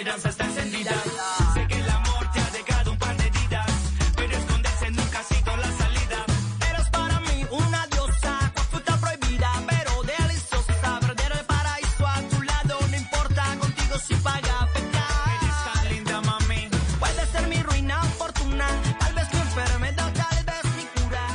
Esperanza 0.04 0.30
está 0.30 0.44
encendida. 0.46 0.92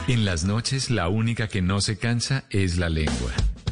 En 0.09 0.24
las 0.24 0.45
noches 0.45 0.90
la 0.90 1.09
única 1.09 1.49
que 1.49 1.62
no 1.62 1.81
se 1.81 1.99
cansa 1.99 2.45
es 2.51 2.77
la 2.77 2.89
lengua. 2.89 3.32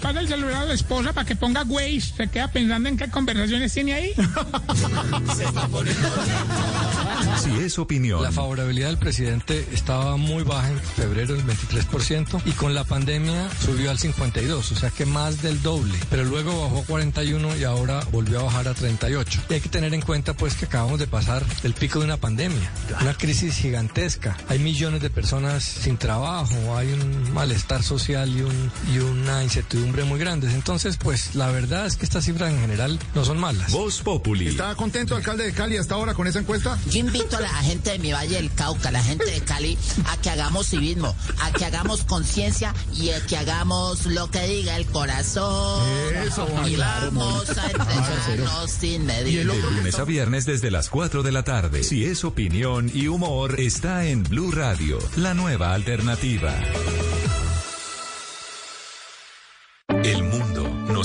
paga 0.00 0.20
el 0.20 0.28
celular 0.28 0.62
a 0.62 0.66
la 0.66 0.74
esposa 0.74 1.12
para 1.12 1.26
que 1.26 1.36
ponga 1.36 1.62
Waze, 1.62 2.00
se 2.16 2.28
queda 2.28 2.48
pensando 2.48 2.88
en 2.88 2.96
qué 2.96 3.10
conversaciones 3.10 3.72
tiene 3.72 3.92
ahí. 3.94 4.12
si 7.42 7.50
es 7.60 7.78
opinión. 7.78 8.22
La 8.22 8.32
favorabilidad 8.32 8.88
del 8.88 8.98
presidente 8.98 9.66
estaba 9.72 10.16
muy 10.16 10.42
baja 10.42 10.70
en 10.70 10.80
febrero, 10.80 11.34
el 11.34 11.44
23%, 11.44 12.42
y 12.44 12.52
con 12.52 12.74
la 12.74 12.84
pandemia 12.84 13.48
subió 13.64 13.90
al 13.90 13.98
52%, 13.98 14.52
o 14.52 14.62
sea 14.62 14.90
que 14.90 15.06
más 15.06 15.42
del 15.42 15.62
doble. 15.62 15.94
Pero 16.10 16.24
luego 16.24 16.62
bajó 16.62 16.80
a 16.80 16.84
41 16.84 17.56
y 17.56 17.64
ahora 17.64 18.00
volvió 18.10 18.40
a 18.40 18.44
bajar 18.44 18.68
a 18.68 18.74
38. 18.74 19.42
Y 19.50 19.54
hay 19.54 19.60
que 19.60 19.68
tener 19.68 19.94
en 19.94 20.00
cuenta 20.00 20.34
pues 20.34 20.54
que 20.54 20.66
acabamos 20.66 20.98
de 20.98 21.06
pasar 21.06 21.44
el 21.62 21.74
pico 21.74 21.98
de 21.98 22.06
una 22.06 22.16
pandemia, 22.16 22.70
una 23.00 23.14
crisis 23.14 23.56
gigantesca. 23.56 24.36
Hay 24.48 24.58
millones 24.58 25.02
de 25.02 25.10
personas 25.10 25.64
sin 25.64 25.96
trabajo, 25.96 26.76
hay 26.76 26.92
un 26.92 27.32
malestar 27.32 27.82
social 27.82 28.28
y, 28.30 28.42
un, 28.42 28.72
y 28.94 28.98
una 28.98 29.42
incertidumbre 29.42 29.89
muy 30.04 30.18
grandes. 30.18 30.54
Entonces, 30.54 30.96
pues 30.96 31.34
la 31.34 31.50
verdad 31.50 31.86
es 31.86 31.96
que 31.96 32.04
estas 32.04 32.24
cifras 32.24 32.50
en 32.50 32.60
general 32.60 32.98
no 33.14 33.24
son 33.24 33.38
malas. 33.38 33.72
Voz 33.72 34.00
Populi. 34.00 34.48
¿Está 34.48 34.74
contento, 34.74 35.16
alcalde 35.16 35.44
de 35.44 35.52
Cali, 35.52 35.76
hasta 35.76 35.94
ahora 35.94 36.14
con 36.14 36.26
esa 36.26 36.38
encuesta? 36.38 36.78
Yo 36.88 37.00
invito 37.00 37.36
a 37.36 37.40
la 37.40 37.48
gente 37.48 37.90
de 37.90 37.98
mi 37.98 38.12
Valle 38.12 38.36
del 38.36 38.52
Cauca, 38.52 38.88
a 38.88 38.92
la 38.92 39.02
gente 39.02 39.24
de 39.26 39.40
Cali, 39.40 39.76
a 40.06 40.16
que 40.16 40.30
hagamos 40.30 40.68
civismo, 40.68 41.14
a 41.40 41.52
que 41.52 41.64
hagamos 41.64 42.04
conciencia 42.04 42.74
y 42.94 43.10
a 43.10 43.24
que 43.26 43.36
hagamos 43.36 44.06
lo 44.06 44.30
que 44.30 44.46
diga 44.46 44.76
el 44.76 44.86
corazón. 44.86 45.86
Eso, 46.24 46.48
y 46.66 46.74
claro, 46.74 47.10
vamos 47.12 47.50
a 47.50 48.68
sin 48.68 49.06
medir. 49.06 49.46
De 49.46 49.54
lunes 49.54 49.98
a 49.98 50.04
viernes 50.04 50.46
desde 50.46 50.70
las 50.70 50.88
4 50.88 51.22
de 51.22 51.32
la 51.32 51.42
tarde. 51.42 51.82
Si 51.82 52.04
es 52.04 52.24
opinión 52.24 52.90
y 52.92 53.08
humor, 53.08 53.60
está 53.60 54.06
en 54.06 54.22
Blue 54.22 54.50
Radio, 54.50 54.98
la 55.16 55.34
nueva 55.34 55.74
alternativa. 55.74 56.54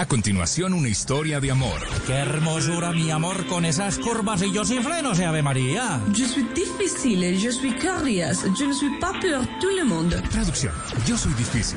A 0.00 0.06
continuación, 0.06 0.72
una 0.72 0.88
historia 0.88 1.40
de 1.40 1.50
amor. 1.50 1.78
Qué 2.06 2.14
hermosura, 2.14 2.90
mi 2.90 3.10
amor, 3.10 3.44
con 3.48 3.66
esas 3.66 3.98
curvas 3.98 4.40
y 4.40 4.50
yo 4.50 4.64
sin 4.64 4.82
frenos, 4.82 5.20
Ave 5.20 5.42
María. 5.42 6.00
Je 6.14 6.26
suis 6.26 6.46
difficile, 6.54 7.36
je 7.38 7.50
suis 7.52 7.74
curious, 7.74 8.46
je 8.58 8.64
ne 8.64 8.72
suis 8.72 8.98
pas 8.98 9.12
pour 9.20 9.46
tout 9.60 9.76
le 9.76 9.84
monde. 9.84 10.22
Traducción. 10.30 10.72
Yo 11.06 11.18
soy 11.18 11.34
difícil, 11.34 11.76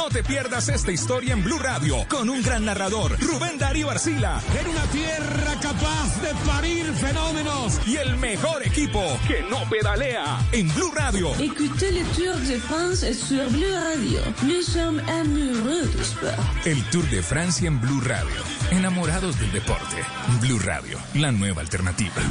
te 0.09 0.23
pierdas 0.23 0.69
esta 0.69 0.91
historia 0.91 1.33
en 1.33 1.43
Blue 1.43 1.59
Radio 1.59 2.05
con 2.09 2.29
un 2.29 2.41
gran 2.41 2.65
narrador, 2.65 3.17
Rubén 3.19 3.57
Darío 3.57 3.89
Arcila. 3.89 4.41
En 4.59 4.67
una 4.67 4.83
tierra 4.85 5.59
capaz 5.61 6.21
de 6.21 6.33
parir 6.45 6.85
fenómenos. 6.93 7.79
Y 7.85 7.97
el 7.97 8.17
mejor 8.17 8.65
equipo 8.65 9.03
que 9.27 9.43
no 9.49 9.57
pedalea 9.69 10.39
en 10.51 10.73
Blue 10.73 10.91
Radio. 10.95 11.31
Écoutez 11.39 11.91
le 11.91 12.03
Tour 12.15 12.35
de 12.47 12.59
France 12.59 13.13
sur 13.13 13.49
Bleu 13.51 13.73
Radio. 13.73 14.21
Nous 14.43 14.63
sommes 14.63 14.99
amoureux 15.09 15.87
du 15.95 16.01
sport. 16.03 16.33
El 16.65 16.81
Tour 16.85 17.03
de 17.09 17.21
Francia 17.21 17.67
en 17.67 17.79
Blue 17.79 18.01
Radio. 18.01 18.41
Enamorados 18.71 19.39
del 19.39 19.51
deporte. 19.51 19.97
Blue 20.39 20.59
Radio, 20.59 20.97
la 21.15 21.31
nueva 21.31 21.61
alternativa. 21.61 22.21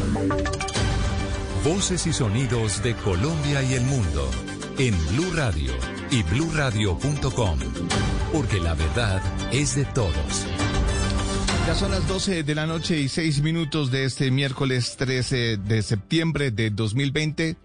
Voces 1.64 2.06
y 2.06 2.12
sonidos 2.12 2.82
de 2.82 2.94
Colombia 2.96 3.62
y 3.62 3.74
el 3.74 3.82
mundo 3.82 4.30
en 4.80 4.96
Blue 5.08 5.30
Radio 5.34 5.74
y 6.10 6.22
bluradio.com, 6.22 7.58
porque 8.32 8.58
la 8.60 8.72
verdad 8.72 9.20
es 9.52 9.76
de 9.76 9.84
todos. 9.84 10.46
Ya 11.66 11.74
son 11.74 11.90
las 11.90 12.08
12 12.08 12.44
de 12.44 12.54
la 12.54 12.66
noche 12.66 12.98
y 12.98 13.10
6 13.10 13.42
minutos 13.42 13.90
de 13.90 14.04
este 14.04 14.30
miércoles 14.30 14.96
13 14.96 15.58
de 15.58 15.82
septiembre 15.82 16.50
de 16.50 16.70
2020. 16.70 17.58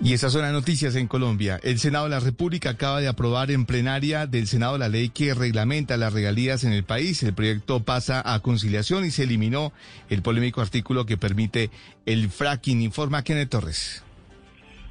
Y 0.00 0.12
esas 0.12 0.32
son 0.32 0.42
las 0.42 0.52
noticias 0.52 0.94
en 0.94 1.08
Colombia. 1.08 1.58
El 1.64 1.80
Senado 1.80 2.04
de 2.04 2.10
la 2.10 2.20
República 2.20 2.70
acaba 2.70 3.00
de 3.00 3.08
aprobar 3.08 3.50
en 3.50 3.66
plenaria 3.66 4.28
del 4.28 4.46
Senado 4.46 4.78
la 4.78 4.88
ley 4.88 5.08
que 5.08 5.34
reglamenta 5.34 5.96
las 5.96 6.12
regalías 6.12 6.62
en 6.62 6.72
el 6.72 6.84
país. 6.84 7.20
El 7.24 7.34
proyecto 7.34 7.82
pasa 7.82 8.22
a 8.24 8.38
conciliación 8.38 9.04
y 9.04 9.10
se 9.10 9.24
eliminó 9.24 9.72
el 10.08 10.22
polémico 10.22 10.60
artículo 10.60 11.04
que 11.04 11.16
permite 11.16 11.70
el 12.04 12.30
fracking. 12.30 12.80
Informa 12.80 13.24
Kenneth 13.24 13.50
Torres. 13.50 14.05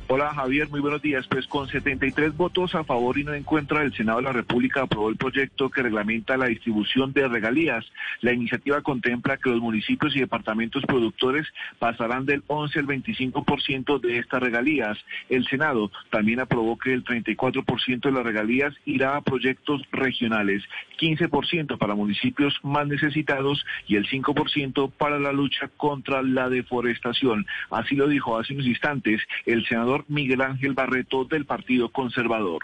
Hola 0.07 0.36
Javier, 0.36 0.69
muy 0.69 0.82
buenos 0.82 1.02
días. 1.02 1.26
Pues 1.27 1.48
con 1.48 1.68
73 1.68 2.38
votos 2.38 2.76
a 2.76 2.84
favor 2.84 3.18
y 3.18 3.23
no 3.23 3.34
en 3.34 3.41
contra, 3.41 3.82
el 3.82 3.91
Senado 3.95 4.19
de 4.19 4.26
la 4.26 4.34
República 4.34 4.84
aprobó 4.84 5.10
el 5.10 5.15
proyecto 5.15 5.72
que 5.72 5.82
reglamenta 5.82 6.38
la 6.38 6.45
distribución 6.45 7.11
de 7.11 7.27
regalías. 7.27 7.84
La 8.22 8.32
iniciativa 8.32 8.84
contempla 8.84 9.38
que 9.38 9.49
los 9.49 9.61
municipios 9.61 10.15
y 10.15 10.19
departamentos 10.19 10.84
productores 10.86 11.48
pasarán 11.80 12.27
del 12.27 12.44
11 12.45 12.77
al 12.77 12.86
25% 12.86 13.99
de 13.99 14.19
estas 14.19 14.44
regalías. 14.44 14.95
El 15.27 15.44
Senado 15.48 15.90
también 16.11 16.40
aprobó 16.40 16.77
que 16.77 16.94
el 16.94 17.03
34% 17.03 18.02
de 18.02 18.11
las 18.11 18.23
regalías 18.23 18.76
irá 18.86 19.15
a 19.18 19.22
proyectos 19.22 19.82
regionales, 19.91 20.61
15% 20.99 21.80
para 21.80 21.95
municipios 21.95 22.53
más 22.61 22.86
necesitados 22.86 23.65
y 23.88 23.95
el 23.95 24.07
5% 24.07 24.91
para 24.91 25.18
la 25.18 25.32
lucha 25.32 25.68
contra 25.77 26.22
la 26.22 26.48
deforestación. 26.48 27.48
Así 27.72 27.95
lo 27.95 28.07
dijo 28.07 28.38
hace 28.38 28.53
unos 28.53 28.68
instantes 28.68 29.19
el 29.48 29.65
senador 29.65 29.95
Miguel 30.08 30.42
Ángel 30.42 30.74
Barreto 30.74 31.24
del 31.24 31.46
Partido 31.46 31.92
Conservador. 31.92 32.64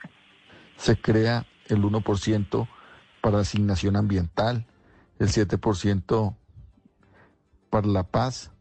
Se 0.75 0.97
crea 0.97 1.45
el 1.67 1.81
1% 1.81 2.67
para 3.21 3.39
asignación 3.39 3.95
ambiental, 3.95 4.65
el 5.19 5.29
7% 5.29 6.35
para 7.69 7.87
la 7.87 8.03
paz, 8.03 8.51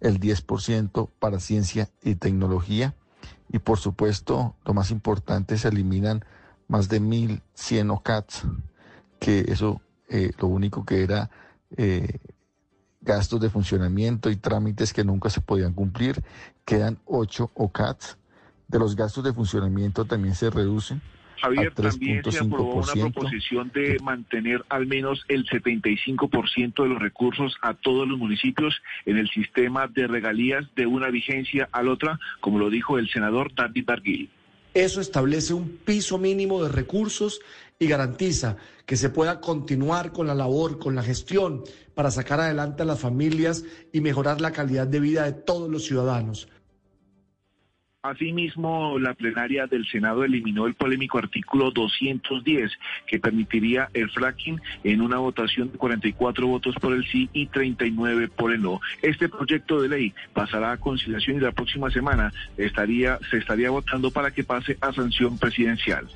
el 0.00 0.20
10% 0.20 1.10
para 1.18 1.40
ciencia 1.40 1.88
y 2.02 2.14
tecnología 2.14 2.94
y 3.50 3.58
por 3.58 3.78
supuesto, 3.78 4.56
lo 4.64 4.74
más 4.74 4.90
importante, 4.90 5.56
se 5.56 5.68
eliminan 5.68 6.24
más 6.68 6.88
de 6.88 7.00
1.100 7.00 7.92
OCATs, 7.92 8.46
que 9.18 9.40
eso 9.48 9.80
eh, 10.08 10.32
lo 10.38 10.48
único 10.48 10.84
que 10.84 11.02
era 11.02 11.30
eh, 11.76 12.18
gastos 13.08 13.40
de 13.40 13.48
funcionamiento 13.48 14.30
y 14.30 14.36
trámites 14.36 14.92
que 14.92 15.02
nunca 15.02 15.30
se 15.30 15.40
podían 15.40 15.72
cumplir. 15.72 16.22
Quedan 16.66 16.98
8 17.06 17.52
OCATs. 17.54 18.18
De 18.68 18.78
los 18.78 18.94
gastos 18.94 19.24
de 19.24 19.32
funcionamiento 19.32 20.04
también 20.04 20.34
se 20.34 20.50
reducen 20.50 21.00
Javier, 21.40 21.68
a 21.68 21.82
también 21.82 22.22
se 22.30 22.38
aprobó 22.38 22.74
una 22.74 22.92
3.5%. 22.92 23.12
proposición 23.12 23.70
de 23.72 23.96
mantener 24.02 24.62
al 24.68 24.86
menos 24.86 25.24
el 25.28 25.46
75% 25.46 26.82
de 26.82 26.88
los 26.88 26.98
recursos 26.98 27.56
a 27.62 27.72
todos 27.72 28.06
los 28.06 28.18
municipios 28.18 28.74
en 29.06 29.16
el 29.16 29.30
sistema 29.30 29.86
de 29.86 30.06
regalías 30.06 30.66
de 30.76 30.86
una 30.86 31.08
vigencia 31.08 31.66
a 31.72 31.82
la 31.82 31.92
otra, 31.92 32.18
como 32.40 32.58
lo 32.58 32.68
dijo 32.68 32.98
el 32.98 33.08
senador 33.08 33.54
David 33.54 33.84
Barguil. 33.86 34.30
Eso 34.74 35.00
establece 35.00 35.54
un 35.54 35.78
piso 35.78 36.18
mínimo 36.18 36.62
de 36.62 36.68
recursos 36.68 37.40
y 37.78 37.86
garantiza 37.86 38.56
que 38.86 38.96
se 38.96 39.10
pueda 39.10 39.40
continuar 39.40 40.12
con 40.12 40.26
la 40.26 40.34
labor, 40.34 40.78
con 40.78 40.94
la 40.94 41.02
gestión 41.02 41.62
para 41.94 42.10
sacar 42.10 42.40
adelante 42.40 42.82
a 42.82 42.86
las 42.86 43.00
familias 43.00 43.64
y 43.92 44.00
mejorar 44.00 44.40
la 44.40 44.52
calidad 44.52 44.86
de 44.86 45.00
vida 45.00 45.24
de 45.24 45.32
todos 45.32 45.70
los 45.70 45.84
ciudadanos. 45.84 46.48
Asimismo, 48.02 48.98
la 48.98 49.14
plenaria 49.14 49.66
del 49.66 49.84
Senado 49.86 50.24
eliminó 50.24 50.66
el 50.66 50.74
polémico 50.74 51.18
artículo 51.18 51.72
210 51.72 52.70
que 53.06 53.18
permitiría 53.18 53.90
el 53.92 54.08
fracking 54.10 54.60
en 54.84 55.00
una 55.00 55.18
votación 55.18 55.72
de 55.72 55.78
44 55.78 56.46
votos 56.46 56.76
por 56.80 56.94
el 56.94 57.04
sí 57.08 57.28
y 57.32 57.46
39 57.46 58.28
por 58.28 58.52
el 58.52 58.62
no. 58.62 58.80
Este 59.02 59.28
proyecto 59.28 59.82
de 59.82 59.88
ley 59.88 60.14
pasará 60.32 60.72
a 60.72 60.76
conciliación 60.76 61.38
y 61.38 61.40
la 61.40 61.52
próxima 61.52 61.90
semana 61.90 62.32
estaría, 62.56 63.18
se 63.30 63.38
estaría 63.38 63.70
votando 63.70 64.12
para 64.12 64.30
que 64.30 64.44
pase 64.44 64.78
a 64.80 64.92
sanción 64.92 65.36
presidencial. 65.36 66.08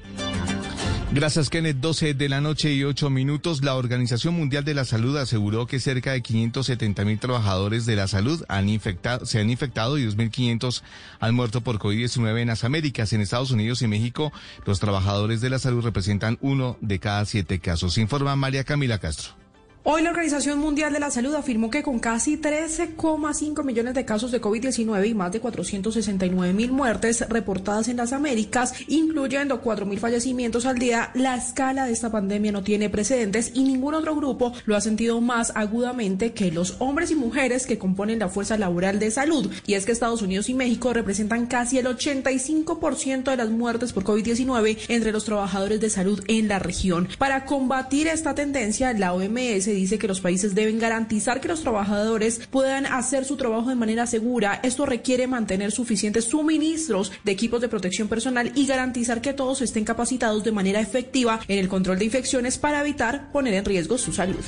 Gracias, 1.15 1.51
Kenneth. 1.51 1.77
12 1.77 2.15
de 2.15 2.29
la 2.31 2.41
noche 2.41 2.73
y 2.73 2.85
8 2.85 3.11
minutos. 3.11 3.63
La 3.63 3.75
Organización 3.75 4.33
Mundial 4.33 4.65
de 4.65 4.73
la 4.73 4.87
Salud 4.87 5.15
aseguró 5.19 5.67
que 5.67 5.79
cerca 5.79 6.13
de 6.13 6.23
570 6.23 7.05
mil 7.05 7.19
trabajadores 7.19 7.85
de 7.85 7.97
la 7.97 8.09
salud 8.09 8.43
han 8.49 8.71
infectado, 8.71 9.27
se 9.27 9.39
han 9.39 9.51
infectado 9.51 9.99
y 9.99 10.07
2.500 10.07 10.83
han 11.21 11.35
muerto 11.35 11.61
por 11.61 11.79
COVID-19 11.79 12.41
en 12.41 12.49
las 12.49 12.65
Américas. 12.65 13.13
En 13.13 13.21
Estados 13.21 13.51
Unidos 13.51 13.83
y 13.83 13.89
México, 13.89 14.33
los 14.65 14.81
trabajadores 14.81 15.43
de 15.43 15.51
la 15.51 15.59
salud 15.59 15.85
representan 15.85 16.39
uno 16.41 16.79
de 16.81 16.99
cada 16.99 17.27
siete 17.27 17.59
casos. 17.59 17.99
Informa 17.99 18.35
María 18.35 18.65
Camila 18.65 18.99
Castro. 18.99 19.42
Hoy 19.85 20.03
la 20.03 20.11
Organización 20.11 20.61
Mundial 20.61 20.93
de 20.93 21.01
la 21.01 21.11
Salud 21.11 21.35
afirmó 21.35 21.69
que 21.69 21.83
con 21.83 21.99
casi 21.99 22.37
13,5 22.37 23.65
millones 23.65 23.95
de 23.95 24.05
casos 24.05 24.31
de 24.31 24.41
COVID-19 24.41 25.09
y 25.09 25.15
más 25.15 25.33
de 25.33 25.41
469 25.41 26.53
mil 26.53 26.71
muertes 26.71 27.29
reportadas 27.29 27.89
en 27.89 27.97
las 27.97 28.13
Américas, 28.13 28.75
incluyendo 28.87 29.61
4 29.61 29.85
mil 29.85 29.99
fallecimientos 29.99 30.67
al 30.67 30.79
día, 30.79 31.11
la 31.15 31.35
escala 31.35 31.85
de 31.85 31.93
esta 31.93 32.13
pandemia 32.13 32.53
no 32.53 32.63
tiene 32.63 32.91
precedentes 32.91 33.51
y 33.55 33.65
ningún 33.65 33.95
otro 33.95 34.15
grupo 34.15 34.53
lo 34.67 34.77
ha 34.77 34.81
sentido 34.81 35.21
más 35.21 35.51
agudamente 35.57 36.33
que 36.33 36.53
los 36.53 36.77
hombres 36.79 37.11
y 37.11 37.17
mujeres 37.17 37.67
que 37.67 37.79
componen 37.79 38.21
la 38.21 38.29
fuerza 38.29 38.57
laboral 38.57 39.01
de 39.01 39.11
salud. 39.11 39.51
Y 39.67 39.75
es 39.75 39.85
que 39.85 39.91
Estados 39.91 40.23
Unidos 40.23 40.49
y 40.49 40.55
México 40.55 40.93
representan 40.93 41.47
casi 41.47 41.79
el 41.79 41.87
85% 41.87 43.25
de 43.25 43.37
las 43.37 43.51
muertes 43.51 43.93
por 43.93 44.05
COVID-19 44.05 44.79
entre 44.87 45.11
los 45.11 45.25
trabajadores 45.25 45.81
de 45.81 45.91
salud 45.91 46.23
en 46.29 46.47
la 46.47 46.61
región. 46.61 47.09
Para 47.19 47.47
combatir 47.47 48.07
esta 48.07 48.37
tendencia, 48.37 48.93
la 48.93 49.13
OMS 49.13 49.72
dice 49.73 49.99
que 49.99 50.09
los 50.09 50.21
países 50.21 50.55
deben 50.55 50.79
garantizar 50.79 51.41
que 51.41 51.49
los 51.49 51.63
trabajadores 51.63 52.41
puedan 52.51 52.87
hacer 52.87 53.25
su 53.25 53.37
trabajo 53.37 53.69
de 53.69 53.75
manera 53.75 54.07
segura. 54.07 54.61
Esto 54.63 54.87
requiere 54.87 55.27
mantener 55.27 55.73
suficientes 55.73 56.25
suministros 56.25 57.13
de 57.25 57.33
equipos 57.33 57.61
de 57.61 57.69
protección 57.69 58.09
personal 58.09 58.53
y 58.55 58.67
garantizar 58.67 59.21
que 59.21 59.33
todos 59.33 59.63
estén 59.63 59.85
capacitados 59.85 60.45
de 60.45 60.53
manera 60.53 60.81
efectiva 60.81 61.41
en 61.49 61.59
el 61.59 61.69
control 61.69 61.99
de 61.99 62.05
infecciones 62.05 62.59
para 62.59 62.81
evitar 62.81 63.31
poner 63.33 63.55
en 63.55 63.65
riesgo 63.65 63.99
su 63.99 64.13
salud. 64.13 64.45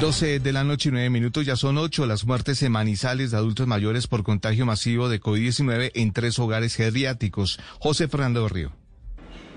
12 0.00 0.40
de 0.40 0.52
la 0.52 0.64
noche 0.64 0.88
y 0.88 0.92
9 0.92 1.10
minutos, 1.10 1.44
ya 1.44 1.56
son 1.56 1.76
8 1.76 2.06
las 2.06 2.24
muertes 2.24 2.62
en 2.62 2.72
Manizales 2.72 3.32
de 3.32 3.36
adultos 3.36 3.66
mayores 3.66 4.06
por 4.06 4.22
contagio 4.22 4.64
masivo 4.64 5.10
de 5.10 5.20
COVID-19 5.20 5.90
en 5.94 6.12
tres 6.12 6.38
hogares 6.38 6.74
geriátricos. 6.74 7.60
José 7.80 8.08
Fernando 8.08 8.48
Río. 8.48 8.79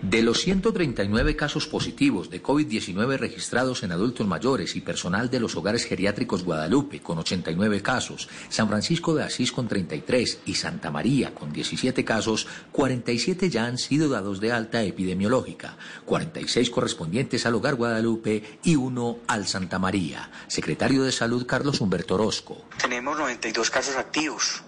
De 0.04 0.22
los 0.22 0.42
139 0.42 1.38
casos 1.38 1.66
positivos 1.66 2.30
de 2.30 2.44
COVID-19 2.44 3.18
registrados 3.18 3.84
en 3.84 3.94
adultos 3.94 4.28
mayores 4.28 4.76
y 4.76 4.82
personal 4.82 5.30
de 5.30 5.40
los 5.40 5.56
hogares 5.56 5.86
geriátricos 5.86 6.44
Guadalupe 6.44 7.00
con 7.00 7.20
89 7.20 7.82
casos, 7.82 8.28
San 8.50 8.68
Francisco 8.68 9.16
de 9.16 9.24
Asís 9.24 9.54
con 9.54 9.70
33 9.70 10.40
y 10.46 10.56
Santa 10.56 10.92
María 10.92 11.34
con 11.34 11.54
17 11.54 12.04
casos, 12.04 12.48
47 12.74 13.50
ya 13.50 13.66
han 13.66 13.78
sido 13.78 14.10
dados 14.10 14.42
de 14.42 14.52
alta 14.52 14.84
epidemiológica, 14.84 15.78
46 16.04 16.70
correspondientes 16.70 17.46
al 17.46 17.56
hogar 17.56 17.76
Guadalupe 17.76 18.60
y 18.62 18.76
uno 18.76 19.20
al 19.28 19.48
Santa 19.48 19.80
María. 19.80 20.30
Secretario 20.48 21.04
de 21.04 21.14
Salud 21.14 21.46
Carlos 21.48 21.80
Humberto 21.80 22.16
Orozco. 22.16 22.66
Tenemos 22.78 23.18
92 23.18 23.70
casos 23.70 23.96
activos, 23.96 24.64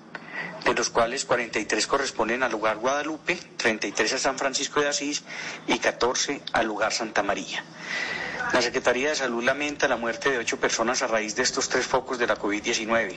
de 0.66 0.74
los 0.74 0.90
cuales 0.90 1.26
43 1.26 1.88
corresponden 1.88 2.42
al 2.44 2.52
lugar 2.52 2.78
Guadalupe, 2.78 3.38
33 3.58 4.14
a 4.14 4.18
San 4.20 4.38
Francisco 4.38 4.82
de 4.82 4.88
Asís 4.90 5.24
y 5.68 5.78
14 5.78 6.42
al 6.54 6.66
lugar 6.66 6.92
Santa 6.92 7.22
María. 7.22 7.64
La 8.52 8.62
Secretaría 8.62 9.10
de 9.10 9.16
Salud 9.16 9.44
lamenta 9.44 9.88
la 9.88 9.96
muerte 9.96 10.32
de 10.32 10.40
ocho 10.40 10.60
personas 10.60 11.02
a 11.04 11.08
raíz 11.08 11.36
de 11.36 11.44
estos 11.44 11.70
tres 11.70 11.86
focos 11.86 12.18
de 12.18 12.28
la 12.28 12.38
COVID-19, 12.38 13.16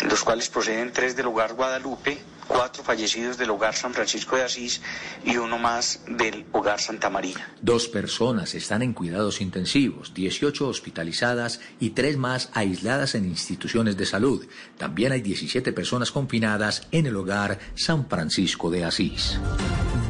de 0.00 0.06
los 0.06 0.24
cuales 0.24 0.48
proceden 0.48 0.92
tres 0.92 1.14
del 1.16 1.26
lugar 1.26 1.54
Guadalupe, 1.54 2.18
cuatro 2.46 2.82
fallecidos 2.82 3.38
del 3.38 3.50
hogar 3.50 3.74
San 3.74 3.92
Francisco 3.92 4.36
de 4.36 4.42
Asís 4.42 4.80
y 5.24 5.36
uno 5.36 5.58
más 5.58 6.00
del 6.08 6.46
hogar 6.52 6.80
Santa 6.80 7.10
María. 7.10 7.52
Dos 7.60 7.88
personas 7.88 8.54
están 8.54 8.82
en 8.82 8.92
cuidados 8.92 9.40
intensivos, 9.40 10.14
18 10.14 10.68
hospitalizadas 10.68 11.60
y 11.80 11.90
tres 11.90 12.16
más 12.16 12.50
aisladas 12.54 13.14
en 13.14 13.26
instituciones 13.26 13.96
de 13.96 14.06
salud. 14.06 14.46
También 14.78 15.12
hay 15.12 15.20
17 15.20 15.72
personas 15.72 16.10
confinadas 16.10 16.86
en 16.92 17.06
el 17.06 17.16
hogar 17.16 17.58
San 17.74 18.08
Francisco 18.08 18.70
de 18.70 18.84
Asís. 18.84 19.38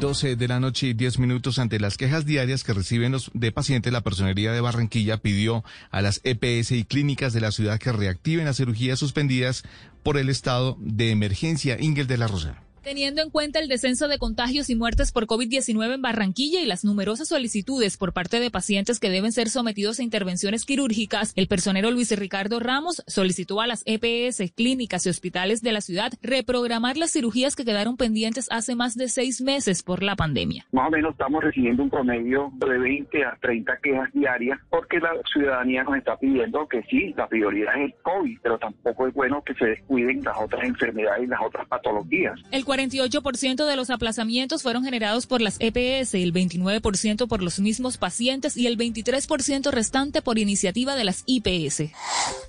12 0.01 0.37
de 0.37 0.49
la 0.49 0.61
noche 0.61 0.89
y 0.89 0.95
10 0.95 1.19
minutos 1.21 1.59
ante 1.59 1.81
las 1.81 1.97
quejas 1.97 2.27
diarias 2.27 2.65
que 2.65 2.75
reciben 2.75 3.13
los 3.13 3.31
de 3.33 3.51
pacientes, 3.51 3.93
la 3.93 4.03
Personería 4.03 4.53
de 4.53 4.61
Barranquilla 4.61 5.17
pidió 5.17 5.65
a 5.91 6.03
las 6.03 6.21
EPS 6.23 6.73
y 6.73 6.85
clínicas 6.85 7.33
de 7.33 7.41
la 7.41 7.51
ciudad 7.51 7.79
que 7.79 7.93
reactiven 7.93 8.45
las 8.45 8.59
cirugías 8.59 8.99
suspendidas 8.99 9.63
por 10.03 10.19
el 10.19 10.29
estado 10.29 10.77
de 10.81 11.11
emergencia. 11.11 11.79
Ingel 11.81 12.07
de 12.07 12.19
la 12.19 12.27
Rosa. 12.27 12.66
Teniendo 12.87 13.21
en 13.21 13.31
cuenta 13.31 13.59
el 13.59 13.67
descenso 13.67 14.07
de 14.07 14.17
contagios 14.17 14.71
y 14.71 14.77
muertes 14.77 15.11
por 15.11 15.27
COVID-19 15.27 15.95
en 15.95 16.03
Barranquilla 16.03 16.61
y 16.61 16.67
las 16.67 16.85
numerosas 16.85 17.27
solicitudes 17.27 17.97
por 17.97 18.13
parte 18.13 18.39
de 18.39 18.49
pacientes 18.49 19.01
que 19.01 19.11
deben 19.11 19.33
ser 19.33 19.49
sometidos 19.49 19.99
a 19.99 20.05
intervenciones 20.05 20.65
quirúrgicas, 20.65 21.33
el 21.35 21.49
personero 21.49 21.91
Luis 21.91 22.17
Ricardo 22.17 22.61
Ramos 22.61 23.03
solicitó 23.09 23.61
a 23.61 23.67
las 23.67 23.83
EPS, 23.87 24.53
clínicas 24.53 25.05
y 25.05 25.09
hospitales 25.09 25.63
de 25.63 25.73
la 25.73 25.81
ciudad 25.81 26.13
reprogramar 26.23 26.97
las 26.97 27.11
cirugías 27.11 27.57
que 27.57 27.65
quedaron 27.65 27.97
pendientes 27.97 28.47
hace 28.53 28.77
más 28.77 28.95
de 28.95 29.09
seis 29.09 29.41
meses 29.41 29.83
por 29.83 30.05
la 30.05 30.15
pandemia. 30.15 30.65
Más 30.71 30.87
o 30.87 30.91
menos 30.93 31.11
estamos 31.11 31.43
recibiendo 31.43 31.83
un 31.83 31.91
promedio 31.91 32.53
de 32.55 32.79
20 32.79 33.25
a 33.25 33.37
30 33.43 33.79
quejas 33.83 34.13
diarias 34.13 34.61
porque 34.71 35.01
la 35.01 35.11
ciudadanía 35.33 35.83
nos 35.83 35.97
está 35.97 36.17
pidiendo 36.19 36.69
que 36.69 36.85
sí, 36.85 37.13
la 37.17 37.27
prioridad 37.27 37.75
es 37.79 37.87
el 37.87 37.95
COVID, 38.03 38.39
pero 38.45 38.59
tampoco 38.59 39.09
es 39.09 39.15
bueno 39.15 39.43
que 39.43 39.55
se 39.55 39.65
descuiden 39.65 40.23
las 40.23 40.37
otras 40.39 40.63
enfermedades 40.63 41.25
y 41.25 41.27
las 41.27 41.41
otras 41.43 41.67
patologías. 41.67 42.39
El 42.53 42.65
48% 42.77 43.67
de 43.67 43.77
los 43.77 43.91
aplazamientos 43.91 44.63
fueron 44.63 44.85
generados 44.85 45.27
por 45.27 45.41
las 45.41 45.57
EPS, 45.61 46.15
el 46.15 46.33
29% 46.33 47.27
por 47.27 47.43
los 47.43 47.59
mismos 47.59 47.97
pacientes 47.97 48.57
y 48.57 48.67
el 48.67 48.77
23% 48.77 49.71
restante 49.71 50.23
por 50.23 50.39
iniciativa 50.39 50.95
de 50.95 51.05
las 51.05 51.23
IPS. 51.27 51.93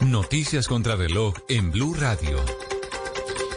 Noticias 0.02 0.68
contra 0.68 0.96
reloj 0.96 1.36
en 1.48 1.72
Blue 1.72 1.94
Radio. 1.94 2.44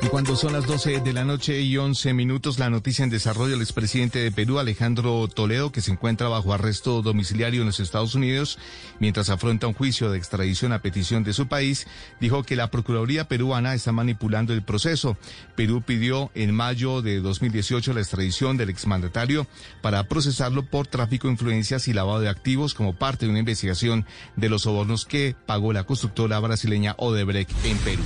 Y 0.02 0.06
cuando 0.06 0.35
son 0.35 0.55
las 0.55 0.66
12 0.66 1.01
de 1.01 1.12
la 1.12 1.27
noche 1.27 1.60
y 1.60 1.77
11 1.77 2.14
minutos, 2.14 2.59
la 2.59 2.70
noticia 2.70 3.05
en 3.05 3.10
desarrollo, 3.10 3.55
el 3.55 3.60
expresidente 3.60 4.18
de 4.18 4.32
Perú, 4.32 4.59
Alejandro 4.59 5.28
Toledo, 5.28 5.72
que 5.72 5.82
se 5.82 5.93
encuentra 5.93 6.28
bajo 6.28 6.55
arresto 6.55 7.02
domiciliario 7.02 7.60
en 7.60 7.66
los 7.66 7.81
Estados 7.81 8.14
Unidos, 8.14 8.59
mientras 8.98 9.28
afronta 9.28 9.66
un 9.66 9.74
juicio 9.74 10.10
de 10.10 10.16
extradición 10.16 10.72
a 10.72 10.81
petición 10.81 11.22
de 11.22 11.35
su 11.35 11.48
país, 11.48 11.86
dijo 12.18 12.44
que 12.44 12.56
la 12.56 12.70
Procuraduría 12.70 13.28
peruana 13.28 13.74
está 13.74 13.93
manipulando 13.93 14.55
el 14.55 14.62
proceso. 14.62 15.18
Perú 15.55 15.82
pidió 15.82 16.31
en 16.35 16.55
mayo 16.55 17.02
de 17.02 17.20
2018 17.20 17.93
la 17.93 18.01
extradición 18.01 18.56
del 18.56 18.70
exmandatario 18.70 19.47
para 19.82 20.05
procesarlo 20.05 20.64
por 20.64 20.86
tráfico 20.86 21.28
de 21.28 21.32
influencias 21.32 21.89
y 21.89 21.93
lavado 21.93 22.20
de 22.20 22.31
activos 22.31 22.72
como 22.72 22.94
parte 22.94 23.27
de 23.27 23.31
una 23.31 23.40
investigación 23.40 24.06
de 24.36 24.48
los 24.48 24.62
sobornos 24.62 25.05
que 25.05 25.36
pagó 25.44 25.74
la 25.74 25.85
constructora 25.85 26.39
brasileña 26.39 26.94
Odebrecht 26.97 27.52
en 27.66 27.77
Perú. 27.78 28.02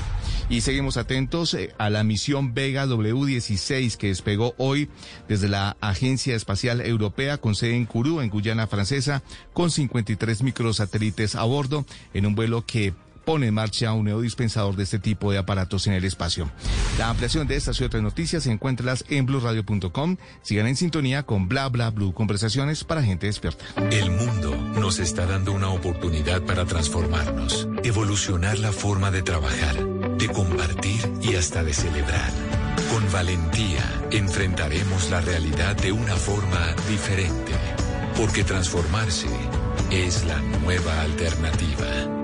Y 0.50 0.60
seguimos 0.60 0.98
atentos 0.98 1.54
eh, 1.54 1.74
a 1.78 1.88
la 1.88 2.04
misión 2.04 2.52
Vega 2.52 2.86
W16 2.86 3.96
que 3.96 4.08
despegó 4.08 4.54
hoy 4.58 4.90
desde 5.26 5.48
la 5.48 5.76
Agencia 5.80 6.36
Espacial 6.36 6.82
Europea 6.82 7.38
con 7.38 7.54
sede 7.54 7.76
en 7.76 7.86
Kourou, 7.86 8.20
en 8.20 8.28
Guyana 8.28 8.66
Francesa, 8.66 9.22
con 9.54 9.70
53 9.70 10.42
microsatélites 10.42 11.34
a 11.34 11.44
bordo 11.44 11.86
en 12.12 12.26
un 12.26 12.34
vuelo 12.34 12.66
que 12.66 12.92
pone 13.24 13.48
en 13.48 13.54
marcha 13.54 13.92
un 13.92 14.04
nuevo 14.04 14.20
dispensador 14.20 14.76
de 14.76 14.84
este 14.84 14.98
tipo 14.98 15.32
de 15.32 15.38
aparatos 15.38 15.86
en 15.86 15.94
el 15.94 16.04
espacio. 16.04 16.50
La 16.98 17.08
ampliación 17.08 17.46
de 17.46 17.56
estas 17.56 17.80
y 17.80 17.84
otras 17.84 18.02
noticias 18.02 18.46
encuéntralas 18.46 19.04
en 19.08 19.26
blueradio.com. 19.26 20.16
Sigan 20.42 20.66
en 20.66 20.76
sintonía 20.76 21.24
con 21.24 21.48
Bla 21.48 21.68
Bla 21.68 21.90
Blue, 21.90 22.12
conversaciones 22.12 22.84
para 22.84 23.02
gente 23.02 23.26
despierta. 23.26 23.64
El 23.90 24.10
mundo 24.10 24.56
nos 24.78 24.98
está 24.98 25.26
dando 25.26 25.52
una 25.52 25.70
oportunidad 25.70 26.42
para 26.42 26.64
transformarnos, 26.64 27.68
evolucionar 27.82 28.58
la 28.58 28.72
forma 28.72 29.10
de 29.10 29.22
trabajar, 29.22 29.76
de 30.18 30.28
compartir 30.28 31.00
y 31.22 31.34
hasta 31.34 31.64
de 31.64 31.72
celebrar. 31.72 32.30
Con 32.92 33.10
valentía 33.12 33.82
enfrentaremos 34.10 35.10
la 35.10 35.20
realidad 35.20 35.76
de 35.76 35.92
una 35.92 36.16
forma 36.16 36.74
diferente, 36.88 37.52
porque 38.16 38.44
transformarse 38.44 39.28
es 39.90 40.24
la 40.24 40.40
nueva 40.60 41.00
alternativa. 41.02 42.23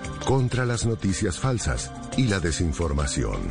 contra 0.25 0.65
las 0.65 0.85
noticias 0.85 1.39
falsas 1.39 1.91
y 2.17 2.27
la 2.27 2.39
desinformación. 2.39 3.41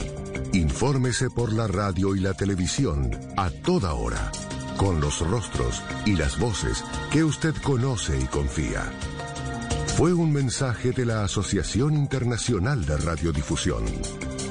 Infórmese 0.53 1.31
por 1.31 1.53
la 1.53 1.67
radio 1.67 2.15
y 2.15 2.21
la 2.21 2.35
televisión 2.35 3.11
a 3.37 3.51
toda 3.51 3.95
hora, 3.95 4.31
con 4.77 5.01
los 5.01 5.21
rostros 5.21 5.83
y 6.05 6.15
las 6.17 6.39
voces 6.39 6.85
que 7.13 7.25
usted 7.25 7.55
conoce 7.63 8.19
y 8.19 8.25
confía. 8.25 8.83
Fue 9.97 10.13
un 10.13 10.33
mensaje 10.33 10.93
de 10.93 11.05
la 11.05 11.25
Asociación 11.25 11.95
Internacional 11.95 12.87
de 12.87 12.97
Radiodifusión, 12.97 13.85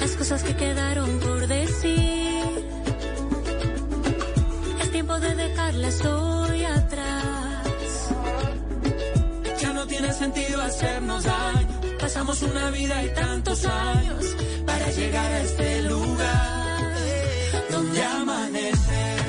Las 0.00 0.10
cosas 0.16 0.42
que 0.42 0.54
quedaron 0.54 1.18
por 1.20 1.46
decir. 1.46 2.42
Es 4.82 4.90
tiempo 4.90 5.18
de 5.18 5.34
dejarlas 5.34 6.04
hoy 6.04 6.31
sentido 10.22 10.62
hacernos 10.62 11.24
daño. 11.24 11.80
Pasamos 11.98 12.42
una 12.42 12.70
vida 12.70 13.02
y 13.02 13.08
tantos 13.08 13.64
años 13.64 14.24
para 14.64 14.88
llegar 14.92 15.32
a 15.32 15.40
este 15.40 15.82
lugar 15.82 16.94
donde 17.72 18.04
amanece. 18.04 19.21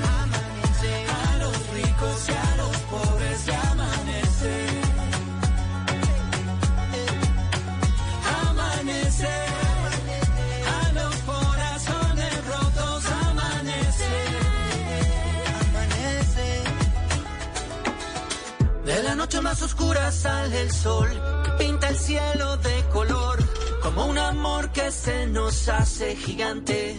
Noche 19.33 19.41
más 19.41 19.61
oscura 19.63 20.11
sale 20.11 20.61
el 20.61 20.71
sol, 20.71 21.09
que 21.43 21.51
pinta 21.63 21.89
el 21.89 21.97
cielo 21.97 22.57
de 22.57 22.83
color, 22.91 23.39
como 23.81 24.05
un 24.05 24.17
amor 24.17 24.71
que 24.71 24.91
se 24.91 25.25
nos 25.25 25.69
hace 25.69 26.15
gigante. 26.15 26.97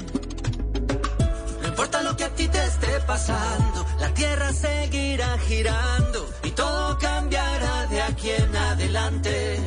No 1.63 1.69
importa 1.69 2.03
lo 2.03 2.17
que 2.17 2.25
a 2.25 2.31
ti 2.31 2.49
te 2.49 2.59
esté 2.65 2.99
pasando, 3.07 3.87
la 4.01 4.13
tierra 4.15 4.53
seguirá 4.53 5.39
girando 5.39 6.29
y 6.43 6.51
todo 6.51 6.99
cambiará 6.99 7.87
de 7.87 8.03
aquí 8.03 8.31
en 8.31 8.57
adelante. 8.57 9.61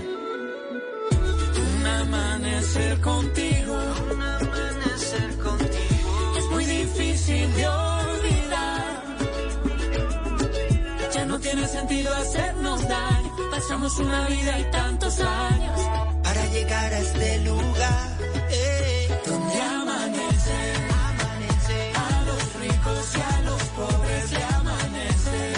Un 1.78 1.88
amanecer 1.88 3.00
contigo, 3.00 3.57
sentido 11.88 12.14
hacernos 12.16 12.88
daño. 12.88 13.32
Pasamos 13.50 13.98
una 14.00 14.28
vida 14.28 14.60
y 14.60 14.64
tantos 14.72 15.20
años 15.20 15.80
para 16.24 16.46
llegar 16.48 16.94
a 16.94 17.00
este 17.00 17.40
lugar. 17.40 18.18
eh. 18.50 19.08
donde 19.26 19.62
amanece. 19.62 20.74
A 21.96 22.22
los 22.26 22.54
ricos 22.62 23.16
y 23.16 23.22
a 23.22 23.42
los 23.42 23.62
pobres 23.64 24.32
le 24.32 24.44
amanece. 24.44 25.54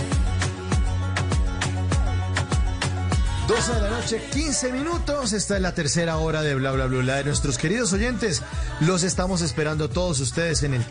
12 3.48 3.74
de 3.74 3.82
la 3.82 3.90
noche, 3.90 4.22
15 4.32 4.72
minutos. 4.72 5.34
Esta 5.34 5.56
es 5.56 5.62
la 5.62 5.74
tercera 5.74 6.18
hora 6.18 6.42
de 6.42 6.56
Bla 6.56 6.72
Bla 6.72 6.86
Bla 6.86 7.00
Bla 7.00 7.16
de 7.18 7.24
nuestros 7.26 7.58
queridos 7.58 7.92
oyentes. 7.94 8.44
Los 8.82 9.04
estamos 9.04 9.42
esperando 9.42 9.90
todos 9.90 10.22
ustedes 10.22 10.64
en 10.64 10.74
el 10.74 10.90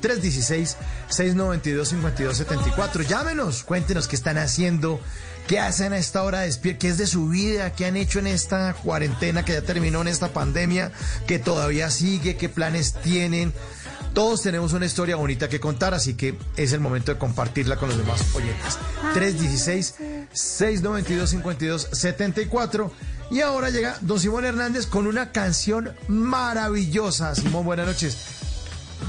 316-692-5274. 1.08 3.06
Llámenos, 3.06 3.64
cuéntenos 3.64 4.06
qué 4.08 4.16
están 4.16 4.36
haciendo, 4.36 5.00
qué 5.46 5.58
hacen 5.58 5.94
a 5.94 5.98
esta 5.98 6.22
hora 6.22 6.40
despierta, 6.40 6.80
qué 6.80 6.88
es 6.88 6.98
de 6.98 7.06
su 7.06 7.30
vida, 7.30 7.72
qué 7.72 7.86
han 7.86 7.96
hecho 7.96 8.18
en 8.18 8.26
esta 8.26 8.74
cuarentena 8.74 9.42
que 9.42 9.54
ya 9.54 9.62
terminó, 9.62 10.02
en 10.02 10.08
esta 10.08 10.34
pandemia 10.34 10.92
que 11.26 11.38
todavía 11.38 11.90
sigue, 11.90 12.36
qué 12.36 12.50
planes 12.50 12.92
tienen. 12.92 13.54
Todos 14.18 14.42
tenemos 14.42 14.72
una 14.72 14.84
historia 14.84 15.14
bonita 15.14 15.48
que 15.48 15.60
contar, 15.60 15.94
así 15.94 16.14
que 16.14 16.36
es 16.56 16.72
el 16.72 16.80
momento 16.80 17.14
de 17.14 17.20
compartirla 17.20 17.76
con 17.76 17.88
los 17.88 17.98
demás 17.98 18.20
oyentes. 18.34 18.76
316-692-5274. 20.34 22.90
Y 23.30 23.42
ahora 23.42 23.70
llega 23.70 23.96
don 24.00 24.18
Simón 24.18 24.44
Hernández 24.44 24.88
con 24.88 25.06
una 25.06 25.30
canción 25.30 25.92
maravillosa. 26.08 27.32
Simón, 27.36 27.64
buenas 27.64 27.86
noches. 27.86 28.16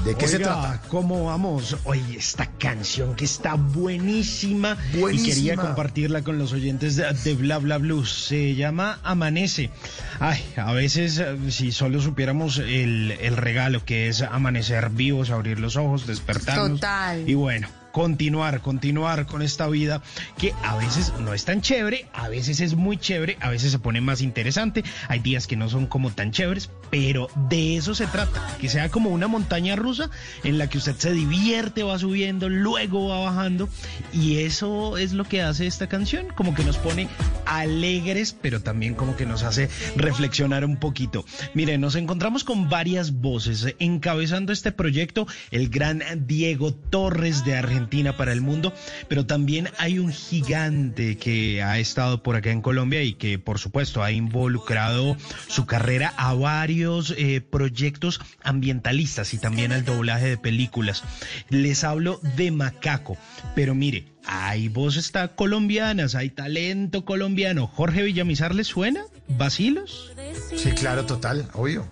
¿De 0.04 0.14
qué 0.16 0.26
se 0.28 0.38
trata? 0.38 0.80
¿Cómo 0.88 1.26
vamos? 1.26 1.76
Oye, 1.84 2.16
esta 2.16 2.46
canción 2.46 3.14
que 3.14 3.26
está 3.26 3.54
buenísima, 3.54 4.78
Buenísima. 4.98 5.28
y 5.28 5.34
quería 5.34 5.56
compartirla 5.56 6.22
con 6.22 6.38
los 6.38 6.52
oyentes 6.54 6.96
de, 6.96 7.12
de 7.12 7.34
Bla 7.34 7.58
Bla 7.58 7.76
Blues. 7.78 8.10
Se 8.10 8.54
llama 8.54 8.98
Amanece. 9.02 9.70
Ay, 10.18 10.42
a 10.56 10.72
veces 10.72 11.18
eh, 11.18 11.36
si 11.50 11.70
solo 11.70 12.00
supiéramos 12.00 12.58
el, 12.58 13.14
el 13.20 13.36
regalo 13.36 13.84
que 13.84 14.08
es 14.08 14.22
amanecer 14.22 14.88
vivos, 14.90 15.28
abrir 15.30 15.60
los 15.60 15.76
ojos, 15.76 16.06
despertarnos. 16.06 16.80
Total. 16.80 17.28
Y 17.28 17.34
bueno. 17.34 17.68
Continuar, 17.92 18.60
continuar 18.60 19.26
con 19.26 19.42
esta 19.42 19.66
vida 19.66 20.00
que 20.38 20.54
a 20.62 20.76
veces 20.76 21.12
no 21.20 21.34
es 21.34 21.44
tan 21.44 21.60
chévere, 21.60 22.06
a 22.12 22.28
veces 22.28 22.60
es 22.60 22.76
muy 22.76 22.96
chévere, 22.96 23.36
a 23.40 23.50
veces 23.50 23.72
se 23.72 23.80
pone 23.80 24.00
más 24.00 24.20
interesante, 24.20 24.84
hay 25.08 25.18
días 25.18 25.48
que 25.48 25.56
no 25.56 25.68
son 25.68 25.86
como 25.86 26.10
tan 26.12 26.30
chéveres, 26.30 26.70
pero 26.90 27.28
de 27.48 27.76
eso 27.76 27.94
se 27.96 28.06
trata, 28.06 28.56
que 28.60 28.68
sea 28.68 28.90
como 28.90 29.10
una 29.10 29.26
montaña 29.26 29.74
rusa 29.74 30.08
en 30.44 30.58
la 30.58 30.68
que 30.68 30.78
usted 30.78 30.94
se 30.96 31.12
divierte, 31.12 31.82
va 31.82 31.98
subiendo, 31.98 32.48
luego 32.48 33.08
va 33.08 33.20
bajando 33.20 33.68
y 34.12 34.38
eso 34.38 34.96
es 34.96 35.12
lo 35.12 35.24
que 35.24 35.42
hace 35.42 35.66
esta 35.66 35.88
canción, 35.88 36.28
como 36.36 36.54
que 36.54 36.64
nos 36.64 36.78
pone 36.78 37.08
alegres, 37.44 38.36
pero 38.40 38.60
también 38.60 38.94
como 38.94 39.16
que 39.16 39.26
nos 39.26 39.42
hace 39.42 39.68
reflexionar 39.96 40.64
un 40.64 40.76
poquito. 40.76 41.24
Mire, 41.54 41.76
nos 41.76 41.96
encontramos 41.96 42.44
con 42.44 42.68
varias 42.68 43.12
voces 43.12 43.74
encabezando 43.80 44.52
este 44.52 44.70
proyecto, 44.70 45.26
el 45.50 45.70
gran 45.70 46.02
Diego 46.26 46.72
Torres 46.72 47.44
de 47.44 47.56
Argentina 47.56 47.79
para 48.16 48.32
el 48.32 48.40
mundo, 48.40 48.72
pero 49.08 49.26
también 49.26 49.68
hay 49.78 49.98
un 49.98 50.12
gigante 50.12 51.16
que 51.16 51.62
ha 51.62 51.78
estado 51.78 52.22
por 52.22 52.36
acá 52.36 52.50
en 52.50 52.60
Colombia 52.62 53.02
y 53.02 53.14
que 53.14 53.38
por 53.38 53.58
supuesto 53.58 54.02
ha 54.02 54.12
involucrado 54.12 55.16
su 55.48 55.66
carrera 55.66 56.12
a 56.16 56.34
varios 56.34 57.14
eh, 57.16 57.40
proyectos 57.40 58.20
ambientalistas 58.42 59.34
y 59.34 59.38
también 59.38 59.72
al 59.72 59.84
doblaje 59.84 60.26
de 60.28 60.36
películas. 60.38 61.02
Les 61.48 61.84
hablo 61.84 62.20
de 62.36 62.50
Macaco, 62.50 63.16
pero 63.54 63.74
mire, 63.74 64.06
hay 64.26 64.68
voces 64.68 65.04
está 65.06 65.28
colombianas, 65.28 66.14
hay 66.14 66.30
talento 66.30 67.04
colombiano. 67.04 67.66
Jorge 67.66 68.02
Villamizar, 68.02 68.54
¿le 68.54 68.64
suena? 68.64 69.02
¿Vacilos? 69.28 70.12
Sí, 70.56 70.70
claro, 70.72 71.06
total, 71.06 71.48
obvio. 71.54 71.88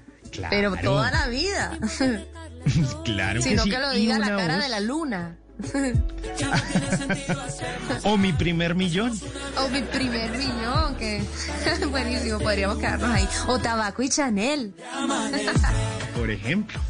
Pero 0.51 0.77
toda 0.77 1.11
la 1.11 1.29
vida. 1.29 1.79
Claro 3.05 3.41
que 3.41 3.49
Sino 3.51 3.63
sí. 3.65 3.71
que 3.71 3.79
lo 3.79 3.91
diga 3.93 4.19
la 4.19 4.27
cara 4.37 4.57
voz- 4.57 4.63
de 4.65 4.69
la 4.69 4.81
luna. 4.81 5.37
O 8.05 8.17
mi 8.17 8.33
primer 8.33 8.75
millón. 8.75 9.13
O 9.59 9.69
mi 9.69 9.83
primer 9.83 10.31
millón, 10.31 10.95
que 10.97 11.23
buenísimo, 11.91 12.39
podríamos 12.39 12.79
quedarnos 12.79 13.11
ahí. 13.11 13.29
O 13.49 13.59
tabaco 13.59 14.03
y 14.03 14.09
Chanel. 14.09 14.75
Por 16.17 16.31
ejemplo. 16.31 16.81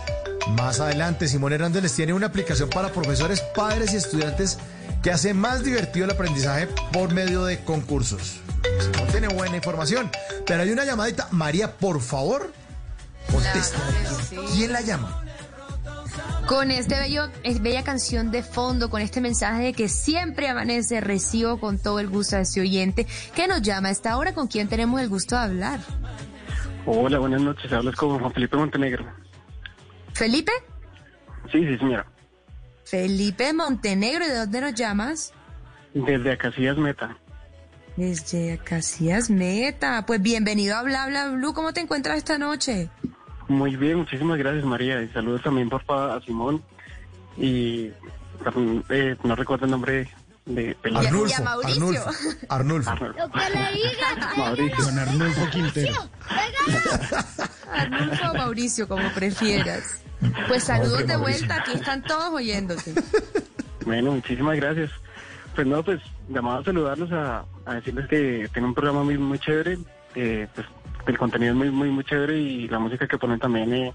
más 0.51 0.81
adelante 0.81 1.29
Simón 1.29 1.53
Hernández 1.53 1.83
les 1.83 1.95
tiene 1.95 2.13
una 2.13 2.27
aplicación 2.27 2.71
para 2.71 2.93
profesores, 2.93 3.41
padres 3.55 3.93
y 3.93 3.97
estudiantes 3.97 4.59
que 5.03 5.11
hace 5.11 5.35
más 5.35 5.65
divertido 5.65 6.05
el 6.05 6.13
aprendizaje 6.13 6.69
por 6.93 7.13
medio 7.13 7.45
de 7.45 7.61
concursos. 7.61 8.41
Simón 8.81 9.09
tiene 9.11 9.29
buena 9.29 9.57
información, 9.57 10.11
pero 10.47 10.63
hay 10.63 10.71
una 10.71 10.85
llamadita. 10.85 11.29
María, 11.31 11.77
por 11.77 12.01
favor, 12.01 12.53
contesta. 13.31 13.79
¿Quién 14.55 14.73
la 14.73 14.81
llama? 14.81 15.23
Con 16.47 16.71
este 16.71 16.97
bello, 16.97 17.29
es 17.43 17.61
bella 17.61 17.83
canción 17.83 18.31
de 18.31 18.45
fondo, 18.45 18.89
con 18.89 19.03
este 19.03 19.21
mensaje 19.21 19.65
de 19.65 19.73
que 19.73 19.89
siempre 19.89 20.49
amanece, 20.49 21.01
recibo 21.01 21.59
con 21.59 21.79
todo 21.79 21.99
el 21.99 22.09
gusto 22.09 22.37
a 22.37 22.41
ese 22.41 22.61
oyente 22.61 23.07
que 23.35 23.49
nos 23.49 23.63
llama 23.63 23.89
a 23.89 23.91
esta 23.91 24.17
hora, 24.17 24.33
con 24.33 24.47
quien 24.47 24.69
tenemos 24.69 25.01
el 25.01 25.09
gusto 25.09 25.35
de 25.35 25.43
hablar. 25.43 25.81
Hola, 26.87 27.19
buenas 27.19 27.43
noches. 27.43 27.73
Hablas 27.73 27.97
con 27.97 28.21
Juan 28.21 28.33
Felipe 28.33 28.57
Montenegro. 28.57 29.26
¿Felipe? 30.17 30.53
Sí, 31.53 31.65
sí, 31.67 31.77
señora. 31.79 32.07
Felipe 32.85 33.53
Montenegro, 33.53 34.25
¿y 34.25 34.29
de 34.29 34.39
dónde 34.39 34.61
nos 34.61 34.75
llamas? 34.75 35.33
Desde 35.93 36.33
Acacias 36.33 36.77
Meta. 36.79 37.17
Desde 37.97 38.55
Acacias 38.55 39.29
Meta. 39.31 40.05
Pues 40.07 40.23
bienvenido 40.23 40.77
a 40.77 40.83
Bla 40.83 41.07
Bla 41.09 41.29
Blue. 41.31 41.53
¿Cómo 41.53 41.73
te 41.73 41.81
encuentras 41.81 42.17
esta 42.19 42.39
noche? 42.39 42.89
Muy 43.49 43.77
bien, 43.77 43.99
muchísimas 43.99 44.39
gracias, 44.39 44.65
María. 44.65 45.03
Y 45.03 45.09
saludos 45.11 45.43
también, 45.43 45.69
por 45.69 45.83
favor, 45.85 46.11
a 46.11 46.21
Simón. 46.25 46.63
Y 47.37 47.91
eh, 48.91 49.17
no 49.23 49.35
recuerdo 49.37 49.67
el 49.67 49.71
nombre 49.73 50.09
de 50.47 50.77
Y 50.85 50.97
a- 50.97 51.03
y 51.03 51.07
a 51.07 51.41
Mauricio. 51.43 52.05
Arnulfo. 52.49 52.95
Lo 52.95 53.13
que 53.31 53.51
le 53.51 53.73
digas. 53.73 54.37
Mauricio. 54.37 54.85
Don 54.85 54.99
Arnulfo 54.99 55.51
Quintero. 55.51 55.95
Arnulfo 57.73 58.31
o 58.31 58.35
Mauricio, 58.35 58.89
como 58.89 59.11
prefieras. 59.13 60.03
Pues 60.49 60.65
saludos 60.65 61.01
Hombre, 61.01 61.07
de 61.07 61.19
Mauricio. 61.19 61.47
vuelta, 61.47 61.63
aquí 61.63 61.73
están 61.79 62.03
todos 62.03 62.33
oyéndote. 62.35 62.93
Bueno, 63.85 64.11
muchísimas 64.11 64.57
gracias. 64.57 64.91
Pues 65.55 65.65
no, 65.65 65.81
pues 65.85 66.01
llamaba 66.29 66.59
a 66.59 66.65
saludarlos, 66.65 67.13
a, 67.13 67.45
a 67.65 67.75
decirles 67.75 68.09
que 68.09 68.49
tienen 68.53 68.71
un 68.71 68.75
programa 68.75 69.05
muy, 69.05 69.17
muy 69.17 69.39
chévere. 69.39 69.79
eh, 70.17 70.49
pues 70.53 70.67
el 71.07 71.17
contenido 71.17 71.53
es 71.53 71.57
muy, 71.57 71.71
muy, 71.71 71.89
muy 71.91 72.03
chévere 72.03 72.37
y 72.37 72.67
la 72.67 72.81
música 72.81 73.07
que 73.07 73.17
ponen 73.17 73.39
también 73.39 73.73
es 73.73 73.95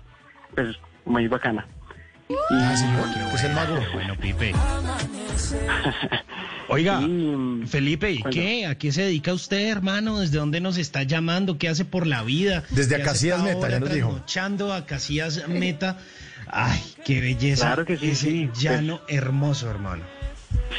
pues, 0.56 0.77
muy 1.03 1.27
bacana. 1.27 1.68
Es 3.36 3.44
el 3.44 3.53
mago. 3.53 3.80
Bueno, 3.94 4.16
Pipe. 4.18 4.53
Oiga, 6.68 7.02
Felipe, 7.68 8.12
¿y 8.12 8.22
qué? 8.24 8.66
¿A 8.66 8.76
qué 8.78 8.91
se 8.91 9.03
dedica 9.03 9.34
usted, 9.34 9.68
hermano? 9.70 10.20
¿Desde 10.20 10.38
dónde 10.38 10.62
nos 10.62 10.78
está 10.78 11.03
llamando? 11.03 11.58
¿Qué 11.58 11.68
hace 11.68 11.84
por 11.84 12.08
la 12.08 12.24
vida? 12.24 12.64
Desde 12.70 12.95
¿Qué 12.95 13.02
hace 13.02 13.34
Acacias 13.34 13.44
Meta, 13.44 13.70
ya 13.70 13.80
nos 13.80 13.91
dijo. 13.91 14.24
a 14.74 14.86
Casillas 14.86 15.48
Meta. 15.49 15.98
Ay, 16.48 16.82
qué 17.06 17.20
belleza. 17.20 17.66
Claro 17.68 17.86
que 17.86 17.98
sí, 17.98 18.10
Ese 18.12 18.28
sí. 18.30 18.49
llano 18.56 19.02
hermoso, 19.10 19.70
hermano. 19.70 20.03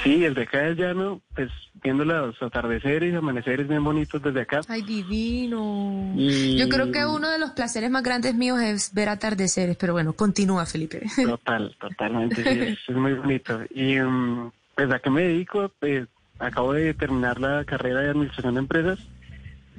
Sí, 0.02 0.20
desde 0.20 0.42
acá 0.42 0.58
del 0.60 0.76
llano, 0.76 1.20
pues 1.34 1.50
viendo 1.82 2.04
los 2.04 2.40
atardeceres, 2.40 3.14
amaneceres 3.14 3.66
bien 3.68 3.82
bonitos 3.82 4.22
desde 4.22 4.42
acá. 4.42 4.60
Ay, 4.68 4.82
divino. 4.82 6.12
Y- 6.16 6.56
Yo 6.56 6.68
creo 6.68 6.92
que 6.92 7.04
uno 7.04 7.28
de 7.28 7.38
los 7.38 7.50
placeres 7.50 7.90
más 7.90 8.02
grandes 8.02 8.34
míos 8.34 8.60
es 8.60 8.94
ver 8.94 9.08
atardeceres, 9.08 9.76
pero 9.76 9.92
bueno, 9.92 10.12
continúa, 10.12 10.64
Felipe. 10.66 11.02
Total, 11.24 11.74
totalmente, 11.80 12.42
sí, 12.44 12.48
es, 12.60 12.78
es 12.88 12.96
muy 12.96 13.14
bonito. 13.14 13.60
Y 13.74 13.98
mm, 13.98 14.50
pues 14.76 14.90
a 14.92 14.98
qué 15.00 15.10
me 15.10 15.22
dedico, 15.22 15.70
pues 15.80 16.06
acabo 16.38 16.72
de 16.72 16.94
terminar 16.94 17.40
la 17.40 17.64
carrera 17.64 18.00
de 18.00 18.10
administración 18.10 18.54
de 18.54 18.60
empresas 18.60 18.98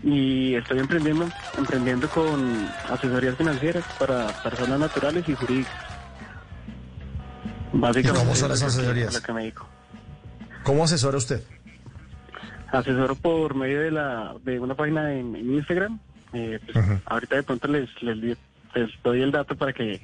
y 0.03 0.55
estoy 0.55 0.79
emprendiendo, 0.79 1.29
emprendiendo 1.57 2.09
con 2.09 2.67
asesorías 2.89 3.37
financieras 3.37 3.85
para 3.97 4.27
personas 4.43 4.79
naturales 4.79 5.27
y 5.29 5.33
jurídicas. 5.35 5.73
Básicamente. 7.71 8.09
¿Y 8.19 8.23
cómo 8.23 8.35
son 8.35 8.49
las 8.49 8.61
asesorías? 8.61 9.13
lo 9.13 9.21
que 9.21 9.33
me 9.33 9.41
dedico. 9.41 9.67
¿Cómo 10.63 10.83
asesora 10.83 11.17
usted? 11.17 11.41
Asesoro 12.73 13.15
por 13.15 13.55
medio 13.55 13.81
de 13.81 13.91
la 13.91 14.35
de 14.43 14.59
una 14.59 14.75
página 14.75 15.13
en, 15.13 15.35
en 15.35 15.53
Instagram. 15.55 15.99
Eh, 16.33 16.59
pues, 16.71 16.85
Ahorita 17.05 17.35
de 17.35 17.43
pronto 17.43 17.67
les, 17.67 17.89
les, 18.01 18.37
doy 19.03 19.21
el 19.21 19.31
dato 19.31 19.55
para 19.55 19.71
que 19.71 20.01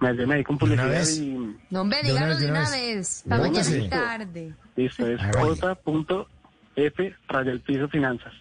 me 0.00 0.08
ayuden 0.08 0.32
ahí 0.32 0.44
con 0.44 0.56
¿De 0.58 0.64
una 0.66 0.82
publicidad 0.84 1.08
y 1.24 1.56
No, 1.70 1.80
hombre, 1.80 1.98
De 2.02 2.12
una 2.12 2.26
díganos 2.26 2.36
vez, 2.36 2.44
de 2.46 2.50
una 2.50 2.70
vez. 2.70 3.24
Para 3.28 3.42
mañana 3.42 3.58
Póngase. 3.64 3.78
es 3.84 3.90
tarde. 3.90 4.54
listo, 4.76 5.06
es 5.08 5.20
Hágale. 5.20 5.54
j.f 5.56 7.16
raya 7.28 7.50
el 7.52 7.60
piso 7.60 7.88
finanzas. 7.88 8.32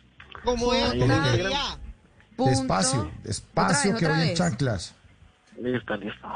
¿Cómo 0.44 0.74
es? 0.74 0.94
Despacio, 2.38 3.12
despacio 3.24 3.92
vez, 3.92 4.00
que 4.00 4.08
voy 4.08 4.22
en 4.30 4.36
chanclas. 4.36 4.96
Listo, 5.62 5.96
listo. 5.98 6.28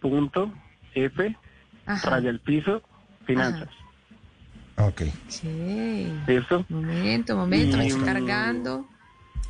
j.f 0.00 1.36
raya 2.04 2.30
el 2.30 2.40
piso 2.40 2.82
finanzas. 3.26 3.68
Ok. 4.76 5.02
Sí. 5.28 6.12
¿Listo? 6.26 6.64
Momento, 6.68 7.36
momento, 7.36 7.76
me 7.76 7.84
Y, 7.84 7.88
estoy 7.88 8.02
mm, 8.02 8.04
cargando. 8.04 8.88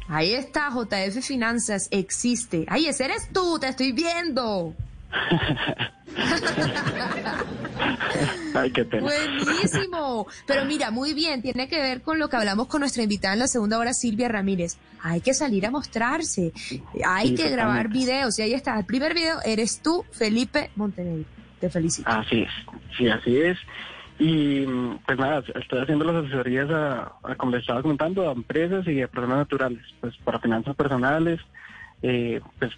Ahí 0.08 0.32
está, 0.32 0.70
JF 0.70 1.24
Finanzas, 1.24 1.88
existe. 1.92 2.64
Ay, 2.68 2.86
ese 2.86 3.04
eres 3.04 3.32
tú, 3.32 3.58
te 3.60 3.68
estoy 3.68 3.92
viendo. 3.92 4.74
Ay, 8.54 8.70
qué 8.72 8.84
pena. 8.84 9.02
Buenísimo. 9.02 10.26
Pero 10.46 10.64
mira, 10.64 10.90
muy 10.90 11.14
bien, 11.14 11.42
tiene 11.42 11.68
que 11.68 11.80
ver 11.80 12.02
con 12.02 12.18
lo 12.18 12.28
que 12.28 12.36
hablamos 12.36 12.66
con 12.66 12.80
nuestra 12.80 13.02
invitada 13.02 13.34
en 13.34 13.40
la 13.40 13.46
segunda 13.46 13.78
hora, 13.78 13.94
Silvia 13.94 14.28
Ramírez. 14.28 14.78
Hay 15.02 15.20
que 15.20 15.34
salir 15.34 15.64
a 15.66 15.70
mostrarse, 15.70 16.52
hay 17.06 17.28
Sí, 17.28 17.34
que 17.36 17.48
grabar 17.48 17.88
videos. 17.88 18.38
Y 18.38 18.42
ahí 18.42 18.52
está, 18.52 18.78
el 18.78 18.84
primer 18.84 19.14
video 19.14 19.38
eres 19.44 19.80
tú, 19.80 20.04
Felipe 20.10 20.70
Montenegro. 20.76 21.24
Te 21.60 21.70
felicito. 21.70 22.08
Así 22.08 22.42
es, 22.42 22.50
sí, 22.96 23.08
así 23.08 23.36
es. 23.36 23.58
Y 24.20 24.66
pues 25.06 25.18
nada, 25.18 25.42
estoy 25.54 25.80
haciendo 25.80 26.04
las 26.04 26.26
asesorías 26.26 26.70
a, 26.70 27.14
a 27.22 27.34
como 27.36 27.52
les 27.52 27.62
estaba 27.62 27.80
comentando, 27.80 28.28
a 28.28 28.32
empresas 28.32 28.86
y 28.86 29.00
a 29.00 29.08
personas 29.08 29.38
naturales, 29.38 29.82
pues 29.98 30.14
para 30.18 30.38
finanzas 30.38 30.76
personales, 30.76 31.40
eh, 32.02 32.38
pues 32.58 32.70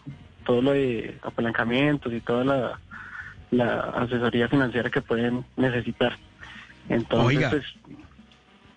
todo 0.47 0.63
lo 0.63 0.71
de 0.71 1.19
apalancamientos 1.21 2.13
y 2.13 2.21
toda 2.21 2.45
la, 2.45 2.81
la 3.51 3.81
asesoría 3.81 4.49
financiera 4.49 4.89
que 4.89 5.03
pueden 5.03 5.45
necesitar. 5.57 6.17
Entonces, 6.89 7.37
Oiga. 7.37 7.51
pues, 7.51 7.65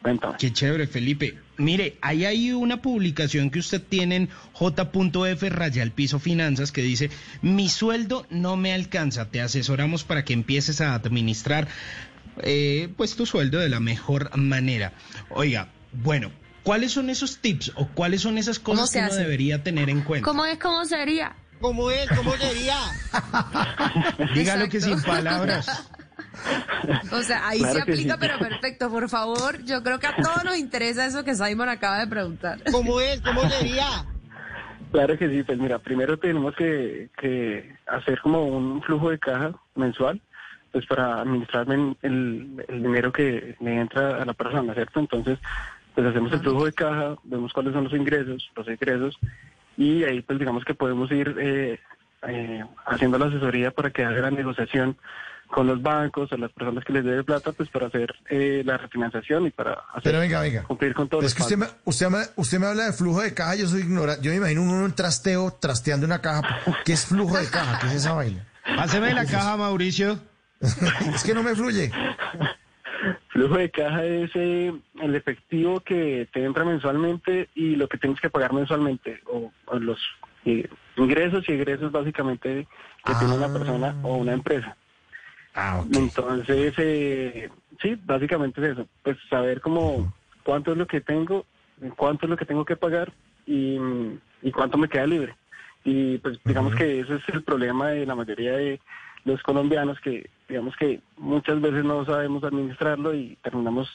cuéntame. 0.02 0.36
Qué 0.40 0.52
chévere, 0.52 0.88
Felipe. 0.88 1.38
Mire, 1.58 1.98
ahí 2.02 2.26
hay 2.26 2.52
una 2.52 2.82
publicación 2.82 3.52
que 3.52 3.60
usted 3.60 3.82
tiene 3.82 4.16
en 4.16 4.30
j.f 4.54 5.50
raya 5.50 5.84
al 5.84 5.92
piso 5.92 6.18
finanzas 6.18 6.72
que 6.72 6.82
dice, 6.82 7.12
mi 7.44 7.70
sueldo 7.70 8.26
no 8.32 8.58
me 8.58 8.74
alcanza, 8.74 9.30
te 9.30 9.40
asesoramos 9.40 10.04
para 10.04 10.26
que 10.26 10.34
empieces 10.34 10.82
a 10.82 10.96
administrar 10.96 11.68
eh, 12.42 12.90
pues 12.98 13.16
tu 13.16 13.26
sueldo 13.26 13.60
de 13.60 13.70
la 13.70 13.80
mejor 13.80 14.36
manera. 14.38 14.94
Oiga, 15.30 15.70
bueno, 15.92 16.32
¿cuáles 16.64 16.92
son 16.92 17.10
esos 17.10 17.38
tips 17.40 17.72
o 17.76 17.88
cuáles 17.88 18.22
son 18.22 18.38
esas 18.38 18.60
¿Cómo 18.60 18.78
cosas 18.82 18.92
que 18.94 19.00
uno 19.00 19.08
hace? 19.08 19.22
debería 19.22 19.64
tener 19.64 19.90
en 19.90 20.02
cuenta? 20.02 20.26
¿Cómo 20.30 20.46
es? 20.46 20.58
¿Cómo 20.60 20.86
sería? 20.86 21.36
¿Cómo 21.62 21.90
es? 21.90 22.10
¿Cómo 22.10 22.34
sería? 22.34 22.76
Dígalo 24.36 24.70
que 24.70 24.82
sin 24.82 25.02
palabras. 25.02 25.90
O 27.12 27.22
sea, 27.24 27.48
ahí 27.48 27.60
Claro 27.60 27.76
se 27.76 27.82
aplica, 27.82 28.14
sí. 28.14 28.18
pero 28.20 28.38
perfecto, 28.40 28.90
por 28.90 29.10
favor. 29.10 29.64
Yo 29.64 29.82
creo 29.84 30.00
que 30.00 30.08
a 30.08 30.16
todos 30.16 30.44
nos 30.44 30.58
interesa 30.58 31.06
eso 31.06 31.24
que 31.24 31.34
Simon 31.34 31.70
acaba 31.70 32.00
de 32.00 32.08
preguntar. 32.08 32.60
¿Cómo 32.72 33.00
es? 33.00 33.22
¿Cómo 33.22 33.50
sería? 33.50 33.88
Claro 34.92 35.18
que 35.18 35.28
sí, 35.30 35.44
pues 35.44 35.58
mira, 35.58 35.80
primero 35.80 36.18
tenemos 36.20 36.54
que, 36.56 37.10
que 37.20 37.76
hacer 37.88 38.20
como 38.22 38.46
un 38.48 38.82
flujo 38.84 39.10
de 39.10 39.20
caja 39.20 39.52
mensual, 39.76 40.22
pues 40.76 40.86
para 40.88 41.22
administrar 41.22 41.66
men- 41.68 41.96
el, 42.02 42.66
el 42.68 42.84
dinero 42.84 43.10
que 43.14 43.56
le 43.62 43.80
entra 43.80 44.22
a 44.22 44.26
la 44.26 44.34
persona, 44.34 44.74
¿cierto? 44.74 45.00
Entonces, 45.00 45.40
pues 45.94 46.06
hacemos 46.06 46.34
el 46.34 46.42
flujo 46.42 46.66
de 46.66 46.74
caja, 46.74 47.16
vemos 47.24 47.54
cuáles 47.54 47.72
son 47.72 47.86
los 47.86 47.94
ingresos, 47.94 48.52
los 48.58 48.68
egresos, 48.68 49.18
y 49.78 50.04
ahí 50.04 50.22
pues 50.22 50.38
digamos 50.38 50.66
que 50.66 50.74
podemos 50.74 51.10
ir 51.14 51.34
eh, 51.40 51.80
eh, 52.28 52.66
haciendo 52.88 53.18
la 53.18 53.28
asesoría 53.28 53.72
para 53.72 53.90
que 53.92 54.04
haga 54.04 54.20
la 54.20 54.32
negociación 54.32 54.98
con 55.48 55.66
los 55.66 55.82
bancos 55.82 56.30
o 56.34 56.36
las 56.38 56.52
personas 56.52 56.84
que 56.84 56.92
les 56.92 57.06
debe 57.06 57.24
plata, 57.24 57.54
pues 57.54 57.70
para 57.70 57.88
hacer 57.88 58.14
eh, 58.30 58.62
la 58.66 58.76
refinanciación 58.78 59.48
y 59.48 59.52
para 59.52 59.76
hacer, 59.94 60.02
Pero 60.04 60.20
venga, 60.20 60.42
venga. 60.42 60.64
cumplir 60.64 60.94
con 60.94 61.08
todos 61.08 61.24
Es 61.24 61.32
los 61.32 61.36
que 61.36 61.44
usted 61.44 61.58
me, 61.58 61.68
usted, 61.86 62.10
me, 62.10 62.18
usted 62.36 62.60
me 62.60 62.66
habla 62.68 62.84
de 62.88 62.92
flujo 62.92 63.22
de 63.22 63.34
caja, 63.34 63.56
yo 63.56 63.68
soy 63.68 63.80
ignorante. 63.84 64.22
Yo 64.24 64.32
me 64.32 64.38
imagino 64.38 64.64
uno 64.64 64.74
en 64.80 64.82
un 64.82 64.92
trasteo 64.94 65.52
trasteando 65.58 66.06
una 66.06 66.20
caja. 66.20 66.42
¿Qué 66.84 66.92
es 66.92 67.06
flujo 67.06 67.38
de 67.38 67.48
caja? 67.48 67.80
¿Qué 67.80 67.88
es 67.88 67.94
esa 67.94 68.12
vaina? 68.12 68.46
Páseme 68.76 69.14
la 69.14 69.26
caja, 69.26 69.56
Mauricio. 69.56 70.20
Es 70.62 71.24
que 71.24 71.34
no 71.34 71.44
me 71.44 71.56
fluye. 71.56 71.92
Flujo 73.30 73.58
de 73.58 73.70
caja 73.70 74.04
es 74.04 74.32
eh, 74.36 74.74
el 75.02 75.16
efectivo 75.16 75.82
que 75.82 76.28
te 76.32 76.44
entra 76.44 76.64
mensualmente 76.64 77.50
y 77.54 77.76
lo 77.76 77.88
que 77.88 77.98
tienes 77.98 78.20
que 78.20 78.30
pagar 78.30 78.54
mensualmente, 78.54 79.22
o, 79.26 79.52
o 79.66 79.80
los 79.80 80.00
eh, 80.46 80.68
ingresos 80.96 81.48
y 81.48 81.52
egresos 81.52 81.92
básicamente 81.92 82.68
que 83.04 83.14
tiene 83.16 83.36
una 83.36 83.52
persona 83.52 83.96
o 84.02 84.16
una 84.16 84.34
empresa. 84.34 84.76
Entonces, 85.94 86.74
eh, 86.78 87.50
sí, 87.82 88.00
básicamente 88.04 88.62
es 88.62 88.74
eso, 88.74 88.88
pues 89.04 89.18
saber 89.30 89.62
cómo 89.62 90.14
cuánto 90.44 90.72
es 90.72 90.78
lo 90.78 90.88
que 90.88 91.02
tengo, 91.02 91.46
cuánto 91.96 92.26
es 92.26 92.30
lo 92.30 92.38
que 92.38 92.46
tengo 92.46 92.66
que 92.66 92.76
pagar 92.76 93.14
y, 93.46 93.78
y 94.42 94.52
cuánto 94.52 94.78
me 94.78 94.90
queda 94.90 95.06
libre. 95.06 95.36
Y 95.84 96.18
pues 96.18 96.40
digamos 96.44 96.76
que 96.76 97.02
ese 97.02 97.16
es 97.16 97.30
el 97.30 97.44
problema 97.44 97.90
de 97.90 98.06
la 98.06 98.16
mayoría 98.16 98.54
de 98.54 98.82
los 99.26 99.42
colombianos 99.44 100.00
que 100.00 100.30
digamos 100.48 100.76
que 100.78 101.02
muchas 101.18 101.60
veces 101.60 101.84
no 101.84 102.06
sabemos 102.06 102.44
administrarlo 102.44 103.14
y 103.14 103.38
terminamos 103.44 103.90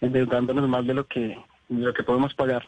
endeudándonos 0.00 0.68
más 0.68 0.86
de 0.86 0.94
lo 0.94 1.06
que 1.06 1.36
de 1.68 1.82
lo 1.82 1.92
que 1.92 2.04
podemos 2.04 2.32
pagar. 2.34 2.66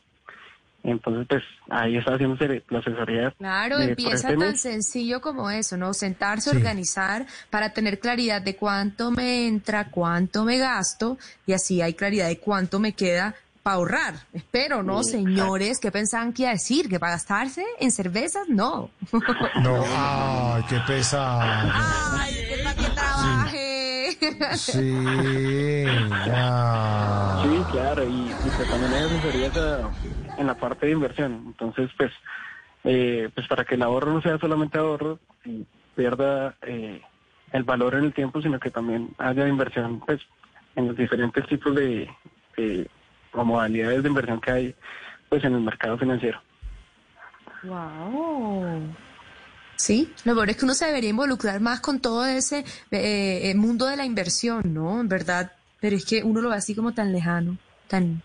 Entonces, 0.85 1.27
pues 1.29 1.43
ahí 1.71 1.97
está 1.97 2.15
haciéndose 2.15 2.63
la 2.69 2.79
asesoría. 2.79 3.33
Claro, 3.39 3.79
empieza 3.79 4.31
este 4.31 4.37
tan 4.37 4.57
sencillo 4.57 5.21
como 5.21 5.51
eso, 5.51 5.77
¿no? 5.77 5.93
Sentarse, 5.93 6.51
Sí. 6.51 6.57
organizar 6.57 7.27
para 7.51 7.73
tener 7.73 7.99
claridad 7.99 8.41
de 8.43 8.55
cuánto 8.55 9.11
me 9.11 9.49
entra, 9.49 9.91
cuánto 9.91 10.45
me 10.45 10.59
gasto 10.59 11.19
y 11.47 11.53
así 11.53 11.83
hay 11.83 11.95
claridad 11.95 12.29
de 12.29 12.39
cuánto 12.39 12.79
me 12.79 12.93
queda 12.93 13.35
para 13.69 13.77
ahorrar. 13.77 14.15
Espero, 14.33 14.83
¿no, 14.83 15.03
Sí, 15.03 15.11
señores? 15.11 15.79
¿Qué 15.79 15.91
pensaban 15.93 16.33
que 16.33 16.43
iba 16.45 16.51
a 16.51 16.55
decir? 16.55 16.89
¿Que 16.89 16.99
para 16.99 17.13
gastarse 17.13 17.65
en 17.81 17.91
cervezas? 17.91 18.49
No. 18.49 18.91
No, 19.63 19.85
ay, 19.95 20.63
qué 20.71 20.79
pesado. 20.87 21.41
Ay, 21.43 22.35
que 22.49 22.57
para 22.59 22.75
que 22.77 22.89
trabaje. 22.91 24.09
Sí, 24.57 24.95
ya. 26.27 27.41
Sí, 27.43 27.65
claro, 27.71 28.07
y, 28.07 28.39
y 28.43 28.51
pues 28.51 28.69
también 28.71 28.95
hay 28.95 29.03
asesorías 29.03 29.53
en 30.37 30.47
la 30.47 30.55
parte 30.55 30.87
de 30.87 30.93
inversión. 30.93 31.43
Entonces, 31.49 31.91
pues, 31.99 32.11
eh, 32.85 33.29
pues 33.35 33.47
para 33.49 33.65
que 33.65 33.75
el 33.75 33.83
ahorro 33.83 34.13
no 34.15 34.23
sea 34.23 34.39
solamente 34.39 34.79
ahorro 34.79 35.19
y 35.45 35.67
pierda 35.95 36.55
eh, 36.63 37.03
el 37.53 37.65
valor 37.65 37.95
en 37.97 38.05
el 38.05 38.15
tiempo, 38.15 38.41
sino 38.41 38.59
que 38.59 38.71
también 38.71 39.11
haya 39.19 39.47
inversión, 39.47 40.01
pues, 40.07 40.21
en 40.77 40.87
los 40.89 40.97
diferentes 40.97 41.47
tipos 41.49 41.75
de, 41.75 42.09
de- 42.57 42.89
o 43.33 43.45
modalidades 43.45 44.03
de 44.03 44.09
inversión 44.09 44.41
que 44.41 44.51
hay, 44.51 44.75
pues, 45.29 45.45
en 45.45 45.55
el 45.55 45.61
mercado 45.61 45.99
financiero. 45.99 46.41
Wow. 47.63 48.95
Sí, 49.77 50.13
lo 50.25 50.35
peor 50.35 50.51
es 50.51 50.57
que 50.57 50.65
uno 50.65 50.75
se 50.75 50.87
debería 50.87 51.11
involucrar 51.11 51.61
más 51.61 51.81
con 51.81 52.01
todo 52.01 52.27
ese 52.27 52.65
eh, 52.91 53.51
eh, 53.51 53.55
mundo 53.55 53.87
de 53.87 53.97
la 53.97 54.05
inversión, 54.05 54.75
¿no? 54.75 55.01
En 55.01 55.09
verdad, 55.09 55.53
pero 55.81 55.97
es 55.97 56.05
que 56.05 56.25
uno 56.25 56.41
lo 56.41 56.51
ve 56.51 56.57
así 56.57 56.75
como 56.75 56.93
tan 56.93 57.13
lejano, 57.13 57.57
tan 57.87 58.23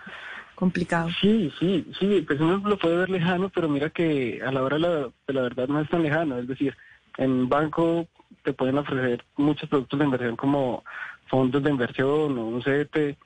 complicado. 0.56 1.10
Sí, 1.22 1.52
sí, 1.60 1.86
sí, 2.00 2.24
pues 2.26 2.40
uno 2.40 2.58
lo 2.58 2.78
puede 2.78 2.98
ver 2.98 3.10
lejano, 3.10 3.50
pero 3.50 3.70
mira 3.70 3.92
que 3.92 4.42
a 4.44 4.52
la 4.52 4.64
hora 4.64 4.78
de 4.78 4.82
la, 4.82 4.90
de 5.28 5.34
la 5.34 5.42
verdad 5.44 5.68
no 5.68 5.80
es 5.80 5.90
tan 5.90 6.02
lejano. 6.02 6.40
Es 6.40 6.48
decir, 6.48 6.76
en 7.18 7.48
banco 7.48 8.08
te 8.44 8.54
pueden 8.54 8.80
ofrecer 8.80 9.24
muchos 9.38 9.70
productos 9.70 10.00
de 10.00 10.06
inversión 10.06 10.36
como 10.36 10.84
fondos 11.28 11.62
de 11.62 11.70
inversión 11.70 12.38
o 12.38 12.48
un 12.48 12.64
CDT 12.64 13.18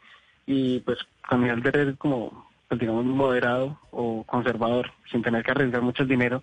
y 0.48 0.80
pues 0.80 0.98
con 1.28 1.44
nivel 1.44 1.62
de 1.62 1.72
riesgo 1.72 1.98
como, 1.98 2.50
pues 2.68 2.80
digamos, 2.80 3.06
moderado 3.06 3.78
o 3.92 4.24
conservador, 4.24 4.92
sin 5.12 5.22
tener 5.22 5.44
que 5.44 5.52
arriesgar 5.52 5.82
mucho 5.82 6.04
el 6.04 6.10
dinero. 6.10 6.42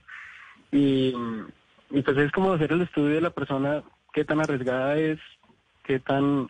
Y, 0.70 1.14
y 1.90 2.02
pues 2.02 2.16
es 2.18 2.30
como 2.30 2.52
hacer 2.52 2.70
el 2.72 2.82
estudio 2.82 3.16
de 3.16 3.22
la 3.22 3.30
persona, 3.30 3.82
qué 4.12 4.24
tan 4.24 4.40
arriesgada 4.40 4.96
es, 4.96 5.18
qué 5.84 5.98
tan 5.98 6.48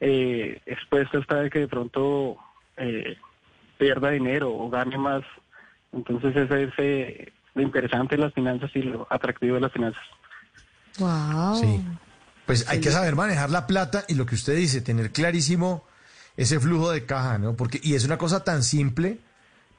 eh, 0.00 0.60
expuesta 0.66 1.18
está 1.18 1.36
de 1.36 1.50
que 1.50 1.60
de 1.60 1.68
pronto 1.68 2.36
eh, 2.76 3.16
pierda 3.78 4.10
dinero 4.10 4.52
o 4.52 4.68
gane 4.68 4.98
más. 4.98 5.22
Entonces 5.92 6.34
eso 6.34 6.56
es 6.56 6.72
eh, 6.78 7.32
lo 7.54 7.62
interesante 7.62 8.16
de 8.16 8.22
las 8.22 8.34
finanzas 8.34 8.70
y 8.74 8.82
lo 8.82 9.06
atractivo 9.10 9.54
de 9.54 9.60
las 9.60 9.72
finanzas. 9.72 10.02
Wow. 10.98 11.54
Sí. 11.54 11.80
Pues 12.46 12.68
hay 12.68 12.80
que 12.80 12.90
saber 12.90 13.14
manejar 13.14 13.50
la 13.50 13.68
plata 13.68 14.04
y 14.08 14.14
lo 14.14 14.26
que 14.26 14.34
usted 14.34 14.56
dice, 14.56 14.80
tener 14.80 15.12
clarísimo 15.12 15.84
ese 16.42 16.58
flujo 16.60 16.90
de 16.90 17.04
caja, 17.04 17.38
¿no? 17.38 17.54
Porque, 17.54 17.80
y 17.82 17.94
es 17.94 18.04
una 18.04 18.18
cosa 18.18 18.44
tan 18.44 18.62
simple, 18.62 19.18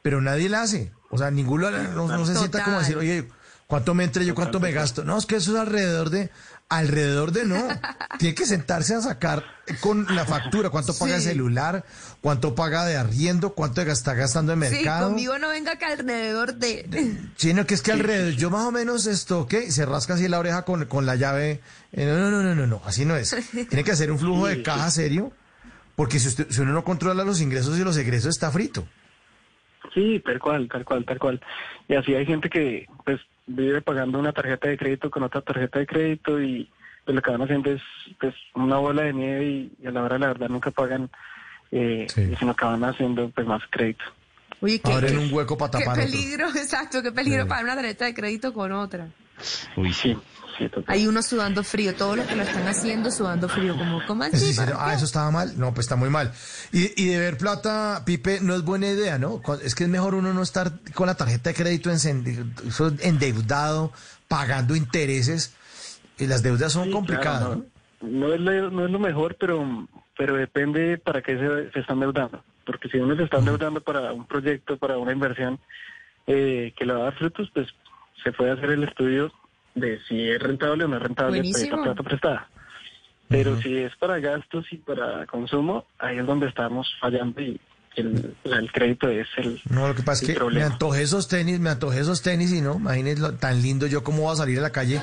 pero 0.01 0.21
nadie 0.21 0.49
la 0.49 0.61
hace. 0.61 0.91
O 1.09 1.17
sea, 1.17 1.31
ninguno 1.31 1.71
no, 1.71 2.07
no 2.07 2.25
se 2.25 2.35
sienta 2.35 2.63
como 2.63 2.77
a 2.77 2.79
decir, 2.81 2.97
oye, 2.97 3.27
¿cuánto 3.67 3.93
me 3.93 4.03
entre 4.03 4.25
yo, 4.25 4.35
cuánto 4.35 4.59
me 4.59 4.71
gasto? 4.71 5.03
No, 5.03 5.17
es 5.17 5.25
que 5.25 5.37
eso 5.37 5.53
es 5.53 5.59
alrededor 5.59 6.09
de, 6.09 6.29
alrededor 6.69 7.31
de 7.31 7.45
no. 7.45 7.61
Tiene 8.19 8.35
que 8.35 8.45
sentarse 8.45 8.93
a 8.95 9.01
sacar 9.01 9.43
con 9.79 10.05
la 10.15 10.25
factura, 10.25 10.69
cuánto 10.69 10.93
paga 10.93 11.15
el 11.15 11.21
Sí. 11.21 11.29
celular, 11.29 11.83
cuánto 12.21 12.53
paga 12.55 12.85
de 12.85 12.95
arriendo, 12.95 13.53
cuánto 13.55 13.81
está 13.81 14.13
gastando 14.13 14.53
en 14.53 14.63
Sí, 14.63 14.75
mercado. 14.75 15.07
conmigo 15.09 15.37
no 15.39 15.49
venga 15.49 15.77
que 15.77 15.85
alrededor 15.85 16.55
de... 16.55 17.17
Sino 17.37 17.65
que 17.65 17.73
es 17.73 17.81
que 17.81 17.91
alrededor, 17.91 18.33
yo 18.33 18.49
más 18.51 18.65
o 18.67 18.71
menos 18.71 19.05
esto, 19.07 19.47
¿qué? 19.47 19.71
Se 19.71 19.85
rasca 19.85 20.13
así 20.13 20.27
la 20.27 20.37
oreja 20.39 20.61
con, 20.63 20.85
con 20.85 21.05
la 21.07 21.15
llave. 21.15 21.59
Eh, 21.91 22.05
no, 22.05 22.17
no, 22.17 22.29
no, 22.31 22.43
no, 22.43 22.55
no, 22.55 22.67
no, 22.67 22.81
así 22.85 23.03
no 23.05 23.15
es. 23.15 23.35
Tiene 23.51 23.83
que 23.83 23.91
hacer 23.91 24.11
un 24.11 24.19
flujo 24.19 24.45
de 24.47 24.61
caja 24.63 24.91
serio, 24.91 25.31
porque 25.95 26.19
si, 26.19 26.27
usted, 26.29 26.47
si 26.49 26.61
uno 26.61 26.73
no 26.73 26.83
controla 26.83 27.23
los 27.23 27.41
ingresos 27.41 27.77
y 27.79 27.83
los 27.83 27.97
egresos, 27.97 28.29
está 28.29 28.51
frito. 28.51 28.87
Sí, 29.93 30.21
tal 30.25 30.39
cual, 30.39 30.67
tal 30.69 30.85
cual, 30.85 31.05
tal 31.05 31.19
cual. 31.19 31.41
Y 31.87 31.95
así 31.95 32.13
hay 32.15 32.25
gente 32.25 32.49
que 32.49 32.85
pues 33.03 33.19
vive 33.47 33.81
pagando 33.81 34.19
una 34.19 34.31
tarjeta 34.31 34.69
de 34.69 34.77
crédito 34.77 35.09
con 35.09 35.23
otra 35.23 35.41
tarjeta 35.41 35.79
de 35.79 35.87
crédito 35.87 36.41
y 36.41 36.69
pues 37.03 37.15
lo 37.15 37.21
que 37.21 37.31
van 37.31 37.41
haciendo 37.41 37.71
es 37.71 37.81
pues 38.19 38.33
una 38.53 38.77
bola 38.77 39.01
de 39.03 39.13
nieve 39.13 39.45
y, 39.45 39.71
y 39.83 39.87
a 39.87 39.91
la 39.91 40.03
hora 40.03 40.13
de 40.15 40.19
la 40.19 40.27
verdad 40.27 40.49
nunca 40.49 40.71
pagan, 40.71 41.09
eh, 41.71 42.07
sino 42.39 42.55
que 42.55 42.65
van 42.65 42.83
haciendo 42.83 43.29
pues 43.31 43.45
más 43.47 43.61
crédito. 43.69 44.03
Oye, 44.61 44.79
qué, 44.79 44.93
Abren 44.93 45.13
qué- 45.17 45.25
un 45.25 45.33
hueco 45.33 45.57
para 45.57 45.71
qué 45.71 45.79
tapar 45.79 45.97
otro. 45.99 46.11
peligro, 46.11 46.47
exacto, 46.55 47.01
qué 47.01 47.11
peligro 47.11 47.43
Sí. 47.43 47.49
para 47.49 47.63
una 47.63 47.75
tarjeta 47.75 48.05
de 48.05 48.13
crédito 48.13 48.53
con 48.53 48.71
otra. 48.71 49.07
Uy, 49.75 49.93
sí. 49.93 50.17
Hay 50.87 51.07
uno 51.07 51.23
sudando 51.23 51.63
frío, 51.63 51.95
todos 51.95 52.17
los 52.17 52.27
que 52.27 52.35
lo 52.35 52.43
están 52.43 52.67
haciendo 52.67 53.09
sudando 53.09 53.49
frío, 53.49 53.75
como, 53.75 54.05
¿cómo 54.05 54.23
así? 54.23 54.35
Es 54.35 54.41
decir, 54.57 54.73
¿Para 54.73 54.91
ah, 54.91 54.93
eso 54.93 55.05
estaba 55.05 55.31
mal. 55.31 55.57
No, 55.57 55.73
pues 55.73 55.85
está 55.85 55.95
muy 55.95 56.09
mal. 56.09 56.31
Y, 56.71 57.01
y 57.01 57.07
de 57.07 57.17
ver 57.19 57.37
plata, 57.37 58.03
Pipe, 58.05 58.39
no 58.41 58.53
es 58.53 58.63
buena 58.63 58.87
idea, 58.87 59.17
¿no? 59.17 59.41
Es 59.63 59.73
que 59.73 59.85
es 59.85 59.89
mejor 59.89 60.13
uno 60.13 60.33
no 60.33 60.43
estar 60.43 60.71
con 60.93 61.07
la 61.07 61.15
tarjeta 61.15 61.49
de 61.49 61.55
crédito 61.55 61.89
endeudado, 63.01 63.91
pagando 64.27 64.75
intereses. 64.75 65.55
Y 66.19 66.27
las 66.27 66.43
deudas 66.43 66.73
son 66.73 66.85
Sí, 66.85 66.91
complicadas, 66.91 67.39
claro, 67.39 67.65
¿no? 68.01 68.27
no, 68.27 68.33
es 68.33 68.39
lo, 68.39 68.69
no 68.69 68.85
es 68.85 68.91
lo 68.91 68.99
mejor, 68.99 69.37
pero 69.39 69.87
pero 70.17 70.35
depende 70.35 70.99
para 70.99 71.23
qué 71.23 71.35
se, 71.37 71.71
se 71.71 71.79
está 71.79 71.93
endeudando. 71.93 72.43
Porque 72.65 72.89
si 72.89 72.97
uno 72.97 73.15
se 73.15 73.23
está 73.23 73.39
endeudando 73.39 73.81
para 73.81 74.13
un 74.13 74.27
proyecto, 74.27 74.77
para 74.77 74.99
una 74.99 75.13
inversión 75.13 75.59
eh, 76.27 76.73
que 76.77 76.85
le 76.85 76.93
va 76.93 76.99
a 76.99 77.03
dar 77.05 77.17
frutos, 77.17 77.49
pues 77.53 77.67
se 78.23 78.31
puede 78.31 78.51
hacer 78.51 78.71
el 78.71 78.83
estudio 78.83 79.31
de 79.75 79.99
si 80.07 80.29
es 80.29 80.41
rentable 80.41 80.83
o 80.83 80.87
no 80.87 80.97
es 80.97 81.03
rentable 81.03 81.37
pedir 81.39 81.51
Buenísimo. 81.53 81.77
la 81.77 81.83
plata 81.83 82.03
prestada. 82.03 82.47
Pero 83.29 83.61
si 83.61 83.77
es 83.77 83.95
para 83.95 84.19
gastos 84.19 84.65
y 84.71 84.77
para 84.77 85.25
consumo, 85.25 85.85
ahí 85.99 86.17
es 86.17 86.25
donde 86.25 86.47
estamos 86.47 86.87
fallando 86.99 87.39
y 87.39 87.59
el, 87.95 88.35
el 88.43 88.71
crédito 88.73 89.07
es 89.09 89.27
el, 89.37 89.61
No, 89.69 89.87
lo 89.87 89.95
que 89.95 90.03
pasa 90.03 90.23
es 90.25 90.31
que 90.31 90.35
problema. 90.35 90.67
me 90.67 90.73
antojé 90.73 91.01
esos 91.03 91.27
tenis, 91.29 91.59
me 91.59 91.69
antojé 91.69 92.01
esos 92.01 92.21
tenis 92.21 92.51
y 92.51 92.59
no, 92.61 92.75
imagínense 92.75 93.21
lo- 93.21 93.33
tan 93.35 93.61
lindo 93.61 93.87
yo 93.87 94.03
cómo 94.03 94.23
voy 94.23 94.33
a 94.33 94.35
salir 94.35 94.59
a 94.59 94.61
la 94.61 94.71
calle 94.71 94.99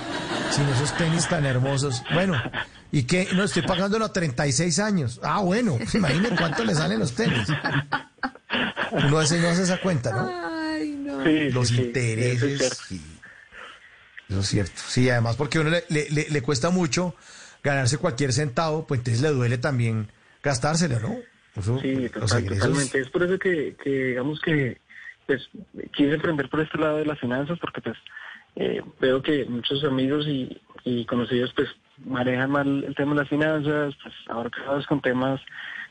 sin 0.51 0.69
esos 0.69 0.95
tenis 0.99 1.27
tan 1.29 1.47
hermosos. 1.47 2.03
Bueno, 2.13 2.35
¿y 2.93 3.05
qué? 3.05 3.29
No, 3.35 3.45
estoy 3.45 3.63
pagándolo 3.63 4.05
a 4.05 4.13
36 4.13 4.79
años. 4.79 5.21
Ah, 5.23 5.41
bueno, 5.41 5.79
imaginen 5.95 6.37
cuánto 6.37 6.65
le 6.65 6.75
salen 6.75 6.99
los 7.01 7.15
tenis. 7.15 7.49
Uno 8.93 9.07
a 9.07 9.11
no 9.11 9.19
hace 9.21 9.63
esa 9.63 9.79
cuenta, 9.81 10.13
¿no? 10.13 10.58
Sí, 11.25 11.51
los 11.51 11.69
sí, 11.69 11.83
intereses. 11.83 12.43
eso 12.43 12.47
es 12.47 12.59
cierto. 12.59 12.77
sí. 12.89 13.01
Eso 14.29 14.41
es 14.41 14.47
cierto. 14.47 14.73
Sí, 14.87 15.09
además 15.11 15.37
porque 15.37 15.59
a 15.59 15.61
uno 15.63 15.71
le, 15.71 15.85
le- 15.89 16.11
le- 16.11 16.29
le 16.29 16.43
cuesta 16.43 16.71
mucho 16.71 17.15
ganarse 17.63 17.97
cualquier 17.99 18.33
centavo, 18.33 18.87
pues 18.87 19.01
entonces 19.01 19.23
le 19.23 19.29
duele 19.31 19.59
también 19.59 20.09
gastárselo, 20.43 21.01
¿no? 21.01 21.17
Eso, 21.57 21.79
Sí, 21.81 21.95
los 21.95 22.13
total- 22.13 22.45
totalmente. 22.47 23.01
Es 23.01 23.09
por 23.11 23.23
eso 23.23 23.39
que, 23.39 23.75
que 23.83 23.91
digamos 24.09 24.41
que 24.41 24.79
pues 25.27 25.49
quise 25.95 26.15
emprender 26.15 26.49
por 26.49 26.61
este 26.61 26.79
lado 26.79 26.99
de 26.99 27.05
las 27.07 27.19
finanzas 27.19 27.59
porque 27.61 27.81
pues 27.81 27.97
eh, 28.57 28.81
veo 29.01 29.23
que 29.23 29.45
muchos 29.47 29.83
amigos 29.85 30.27
y, 30.27 30.61
y 30.85 31.05
conocidos 31.07 31.53
pues 31.57 31.69
manejan 32.05 32.51
mal 32.51 32.85
el 32.85 32.95
tema 32.95 33.13
de 33.15 33.21
las 33.21 33.29
finanzas, 33.29 33.95
pues 34.03 34.15
ahorcados 34.29 34.87
con 34.87 35.01
temas 35.03 35.41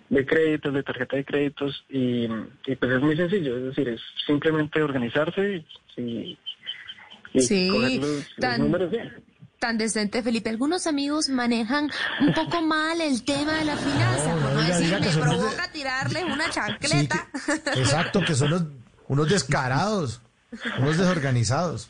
de 0.10 0.26
créditos, 0.26 0.74
de 0.74 0.84
tarjeta 0.84 1.18
de 1.18 1.26
créditos 1.26 1.84
y, 1.90 2.26
y, 2.66 2.76
pues 2.80 2.92
es 2.92 3.02
muy 3.02 3.16
sencillo, 3.18 3.58
es 3.58 3.64
decir, 3.66 3.90
es 3.90 4.02
simplemente 4.26 4.82
organizarse 4.82 5.66
y, 5.98 6.38
y 7.34 7.42
Sí, 7.42 7.68
coger 7.70 7.92
los, 8.00 8.08
los 8.10 8.36
tan- 8.40 8.62
números 8.62 8.90
bien. 8.92 9.14
Tan 9.60 9.78
decente, 9.80 10.22
Felipe. 10.22 10.50
Algunos 10.52 10.86
amigos 10.86 11.30
manejan 11.30 11.90
un 12.22 12.32
poco 12.34 12.62
mal 12.62 13.02
el 13.02 13.24
tema 13.26 13.54
de 13.54 13.66
la 13.66 13.76
finanza, 13.76 14.36
por 14.36 14.54
no 14.54 14.62
decir, 14.62 15.00
me 15.00 15.00
de- 15.08 15.20
provoca 15.20 15.72
tirarles 15.72 16.24
una 16.26 16.46
Sí, 16.46 16.52
chancleta. 16.54 17.28
que- 17.74 17.80
exacto, 17.80 18.22
que 18.26 18.36
son 18.36 18.50
los- 18.52 18.64
unos 19.08 19.28
descarados, 19.30 20.22
unos 20.80 20.98
desorganizados. 20.98 21.90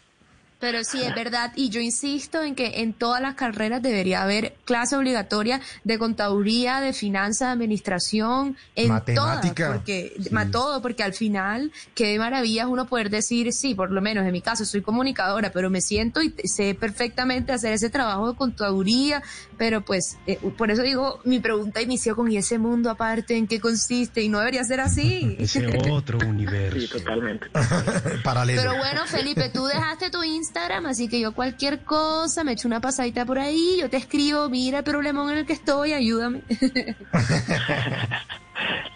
Pero 0.60 0.84
sí, 0.84 1.02
es 1.04 1.14
verdad. 1.14 1.52
Y 1.56 1.70
yo 1.70 1.80
insisto 1.82 2.42
en 2.42 2.56
que 2.56 2.82
en 2.82 2.94
todas 2.94 3.22
las 3.22 3.36
carreras 3.36 3.82
debería 3.84 4.24
haber 4.24 4.56
clase 4.66 4.96
obligatoria 4.96 5.62
de 5.84 6.00
contaduría, 6.00 6.82
de 6.82 6.94
finanzas, 6.94 7.50
de 7.50 7.54
administración, 7.54 8.58
en 8.76 8.88
Matemática. 8.90 9.54
todas. 9.66 9.78
Porque, 9.78 10.14
ma- 10.32 10.50
todo, 10.50 10.82
porque 10.82 11.04
al 11.04 11.14
final, 11.14 11.72
qué 11.94 12.18
maravilla 12.18 12.64
es 12.64 12.68
uno 12.68 12.88
poder 12.88 13.12
decir, 13.12 13.54
sí, 13.54 13.76
por 13.76 13.92
lo 13.92 14.02
menos 14.02 14.26
en 14.26 14.32
mi 14.32 14.42
caso 14.42 14.66
soy 14.66 14.82
comunicadora, 14.82 15.52
pero 15.52 15.70
me 15.70 15.80
siento 15.82 16.22
y 16.24 16.34
sé 16.48 16.74
perfectamente 16.74 17.52
hacer 17.54 17.74
ese 17.74 17.92
trabajo 17.92 18.32
de 18.32 18.36
contaduría. 18.38 19.22
Pero 19.58 19.82
pues, 19.86 20.18
eh, 20.26 20.38
por 20.58 20.72
eso 20.72 20.82
digo, 20.82 21.20
mi 21.24 21.40
pregunta 21.40 21.82
inició 21.84 22.16
con, 22.16 22.32
¿y 22.32 22.38
ese 22.38 22.58
mundo 22.58 22.90
aparte 22.90 23.38
en 23.38 23.46
qué 23.48 23.60
consiste? 23.60 24.24
Y 24.24 24.30
no 24.30 24.40
debería 24.40 24.64
ser 24.64 24.80
así. 24.82 25.36
Ese 25.40 25.68
otro 25.92 26.18
universo. 26.28 26.80
Sí, 26.80 26.88
totalmente. 26.88 27.48
Paralelo. 28.24 28.62
Pero 28.62 28.76
bueno, 28.78 29.06
Felipe, 29.06 29.50
tú 29.54 29.66
dejaste 29.66 30.10
tu 30.10 30.24
Instagram, 30.24 30.47
así 30.88 31.08
que 31.08 31.20
yo 31.20 31.34
cualquier 31.34 31.84
cosa, 31.84 32.44
me 32.44 32.54
echo 32.54 32.68
una 32.68 32.80
pasadita 32.80 33.26
por 33.26 33.40
ahí, 33.40 33.78
yo 33.80 33.90
te 33.90 33.98
escribo, 33.98 34.50
mira 34.50 34.80
el 34.80 34.84
problemón 34.84 35.32
en 35.32 35.40
el 35.40 35.46
que 35.46 35.54
estoy, 35.54 35.94
ayúdame. 35.94 36.42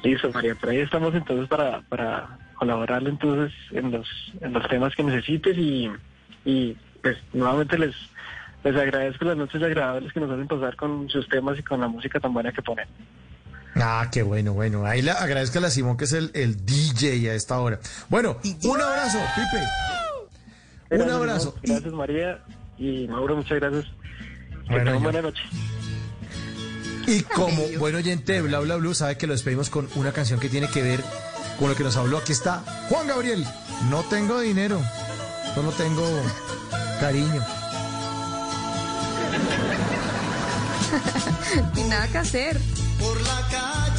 Listo, 0.04 0.32
María, 0.32 0.56
por 0.56 0.70
ahí 0.70 0.80
estamos 0.80 1.14
entonces 1.14 1.48
para, 1.48 1.82
para 1.82 2.38
colaborarle 2.56 3.10
entonces 3.10 3.54
en 3.72 3.92
los, 3.92 4.08
en 4.42 4.54
los 4.54 4.68
temas 4.68 4.96
que 4.96 5.04
necesites 5.04 5.58
y, 5.58 5.92
y 6.46 6.76
pues 7.02 7.18
nuevamente 7.34 7.78
les, 7.78 7.96
les 8.64 8.76
agradezco 8.76 9.26
las 9.26 9.38
noches 9.38 9.62
agradables 9.62 10.12
que 10.14 10.20
nos 10.20 10.32
hacen 10.32 10.48
pasar 10.48 10.76
con 10.76 11.10
sus 11.10 11.28
temas 11.30 11.60
y 11.60 11.64
con 11.64 11.82
la 11.82 11.88
música 11.88 12.20
tan 12.20 12.34
buena 12.34 12.52
que 12.52 12.62
ponen. 12.62 12.88
Ah, 13.76 14.08
qué 14.12 14.24
bueno, 14.24 14.54
bueno. 14.54 14.86
Ahí 14.86 15.02
le 15.02 15.12
agradezco 15.12 15.60
a 15.60 15.62
la 15.62 15.70
Simón, 15.70 15.96
que 15.96 16.04
es 16.04 16.14
el, 16.14 16.32
el 16.34 16.66
DJ 16.66 17.30
a 17.30 17.36
esta 17.36 17.60
hora. 17.60 17.80
Bueno, 18.10 18.38
un 18.64 18.82
abrazo, 18.82 19.20
Pipe. 19.36 19.64
Un 20.92 21.10
abrazo. 21.10 21.56
Gracias, 21.64 21.94
María. 21.94 22.44
Y 22.78 23.08
Mauro, 23.08 23.38
muchas 23.38 23.60
gracias. 23.60 23.86
Bueno, 24.70 25.00
buena 25.00 25.22
noche. 25.22 25.42
Y 27.08 27.22
como 27.24 27.64
buen 27.80 27.96
oyente 27.96 28.34
de 28.34 28.42
Bla 28.42 28.60
Bla 28.60 28.76
Blue, 28.76 28.94
sabe 28.94 29.18
que 29.18 29.28
lo 29.28 29.34
despedimos 29.34 29.70
con 29.70 29.88
una 29.96 30.12
canción 30.12 30.40
que 30.40 30.50
tiene 30.50 30.68
que 30.70 30.82
ver 30.82 31.02
con 31.60 31.70
lo 31.70 31.76
que 31.76 31.84
nos 31.84 31.98
habló. 31.98 32.18
Aquí 32.18 32.32
está 32.32 32.60
Juan 32.90 33.08
Gabriel. 33.08 33.46
No 33.90 34.04
tengo 34.04 34.40
dinero, 34.40 34.80
solo 35.56 35.72
tengo 35.72 36.04
cariño. 37.00 37.42
y 41.76 41.84
nada 41.90 42.08
que 42.08 42.18
hacer. 42.18 42.60
por 43.00 43.22
la 43.22 43.48
calle 43.50 43.91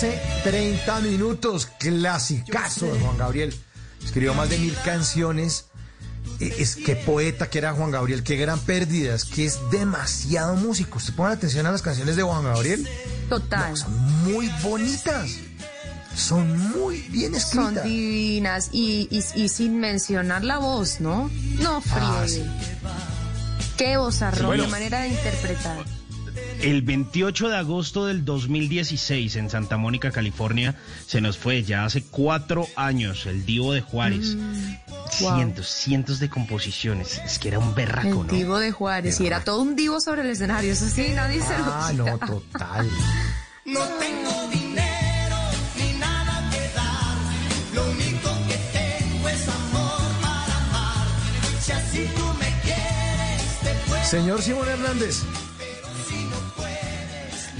12, 0.00 0.20
30 0.44 1.00
minutos. 1.00 1.66
Clasicazo 1.80 2.86
de 2.86 3.00
Juan 3.00 3.18
Gabriel. 3.18 3.52
Escribió 4.04 4.32
más 4.32 4.48
de 4.48 4.56
mil 4.58 4.76
canciones. 4.84 5.64
Eh, 6.38 6.54
Es 6.58 6.76
que 6.76 6.94
poeta 6.94 7.50
que 7.50 7.58
era 7.58 7.72
Juan 7.72 7.90
Gabriel, 7.90 8.22
qué 8.22 8.36
gran 8.36 8.60
pérdida, 8.60 9.12
es 9.16 9.24
que 9.24 9.44
es 9.44 9.58
demasiado 9.72 10.54
músico. 10.54 10.98
Usted 10.98 11.14
pone 11.14 11.34
atención 11.34 11.66
a 11.66 11.72
las 11.72 11.82
canciones 11.82 12.14
de 12.14 12.22
Juan 12.22 12.44
Gabriel, 12.44 12.86
Total. 13.28 13.76
son 13.76 13.92
muy 14.22 14.48
bonitas, 14.62 15.30
son 16.14 16.56
muy 16.78 16.98
bien 17.08 17.32
Son 17.40 17.64
escritas. 17.64 17.84
divinas 17.84 18.68
y, 18.70 19.08
y, 19.10 19.42
y 19.42 19.48
sin 19.48 19.80
mencionar 19.80 20.44
la 20.44 20.58
voz, 20.58 21.00
¿no? 21.00 21.28
No 21.58 21.82
Ah, 21.90 22.22
friegue. 22.24 22.46
Qué 23.76 23.96
vozarrón, 23.96 24.46
Bueno. 24.46 24.64
qué 24.64 24.70
manera 24.70 25.00
de 25.00 25.08
interpretar. 25.08 25.84
El 26.62 26.82
28 26.82 27.48
de 27.50 27.56
agosto 27.56 28.06
del 28.06 28.24
2016 28.24 29.36
en 29.36 29.48
Santa 29.48 29.76
Mónica, 29.76 30.10
California, 30.10 30.74
se 31.06 31.20
nos 31.20 31.38
fue 31.38 31.62
ya 31.62 31.84
hace 31.84 32.02
cuatro 32.02 32.66
años 32.74 33.26
el 33.26 33.46
Divo 33.46 33.72
de 33.72 33.80
Juárez. 33.80 34.36
wow. 35.20 35.36
Cientos, 35.36 35.68
cientos 35.68 36.18
de 36.18 36.28
composiciones. 36.28 37.20
Es 37.24 37.38
que 37.38 37.48
era 37.48 37.58
un 37.60 37.74
berraco, 37.76 38.08
El 38.22 38.26
¿no? 38.26 38.32
divo 38.32 38.58
de 38.58 38.72
Juárez. 38.72 39.20
Y 39.20 39.26
era 39.26 39.44
todo 39.44 39.62
un 39.62 39.76
divo 39.76 40.00
sobre 40.00 40.22
el 40.22 40.30
escenario. 40.30 40.72
Eso 40.72 40.88
sí, 40.88 41.08
nadie 41.14 41.40
se 41.40 41.56
lo 41.58 41.64
Ah, 41.64 41.88
quita. 41.92 42.02
no, 42.04 42.18
total. 42.26 42.88
No 43.64 43.80
tengo 44.00 44.48
dinero 44.50 45.36
ni 45.76 45.92
nada 45.98 46.50
que 46.50 46.74
dar, 46.74 47.16
lo 47.74 47.90
único 47.92 48.30
que 48.48 48.58
tengo 48.78 49.28
es 49.28 49.48
amor 49.48 50.00
para 50.20 50.56
amar. 50.66 51.06
Si 51.62 51.72
así 51.72 52.06
tú 52.16 52.24
me 52.40 52.60
quieres, 52.62 53.60
te 53.62 53.88
puedo 53.88 54.04
Señor 54.04 54.42
Simón 54.42 54.68
Hernández, 54.68 55.22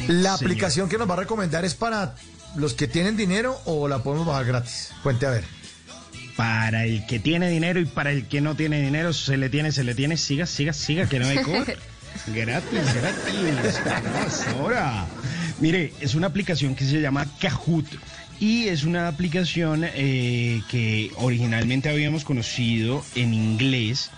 ¿la 0.09 0.35
aplicación 0.35 0.89
que 0.89 0.99
nos 0.99 1.09
va 1.09 1.15
a 1.15 1.19
recomendar 1.19 1.65
es 1.65 1.75
para 1.75 2.15
los 2.57 2.75
que 2.75 2.89
tienen 2.89 3.17
dinero 3.17 3.57
o 3.65 3.89
la 3.89 4.03
podemos 4.03 4.27
bajar 4.27 4.47
gratis? 4.47 4.91
Cuente 5.03 5.27
a 5.27 5.31
ver. 5.31 5.45
Para 6.37 6.85
el 6.85 7.07
que 7.07 7.19
tiene 7.19 7.49
dinero 7.49 7.81
y 7.81 7.85
para 7.85 8.11
el 8.11 8.27
que 8.27 8.41
no 8.41 8.55
tiene 8.55 8.81
dinero, 8.81 9.13
se 9.13 9.37
le 9.37 9.49
tiene, 9.49 9.73
se 9.73 9.85
le 9.85 9.95
tiene. 9.95 10.17
Siga, 10.17 10.47
siga, 10.47 10.73
siga, 10.73 11.09
que 11.09 11.19
no 11.19 11.27
hay 11.27 11.39
cobro. 11.39 11.65
Gratis, 12.27 12.81
gratis. 12.95 13.81
Ahora. 14.59 15.07
Mire, 15.61 15.93
es 16.01 16.15
una 16.15 16.29
aplicación 16.29 16.75
que 16.75 16.85
se 16.85 17.01
llama 17.01 17.27
Kahoot. 17.41 17.87
Y 18.41 18.69
es 18.69 18.85
una 18.85 19.09
aplicación 19.09 19.85
eh, 19.85 20.63
que 20.71 21.11
originalmente 21.17 21.89
habíamos 21.89 22.25
conocido 22.25 23.05
en 23.17 23.35
inglés 23.35 24.11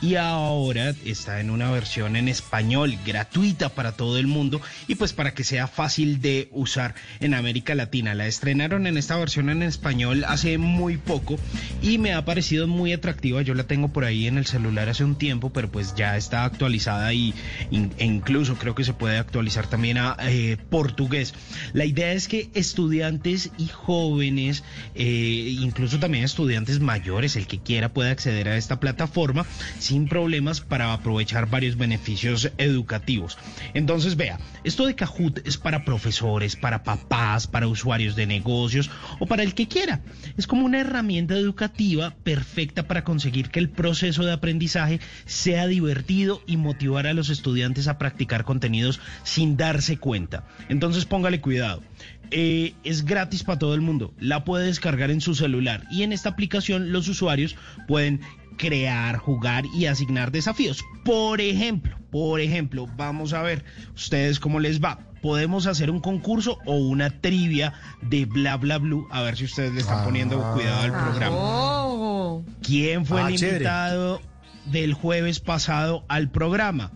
y 0.00 0.14
ahora 0.14 0.94
está 1.04 1.40
en 1.40 1.50
una 1.50 1.70
versión 1.70 2.16
en 2.16 2.28
español 2.28 2.96
gratuita 3.04 3.68
para 3.68 3.92
todo 3.92 4.18
el 4.18 4.26
mundo 4.26 4.60
y 4.86 4.94
pues 4.94 5.12
para 5.12 5.34
que 5.34 5.44
sea 5.44 5.66
fácil 5.66 6.20
de 6.20 6.48
usar 6.52 6.94
en 7.20 7.34
América 7.34 7.74
Latina. 7.74 8.14
La 8.14 8.26
estrenaron 8.26 8.86
en 8.86 8.96
esta 8.96 9.16
versión 9.16 9.50
en 9.50 9.62
español 9.62 10.24
hace 10.26 10.58
muy 10.58 10.96
poco 10.96 11.36
y 11.82 11.98
me 11.98 12.14
ha 12.14 12.24
parecido 12.24 12.68
muy 12.68 12.92
atractiva. 12.92 13.42
Yo 13.42 13.54
la 13.54 13.64
tengo 13.64 13.88
por 13.88 14.04
ahí 14.04 14.26
en 14.26 14.38
el 14.38 14.46
celular 14.46 14.88
hace 14.88 15.04
un 15.04 15.16
tiempo, 15.16 15.50
pero 15.50 15.70
pues 15.70 15.94
ya 15.96 16.16
está 16.16 16.44
actualizada 16.44 17.12
y, 17.12 17.34
e 17.70 18.04
incluso 18.04 18.56
creo 18.56 18.74
que 18.74 18.84
se 18.84 18.92
puede 18.92 19.18
actualizar 19.18 19.66
también 19.66 19.98
a 19.98 20.16
eh, 20.20 20.58
portugués. 20.70 21.34
La 21.72 21.84
idea 21.84 22.12
es 22.12 22.28
que 22.28 22.50
estudiantes 22.54 23.50
y 23.58 23.66
jóvenes, 23.66 24.62
eh, 24.94 25.56
incluso 25.60 25.98
también 25.98 26.24
estudiantes 26.24 26.80
mayores, 26.80 27.36
el 27.36 27.46
que 27.46 27.58
quiera 27.58 27.92
puede 27.92 28.10
acceder 28.10 28.48
a 28.48 28.56
esta 28.56 28.78
plataforma 28.78 29.44
sin 29.88 30.06
problemas 30.06 30.60
para 30.60 30.92
aprovechar 30.92 31.48
varios 31.48 31.78
beneficios 31.78 32.52
educativos. 32.58 33.38
Entonces, 33.72 34.16
vea, 34.16 34.38
esto 34.62 34.84
de 34.84 34.94
Kahoot 34.94 35.46
es 35.46 35.56
para 35.56 35.86
profesores, 35.86 36.56
para 36.56 36.82
papás, 36.82 37.46
para 37.46 37.68
usuarios 37.68 38.14
de 38.14 38.26
negocios 38.26 38.90
o 39.18 39.24
para 39.24 39.42
el 39.42 39.54
que 39.54 39.66
quiera. 39.66 40.02
Es 40.36 40.46
como 40.46 40.66
una 40.66 40.80
herramienta 40.80 41.36
educativa 41.36 42.14
perfecta 42.22 42.86
para 42.86 43.02
conseguir 43.02 43.48
que 43.48 43.60
el 43.60 43.70
proceso 43.70 44.26
de 44.26 44.32
aprendizaje 44.32 45.00
sea 45.24 45.66
divertido 45.66 46.42
y 46.46 46.58
motivar 46.58 47.06
a 47.06 47.14
los 47.14 47.30
estudiantes 47.30 47.88
a 47.88 47.96
practicar 47.96 48.44
contenidos 48.44 49.00
sin 49.22 49.56
darse 49.56 49.96
cuenta. 49.96 50.44
Entonces, 50.68 51.06
póngale 51.06 51.40
cuidado. 51.40 51.82
Eh, 52.30 52.74
es 52.84 53.06
gratis 53.06 53.42
para 53.42 53.58
todo 53.58 53.74
el 53.74 53.80
mundo. 53.80 54.12
La 54.18 54.44
puede 54.44 54.66
descargar 54.66 55.10
en 55.10 55.22
su 55.22 55.34
celular 55.34 55.84
y 55.90 56.02
en 56.02 56.12
esta 56.12 56.28
aplicación 56.28 56.92
los 56.92 57.08
usuarios 57.08 57.56
pueden 57.86 58.20
crear, 58.58 59.16
jugar 59.16 59.64
y 59.74 59.86
asignar 59.86 60.30
desafíos. 60.30 60.84
Por 61.04 61.40
ejemplo, 61.40 61.96
por 62.10 62.40
ejemplo, 62.40 62.86
vamos 62.96 63.32
a 63.32 63.42
ver 63.42 63.64
ustedes 63.94 64.38
cómo 64.40 64.60
les 64.60 64.82
va. 64.84 64.98
Podemos 65.22 65.66
hacer 65.66 65.90
un 65.90 66.00
concurso 66.00 66.58
o 66.66 66.76
una 66.76 67.08
trivia 67.10 67.72
de 68.02 68.26
bla 68.26 68.56
bla 68.56 68.78
blue. 68.78 69.08
A 69.10 69.22
ver 69.22 69.36
si 69.36 69.46
ustedes 69.46 69.72
le 69.72 69.80
están 69.80 70.04
poniendo 70.04 70.36
cuidado 70.52 70.82
al 70.82 70.92
programa. 70.92 71.36
Oh. 71.36 72.44
¿Quién 72.62 73.06
fue 73.06 73.22
Ah, 73.22 73.28
el 73.28 73.36
chévere. 73.36 73.56
invitado 73.56 74.20
del 74.66 74.92
jueves 74.94 75.40
pasado 75.40 76.04
al 76.08 76.30
programa? 76.30 76.92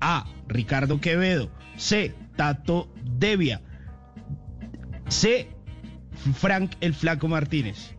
A. 0.00 0.26
Ricardo 0.48 1.00
Quevedo. 1.00 1.50
C. 1.76 2.14
Tato 2.36 2.88
Devia. 3.18 3.60
C. 5.08 5.48
Frank 6.34 6.72
el 6.80 6.94
Flaco 6.94 7.28
Martínez. 7.28 7.94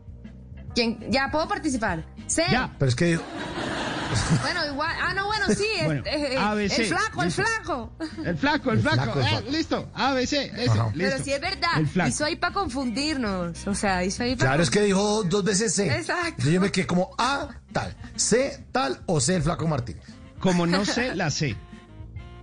¿Quién? 0.76 1.00
Ya 1.12 1.30
puedo 1.32 1.48
participar. 1.48 2.04
C. 2.28 2.44
Ya. 2.52 2.74
Pero 2.80 2.90
es 2.90 2.96
que 2.96 3.20
Bueno, 4.42 4.66
igual. 4.66 4.94
Ah, 5.02 5.14
no, 5.14 5.26
bueno, 5.28 5.46
sí. 5.56 5.66
Bueno, 5.86 6.04
eh, 6.06 6.34
eh, 6.34 6.38
ABC, 6.38 6.80
el 6.80 6.86
flaco, 6.88 7.24
el 7.24 7.32
flaco. 7.32 7.92
El 8.26 8.38
flaco, 8.38 8.72
el, 8.72 8.78
El 8.78 8.84
flaco. 8.84 9.04
flaco, 9.04 9.20
el 9.20 9.26
Eh, 9.26 9.30
flaco. 9.30 9.50
listo. 9.52 9.90
ABC, 9.96 10.34
eso, 10.34 10.72
Ajá. 10.74 10.84
listo. 10.94 10.98
Pero 10.98 11.24
sí 11.24 11.32
es 11.34 11.42
verdad. 11.42 11.70
El 11.78 11.88
flaco. 11.88 12.10
Hizo 12.10 12.26
ahí 12.26 12.36
para 12.36 12.54
confundirnos. 12.54 13.68
O 13.68 13.76
sea, 13.76 14.04
hizo 14.04 14.24
ahí 14.24 14.36
para. 14.36 14.50
Claro, 14.50 14.64
es 14.64 14.70
que 14.70 14.82
dijo 14.82 15.24
dos 15.24 15.44
veces 15.44 15.74
C. 15.74 15.88
Exacto. 15.96 16.44
Yo 16.50 16.60
me 16.60 16.72
quedé 16.72 16.86
como 16.88 17.12
A 17.18 17.50
tal, 17.72 17.96
C 18.16 18.66
tal 18.72 19.00
o 19.06 19.22
C 19.22 19.36
el 19.36 19.44
flaco 19.44 19.68
Martínez. 19.68 20.04
Como 20.40 20.66
no 20.68 20.84
sé, 20.86 21.16
la 21.16 21.30
sé. 21.32 21.56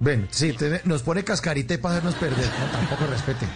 Ven, 0.01 0.29
sí, 0.31 0.55
nos 0.85 1.03
pone 1.03 1.25
cascarita 1.25 1.77
para 1.79 1.97
hacernos 1.97 2.15
perder. 2.15 2.47
No, 2.47 2.67
tampoco 2.71 3.07
respete. 3.07 3.47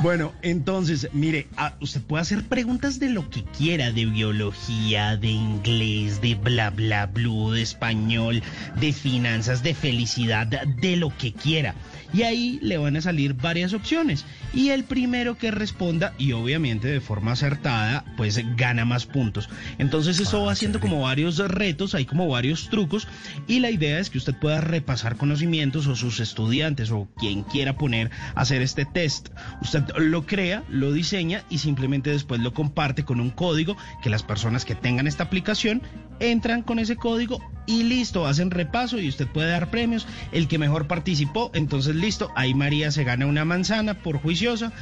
Bueno, 0.00 0.32
entonces, 0.42 1.08
mire, 1.12 1.46
ah, 1.56 1.74
usted 1.80 2.00
puede 2.02 2.22
hacer 2.22 2.44
preguntas 2.44 2.98
de 2.98 3.08
lo 3.08 3.30
que 3.30 3.44
quiera, 3.44 3.92
de 3.92 4.06
biología, 4.06 5.16
de 5.16 5.28
inglés, 5.28 6.20
de 6.20 6.34
bla 6.34 6.70
bla 6.70 7.06
blue, 7.06 7.52
de 7.52 7.62
español, 7.62 8.42
de 8.80 8.92
finanzas, 8.92 9.62
de 9.62 9.74
felicidad, 9.74 10.46
de 10.46 10.96
lo 10.96 11.16
que 11.16 11.32
quiera. 11.32 11.74
Y 12.12 12.22
ahí 12.22 12.58
le 12.62 12.78
van 12.78 12.96
a 12.96 13.00
salir 13.00 13.34
varias 13.34 13.72
opciones. 13.72 14.24
Y 14.52 14.70
el 14.70 14.84
primero 14.84 15.38
que 15.38 15.50
responda, 15.50 16.14
y 16.18 16.32
obviamente 16.32 16.88
de 16.88 17.00
forma 17.00 17.32
acertada, 17.32 18.04
pues 18.16 18.40
gana 18.56 18.84
más 18.84 19.06
puntos. 19.06 19.48
Entonces 19.78 20.20
eso 20.20 20.44
va 20.44 20.52
haciendo 20.52 20.80
como 20.80 21.02
varios 21.02 21.38
retos, 21.38 21.94
hay 21.94 22.04
como 22.04 22.28
varios 22.28 22.68
trucos. 22.68 23.08
Y 23.46 23.60
la 23.60 23.70
idea 23.70 23.98
es 23.98 24.10
que 24.10 24.18
usted 24.18 24.34
pueda 24.34 24.60
repasar 24.60 25.16
conocimientos 25.16 25.86
o 25.86 25.96
sus 25.96 26.20
estudiantes 26.20 26.90
o 26.90 27.08
quien 27.16 27.42
quiera 27.42 27.76
poner 27.76 28.10
a 28.34 28.42
hacer 28.42 28.62
este 28.62 28.84
test. 28.84 29.30
Usted 29.60 29.84
lo 29.96 30.26
crea, 30.26 30.64
lo 30.68 30.92
diseña 30.92 31.44
y 31.48 31.58
simplemente 31.58 32.10
después 32.10 32.40
lo 32.40 32.52
comparte 32.52 33.04
con 33.04 33.20
un 33.20 33.30
código 33.30 33.76
que 34.02 34.10
las 34.10 34.22
personas 34.22 34.64
que 34.64 34.74
tengan 34.74 35.06
esta 35.06 35.24
aplicación 35.24 35.82
entran 36.20 36.62
con 36.62 36.78
ese 36.78 36.96
código 36.96 37.40
y 37.66 37.84
listo, 37.84 38.26
hacen 38.26 38.50
repaso 38.50 38.98
y 38.98 39.08
usted 39.08 39.26
puede 39.26 39.50
dar 39.50 39.70
premios. 39.70 40.06
El 40.32 40.48
que 40.48 40.58
mejor 40.58 40.86
participó, 40.86 41.50
entonces 41.54 41.94
listo, 41.94 42.30
ahí 42.34 42.54
María 42.54 42.90
se 42.90 43.04
gana 43.04 43.26
una 43.26 43.44
manzana 43.44 43.94
por 43.94 44.18
juiciosa. 44.18 44.72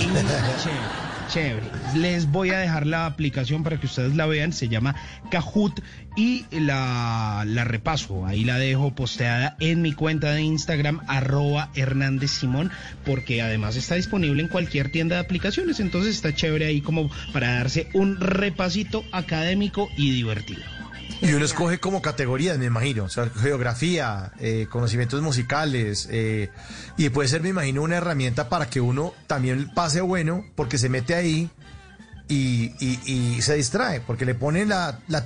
Y 0.00 0.04
chévere, 0.62 0.86
chévere. 1.28 1.66
Les 1.94 2.30
voy 2.30 2.50
a 2.50 2.58
dejar 2.58 2.86
la 2.86 3.06
aplicación 3.06 3.62
para 3.62 3.78
que 3.80 3.86
ustedes 3.86 4.14
la 4.14 4.26
vean, 4.26 4.52
se 4.52 4.68
llama 4.68 4.94
Kahoot 5.30 5.82
y 6.16 6.44
la, 6.50 7.44
la 7.46 7.64
repaso. 7.64 8.26
Ahí 8.26 8.44
la 8.44 8.58
dejo 8.58 8.94
posteada 8.94 9.56
en 9.60 9.82
mi 9.82 9.92
cuenta 9.92 10.32
de 10.32 10.42
Instagram, 10.42 11.00
arroba 11.06 11.70
Hernández 11.74 12.30
Simón, 12.30 12.70
porque 13.04 13.42
además 13.42 13.76
está 13.76 13.96
disponible 13.96 14.42
en 14.42 14.48
cualquier 14.48 14.90
tienda 14.90 15.16
de 15.16 15.22
aplicaciones. 15.22 15.80
Entonces 15.80 16.14
está 16.14 16.34
chévere 16.34 16.66
ahí 16.66 16.80
como 16.80 17.10
para 17.32 17.54
darse 17.54 17.88
un 17.94 18.20
repasito 18.20 19.04
académico 19.12 19.88
y 19.96 20.10
divertido. 20.10 20.77
Y 21.20 21.32
uno 21.32 21.44
escoge 21.44 21.78
como 21.80 22.00
categorías, 22.00 22.58
me 22.58 22.66
imagino. 22.66 23.04
O 23.04 23.08
sea, 23.08 23.28
geografía, 23.30 24.32
eh, 24.40 24.66
conocimientos 24.70 25.20
musicales. 25.22 26.08
eh, 26.10 26.50
y 26.96 27.08
puede 27.08 27.28
ser, 27.28 27.42
me 27.42 27.48
imagino, 27.48 27.82
una 27.82 27.96
herramienta 27.96 28.48
para 28.48 28.70
que 28.70 28.80
uno 28.80 29.12
también 29.26 29.68
pase 29.74 30.00
bueno, 30.00 30.44
porque 30.54 30.78
se 30.78 30.88
mete 30.88 31.14
ahí 31.14 31.50
y, 32.28 32.72
y- 32.80 33.00
y 33.36 33.42
se 33.42 33.54
distrae, 33.54 34.00
porque 34.00 34.24
le 34.24 34.34
ponen 34.34 34.68
la, 34.68 35.00
la 35.08 35.24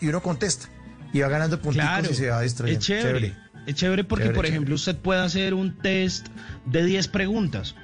y 0.00 0.08
uno 0.08 0.22
contesta. 0.22 0.68
Y 1.12 1.20
va 1.20 1.28
ganando 1.28 1.60
puntitos 1.60 1.88
Claro, 1.88 2.10
y 2.10 2.14
se 2.14 2.28
va 2.30 2.40
distrayendo. 2.40 2.80
es 2.80 2.86
chévere. 2.86 3.34
Es 3.66 3.74
chévere 3.76 4.04
porque, 4.04 4.24
Chévere, 4.24 4.34
por 4.34 4.44
chévere. 4.44 4.48
ejemplo, 4.56 4.74
usted 4.74 4.96
puede 4.96 5.20
hacer 5.20 5.54
un 5.54 5.78
test 5.78 6.26
de 6.66 6.84
10 6.84 7.08
preguntas. 7.08 7.74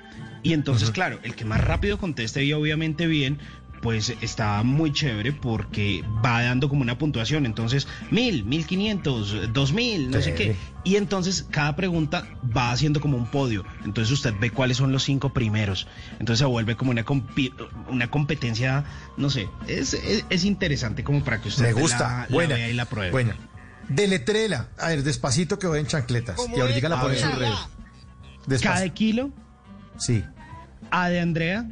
Y 0.43 0.53
entonces, 0.55 0.91
claro, 0.91 1.19
el 1.23 1.35
que 1.35 1.45
más 1.45 1.63
rápido 1.63 1.99
conteste 1.99 2.45
y 2.45 2.53
obviamente 2.53 3.07
bien, 3.07 3.39
pues 3.81 4.15
está 4.21 4.63
muy 4.63 4.93
chévere 4.93 5.33
porque 5.33 6.05
va 6.25 6.43
dando 6.43 6.69
como 6.69 6.83
una 6.83 6.99
puntuación. 6.99 7.47
Entonces, 7.47 7.87
mil, 8.11 8.45
mil 8.45 8.67
quinientos, 8.67 9.35
dos 9.53 9.73
mil, 9.73 10.11
no 10.11 10.21
sé 10.21 10.35
qué. 10.35 10.57
Y 10.85 10.97
entonces 10.97 11.47
cada 11.51 11.77
pregunta 11.77 12.27
va 12.57 12.71
haciendo 12.73 13.01
como 13.01 13.17
un 13.17 13.27
podio. 13.31 13.65
Entonces 13.85 14.13
usted 14.13 14.35
ve 14.41 14.51
cuáles 14.51 14.77
son 14.79 14.91
los 14.93 15.03
cinco 15.05 15.33
primeros. 15.33 15.87
Entonces 16.19 16.39
se 16.41 16.45
vuelve 16.45 16.77
como 16.77 16.91
una, 16.91 17.05
compi- 17.05 17.53
una 17.89 18.11
competencia, 18.11 18.85
no 19.17 19.29
sé, 19.31 19.49
es, 19.67 19.95
es, 19.95 20.25
es 20.31 20.45
interesante 20.45 21.05
como 21.05 21.23
para 21.25 21.41
que 21.41 21.49
usted 21.49 21.65
Me 21.65 21.73
la- 21.73 21.81
gusta. 21.81 22.27
la 22.29 22.35
buena. 22.35 22.55
vea 22.55 22.69
y 22.71 22.75
la 22.75 22.85
pruebe. 22.87 23.11
Buena. 23.11 23.37
Deletrela. 23.89 24.69
A 24.79 24.89
ver, 24.89 25.03
despacito 25.03 25.59
que 25.59 25.67
voy 25.67 25.81
en 25.81 25.87
chancletas. 25.87 26.37
Y 26.55 26.61
ahorita 26.61 26.89
la 26.89 27.01
pone 27.01 27.15
en 27.19 27.23
sus 27.23 27.39
redes. 27.39 27.55
De 28.47 28.91
kilo, 28.95 29.31
Sí, 29.99 30.25
A 30.91 31.09
de 31.09 31.21
Andrea, 31.21 31.67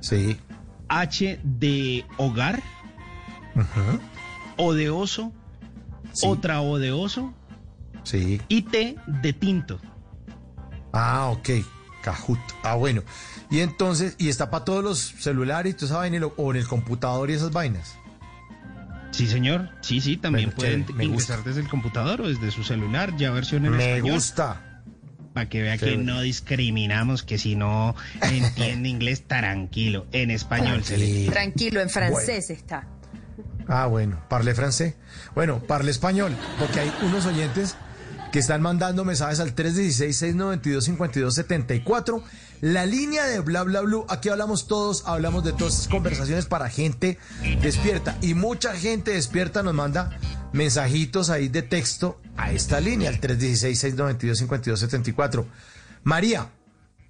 sí. 0.00 0.36
H 0.88 1.40
de 1.42 2.04
hogar, 2.16 2.62
Ajá. 3.54 3.98
O 4.56 4.72
de 4.74 4.90
oso, 4.90 5.32
otra 6.22 6.60
O 6.60 6.78
de 6.78 6.92
oso 6.92 7.32
Sí. 8.04 8.40
y 8.48 8.62
T 8.62 8.96
de 9.06 9.32
tinto. 9.32 9.78
Ah, 10.92 11.28
ok. 11.30 11.48
Kahoot. 12.02 12.38
Ah, 12.62 12.74
bueno. 12.76 13.02
Y 13.50 13.60
entonces, 13.60 14.14
y 14.18 14.28
está 14.28 14.48
para 14.50 14.64
todos 14.64 14.84
los 14.84 14.98
celulares 15.00 15.72
y 15.72 15.74
toda 15.74 15.86
esa 15.86 15.96
vaina, 15.98 16.24
o 16.36 16.50
en 16.52 16.56
el 16.58 16.68
computador 16.68 17.30
y 17.30 17.34
esas 17.34 17.50
vainas. 17.52 17.96
Sí, 19.10 19.26
señor. 19.26 19.70
Sí, 19.80 20.00
sí, 20.00 20.16
también 20.16 20.50
Bueno, 20.50 20.56
pueden 20.56 20.80
chévere, 20.86 20.94
me 20.98 21.04
ingresar 21.06 21.42
desde 21.42 21.60
el 21.62 21.68
computador 21.68 22.20
o 22.20 22.28
desde 22.28 22.50
su 22.50 22.62
celular, 22.62 23.16
ya 23.16 23.30
versión 23.32 23.64
en 23.66 23.72
Me 23.76 23.94
español. 23.96 24.14
gusta. 24.14 24.65
Para 25.36 25.48
que 25.50 25.60
vea 25.60 25.76
que 25.76 25.98
no 25.98 26.22
discriminamos, 26.22 27.22
que 27.22 27.36
si 27.36 27.56
no 27.56 27.94
entiende 28.22 28.88
inglés, 28.88 29.24
tranquilo. 29.26 30.06
En 30.10 30.30
español 30.30 30.82
se 30.82 30.96
le 30.96 31.04
Tranquilo. 31.04 31.30
Tranquilo, 31.30 31.82
en 31.82 31.90
francés 31.90 32.48
está. 32.48 32.88
Ah, 33.68 33.84
bueno, 33.84 34.18
parle 34.30 34.54
francés. 34.54 34.94
Bueno, 35.34 35.58
parle 35.58 35.90
español, 35.90 36.34
porque 36.58 36.80
hay 36.80 36.90
unos 37.02 37.26
oyentes 37.26 37.76
que 38.32 38.38
están 38.38 38.62
mandando 38.62 39.04
mensajes 39.04 39.38
al 39.40 39.54
316-692-5274. 39.54 42.22
La 42.62 42.86
línea 42.86 43.26
de 43.26 43.40
bla 43.40 43.62
bla 43.62 43.82
blue, 43.82 44.06
aquí 44.08 44.30
hablamos 44.30 44.66
todos, 44.66 45.06
hablamos 45.06 45.44
de 45.44 45.52
todas 45.52 45.74
estas 45.74 45.88
conversaciones 45.88 46.46
para 46.46 46.70
gente 46.70 47.18
despierta. 47.60 48.16
Y 48.22 48.32
mucha 48.32 48.74
gente 48.74 49.10
despierta 49.10 49.62
nos 49.62 49.74
manda 49.74 50.18
mensajitos 50.52 51.30
ahí 51.30 51.48
de 51.48 51.62
texto 51.62 52.20
a 52.36 52.50
esta 52.52 52.80
línea, 52.80 53.08
al 53.10 53.20
316-692-5274. 53.20 55.44
María, 56.04 56.50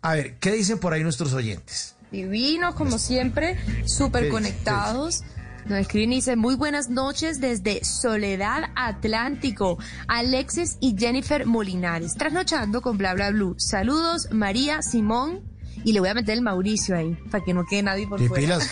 a 0.02 0.14
ver, 0.14 0.36
¿qué 0.38 0.52
dicen 0.52 0.78
por 0.78 0.92
ahí 0.92 1.02
nuestros 1.02 1.32
oyentes? 1.32 1.94
Divinos, 2.12 2.74
como 2.74 2.98
siempre, 2.98 3.56
súper 3.86 4.24
¿Qué- 4.24 4.28
conectados. 4.30 5.22
Nos 5.66 5.80
escriben 5.80 6.12
y 6.12 6.16
dicen 6.16 6.38
muy 6.38 6.54
buenas 6.54 6.88
noches 6.90 7.40
desde 7.40 7.84
Soledad 7.84 8.70
Atlántico. 8.76 9.78
Alexis 10.06 10.76
y 10.80 10.94
Jennifer 10.96 11.44
Molinares, 11.44 12.14
trasnochando 12.14 12.80
con 12.82 12.96
bla 12.96 13.14
bla 13.14 13.30
blue. 13.30 13.56
Saludos, 13.58 14.28
María, 14.30 14.80
Simón, 14.82 15.40
y 15.84 15.92
le 15.92 15.98
voy 15.98 16.08
a 16.10 16.14
meter 16.14 16.34
el 16.36 16.42
Mauricio 16.42 16.96
ahí, 16.96 17.18
para 17.32 17.42
que 17.44 17.52
no 17.52 17.64
quede 17.66 17.82
nadie 17.82 18.06
por 18.06 18.20
¿Qué 18.20 18.28
fuera. 18.28 18.42
pilas? 18.58 18.70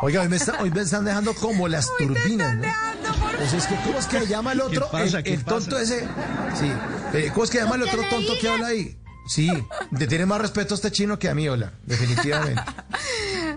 Oiga, 0.00 0.20
hoy 0.22 0.28
me, 0.28 0.36
está- 0.36 0.62
hoy 0.62 0.70
me 0.70 0.82
están 0.82 1.04
dejando 1.04 1.34
como 1.34 1.66
las 1.76 1.88
turbinas, 1.98 2.56
¿no? 2.58 2.62
O 2.62 3.25
sea, 3.44 3.58
es 3.58 3.66
que, 3.66 3.74
¿cómo 3.76 3.98
es 3.98 4.06
que 4.06 4.26
llama 4.26 4.52
el 4.52 4.60
otro? 4.60 4.88
pasa? 4.90 5.18
el 5.18 5.24
¿Qué 5.24 5.34
el 5.34 5.44
tonto 5.44 5.76
pasa? 5.76 5.82
ese. 5.82 6.08
Sí. 6.58 6.72
Eh, 7.14 7.30
¿Cómo 7.32 7.44
es 7.44 7.50
que 7.50 7.58
llama 7.58 7.76
el 7.76 7.82
otro 7.82 8.02
tonto 8.08 8.32
que 8.40 8.48
habla 8.48 8.68
ahí? 8.68 8.96
Sí, 9.28 9.50
te 9.98 10.06
tiene 10.06 10.24
más 10.24 10.40
respeto 10.40 10.74
a 10.74 10.76
este 10.76 10.92
chino 10.92 11.18
que 11.18 11.28
a 11.28 11.34
mí, 11.34 11.48
hola, 11.48 11.72
definitivamente. 11.84 12.62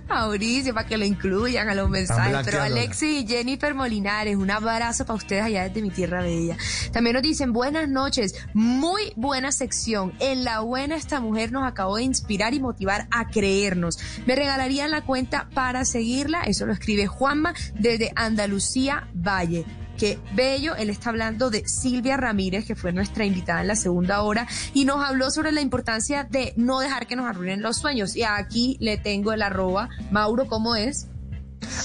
Mauricio, 0.09 0.73
para 0.73 0.87
que 0.87 0.97
lo 0.97 1.05
incluyan 1.05 1.69
a 1.69 1.75
los 1.75 1.89
mensajes. 1.89 2.37
Pero 2.45 2.61
Alexis 2.61 3.23
y 3.23 3.27
Jennifer 3.27 3.73
Molinares, 3.73 4.35
un 4.35 4.51
abrazo 4.51 5.05
para 5.05 5.17
ustedes 5.17 5.43
allá 5.43 5.67
desde 5.67 5.81
mi 5.81 5.91
tierra 5.91 6.21
bella. 6.21 6.57
También 6.91 7.13
nos 7.13 7.23
dicen 7.23 7.53
buenas 7.53 7.87
noches, 7.87 8.35
muy 8.53 9.13
buena 9.15 9.51
sección. 9.51 10.13
En 10.19 10.43
la 10.43 10.61
buena 10.61 10.95
esta 10.95 11.19
mujer 11.19 11.51
nos 11.51 11.67
acabó 11.67 11.97
de 11.97 12.03
inspirar 12.03 12.53
y 12.53 12.59
motivar 12.59 13.07
a 13.11 13.29
creernos. 13.29 13.99
Me 14.25 14.35
regalarían 14.35 14.91
la 14.91 15.01
cuenta 15.01 15.49
para 15.53 15.85
seguirla. 15.85 16.41
Eso 16.41 16.65
lo 16.65 16.73
escribe 16.73 17.07
Juanma 17.07 17.53
desde 17.75 18.11
Andalucía 18.15 19.07
Valle. 19.13 19.65
Qué 19.99 20.17
bello, 20.33 20.77
él 20.77 20.89
está 20.89 21.09
hablando 21.09 21.49
de 21.49 21.67
Silvia 21.67 22.15
Ramírez, 22.15 22.65
que 22.65 22.73
fue 22.73 22.93
nuestra 22.93 23.25
invitada 23.25 23.59
en 23.59 23.67
la 23.67 23.75
segunda 23.75 24.21
hora, 24.21 24.47
y 24.73 24.85
nos 24.85 25.03
habló 25.03 25.29
sobre 25.29 25.51
la 25.51 25.59
importancia 25.59 26.23
de 26.23 26.53
no 26.55 26.79
dejar 26.79 27.05
que 27.05 27.17
nos 27.17 27.27
arruinen 27.27 27.61
los 27.61 27.75
sueños. 27.75 28.15
Y 28.15 28.23
aquí 28.23 28.77
le 28.79 28.97
tengo 28.97 29.33
el 29.33 29.41
arroba. 29.41 29.89
Mauro, 30.09 30.47
¿cómo 30.47 30.77
es? 30.77 31.07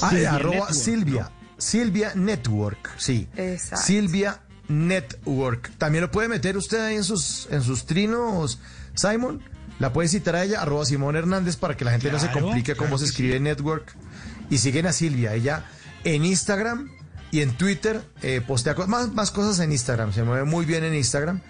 Ah, 0.00 0.10
Silvia 0.10 0.34
arroba 0.34 0.54
Network, 0.54 0.74
Silvia. 0.74 1.30
Silvia 1.58 2.12
Network, 2.14 2.90
sí. 2.98 3.28
Exacto. 3.36 3.84
Silvia 3.84 4.40
Network. 4.68 5.72
También 5.76 6.02
lo 6.02 6.12
puede 6.12 6.28
meter 6.28 6.56
usted 6.56 6.86
ahí 6.86 6.94
en 6.94 7.04
sus, 7.04 7.48
en 7.50 7.62
sus 7.62 7.84
trinos, 7.84 8.60
Simon. 8.94 9.42
La 9.80 9.92
puede 9.92 10.06
citar 10.06 10.36
a 10.36 10.44
ella, 10.44 10.62
arroba 10.62 10.84
Simón 10.84 11.16
Hernández, 11.16 11.56
para 11.56 11.76
que 11.76 11.84
la 11.84 11.90
gente 11.90 12.12
no 12.12 12.20
se 12.20 12.30
complique 12.30 12.76
cómo 12.76 12.90
claro 12.90 12.98
se 12.98 13.04
que 13.06 13.10
escribe 13.10 13.40
Network. 13.40 13.96
Y 14.50 14.58
siguen 14.58 14.86
a 14.86 14.92
Silvia. 14.92 15.34
Ella 15.34 15.64
en 16.04 16.24
Instagram 16.24 16.90
y 17.34 17.42
en 17.42 17.56
Twitter 17.56 18.02
eh, 18.22 18.40
postea 18.46 18.74
más, 18.86 19.12
más 19.12 19.30
cosas 19.30 19.58
en 19.60 19.72
Instagram. 19.72 20.12
Se 20.12 20.22
mueve 20.22 20.44
muy 20.44 20.64
bien 20.64 20.84
en 20.84 20.94
Instagram. 20.94 21.40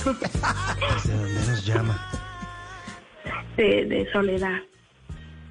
¿Desde 0.04 1.18
dónde 1.18 1.48
nos 1.48 1.66
llama? 1.66 2.10
De, 3.58 3.86
de 3.86 4.12
Soledad. 4.12 4.60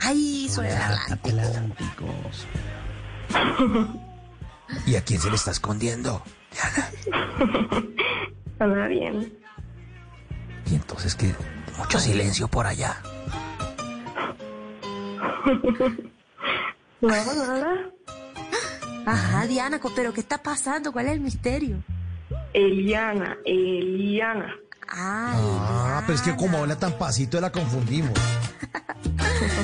ay, 0.00 0.48
Soledad 0.48 0.96
Atlánticos. 1.10 2.46
¿Y 4.86 4.96
a 4.96 5.04
quién 5.04 5.20
se 5.20 5.28
le 5.30 5.36
está 5.36 5.50
escondiendo? 5.52 6.22
Anda 8.58 8.86
bien. 8.88 9.32
Y 10.70 10.74
entonces 10.74 11.14
que 11.14 11.34
mucho 11.78 11.98
silencio 11.98 12.48
por 12.48 12.66
allá. 12.66 12.96
Ajá, 19.06 19.46
Diana, 19.46 19.80
pero 19.96 20.12
¿qué 20.12 20.20
está 20.20 20.42
pasando? 20.42 20.92
¿Cuál 20.92 21.06
es 21.06 21.12
el 21.12 21.20
misterio? 21.20 21.82
Eliana, 22.52 23.36
Eliana. 23.44 24.54
Ah, 24.88 26.02
pero 26.06 26.14
es 26.16 26.22
que 26.22 26.36
como 26.36 26.58
habla 26.58 26.78
tan 26.78 26.92
pasito 26.98 27.40
la 27.40 27.50
confundimos. 27.50 28.12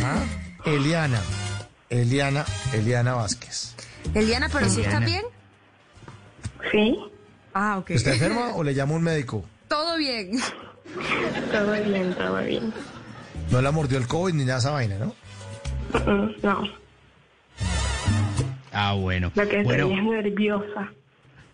Ah, 0.04 0.24
Eliana, 0.64 1.20
Eliana, 1.88 2.44
Eliana 2.72 3.14
Vázquez. 3.14 3.74
Eliana, 4.14 4.48
pero 4.52 4.68
si 4.68 4.80
está 4.80 4.98
Eliana. 4.98 5.06
bien. 5.06 5.22
Sí. 6.72 6.98
Ah, 7.54 7.78
ok. 7.78 7.90
¿Está 7.90 8.12
enferma 8.12 8.48
o 8.54 8.62
le 8.64 8.72
llamo 8.72 8.94
a 8.94 8.96
un 8.98 9.04
médico? 9.04 9.44
Todo 9.68 9.96
bien. 9.96 10.32
Todo 11.52 11.72
bien, 11.84 12.14
todo 12.14 12.42
bien. 12.42 12.72
No 13.50 13.62
la 13.62 13.70
mordió 13.70 13.98
el 13.98 14.06
COVID 14.06 14.34
ni 14.34 14.44
nada 14.44 14.54
de 14.54 14.60
esa 14.60 14.70
vaina, 14.70 14.96
¿no? 14.98 15.14
No, 16.42 16.68
Ah, 18.72 18.92
bueno. 18.94 19.32
lo 19.34 19.48
que 19.48 19.62
bueno, 19.62 19.84
estoy 19.86 19.98
es 19.98 20.04
nerviosa. 20.24 20.92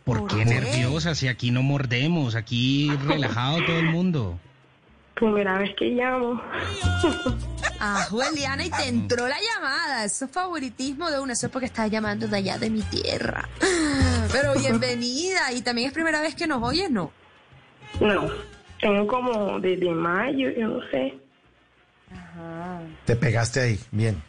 ¿por 0.05 0.27
qué 0.27 0.45
nerviosa 0.45 1.15
si 1.15 1.29
aquí 1.29 1.51
no 1.51 1.63
mordemos? 1.63 2.35
Aquí 2.35 2.91
relajado 3.07 3.65
todo 3.65 3.79
el 3.79 3.87
mundo. 3.87 4.39
Primera 5.15 5.59
vez 5.59 5.71
que 5.79 5.87
llamo. 5.91 6.43
Ah, 7.81 8.07
Eliana, 8.33 8.65
y 8.65 8.71
te 8.71 8.89
entró 8.89 9.29
la 9.29 9.37
llamada. 9.41 10.05
Eso 10.05 10.25
es 10.25 10.31
favoritismo 10.31 11.09
de 11.11 11.21
una. 11.21 11.35
Eso 11.35 11.47
es 11.47 11.53
porque 11.53 11.67
estás 11.67 11.89
llamando 11.91 12.27
de 12.27 12.37
allá 12.37 12.59
de 12.59 12.69
mi 12.69 12.83
tierra. 12.83 13.49
Pero 14.33 14.55
bienvenida. 14.55 15.53
Y 15.53 15.63
también 15.63 15.89
es 15.89 15.95
primera 15.95 16.21
vez 16.21 16.35
que 16.35 16.47
nos 16.49 16.63
oyes, 16.63 16.91
¿no? 16.91 17.13
No, 18.01 18.29
tengo 18.81 19.07
como 19.07 19.61
desde 19.61 19.91
mayo, 19.91 20.51
yo 20.51 20.69
no 20.69 20.81
sé. 20.91 21.19
Te 23.05 23.17
pegaste 23.17 23.61
ahí, 23.61 23.78
bien. 23.91 24.23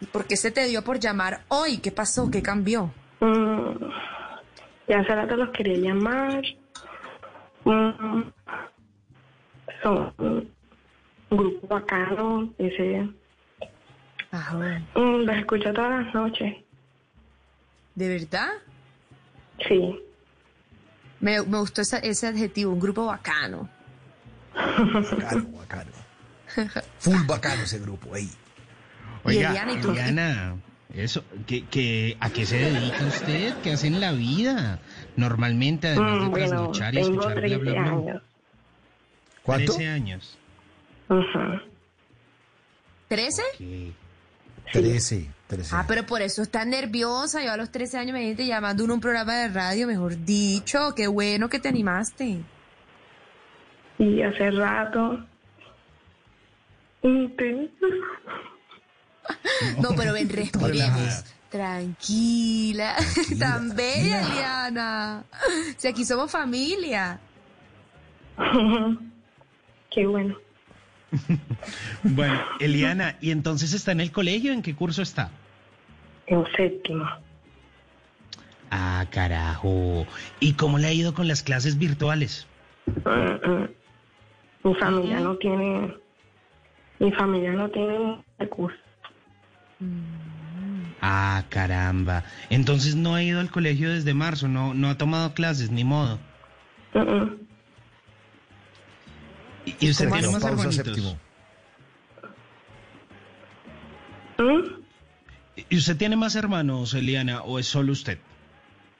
¿Y 0.00 0.06
por 0.06 0.26
qué 0.26 0.36
se 0.36 0.50
te 0.50 0.64
dio 0.66 0.82
por 0.82 0.98
llamar 0.98 1.40
hoy? 1.48 1.78
¿Qué 1.78 1.90
pasó? 1.90 2.30
¿Qué 2.30 2.42
cambió? 2.42 2.92
Mm, 3.20 3.90
ya 4.88 5.00
hace 5.00 5.14
rato 5.14 5.36
los 5.36 5.50
quería 5.50 5.78
llamar. 5.78 6.42
Mm, 7.64 8.22
son 9.82 10.14
un 10.18 10.52
grupo 11.30 11.66
bacano, 11.66 12.52
ese. 12.58 13.08
Mm, 14.94 15.24
los 15.24 15.36
escucho 15.36 15.72
todas 15.72 16.04
las 16.04 16.14
noches. 16.14 16.56
¿De 17.94 18.08
verdad? 18.08 18.50
Sí. 19.66 19.98
Me, 21.20 21.42
me 21.42 21.58
gustó 21.58 21.82
esa- 21.82 21.98
ese 21.98 22.26
adjetivo, 22.28 22.72
un 22.72 22.80
grupo 22.80 23.06
bacano. 23.06 23.68
Bacano, 24.54 25.48
bacano. 25.58 25.90
Full 26.98 27.26
bacano 27.26 27.62
ese 27.62 27.78
grupo 27.78 28.14
ahí. 28.14 28.30
Oiga, 29.24 29.50
Eliana, 29.50 29.72
¿y 29.72 29.80
tú? 29.80 29.90
Eliana, 29.90 30.56
eso, 30.94 31.24
que, 31.46 31.64
que, 31.66 32.16
¿a 32.20 32.30
qué 32.30 32.46
se 32.46 32.56
dedica 32.56 33.04
usted? 33.06 33.54
¿Qué 33.62 33.72
hace 33.72 33.88
en 33.88 34.00
la 34.00 34.12
vida? 34.12 34.78
Normalmente, 35.16 35.88
además 35.88 36.18
Mm, 36.18 36.22
de 36.22 36.28
bueno, 36.28 36.46
trasnochar 36.48 36.94
y 36.94 36.98
escuchar 37.00 37.32
bla, 37.34 37.40
13 37.40 37.56
bla, 37.58 37.72
bla. 37.72 37.82
años. 37.90 38.22
¿Cuánto? 39.42 39.72
13 39.74 39.88
años. 39.88 40.38
Ajá. 41.08 41.62
¿13? 43.10 43.42
¿Qué? 43.58 43.92
13, 44.72 45.28
13. 45.48 45.74
Ah, 45.74 45.84
pero 45.88 46.06
por 46.06 46.22
eso 46.22 46.42
está 46.42 46.64
nerviosa. 46.64 47.42
Yo 47.42 47.50
a 47.52 47.56
los 47.56 47.70
13 47.70 47.98
años 47.98 48.12
me 48.12 48.20
dijiste 48.20 48.46
llamando 48.46 48.84
en 48.84 48.90
un 48.92 49.00
programa 49.00 49.34
de 49.34 49.48
radio, 49.48 49.86
mejor 49.86 50.24
dicho. 50.24 50.94
Qué 50.94 51.06
bueno 51.08 51.48
que 51.48 51.58
te 51.58 51.68
animaste. 51.68 52.38
Y 53.98 54.22
hace 54.22 54.50
rato. 54.52 55.24
No, 57.02 57.30
pero 59.96 60.12
ven, 60.12 60.28
respiremos. 60.32 60.70
relajada. 60.70 61.24
Tranquila. 61.50 62.94
Tan 63.38 63.74
bella, 63.74 64.20
Liana. 64.28 65.24
Si 65.78 65.88
aquí 65.88 66.04
somos 66.04 66.30
familia. 66.30 67.18
Qué 69.90 70.06
bueno. 70.06 70.36
Bueno, 72.02 72.40
Eliana, 72.60 73.16
¿y 73.20 73.30
entonces 73.30 73.72
está 73.72 73.92
en 73.92 74.00
el 74.00 74.12
colegio? 74.12 74.52
¿En 74.52 74.62
qué 74.62 74.74
curso 74.74 75.02
está? 75.02 75.30
En 76.26 76.44
séptimo. 76.56 77.04
Ah, 78.70 79.06
carajo. 79.10 80.06
¿Y 80.40 80.52
cómo 80.54 80.78
le 80.78 80.88
ha 80.88 80.92
ido 80.92 81.14
con 81.14 81.26
las 81.26 81.42
clases 81.42 81.78
virtuales? 81.78 82.46
Mm, 83.04 83.50
mm. 83.50 83.68
Mi 84.64 84.74
familia 84.74 85.20
no 85.20 85.36
tiene. 85.36 85.94
Mi 86.98 87.12
familia 87.12 87.52
no 87.52 87.70
tiene 87.70 88.22
recursos. 88.38 88.80
Ah, 91.00 91.44
caramba. 91.48 92.24
Entonces 92.50 92.96
no 92.96 93.14
ha 93.14 93.22
ido 93.22 93.40
al 93.40 93.50
colegio 93.50 93.90
desde 93.90 94.14
marzo, 94.14 94.48
no, 94.48 94.74
no 94.74 94.88
ha 94.88 94.98
tomado 94.98 95.32
clases, 95.32 95.70
ni 95.70 95.84
modo. 95.84 96.18
Mm, 96.92 96.98
mm. 96.98 97.47
¿Y 99.80 99.92
tiene 99.94 100.10
más 100.10 100.22
pausa, 100.42 100.48
hermanitos? 100.48 100.74
séptimo. 100.74 101.18
¿Mm? 104.38 104.82
¿Y 105.68 105.76
usted 105.76 105.96
tiene 105.96 106.16
más 106.16 106.36
hermanos, 106.36 106.94
Eliana, 106.94 107.42
o 107.42 107.58
es 107.58 107.66
solo 107.66 107.92
usted? 107.92 108.18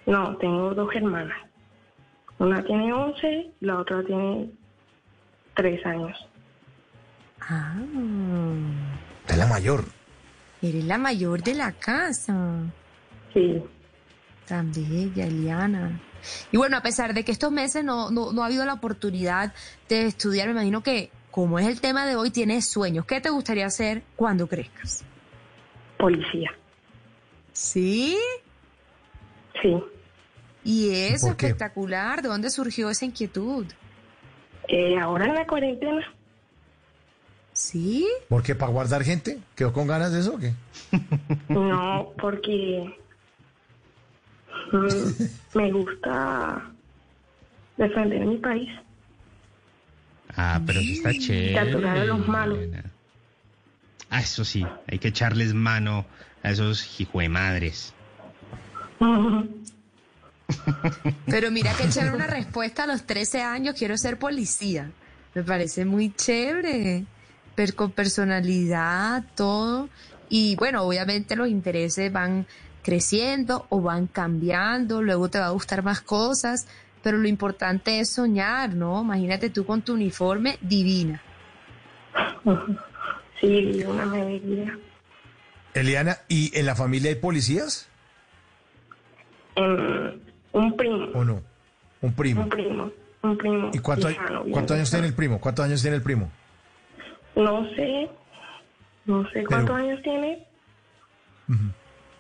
No, 0.07 0.37
tengo 0.39 0.75
dos 0.75 0.89
hermanas. 0.95 1.37
Una 2.39 2.63
tiene 2.65 2.93
11 2.93 3.53
y 3.61 3.65
la 3.65 3.79
otra 3.79 4.03
tiene 4.05 4.51
3 5.55 5.87
años. 5.87 6.17
Ah, 7.41 7.75
Es 9.29 9.37
la 9.37 9.47
mayor. 9.47 9.85
eres 10.63 10.85
la 10.85 10.99
mayor 10.99 11.43
de 11.43 11.55
la 11.55 11.73
casa. 11.73 12.35
Sí. 13.33 13.63
Tan 14.47 14.73
bella, 14.73 15.27
Eliana. 15.27 16.01
Y 16.53 16.57
bueno, 16.57 16.77
a 16.77 16.83
pesar 16.83 17.15
de 17.15 17.25
que 17.25 17.33
estos 17.33 17.51
meses 17.53 17.85
no, 17.85 18.11
no, 18.11 18.33
no 18.33 18.43
ha 18.43 18.47
habido 18.47 18.65
la 18.65 18.75
oportunidad 18.75 19.53
de 19.89 20.07
estudiar, 20.07 20.47
me 20.47 20.53
imagino 20.53 20.83
que, 20.83 21.11
como 21.31 21.59
es 21.59 21.67
el 21.67 21.81
tema 21.81 22.07
de 22.07 22.17
hoy, 22.17 22.31
tienes 22.31 22.69
sueños. 22.69 23.05
¿Qué 23.07 23.21
te 23.21 23.31
gustaría 23.31 23.67
hacer 23.67 24.03
cuando 24.17 24.47
crezcas? 24.47 25.05
Policía. 25.99 26.51
¿Sí? 27.53 28.17
Sí. 29.63 29.77
Y 30.65 30.91
eso, 30.91 31.29
¿Por 31.29 31.37
qué? 31.37 31.47
espectacular. 31.47 32.23
¿De 32.23 32.29
dónde 32.29 32.51
surgió 32.51 32.91
esa 32.91 33.05
inquietud? 33.05 33.67
Eh, 34.69 34.99
ahora 34.99 35.27
en 35.27 35.35
la 35.35 35.47
cuarentena. 35.47 36.03
¿Sí? 37.53 38.07
¿Por 38.29 38.43
qué? 38.43 38.55
¿Para 38.55 38.71
guardar 38.71 39.03
gente? 39.03 39.39
¿Quedó 39.57 39.73
con 39.73 39.89
ganas 39.89 40.13
de 40.13 40.21
eso 40.21 40.35
o 40.35 40.39
qué? 40.39 40.53
No, 41.49 42.13
porque 42.21 42.97
me 45.55 45.73
gusta 45.73 46.63
defender 47.77 48.25
mi 48.27 48.39
país. 48.39 48.69
Ah, 50.37 50.61
pero 50.67 50.81
eso 50.81 50.93
está 50.93 51.13
chévere. 51.19 51.55
Capturar 51.55 51.99
a 51.99 52.05
los 52.05 52.27
malos. 52.29 52.59
Ah, 54.11 54.21
eso 54.21 54.45
sí, 54.45 54.67
hay 54.87 54.99
que 54.99 55.09
echarles 55.09 55.53
mano 55.55 56.07
a 56.43 56.51
esos 56.51 57.01
hijuemadres. 57.01 57.93
Pero 61.27 61.51
mira 61.51 61.73
que 61.75 61.85
echar 61.85 62.15
una 62.15 62.27
respuesta 62.27 62.85
a 62.85 62.87
los 62.87 63.05
13 63.05 63.43
años, 63.43 63.75
quiero 63.79 63.97
ser 63.99 64.19
policía. 64.19 64.91
Me 65.35 65.43
parece 65.43 65.85
muy 65.85 66.13
chévere. 66.15 67.05
Per- 67.55 67.75
con 67.75 67.91
personalidad, 67.91 69.25
todo. 69.35 69.89
Y 70.31 70.57
bueno, 70.57 70.83
obviamente 70.83 71.37
los 71.37 71.49
intereses 71.49 72.11
van 72.13 72.47
creciendo 72.93 73.67
o 73.69 73.83
van 73.83 74.07
cambiando, 74.07 75.03
luego 75.03 75.29
te 75.29 75.39
va 75.39 75.47
a 75.49 75.51
gustar 75.51 75.83
más 75.83 76.01
cosas, 76.01 76.67
pero 77.03 77.19
lo 77.19 77.29
importante 77.29 78.01
es 78.01 78.09
soñar, 78.15 78.73
¿no? 78.75 79.03
Imagínate 79.03 79.51
tú 79.51 79.67
con 79.67 79.83
tu 79.83 79.93
uniforme 79.93 80.57
divina. 80.63 81.21
Sí, 83.39 83.85
una 83.87 84.05
alegría. 84.05 84.79
Eliana, 85.75 86.17
¿y 86.29 86.57
en 86.59 86.65
la 86.65 86.75
familia 86.75 87.11
hay 87.11 87.17
policías 87.17 87.91
Em, 89.57 90.19
un 90.53 90.75
primo, 90.77 91.09
o 91.13 91.25
no? 91.25 91.43
Un 92.01 92.13
primo. 92.15 92.43
un 92.45 92.49
primo, 92.49 92.91
un 93.23 93.37
primo. 93.37 93.71
¿Y 93.75 93.81
cuánto- 93.81 94.09
cuántos 94.51 94.77
años 94.79 94.91
tiene 94.91 95.09
el 95.09 95.15
primo? 95.15 95.41
¿Cuántos 95.41 95.65
años 95.67 95.83
tiene 95.83 95.97
el 95.99 96.03
primo? 96.03 96.31
No 97.37 97.69
sé, 97.75 98.09
no 99.05 99.29
sé 99.31 99.45
cuántos 99.45 99.77
años 99.77 100.01
tiene, 100.03 100.47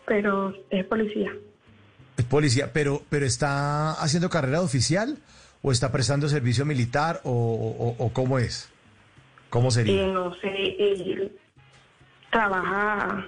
pero 0.08 0.54
es 0.70 0.84
policía. 0.86 1.30
Es 2.16 2.24
policía, 2.24 2.72
pero, 2.72 3.02
pero 3.08 3.26
¿está 3.26 3.92
haciendo 3.92 4.28
carrera 4.30 4.58
de 4.58 4.64
oficial 4.64 5.18
o 5.62 5.70
está 5.70 5.92
prestando 5.92 6.28
servicio 6.28 6.64
militar 6.64 7.20
o, 7.24 7.30
o- 7.30 8.04
o 8.04 8.12
cómo 8.12 8.38
es? 8.38 8.70
¿Cómo 9.50 9.70
sería? 9.70 10.02
Eh, 10.02 10.12
no 10.12 10.34
sé, 10.36 10.48
él 10.78 11.32
trabaja 12.30 13.26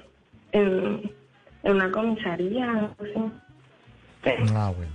en, 0.53 1.11
en 1.63 1.73
una 1.73 1.91
comisaría, 1.91 2.67
no 2.73 2.97
sé. 3.01 4.35
Ah, 4.55 4.73
bueno. 4.77 4.93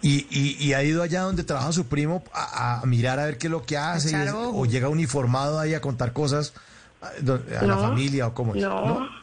¿Y, 0.00 0.26
y, 0.30 0.56
y 0.64 0.72
ha 0.72 0.82
ido 0.82 1.02
allá 1.02 1.22
donde 1.22 1.44
trabaja 1.44 1.70
su 1.72 1.86
primo 1.86 2.24
a, 2.32 2.80
a 2.80 2.86
mirar 2.86 3.20
a 3.20 3.26
ver 3.26 3.38
qué 3.38 3.46
es 3.46 3.50
lo 3.50 3.62
que 3.62 3.76
hace? 3.76 4.10
y 4.10 4.14
es-. 4.20 4.32
¿O 4.34 4.64
llega 4.66 4.88
uniformado 4.88 5.60
ahí 5.60 5.74
a 5.74 5.80
contar 5.80 6.12
cosas 6.12 6.54
a, 7.00 7.10
la 7.64 7.76
familia 7.78 8.26
o 8.28 8.34
cómo 8.34 8.54
es? 8.54 8.62
No. 8.62 9.21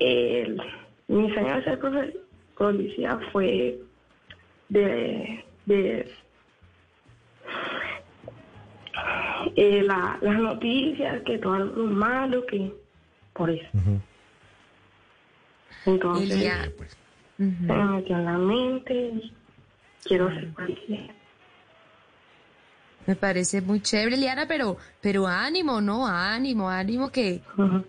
El- 0.00 0.60
mi 1.08 1.30
sueño 1.32 1.56
de 1.56 1.64
ser 1.64 1.80
profe- 1.80 2.16
policía 2.56 3.18
fue 3.32 3.78
de, 4.68 5.44
de 5.66 6.14
eh, 9.56 9.82
la- 9.82 10.18
las 10.20 10.38
noticias, 10.38 11.22
que 11.22 11.38
todo 11.38 11.58
lo 11.58 11.84
malo, 11.84 12.44
que 12.46 12.72
por 13.34 13.50
eso. 13.50 13.66
Entonces, 15.86 16.30
Elia- 16.32 16.72
se 17.36 17.72
me 17.72 17.84
metió 17.84 18.16
en 18.16 18.24
la 18.24 18.38
mente 18.38 18.94
y 18.94 19.32
quiero 20.04 20.28
ser 20.34 20.52
policía. 20.54 21.14
Me 23.08 23.16
parece 23.16 23.62
muy 23.62 23.80
chévere, 23.80 24.18
Liana, 24.18 24.44
pero, 24.46 24.76
pero 25.00 25.26
ánimo, 25.26 25.80
¿no? 25.80 26.06
Ánimo, 26.06 26.68
ánimo 26.68 27.08
que, 27.10 27.40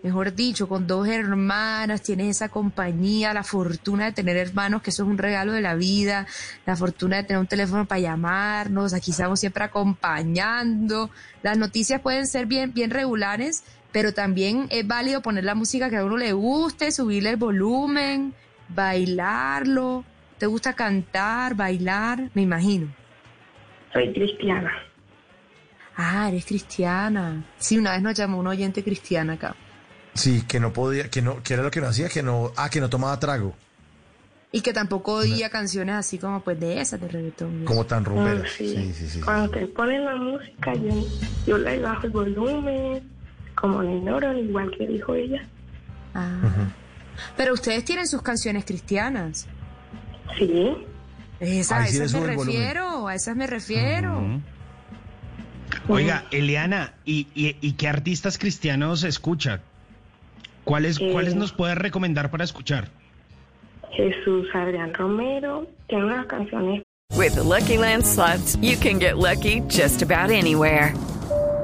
mejor 0.02 0.34
dicho, 0.34 0.66
con 0.66 0.86
dos 0.86 1.06
hermanas 1.08 2.00
tienes 2.00 2.36
esa 2.38 2.48
compañía, 2.48 3.34
la 3.34 3.42
fortuna 3.42 4.06
de 4.06 4.12
tener 4.12 4.38
hermanos, 4.38 4.80
que 4.80 4.88
eso 4.88 5.02
es 5.02 5.10
un 5.10 5.18
regalo 5.18 5.52
de 5.52 5.60
la 5.60 5.74
vida, 5.74 6.26
la 6.64 6.74
fortuna 6.74 7.18
de 7.18 7.24
tener 7.24 7.38
un 7.38 7.46
teléfono 7.46 7.84
para 7.84 8.00
llamarnos, 8.00 8.94
aquí 8.94 9.10
estamos 9.10 9.38
siempre 9.38 9.62
acompañando. 9.62 11.10
Las 11.42 11.58
noticias 11.58 12.00
pueden 12.00 12.26
ser 12.26 12.46
bien, 12.46 12.72
bien 12.72 12.90
regulares, 12.90 13.62
pero 13.92 14.14
también 14.14 14.68
es 14.70 14.86
válido 14.86 15.20
poner 15.20 15.44
la 15.44 15.54
música 15.54 15.90
que 15.90 15.98
a 15.98 16.04
uno 16.06 16.16
le 16.16 16.32
guste, 16.32 16.92
subirle 16.92 17.28
el 17.28 17.36
volumen, 17.36 18.32
bailarlo. 18.70 20.02
¿Te 20.38 20.46
gusta 20.46 20.72
cantar, 20.72 21.56
bailar? 21.56 22.30
Me 22.32 22.40
imagino. 22.40 22.90
Soy 23.92 24.14
cristiana. 24.14 24.72
Ah, 26.02 26.28
eres 26.30 26.46
cristiana. 26.46 27.44
Sí, 27.58 27.76
una 27.76 27.92
vez 27.92 28.00
nos 28.00 28.14
llamó 28.14 28.38
un 28.38 28.46
oyente 28.46 28.82
cristiana 28.82 29.34
acá. 29.34 29.54
Sí, 30.14 30.42
que 30.48 30.58
no 30.58 30.72
podía, 30.72 31.10
que 31.10 31.20
no, 31.20 31.42
que 31.42 31.52
era 31.52 31.62
lo 31.62 31.70
que 31.70 31.82
no 31.82 31.88
hacía, 31.88 32.08
que 32.08 32.22
no, 32.22 32.52
ah, 32.56 32.70
que 32.70 32.80
no 32.80 32.88
tomaba 32.88 33.18
trago, 33.20 33.54
Y 34.50 34.62
que 34.62 34.72
tampoco 34.72 35.16
oía 35.16 35.50
canciones 35.50 35.94
así 35.96 36.16
como 36.18 36.40
pues 36.40 36.58
de 36.58 36.80
esas 36.80 37.02
de 37.02 37.08
reggaetón. 37.08 37.66
como 37.66 37.84
tan 37.84 38.06
rumberas. 38.06 38.44
Mm, 38.44 38.56
sí. 38.56 38.68
Sí, 38.76 38.94
sí, 38.94 39.08
sí. 39.10 39.20
Cuando 39.20 39.50
te 39.50 39.66
ponen 39.66 40.06
la 40.06 40.16
música, 40.16 40.72
yo, 40.74 41.06
yo 41.46 41.58
le 41.58 41.78
bajo 41.80 42.06
el 42.06 42.12
volumen, 42.12 43.10
como 43.54 43.82
le 43.82 43.98
ignoran, 43.98 44.38
igual 44.38 44.70
que 44.76 44.86
dijo 44.86 45.14
ella. 45.14 45.46
Ah. 46.14 46.70
Pero 47.36 47.52
ustedes 47.52 47.84
tienen 47.84 48.08
sus 48.08 48.22
canciones 48.22 48.64
cristianas. 48.64 49.46
Sí. 50.38 50.86
Esa, 51.40 51.82
a 51.82 51.86
esas 51.86 52.14
me 52.14 52.26
refiero, 52.26 53.06
a 53.06 53.14
esas 53.14 53.36
me 53.36 53.46
refiero. 53.46 54.40
Oiga, 55.88 56.24
Eliana, 56.30 56.94
¿y, 57.04 57.26
y, 57.34 57.56
y 57.60 57.72
qué 57.72 57.88
artistas 57.88 58.38
cristianos 58.38 59.04
escucha? 59.04 59.60
¿Cuáles, 60.64 61.00
Eh. 61.00 61.10
¿Cuáles 61.12 61.34
nos 61.34 61.52
puede 61.52 61.74
recomendar 61.74 62.30
para 62.30 62.44
escuchar? 62.44 62.88
Jesús 63.92 64.46
Adrián 64.54 64.94
Romero 64.94 65.66
tiene 65.88 66.04
unas 66.04 66.26
canciones 66.26 66.82
With 67.16 67.34
the 67.34 67.42
Lucky 67.42 67.76
Land 67.76 68.06
slots, 68.06 68.56
you 68.62 68.76
can 68.76 68.98
get 68.98 69.18
lucky 69.18 69.60
just 69.68 70.00
about 70.02 70.30
anywhere. 70.30 70.94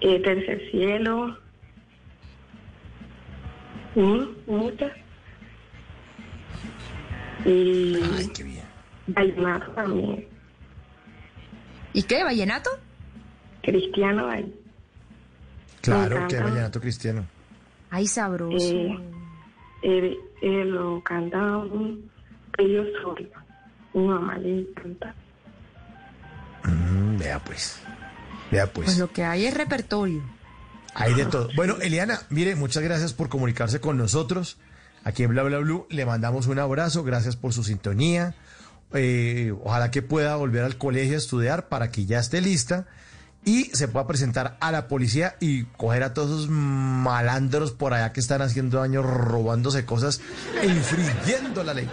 Eh, 0.00 0.20
tercer 0.22 0.70
cielo. 0.70 1.38
Mm, 3.94 4.24
muchas. 4.46 4.92
Y 7.44 7.96
Ay, 8.02 8.30
qué 8.34 8.42
bien. 8.42 8.64
vallenato 9.06 9.70
también. 9.72 10.26
¿Y 11.92 12.02
qué? 12.02 12.24
¿Vallenato? 12.24 12.70
Cristiano 13.62 14.28
ahí. 14.28 14.52
Claro, 15.80 16.26
que 16.28 16.40
vallenato 16.40 16.80
cristiano. 16.80 17.26
Ay, 17.90 18.06
sabroso. 18.06 18.56
Eh, 18.56 18.98
eh, 19.82 20.18
eh, 20.42 20.64
lo 20.64 21.02
canta 21.02 21.58
un 21.58 22.10
ellos 22.58 22.88
solo. 23.02 23.28
Mi 23.92 24.06
mamá 24.06 24.38
le 24.38 24.60
encanta. 24.60 25.14
Mm, 26.64 27.18
vea 27.18 27.38
pues. 27.38 27.80
Vea 28.54 28.72
pues. 28.72 28.84
Pues 28.84 28.98
lo 28.98 29.10
que 29.10 29.24
hay 29.24 29.46
es 29.46 29.54
repertorio. 29.54 30.22
Hay 30.94 31.12
de 31.14 31.24
todo. 31.24 31.48
Bueno, 31.56 31.74
Eliana, 31.80 32.20
mire, 32.30 32.54
muchas 32.54 32.84
gracias 32.84 33.12
por 33.12 33.28
comunicarse 33.28 33.80
con 33.80 33.96
nosotros. 33.96 34.58
Aquí 35.02 35.24
en 35.24 35.30
Bla 35.30 35.42
Bla 35.42 35.58
Blue 35.58 35.88
le 35.90 36.06
mandamos 36.06 36.46
un 36.46 36.60
abrazo, 36.60 37.02
gracias 37.02 37.34
por 37.34 37.52
su 37.52 37.64
sintonía. 37.64 38.36
Eh, 38.92 39.52
ojalá 39.64 39.90
que 39.90 40.02
pueda 40.02 40.36
volver 40.36 40.62
al 40.62 40.78
colegio 40.78 41.14
a 41.14 41.18
estudiar 41.18 41.68
para 41.68 41.90
que 41.90 42.06
ya 42.06 42.20
esté 42.20 42.40
lista 42.40 42.86
y 43.44 43.64
se 43.72 43.88
pueda 43.88 44.06
presentar 44.06 44.56
a 44.60 44.70
la 44.70 44.86
policía 44.86 45.34
y 45.40 45.64
coger 45.64 46.04
a 46.04 46.14
todos 46.14 46.30
esos 46.30 46.48
malandros 46.48 47.72
por 47.72 47.92
allá 47.92 48.12
que 48.12 48.20
están 48.20 48.40
haciendo 48.40 48.78
daño, 48.78 49.02
robándose 49.02 49.84
cosas 49.84 50.20
e 50.62 50.66
infringiendo 50.66 51.64
la 51.64 51.74
ley. 51.74 51.90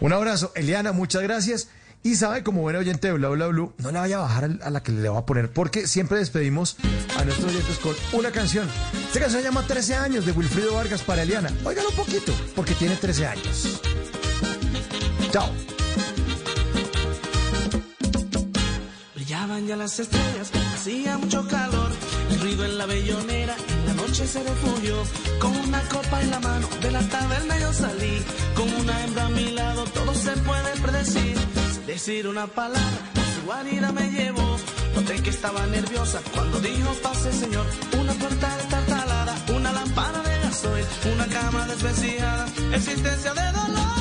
Un 0.00 0.12
abrazo, 0.12 0.52
Eliana, 0.54 0.92
muchas 0.92 1.22
gracias. 1.22 1.70
Y 2.02 2.14
sabe, 2.14 2.42
como 2.42 2.62
buen 2.62 2.76
oyente 2.76 3.08
de 3.08 3.12
Bla 3.12 3.28
Bla 3.28 3.48
Blue, 3.48 3.74
no 3.76 3.90
le 3.90 3.98
vaya 3.98 4.16
a 4.16 4.20
bajar 4.20 4.58
a 4.62 4.70
la 4.70 4.82
que 4.82 4.90
le 4.90 5.08
va 5.10 5.18
a 5.18 5.26
poner, 5.26 5.52
porque 5.52 5.86
siempre 5.86 6.18
despedimos 6.18 6.76
a 7.18 7.24
nuestros 7.26 7.52
oyentes 7.52 7.76
con 7.78 7.94
una 8.12 8.30
canción. 8.30 8.66
Esta 9.06 9.20
canción 9.20 9.42
se 9.42 9.48
llama 9.48 9.66
13 9.66 9.94
años 9.96 10.24
de 10.24 10.32
Wilfrido 10.32 10.74
Vargas 10.74 11.02
para 11.02 11.22
Eliana. 11.22 11.52
Óigalo 11.62 11.90
un 11.90 11.96
poquito, 11.96 12.32
porque 12.56 12.74
tiene 12.74 12.96
13 12.96 13.26
años. 13.26 13.82
Chao. 15.30 15.50
Brillaban 19.14 19.66
ya 19.66 19.76
las 19.76 20.00
estrellas, 20.00 20.50
hacía 20.74 21.18
mucho 21.18 21.46
calor. 21.48 21.90
El 22.30 22.40
ruido 22.40 22.64
en 22.64 22.78
la 22.78 22.86
bellonera, 22.86 23.54
en 23.68 23.86
la 23.86 23.92
noche 23.92 24.26
se 24.26 24.42
refugió. 24.42 25.02
Con 25.38 25.54
una 25.54 25.82
copa 25.82 26.22
en 26.22 26.30
la 26.30 26.40
mano, 26.40 26.66
de 26.80 26.90
la 26.92 27.00
taberna 27.00 27.58
yo 27.58 27.72
salí. 27.74 28.22
Con 28.54 28.72
una 28.72 29.04
hembra 29.04 29.26
a 29.26 29.28
mi 29.28 29.50
lado, 29.50 29.84
todo 29.84 30.14
se 30.14 30.30
puede 30.30 30.80
predecir. 30.80 31.36
Decir 31.90 32.28
una 32.28 32.46
palabra, 32.46 33.02
a 33.16 33.34
su 33.34 33.44
guarida 33.46 33.90
me 33.90 34.08
llevó. 34.12 34.56
Noté 34.94 35.20
que 35.24 35.30
estaba 35.30 35.66
nerviosa 35.66 36.22
cuando 36.32 36.60
dijo 36.60 36.94
pase 37.02 37.32
señor. 37.32 37.66
Una 38.00 38.12
puerta 38.12 38.56
destartalada, 38.58 39.34
una 39.56 39.72
lámpara 39.72 40.22
de 40.22 40.38
gasoil, 40.40 40.86
una 41.12 41.26
cama 41.26 41.66
desvencijada, 41.66 42.46
existencia 42.72 43.34
de 43.34 43.52
dolor. 43.52 43.99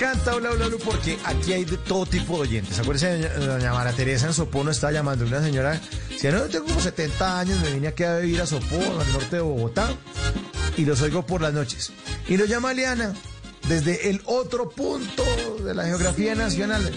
Encanta 0.00 0.34
Bla 0.34 0.50
Bla 0.50 0.66
Blue 0.68 0.78
porque 0.84 1.18
aquí 1.24 1.52
hay 1.52 1.64
de 1.64 1.76
todo 1.78 2.06
tipo 2.06 2.36
de 2.36 2.40
oyentes. 2.42 2.78
Acuérdense, 2.78 3.28
doña- 3.28 3.46
doña 3.58 3.72
Mara 3.74 3.92
Teresa 3.92 4.26
en 4.26 4.32
Sopó 4.34 4.64
nos 4.64 4.76
estaba 4.76 4.92
llamando 4.92 5.26
una 5.26 5.42
señora. 5.42 5.80
Si 6.18 6.26
no, 6.28 6.38
yo 6.38 6.48
tengo 6.48 6.66
como 6.66 6.80
70 6.80 7.38
años, 7.40 7.60
me 7.60 7.72
vine 7.72 7.88
aquí 7.88 8.04
a 8.04 8.16
vivir 8.16 8.40
a 8.40 8.46
Sopó, 8.46 8.76
al 8.76 9.12
norte 9.12 9.36
de 9.36 9.42
Bogotá, 9.42 9.88
y 10.76 10.84
los 10.84 11.00
oigo 11.02 11.26
por 11.26 11.42
las 11.42 11.52
noches. 11.52 11.92
Y 12.28 12.36
lo 12.36 12.46
llama 12.46 12.72
Liana 12.72 13.12
desde 13.68 14.08
el 14.10 14.22
otro 14.24 14.70
punto 14.70 15.22
de 15.64 15.74
la 15.74 15.84
geografía 15.84 16.34
nacional. 16.34 16.90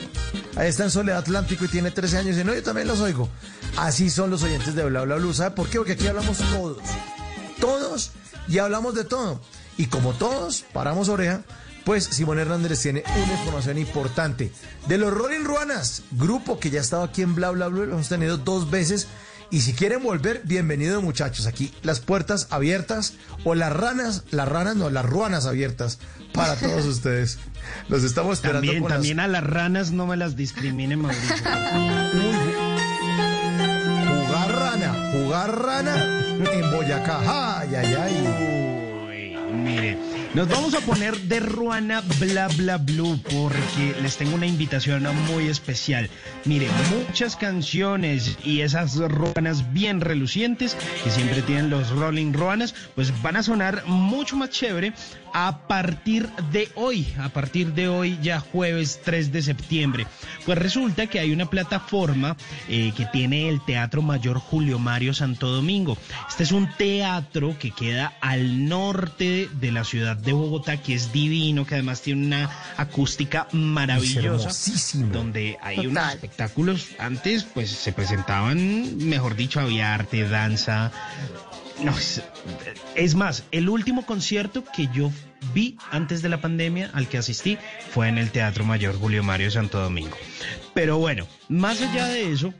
Ahí 0.55 0.69
está 0.69 0.83
en 0.85 0.91
Soledad 0.91 1.19
Atlántico 1.19 1.65
y 1.65 1.67
tiene 1.67 1.91
13 1.91 2.17
años. 2.19 2.37
Y 2.37 2.43
no, 2.43 2.53
yo 2.53 2.63
también 2.63 2.87
los 2.87 2.99
oigo. 3.01 3.27
Así 3.75 4.09
son 4.09 4.29
los 4.29 4.43
oyentes 4.43 4.75
de 4.75 4.83
Bla 4.85 5.01
Bla 5.01 5.15
Blue. 5.15 5.33
¿Sabe 5.33 5.55
por 5.55 5.67
qué? 5.67 5.77
Porque 5.77 5.93
aquí 5.93 6.07
hablamos 6.07 6.37
todos. 6.37 6.77
Todos 7.59 8.11
y 8.47 8.59
hablamos 8.59 8.93
de 8.95 9.03
todo. 9.03 9.41
Y 9.77 9.87
como 9.87 10.13
todos 10.13 10.63
paramos 10.73 11.09
oreja, 11.09 11.41
pues 11.85 12.05
Simón 12.05 12.39
Hernández 12.39 12.81
tiene 12.81 13.03
una 13.23 13.33
información 13.33 13.77
importante. 13.77 14.51
De 14.87 14.97
los 14.97 15.13
Rolling 15.13 15.43
Ruanas, 15.43 16.03
grupo 16.11 16.59
que 16.59 16.69
ya 16.69 16.79
ha 16.79 16.83
estado 16.83 17.03
aquí 17.03 17.21
en 17.21 17.35
Bla 17.35 17.51
Bla 17.51 17.67
Blue, 17.67 17.85
lo 17.85 17.93
hemos 17.93 18.09
tenido 18.09 18.37
dos 18.37 18.69
veces. 18.71 19.07
Y 19.49 19.61
si 19.61 19.73
quieren 19.73 20.01
volver, 20.01 20.41
bienvenidos 20.45 21.03
muchachos. 21.03 21.45
Aquí 21.45 21.71
las 21.83 21.99
puertas 21.99 22.47
abiertas 22.49 23.13
o 23.43 23.53
las 23.53 23.71
ranas, 23.71 24.23
las 24.31 24.47
ranas 24.47 24.75
no, 24.75 24.89
las 24.89 25.05
ruanas 25.05 25.45
abiertas 25.45 25.99
para 26.33 26.55
todos 26.55 26.85
ustedes. 26.87 27.37
Los 27.87 28.03
estamos 28.03 28.37
esperando 28.37 28.61
También, 28.61 28.81
con 28.81 28.89
las- 28.89 28.97
también 28.97 29.19
a 29.19 29.27
las 29.27 29.43
ranas 29.43 29.91
no 29.91 30.07
me 30.07 30.17
las 30.17 30.35
discrimine, 30.35 30.97
Mauricio. 30.97 31.35
Jugar 34.25 34.51
rana, 34.55 35.11
jugar 35.13 35.61
rana 35.61 36.25
en 36.51 36.71
Boyacá. 36.71 37.59
Ay, 37.59 37.75
ay, 37.75 37.93
ay. 37.93 39.37
Uy, 39.37 39.53
mire, 39.55 39.97
nos 40.33 40.47
vamos 40.47 40.73
a 40.73 40.79
poner 40.81 41.15
de 41.15 41.39
Ruana 41.39 42.01
Bla 42.19 42.47
Bla 42.47 42.77
Blue 42.77 43.19
porque 43.23 43.95
les 44.01 44.17
tengo 44.17 44.35
una 44.35 44.47
invitación 44.47 45.07
muy 45.27 45.47
especial. 45.47 46.09
Mire, 46.45 46.67
muchas 46.89 47.35
canciones 47.35 48.37
y 48.43 48.61
esas 48.61 48.97
ruanas 48.97 49.73
bien 49.73 50.01
relucientes 50.01 50.75
que 51.03 51.11
siempre 51.11 51.41
tienen 51.43 51.69
los 51.69 51.89
Rolling 51.91 52.33
Ruanas, 52.33 52.73
pues 52.95 53.21
van 53.21 53.35
a 53.35 53.43
sonar 53.43 53.83
mucho 53.85 54.35
más 54.35 54.49
chévere 54.49 54.93
a 55.33 55.67
partir 55.67 56.29
de 56.51 56.69
hoy, 56.75 57.11
a 57.19 57.29
partir 57.29 57.73
de 57.73 57.87
hoy 57.87 58.19
ya 58.21 58.39
jueves 58.39 59.01
3 59.03 59.31
de 59.31 59.41
septiembre. 59.41 60.07
Pues 60.45 60.57
resulta 60.57 61.07
que 61.07 61.19
hay 61.19 61.31
una 61.31 61.49
plataforma 61.49 62.37
eh, 62.69 62.93
que 62.95 63.05
tiene 63.07 63.49
el 63.49 63.63
Teatro 63.65 64.01
Mayor 64.01 64.37
Julio 64.37 64.79
Mario 64.79 65.13
Santo 65.13 65.47
Domingo. 65.47 65.97
Este 66.29 66.43
es 66.43 66.51
un 66.51 66.69
teatro 66.77 67.57
que 67.57 67.71
queda 67.71 68.13
al 68.21 68.67
norte 68.67 69.49
de 69.59 69.71
la 69.71 69.83
ciudad 69.83 70.15
de 70.15 70.33
Bogotá, 70.33 70.77
que 70.77 70.93
es 70.93 71.11
divino, 71.11 71.65
que 71.65 71.75
además 71.75 72.01
tiene 72.01 72.25
una 72.25 72.49
acústica 72.77 73.47
maravillosa, 73.51 74.51
donde 75.11 75.57
hay 75.61 75.87
unos 75.87 76.13
espectáculos. 76.13 76.89
Antes, 76.99 77.43
pues 77.43 77.71
se 77.71 77.91
presentaban, 77.91 78.97
mejor 78.97 79.35
dicho, 79.35 79.59
había 79.59 79.93
arte, 79.93 80.27
danza. 80.27 80.91
No, 81.81 81.97
es, 81.97 82.21
es 82.95 83.15
más, 83.15 83.43
el 83.51 83.69
último 83.69 84.05
concierto 84.05 84.63
que 84.75 84.87
yo 84.93 85.11
vi 85.53 85.77
antes 85.91 86.21
de 86.21 86.29
la 86.29 86.39
pandemia 86.39 86.91
al 86.93 87.07
que 87.07 87.17
asistí 87.17 87.57
fue 87.91 88.07
en 88.07 88.17
el 88.17 88.31
Teatro 88.31 88.63
Mayor 88.63 88.97
Julio 88.97 89.23
Mario 89.23 89.51
Santo 89.51 89.79
Domingo. 89.79 90.15
Pero 90.73 90.97
bueno, 90.97 91.27
más 91.49 91.81
allá 91.81 92.07
de 92.07 92.31
eso, 92.31 92.53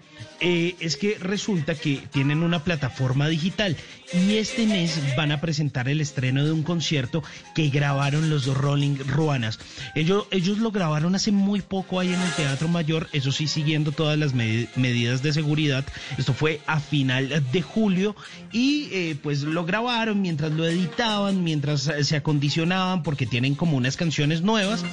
eh, 0.44 0.76
es 0.80 0.98
que 0.98 1.18
resulta 1.20 1.74
que 1.74 2.02
tienen 2.12 2.44
una 2.44 2.64
plataforma 2.64 3.28
digital 3.30 3.76
y 4.14 4.36
este 4.36 4.68
mes 4.68 5.00
van 5.18 5.32
a 5.32 5.42
presentar 5.42 5.90
el 5.90 6.00
estreno 6.02 6.44
de 6.46 6.52
un 6.52 6.62
concierto 6.62 7.24
que 7.56 7.70
grabaron 7.70 8.30
los 8.30 8.46
Rolling 8.46 8.98
Ruanas. 9.08 9.58
Ellos, 9.96 10.26
ellos 10.30 10.60
lo 10.60 10.70
grabaron 10.72 11.16
hace 11.16 11.32
muy 11.32 11.62
poco 11.62 12.00
ahí 12.00 12.10
en 12.14 12.22
el 12.22 12.32
Teatro 12.34 12.68
Mayor, 12.68 13.08
eso 13.14 13.32
sí, 13.32 13.48
siguiendo 13.48 13.92
todas 13.92 14.20
las 14.20 14.36
med- 14.36 14.68
medidas 14.76 15.24
de 15.24 15.34
seguridad. 15.34 15.84
Esto 16.20 16.34
fue 16.36 16.62
a 16.68 16.80
final 16.80 17.44
de 17.52 17.62
julio 17.64 18.16
y 18.52 18.90
eh, 18.92 19.16
pues 19.24 19.42
lo 19.42 19.66
grabaron 19.66 20.22
mientras 20.22 20.52
lo 20.52 20.68
editaban, 20.68 21.44
mientras 21.44 21.88
eh, 21.88 22.04
se 22.04 22.18
acondicionaban, 22.18 23.02
porque 23.02 23.26
tienen 23.26 23.56
como 23.56 23.78
unas 23.78 23.98
canciones 23.98 24.42
nuevas. 24.44 24.84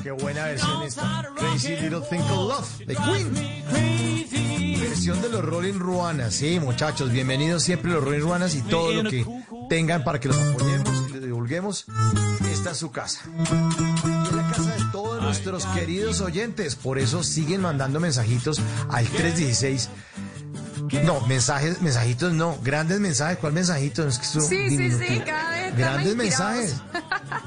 Qué 0.02 0.12
buena 0.12 0.46
versión 0.46 0.84
esta. 0.84 1.28
Crazy 1.36 1.76
Little 1.78 2.02
Thing 2.10 2.22
Called 2.22 2.48
Love, 2.48 2.78
de 2.86 2.96
Queen. 2.96 4.80
Versión 4.80 5.22
de 5.22 5.30
los 5.30 5.44
Rolling 5.44 5.80
Ruanas. 5.80 6.34
Sí, 6.36 6.60
muchachos, 6.60 7.12
bienvenidos 7.12 7.64
siempre 7.64 7.92
los 7.92 8.04
Rolling 8.04 8.22
Ruanas 8.22 8.56
y 8.56 8.62
todo 8.62 8.92
lo 8.92 9.10
que 9.10 9.26
tengan 9.70 10.04
para 10.04 10.20
que 10.20 10.28
los 10.28 10.38
apoyemos 10.38 11.10
y 11.10 11.14
les 11.14 11.24
divulguemos. 11.24 11.86
Esta 12.52 12.72
es 12.72 12.78
su 12.78 12.92
casa. 12.92 13.22
Y 13.28 14.28
es 14.28 14.32
la 14.32 14.48
casa 14.50 14.76
de 14.76 14.84
todos 14.92 15.22
nuestros 15.22 15.66
queridos 15.68 16.22
oyentes. 16.22 16.76
Por 16.76 17.00
eso 17.00 17.24
siguen 17.24 17.62
mandando 17.62 18.00
mensajitos 18.00 18.60
al 18.90 19.06
316. 19.08 19.90
No, 21.06 21.22
mensajes, 21.28 21.82
mensajitos 21.82 22.34
no, 22.34 22.58
grandes 22.64 23.00
mensajes. 23.00 23.38
¿Cuál 23.38 23.54
mensajitos? 23.54 24.20
Es 24.20 24.20
que 24.20 24.42
Sí, 24.42 24.70
sí, 24.78 24.92
sí, 24.92 25.22
cada 25.26 25.52
vez 25.52 25.78
Grandes 25.78 26.16
mensajes. 26.16 26.76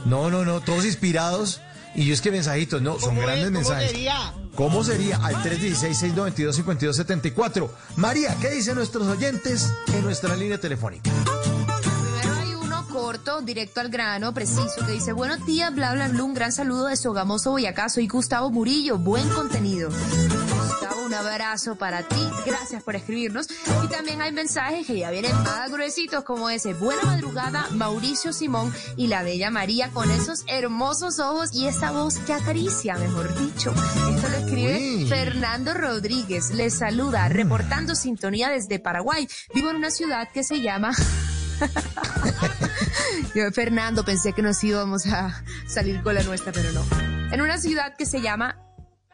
No, 0.06 0.30
no, 0.30 0.44
no, 0.44 0.60
todos 0.60 0.84
inspirados. 0.84 1.60
Y 1.94 2.06
yo 2.06 2.14
es 2.14 2.20
que 2.20 2.30
mensajitos, 2.32 2.82
no, 2.82 2.98
son 2.98 3.10
¿Cómo 3.14 3.20
grandes 3.22 3.44
es? 3.44 3.50
¿Cómo 3.50 3.58
mensajes. 3.60 3.90
sería? 3.90 4.34
¿Cómo 4.56 4.82
sería? 4.84 5.16
Al 5.24 5.34
316-692-5274. 5.36 7.68
María, 7.96 8.36
¿qué 8.40 8.50
dicen 8.50 8.74
nuestros 8.76 9.06
oyentes 9.06 9.72
en 9.92 10.02
nuestra 10.02 10.34
línea 10.36 10.58
telefónica? 10.58 11.10
Primero 11.12 12.34
hay 12.40 12.54
uno 12.54 12.86
corto, 12.88 13.40
directo 13.42 13.80
al 13.80 13.88
grano, 13.90 14.32
preciso, 14.34 14.84
que 14.86 14.92
dice, 14.92 15.12
buenos 15.12 15.44
días, 15.46 15.72
bla, 15.74 15.92
bla, 15.94 16.08
bla, 16.08 16.24
un 16.24 16.34
gran 16.34 16.50
saludo 16.52 16.86
de 16.86 16.96
Sogamoso 16.96 17.50
Boyacá, 17.52 17.88
soy 17.88 18.08
Gustavo 18.08 18.50
Murillo, 18.50 18.98
buen 18.98 19.28
contenido. 19.28 19.90
Un 21.14 21.28
abrazo 21.28 21.76
para 21.76 22.02
ti, 22.02 22.28
gracias 22.44 22.82
por 22.82 22.96
escribirnos. 22.96 23.46
Y 23.84 23.86
también 23.86 24.20
hay 24.20 24.32
mensajes 24.32 24.84
que 24.84 24.98
ya 24.98 25.12
vienen 25.12 25.32
más 25.44 25.70
gruesitos, 25.70 26.24
como 26.24 26.50
ese, 26.50 26.74
buena 26.74 27.02
madrugada, 27.02 27.68
Mauricio 27.70 28.32
Simón 28.32 28.74
y 28.96 29.06
la 29.06 29.22
bella 29.22 29.48
María, 29.48 29.90
con 29.90 30.10
esos 30.10 30.42
hermosos 30.48 31.20
ojos 31.20 31.54
y 31.54 31.68
esa 31.68 31.92
voz 31.92 32.18
que 32.18 32.32
acaricia, 32.32 32.96
mejor 32.96 33.32
dicho. 33.38 33.72
Esto 34.12 34.28
lo 34.28 34.36
escribe 34.38 34.76
Uy. 34.76 35.06
Fernando 35.08 35.72
Rodríguez, 35.72 36.50
les 36.50 36.76
saluda, 36.76 37.28
reportando 37.28 37.94
sintonía 37.94 38.48
desde 38.48 38.80
Paraguay. 38.80 39.28
Vivo 39.54 39.70
en 39.70 39.76
una 39.76 39.92
ciudad 39.92 40.28
que 40.32 40.42
se 40.42 40.62
llama... 40.62 40.90
Yo, 43.36 43.52
Fernando, 43.52 44.04
pensé 44.04 44.32
que 44.32 44.42
nos 44.42 44.64
íbamos 44.64 45.06
a 45.06 45.44
salir 45.68 46.02
con 46.02 46.16
la 46.16 46.24
nuestra, 46.24 46.50
pero 46.50 46.72
no. 46.72 46.84
En 47.30 47.40
una 47.40 47.58
ciudad 47.58 47.94
que 47.96 48.04
se 48.04 48.20
llama 48.20 48.58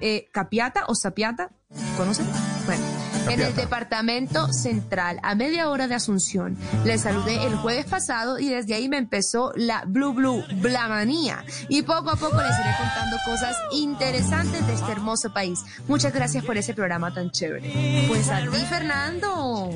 eh, 0.01 0.31
Capiata 0.33 0.85
o 0.89 0.95
Sapiata, 0.95 1.51
¿conocen? 1.97 2.27
Bueno, 2.65 2.83
en 3.29 3.41
el 3.41 3.55
departamento 3.55 4.53
central, 4.53 5.21
a 5.23 5.35
media 5.35 5.69
hora 5.69 5.87
de 5.87 5.95
Asunción. 5.95 6.57
Les 6.85 7.03
saludé 7.03 7.47
el 7.47 7.55
jueves 7.57 7.85
pasado 7.85 8.39
y 8.39 8.49
desde 8.49 8.75
ahí 8.75 8.89
me 8.89 8.97
empezó 8.97 9.53
la 9.55 9.85
Blue 9.87 10.15
Blue 10.15 10.43
Blamanía. 10.57 11.45
Y 11.69 11.83
poco 11.83 12.11
a 12.11 12.17
poco 12.17 12.37
les 12.37 12.59
iré 12.59 12.75
contando 12.79 13.17
cosas 13.27 13.57
interesantes 13.73 14.67
de 14.67 14.73
este 14.73 14.93
hermoso 14.93 15.33
país. 15.33 15.61
Muchas 15.89 16.13
gracias 16.13 16.45
por 16.45 16.57
ese 16.57 16.75
programa 16.75 17.13
tan 17.13 17.31
chévere. 17.31 18.07
Pues 18.09 18.29
a 18.31 18.41
ti, 18.41 18.65
Fernando. 18.69 19.71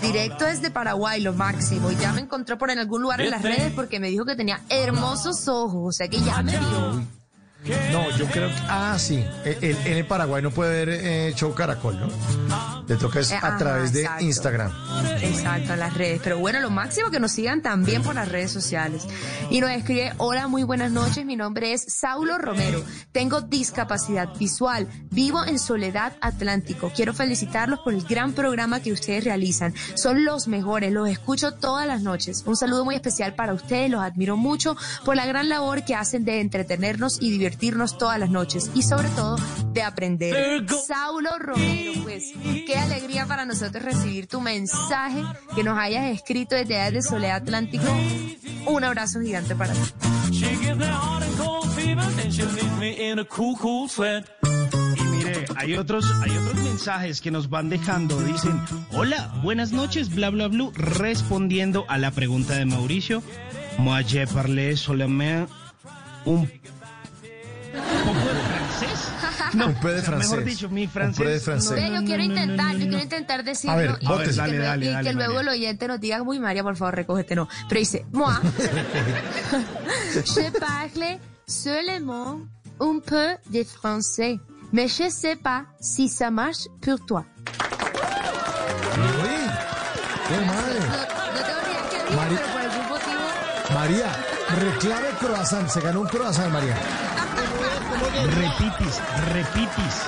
Directo 0.00 0.46
desde 0.46 0.70
Paraguay, 0.70 1.20
lo 1.20 1.34
máximo. 1.34 1.90
Y 1.90 1.96
ya 1.96 2.12
me 2.12 2.22
encontró 2.22 2.58
por 2.58 2.70
en 2.70 2.78
algún 2.78 3.02
lugar 3.02 3.20
en 3.20 3.30
las 3.30 3.42
redes 3.42 3.72
porque 3.74 4.00
me 4.00 4.08
dijo 4.08 4.24
que 4.24 4.36
tenía 4.36 4.60
hermosos 4.68 5.48
ojos. 5.48 5.88
O 5.88 5.92
sea 5.92 6.08
que 6.08 6.20
ya 6.20 6.42
me 6.42 6.52
vio. 6.58 7.21
No, 7.92 8.10
yo 8.16 8.26
creo 8.26 8.48
que. 8.48 8.54
Ah, 8.68 8.96
sí. 8.98 9.24
Él 9.44 9.76
en 9.84 9.96
el 9.98 10.06
Paraguay 10.06 10.42
no 10.42 10.50
puede 10.50 10.84
ver 10.84 10.88
eh, 11.00 11.32
show 11.36 11.54
Caracol, 11.54 11.98
¿no? 12.00 12.08
Le 12.88 12.96
toca 12.96 13.20
es 13.20 13.30
Eh, 13.30 13.38
a 13.40 13.56
través 13.56 13.92
de 13.92 14.00
exacto. 14.02 14.24
Instagram. 14.24 14.72
Exacto, 15.22 15.72
en 15.74 15.78
las 15.78 15.94
redes. 15.94 16.20
Pero 16.24 16.38
bueno, 16.40 16.58
lo 16.58 16.70
máximo 16.70 17.10
que 17.12 17.20
nos 17.20 17.30
sigan 17.30 17.62
también 17.62 18.02
por 18.02 18.16
las 18.16 18.28
redes 18.28 18.50
sociales. 18.50 19.06
Y 19.48 19.60
nos 19.60 19.70
escribe, 19.70 20.12
hola, 20.18 20.48
muy 20.48 20.64
buenas 20.64 20.90
noches, 20.90 21.24
mi 21.24 21.36
nombre 21.36 21.72
es 21.72 21.84
Saulo 21.86 22.36
Romero. 22.36 22.82
Tengo 23.12 23.40
discapacidad 23.42 24.28
visual, 24.36 24.88
vivo 25.10 25.44
en 25.44 25.60
Soledad 25.60 26.14
Atlántico. 26.20 26.90
Quiero 26.94 27.14
felicitarlos 27.14 27.78
por 27.80 27.94
el 27.94 28.02
gran 28.02 28.32
programa 28.32 28.80
que 28.80 28.92
ustedes 28.92 29.22
realizan. 29.22 29.72
Son 29.94 30.24
los 30.24 30.48
mejores, 30.48 30.92
los 30.92 31.08
escucho 31.08 31.52
todas 31.54 31.86
las 31.86 32.02
noches. 32.02 32.42
Un 32.44 32.56
saludo 32.56 32.84
muy 32.84 32.96
especial 32.96 33.34
para 33.36 33.54
ustedes, 33.54 33.88
los 33.88 34.02
admiro 34.02 34.36
mucho 34.36 34.76
por 35.04 35.14
la 35.14 35.26
gran 35.26 35.48
labor 35.48 35.84
que 35.84 35.94
hacen 35.94 36.24
de 36.24 36.40
entretenernos 36.40 37.18
y 37.20 37.30
divertirnos 37.30 37.51
todas 37.98 38.18
las 38.18 38.30
noches. 38.30 38.70
Y 38.74 38.82
sobre 38.82 39.08
todo, 39.10 39.36
de 39.72 39.82
aprender. 39.82 40.66
Saulo 40.86 41.38
Romero, 41.38 41.92
pues, 42.02 42.32
qué 42.66 42.76
alegría 42.76 43.26
para 43.26 43.44
nosotros 43.44 43.84
recibir 43.84 44.26
tu 44.26 44.40
mensaje, 44.40 45.22
que 45.54 45.62
nos 45.64 45.78
hayas 45.78 46.06
escrito 46.06 46.54
desde 46.54 46.80
allá 46.80 46.90
de 46.90 47.02
Soledad 47.02 47.36
Atlántico. 47.36 47.84
Un 48.66 48.84
abrazo 48.84 49.20
gigante 49.20 49.54
para 49.54 49.72
ti. 49.72 49.80
She 50.30 50.46
gives 50.56 50.76
me 50.76 50.86
hot 50.86 51.22
and 51.22 51.36
cold 51.36 51.68
fever, 51.74 52.04
then 52.16 52.30
she 52.30 52.42
leaves 52.42 52.78
me 52.78 53.10
in 53.10 53.18
a 53.18 53.24
cool, 53.24 53.56
cool 53.58 53.88
sweat. 53.88 54.24
Y 54.96 55.02
mire, 55.04 55.44
hay 55.56 55.76
otros, 55.76 56.04
hay 56.22 56.30
otros 56.30 56.62
mensajes 56.62 57.20
que 57.20 57.30
nos 57.30 57.48
van 57.48 57.68
dejando. 57.68 58.18
Dicen, 58.22 58.60
hola, 58.92 59.32
buenas 59.42 59.72
noches, 59.72 60.14
bla 60.14 60.30
bla 60.30 60.48
bla, 60.48 60.70
respondiendo 60.74 61.84
a 61.88 61.98
la 61.98 62.10
pregunta 62.10 62.54
de 62.54 62.64
Mauricio. 62.64 63.22
Moi, 63.78 64.02
je 64.02 64.26
parle 64.26 64.76
seulement 64.76 65.48
un 66.24 66.46
poco 67.80 68.18
de 68.28 68.42
francés. 68.42 69.08
No, 69.54 69.66
Un 69.66 69.74
peu 69.74 69.92
de 69.92 70.00
sea, 70.00 70.10
Mejor 70.16 70.28
francés. 70.28 70.44
dicho, 70.46 70.68
mi 70.70 70.84
Un 70.84 70.90
francés. 70.90 71.18
peu 71.24 71.30
de 71.32 71.40
francés. 71.40 71.80
Yo 71.82 71.90
no, 72.00 72.04
quiero 72.06 72.22
no, 72.22 72.28
no, 72.28 72.34
intentar, 72.34 72.66
no, 72.66 72.72
yo 72.78 72.88
quiero 72.88 73.02
intentar 73.02 73.44
decirlo. 73.44 73.72
A 73.72 73.76
ver, 73.76 73.98
y, 74.00 74.06
botes. 74.06 74.28
que 74.30 74.34
Dale, 74.36 74.52
luego- 74.52 74.68
dale, 74.68 74.84
y 74.86 74.88
dale, 74.88 75.08
que 75.08 75.14
luego 75.14 75.34
María. 75.34 75.40
el 75.52 75.58
oyente 75.58 75.88
nos 75.88 76.00
diga, 76.00 76.22
muy 76.24 76.40
María, 76.40 76.62
por 76.62 76.76
favor, 76.76 76.94
recógete, 76.94 77.34
no. 77.34 77.48
Pero 77.68 77.78
dice, 77.78 78.06
moi, 78.12 78.34
je 80.24 80.50
parle 80.58 81.18
seulement 81.46 82.40
un 82.80 83.00
peu 83.00 83.36
de 83.50 83.64
français, 83.64 84.38
mais 84.72 84.88
je 84.88 85.08
sais 85.10 85.36
pas 85.36 85.64
si 85.80 86.08
ça 86.08 86.30
marche 86.30 86.66
pour 86.80 87.04
toi. 87.06 87.24
Uy, 88.96 89.38
qué 90.28 90.44
madre. 90.46 90.80
No, 90.80 90.96
no 91.32 91.40
tengo 91.46 91.60
ni 91.66 91.72
idea 91.72 91.82
qué 91.90 92.14
Mari- 92.16 92.36
pero 92.36 92.52
por 92.52 92.60
algún 92.60 92.88
motivo 92.88 93.74
María, 93.74 94.06
Reclame 94.60 95.08
croissant. 95.18 95.66
Se 95.68 95.80
ganó 95.80 96.00
un 96.00 96.08
croissant, 96.08 96.50
María. 96.50 96.76
Repitis, 98.12 99.00
repitis. 99.32 100.02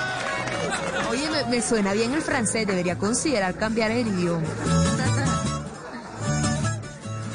Oye, 1.11 1.31
me, 1.31 1.45
me 1.51 1.63
suena 1.63 1.93
bien 1.95 2.13
el 2.15 2.23
francés, 2.23 2.67
debería 2.67 2.97
considerar 2.99 3.55
cambiar 3.57 3.91
el 3.91 4.07
idioma. 4.09 4.47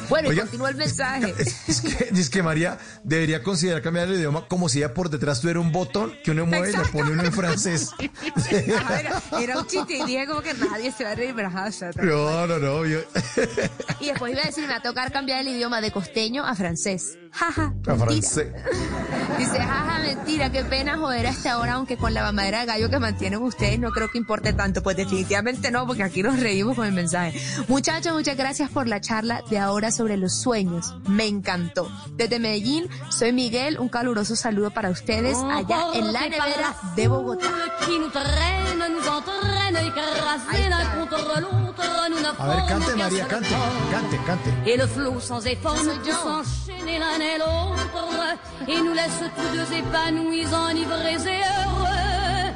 Bueno, 0.10 0.34
y 0.34 0.38
continúa 0.38 0.70
el 0.70 0.76
mensaje. 0.76 1.36
Es 1.68 1.82
que, 1.82 2.10
es 2.20 2.30
que 2.32 2.42
María 2.42 2.80
debería 3.04 3.44
considerar 3.44 3.84
cambiar 3.84 4.08
el 4.08 4.16
idioma 4.16 4.48
como 4.48 4.68
si 4.68 4.80
ella 4.80 4.94
por 4.94 5.10
detrás 5.12 5.40
tuviera 5.42 5.60
un 5.60 5.72
botón 5.72 6.14
que 6.24 6.32
uno 6.32 6.48
mueve 6.48 6.72
y 6.72 6.76
le 6.76 6.84
pone 6.86 7.12
uno 7.12 7.24
en 7.24 7.32
francés. 7.34 7.92
Ajá, 8.76 9.00
era, 9.00 9.22
era 9.40 9.60
un 9.60 9.68
chiste 9.68 9.98
y 10.00 10.06
dije 10.06 10.26
como 10.26 10.42
que 10.42 10.54
nadie 10.56 10.92
se 10.92 11.04
va 11.04 11.12
a 11.12 11.16
reír, 11.16 11.34
pero 11.36 11.50
No, 11.52 12.48
no, 12.48 12.58
no. 12.58 12.86
yo- 12.88 13.02
Y 14.00 14.08
después 14.08 14.34
iba 14.34 14.42
a 14.42 14.46
decir, 14.48 14.64
me 14.64 14.70
va 14.74 14.78
a 14.78 14.82
tocar 14.82 15.12
cambiar 15.12 15.42
el 15.42 15.50
idioma 15.50 15.80
de 15.80 15.92
costeño 15.92 16.44
a 16.44 16.56
francés. 16.56 17.18
Jaja. 17.32 17.64
A 17.64 17.68
mentira. 17.68 17.98
francés. 17.98 18.48
Dice, 19.38 19.58
jaja, 19.58 20.00
mentira, 20.00 20.52
qué 20.52 20.64
pena 20.64 20.98
joder 20.98 21.28
a 21.28 21.30
esta 21.30 21.60
hora, 21.60 21.74
aunque 21.74 21.98
con 21.98 22.14
la 22.14 22.24
mamadera 22.24 22.62
de 22.62 22.66
gallo 22.66 22.90
que 22.90 23.00
mantienen 23.00 23.42
ustedes 23.42 23.80
no 23.80 23.92
creo 23.92 24.12
que 24.12 24.18
importe 24.18 24.54
tanto. 24.54 24.84
Pues 24.84 24.98
definitivamente 24.98 25.72
no, 25.72 25.88
porque 25.88 26.04
aquí 26.04 26.22
nos 26.24 26.40
reímos 26.40 26.76
con 26.76 26.86
el 26.86 26.94
mensaje. 26.94 27.40
Muchachos, 27.68 28.14
muchas 28.14 28.36
gracias 28.36 28.70
por 28.70 28.88
la 28.88 29.00
charla 29.00 29.44
de 29.50 29.60
ahora 29.60 29.92
sobre 29.92 30.18
los 30.18 30.34
sueños. 30.34 30.96
Me 31.08 31.28
encantó. 31.28 31.90
Desde 32.16 32.40
Medellín, 32.40 32.90
soy 33.10 33.32
Miguel, 33.32 33.80
un 33.80 33.90
caluroso 33.90 34.36
saludo 34.36 34.72
para 34.72 34.90
ustedes 34.90 35.38
allá 35.38 35.86
en 35.94 36.12
la 36.12 36.22
nevera 36.22 36.76
de 36.96 37.08
Bogotá. 37.08 37.50
A 42.38 42.48
ver, 42.48 42.66
cante, 42.68 42.96
María, 42.96 43.28
cante. 43.28 43.50
Cante, 43.92 44.20
cante. 44.26 44.72
L'un 47.20 47.26
et 47.26 47.38
l'autre 47.38 48.38
et 48.68 48.82
nous 48.82 48.94
laisse 48.94 49.22
tous 49.36 49.58
deux 49.58 49.76
épanouis, 49.78 50.46
enivrés 50.54 51.14
et 51.28 51.42
heureux. 51.44 52.50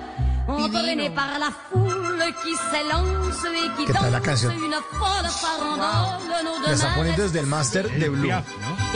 Entraînés 0.48 1.10
par 1.10 1.40
la 1.40 1.52
foule 1.72 2.24
qui 2.44 2.54
s'élance 2.56 3.46
et 3.46 3.70
qui 3.78 3.86
¿Qué 3.86 3.94
tal 3.94 4.12
la 4.12 4.20
danse 4.20 4.26
canción? 4.26 4.52
une 4.52 4.76
folle 4.92 5.30
farandole, 5.42 6.44
nos 6.44 6.72
está 6.74 6.88
deux 6.90 6.96
poniendo 6.96 7.24
desde 7.24 7.40
el 7.40 7.46
máster 7.46 7.84
de 8.00 8.10
Blue. 8.10 8.30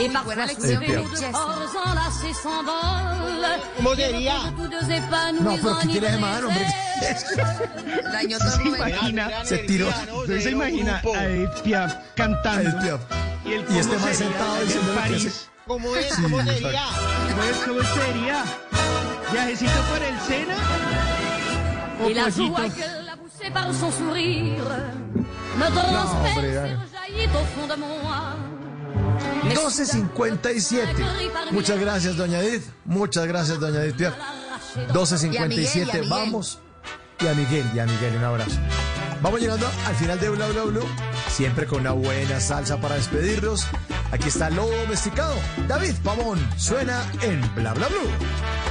Et 0.00 0.08
parfois 0.12 0.34
buena 0.34 0.46
lección 0.46 0.80
les 0.80 0.88
de 0.88 0.94
corps 1.32 1.82
enlacés 1.86 2.34
s'envolent. 2.34 3.60
¿Cómo 3.76 3.92
Et 3.94 3.96
sería? 3.96 4.34
tous 4.56 4.68
deux 4.68 4.90
épanouis, 4.90 5.42
No, 5.42 5.56
pero 5.62 5.78
¿qué 5.80 5.88
tiene 5.88 6.00
de 6.00 6.06
enivrés 6.14 6.20
malo, 6.20 6.48
hombre? 6.48 6.66
et 7.00 8.12
Dañó 8.12 8.38
todo 8.38 8.48
el 8.48 9.46
Se 9.46 9.58
tiró. 9.58 9.88
usted 10.20 10.40
se 10.40 10.50
imagina 10.50 11.00
a 11.16 11.24
Edith 11.24 11.62
Piaf 11.64 11.94
cantando. 12.14 12.68
Edith 12.68 12.80
Piaf. 12.82 13.00
Y, 13.48 13.52
el 13.52 13.64
Y 13.70 13.78
este 13.78 13.94
cómo 13.94 14.06
man 14.06 14.14
sentado 14.14 14.60
diciendo 14.62 14.92
lo 14.92 15.02
que 15.02 15.16
hace. 15.16 15.32
¿Cómo 15.66 15.96
es? 15.96 16.14
Sí, 16.14 16.22
¿Cómo 16.22 16.42
sería? 16.42 16.82
Pues, 17.36 17.56
¿Cómo 17.66 17.82
sería? 17.82 18.44
¿Viajecito 19.32 19.80
por 19.90 20.02
el 20.02 20.20
Sena? 20.20 20.56
¿O 22.02 22.08
Et 22.08 22.14
la 22.16 22.24
pollito? 22.24 22.56
joie 22.56 22.70
qu'elle 22.70 23.08
a 23.08 23.16
poussée 23.16 23.50
par 23.52 23.72
son 23.74 23.90
sourire 23.90 24.62
me 25.58 25.66
hombre, 25.66 25.82
transperce 25.82 26.44
et 26.44 26.56
Ana. 26.56 26.68
rejaillit 26.78 27.28
au 27.34 27.44
fond 27.54 27.66
de 27.66 27.76
moi. 27.80 28.36
12.57. 29.54 31.52
Muchas 31.52 31.78
gracias, 31.78 32.16
doña 32.16 32.40
Edith. 32.40 32.64
Muchas 32.84 33.26
gracias, 33.26 33.58
doña 33.58 33.82
Edith 33.82 33.96
Piaf. 33.96 34.14
Y 34.76 34.86
a 34.86 34.92
Miguel, 34.92 35.30
y 35.32 35.36
a 35.38 35.46
12.57. 35.46 35.86
Miguel. 35.86 36.08
Vamos. 36.08 36.58
Y 37.20 37.26
a 37.26 37.34
Miguel, 37.34 37.66
y 37.74 37.78
a 37.78 37.86
Miguel, 37.86 38.16
un 38.16 38.24
abrazo. 38.24 38.58
Vamos 39.20 39.40
llegando 39.40 39.66
al 39.86 39.94
final 39.96 40.20
de 40.20 40.28
Bla 40.28 40.46
Bla 40.48 40.62
Blue. 40.62 40.86
Siempre 41.38 41.66
con 41.66 41.82
una 41.82 41.92
buena 41.92 42.40
salsa 42.40 42.80
para 42.80 42.96
despedirnos. 42.96 43.64
Aquí 44.10 44.26
está 44.26 44.50
Lobo 44.50 44.76
Domesticado. 44.76 45.36
David 45.68 45.94
Pavón 46.02 46.36
suena 46.56 47.08
en 47.22 47.40
Bla 47.54 47.74
Bla 47.74 47.86
Blue. 47.86 48.67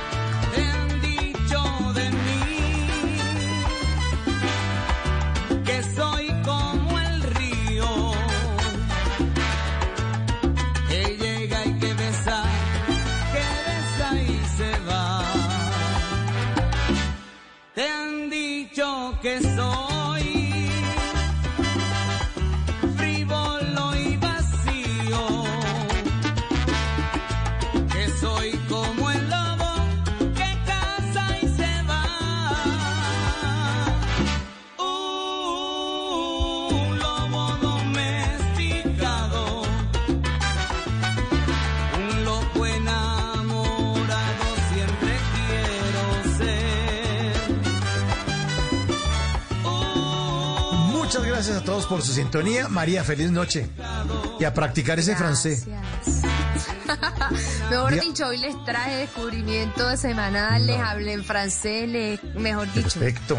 Por 51.88 52.02
su 52.02 52.14
sintonía. 52.14 52.68
María, 52.70 53.04
feliz 53.04 53.32
noche. 53.32 53.70
Y 54.40 54.44
a 54.44 54.54
practicar 54.54 55.00
ese 55.00 55.16
francés. 55.16 55.66
Mejor 57.70 57.94
Diga- 57.94 58.02
dicho, 58.02 58.28
hoy 58.28 58.38
les 58.38 58.56
traje 58.66 58.96
descubrimiento 58.96 59.96
semanal, 59.98 60.66
les 60.66 60.80
hablé 60.80 61.14
en 61.14 61.24
francés, 61.24 61.88
les- 61.90 62.24
mejor 62.36 62.72
dicho, 62.74 63.00
Perfecto. 63.00 63.38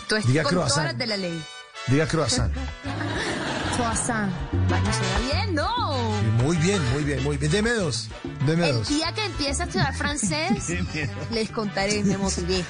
esto 0.00 0.16
es 0.16 0.26
Diga 0.26 0.42
con 0.42 0.54
todas 0.54 0.72
croissant. 0.72 0.86
las 0.88 0.98
de 0.98 1.06
la 1.06 1.16
ley. 1.16 1.42
Diga 1.88 2.06
croissant. 2.06 2.52
Croissant. 3.76 4.30
Bueno, 4.68 4.90
bien, 5.32 5.54
¿no? 5.54 6.12
Muy 6.42 6.56
bien, 6.58 6.80
muy 6.92 7.04
bien, 7.04 7.22
muy 7.24 7.36
bien. 7.38 7.50
Deme 7.50 7.70
dos. 7.70 8.08
Deme 8.46 8.68
El 8.68 8.74
dos. 8.76 8.88
día 8.88 9.12
que 9.14 9.24
empiece 9.24 9.62
a 9.62 9.66
estudiar 9.66 9.94
francés, 9.94 10.68
les 11.30 11.50
contaré, 11.50 12.02
me 12.04 12.18
motivé. 12.18 12.64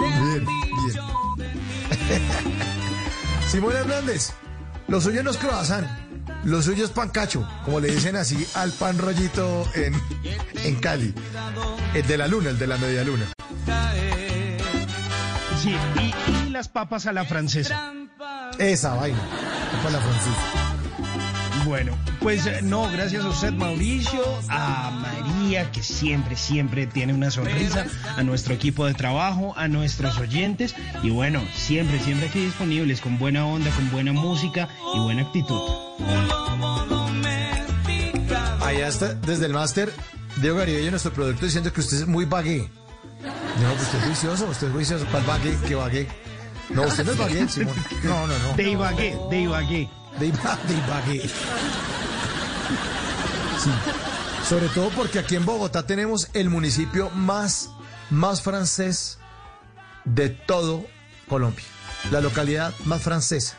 Bien, 0.00 0.46
bien. 0.46 0.46
Simón 3.50 3.76
Hernández, 3.76 4.32
lo 4.88 5.00
suyo 5.00 5.22
no 5.22 5.30
es 5.30 5.36
croissant, 5.36 5.86
lo 6.44 6.62
suyo 6.62 6.84
es 6.84 6.90
pancacho, 6.90 7.46
como 7.64 7.80
le 7.80 7.88
dicen 7.90 8.16
así 8.16 8.46
al 8.54 8.70
pan 8.72 8.98
rollito 8.98 9.64
en, 9.74 9.94
en 10.64 10.76
Cali. 10.76 11.14
El 11.94 12.06
de 12.06 12.18
la 12.18 12.26
luna, 12.26 12.50
el 12.50 12.58
de 12.58 12.66
la 12.66 12.76
media 12.76 13.04
luna. 13.04 13.26
Sí, 15.62 15.74
y, 16.00 16.14
y 16.46 16.50
las 16.50 16.68
papas 16.68 17.06
a 17.06 17.12
la 17.12 17.24
francesa. 17.24 17.92
Esa 18.58 18.94
vaina. 18.94 19.18
Para 19.82 19.90
la 19.96 20.00
francesa. 20.00 20.65
Bueno, 21.66 21.98
pues 22.20 22.46
eh, 22.46 22.60
no, 22.62 22.88
gracias 22.92 23.24
a 23.24 23.28
usted, 23.28 23.52
Mauricio, 23.52 24.22
a 24.48 24.92
María, 24.92 25.72
que 25.72 25.82
siempre, 25.82 26.36
siempre 26.36 26.86
tiene 26.86 27.12
una 27.12 27.28
sonrisa, 27.32 27.86
a 28.16 28.22
nuestro 28.22 28.54
equipo 28.54 28.86
de 28.86 28.94
trabajo, 28.94 29.52
a 29.56 29.66
nuestros 29.66 30.16
oyentes, 30.18 30.76
y 31.02 31.10
bueno, 31.10 31.42
siempre, 31.56 31.98
siempre 31.98 32.28
aquí 32.28 32.38
disponibles, 32.44 33.00
con 33.00 33.18
buena 33.18 33.44
onda, 33.44 33.68
con 33.72 33.90
buena 33.90 34.12
música 34.12 34.68
y 34.94 35.00
buena 35.00 35.22
actitud. 35.22 35.60
Allá 38.64 38.86
está, 38.86 39.14
desde 39.14 39.46
el 39.46 39.52
máster, 39.52 39.92
Diego 40.40 40.58
Garibello, 40.58 40.90
nuestro 40.90 41.12
productor, 41.12 41.46
diciendo 41.46 41.72
que 41.72 41.80
usted 41.80 41.96
es 41.96 42.06
muy 42.06 42.26
vagué. 42.26 42.70
No, 43.60 43.70
pues 43.70 43.82
usted 43.82 43.98
es 43.98 44.04
juicioso, 44.04 44.46
usted 44.46 44.68
es 44.68 44.72
juicioso. 44.72 45.06
¿Cuál 45.10 45.24
vagué? 45.24 45.56
¿Qué 45.66 45.74
vagué? 45.74 46.06
No, 46.70 46.82
usted 46.82 47.04
no 47.04 47.12
es 47.12 47.18
vagué, 47.18 47.48
Simón. 47.48 47.74
No, 48.04 48.26
no, 48.26 48.38
no. 48.38 48.54
De 48.54 48.70
Ibagué, 48.70 49.16
de 49.30 49.40
Ibagué. 49.40 49.88
De, 50.18 50.26
Iba- 50.28 50.58
de 50.66 50.74
Ibagué. 50.74 51.28
Sí. 53.62 53.70
Sobre 54.48 54.68
todo 54.68 54.90
porque 54.90 55.18
aquí 55.18 55.34
en 55.36 55.44
Bogotá 55.44 55.84
tenemos 55.86 56.28
el 56.34 56.50
municipio 56.50 57.10
más, 57.10 57.70
más 58.10 58.42
francés 58.42 59.18
de 60.04 60.28
todo 60.30 60.86
Colombia. 61.28 61.64
La 62.10 62.20
localidad 62.20 62.72
más 62.84 63.02
francesa 63.02 63.56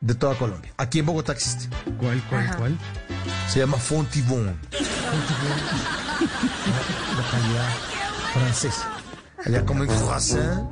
de 0.00 0.14
toda 0.14 0.36
Colombia. 0.36 0.72
Aquí 0.76 1.00
en 1.00 1.06
Bogotá 1.06 1.32
existe. 1.32 1.68
¿Cuál, 1.98 2.22
cuál, 2.30 2.56
cuál? 2.56 2.78
Se 3.48 3.58
llama 3.58 3.76
Fontibon. 3.78 4.56
Fontibon. 4.70 5.58
Una 6.68 7.22
localidad 7.22 7.68
francesa. 8.32 8.88
Allá 9.44 9.64
como 9.64 9.82
en 9.84 9.88
croissant. 9.90 10.70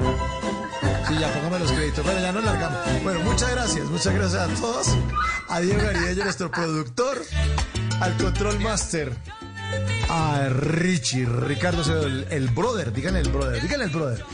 Sí, 1.08 1.18
ya 1.18 1.32
póngame 1.32 1.58
los 1.60 1.72
créditos. 1.72 2.04
Bueno, 2.04 2.20
ya 2.20 2.32
nos 2.32 2.44
largamos. 2.44 3.02
Bueno, 3.02 3.20
muchas 3.20 3.50
gracias. 3.50 3.84
Muchas 3.86 4.14
gracias 4.14 4.42
a 4.42 4.48
todos. 4.60 4.88
A 5.48 5.60
Diego 5.60 5.80
Garibello, 5.82 6.24
nuestro 6.24 6.50
productor. 6.50 7.22
Al 8.00 8.16
Control 8.16 8.60
Master. 8.60 9.16
A 10.08 10.48
Richie, 10.48 11.26
Ricardo 11.26 11.82
el, 12.06 12.26
el 12.30 12.48
brother, 12.48 12.92
díganle 12.92 13.20
el 13.20 13.28
brother, 13.30 13.60
díganle 13.60 13.86
el 13.86 13.90
brother. 13.90 14.24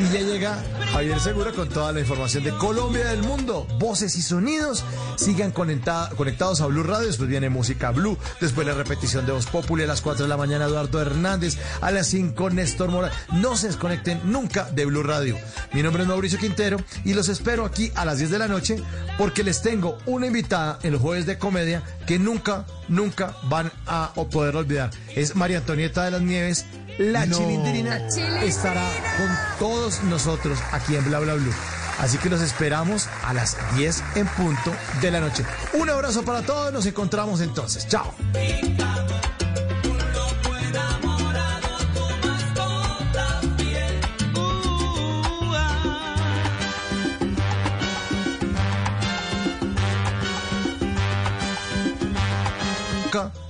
Y 0.00 0.04
ya 0.12 0.20
llega 0.20 0.62
Javier 0.92 1.18
Segura 1.20 1.52
con 1.52 1.68
toda 1.68 1.92
la 1.92 2.00
información 2.00 2.44
de 2.44 2.50
Colombia 2.50 3.06
del 3.08 3.22
mundo, 3.22 3.66
voces 3.78 4.14
y 4.16 4.22
sonidos. 4.22 4.84
Sigan 5.16 5.52
conecta- 5.52 6.10
conectados 6.16 6.60
a 6.60 6.66
Blue 6.66 6.82
Radio, 6.82 7.06
después 7.06 7.28
viene 7.30 7.48
música 7.48 7.92
Blue, 7.92 8.18
después 8.40 8.66
la 8.66 8.74
repetición 8.74 9.24
de 9.24 9.32
Voz 9.32 9.46
Populi 9.46 9.84
a 9.84 9.86
las 9.86 10.00
4 10.02 10.24
de 10.24 10.28
la 10.28 10.36
mañana 10.36 10.66
Eduardo 10.66 11.00
Hernández, 11.00 11.56
a 11.80 11.90
las 11.90 12.08
5 12.08 12.50
Néstor 12.50 12.90
Mora. 12.90 13.10
No 13.32 13.56
se 13.56 13.68
desconecten 13.68 14.20
nunca 14.24 14.64
de 14.70 14.84
Blue 14.84 15.02
Radio. 15.02 15.36
Mi 15.72 15.82
nombre 15.82 16.02
es 16.02 16.08
Mauricio 16.08 16.38
Quintero 16.38 16.76
y 17.04 17.14
los 17.14 17.28
espero 17.28 17.64
aquí 17.64 17.90
a 17.94 18.04
las 18.04 18.18
10 18.18 18.30
de 18.30 18.38
la 18.38 18.48
noche 18.48 18.82
porque 19.16 19.44
les 19.44 19.62
tengo 19.62 19.96
una 20.06 20.26
invitada 20.26 20.78
en 20.82 20.92
los 20.92 21.00
jueves 21.00 21.24
de 21.26 21.38
comedia 21.38 21.82
que 22.06 22.18
nunca, 22.18 22.66
nunca 22.88 23.36
van 23.44 23.72
a 23.86 24.12
poder 24.34 24.56
olvidar. 24.56 24.90
Es 25.14 25.36
María 25.36 25.58
Antonieta 25.58 26.04
de 26.04 26.10
las 26.10 26.20
Nieves. 26.20 26.66
La 26.98 27.24
No. 27.24 27.38
chilindrina 27.38 27.96
estará 28.42 28.84
con 29.16 29.28
todos 29.58 30.02
nosotros 30.04 30.58
aquí 30.72 30.96
en 30.96 31.04
Bla 31.04 31.20
Bla 31.20 31.34
Blue. 31.34 31.52
Así 32.00 32.18
que 32.18 32.28
los 32.28 32.40
esperamos 32.42 33.08
a 33.24 33.32
las 33.32 33.56
10 33.76 34.02
en 34.16 34.26
punto 34.26 34.72
de 35.00 35.10
la 35.12 35.20
noche. 35.20 35.44
Un 35.74 35.88
abrazo 35.88 36.24
para 36.24 36.42
todos, 36.42 36.72
nos 36.72 36.84
encontramos 36.86 37.40
entonces. 37.40 37.86
Chao. 37.86 38.12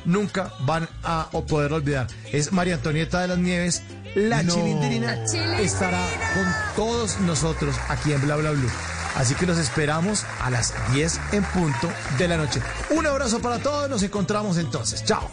Nunca, 0.04 0.52
van 0.60 0.88
a 1.02 1.28
poder 1.48 1.72
olvidar. 1.72 2.06
Es 2.32 2.52
María 2.52 2.74
Antonieta 2.74 3.20
de 3.20 3.28
las 3.28 3.38
Nieves. 3.38 3.82
La 4.14 4.42
No. 4.42 4.54
chilindrina. 4.54 5.14
estará 5.58 6.06
con 6.34 6.46
todos 6.76 7.18
nosotros 7.20 7.74
aquí 7.88 8.12
en 8.12 8.20
Bla 8.22 8.36
Bla 8.36 8.50
Blue. 8.52 8.70
Así 9.16 9.34
que 9.34 9.46
los 9.46 9.58
esperamos 9.58 10.24
a 10.40 10.50
las 10.50 10.74
10 10.92 11.20
en 11.32 11.44
punto 11.44 11.88
de 12.18 12.28
la 12.28 12.36
noche. 12.36 12.60
Un 12.90 13.06
abrazo 13.06 13.40
para 13.40 13.58
todos, 13.58 13.88
nos 13.88 14.02
encontramos 14.02 14.58
entonces. 14.58 15.04
Chao. 15.04 15.30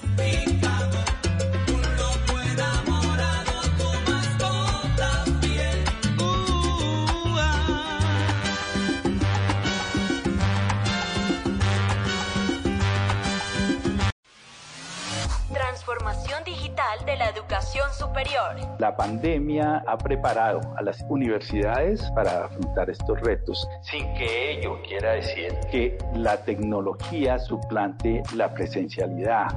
Transformación 15.92 16.44
digital 16.46 17.06
de 17.06 17.18
la 17.18 17.28
educación 17.30 17.92
superior. 17.94 18.56
La 18.80 18.96
pandemia 18.96 19.84
ha 19.86 19.98
preparado 19.98 20.62
a 20.78 20.82
las 20.82 21.04
universidades 21.10 22.10
para 22.16 22.46
afrontar 22.46 22.90
estos 22.90 23.20
retos, 23.20 23.68
sin 23.82 24.06
que 24.14 24.54
ello 24.54 24.82
quiera 24.84 25.12
decir 25.12 25.54
que 25.70 25.98
la 26.16 26.38
tecnología 26.38 27.38
suplante 27.40 28.24
la 28.36 28.54
presencialidad. 28.54 29.48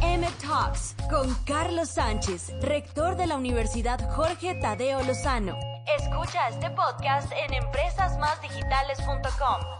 M 0.00 0.24
Talks 0.40 0.94
con 1.10 1.34
Carlos 1.44 1.88
Sánchez, 1.88 2.52
rector 2.60 3.16
de 3.16 3.26
la 3.26 3.36
Universidad 3.36 3.98
Jorge 4.12 4.54
Tadeo 4.54 5.02
Lozano. 5.02 5.58
Escucha 5.98 6.50
este 6.50 6.70
podcast 6.70 7.32
en 7.32 7.52
empresasmásdigitales.com. 7.52 9.79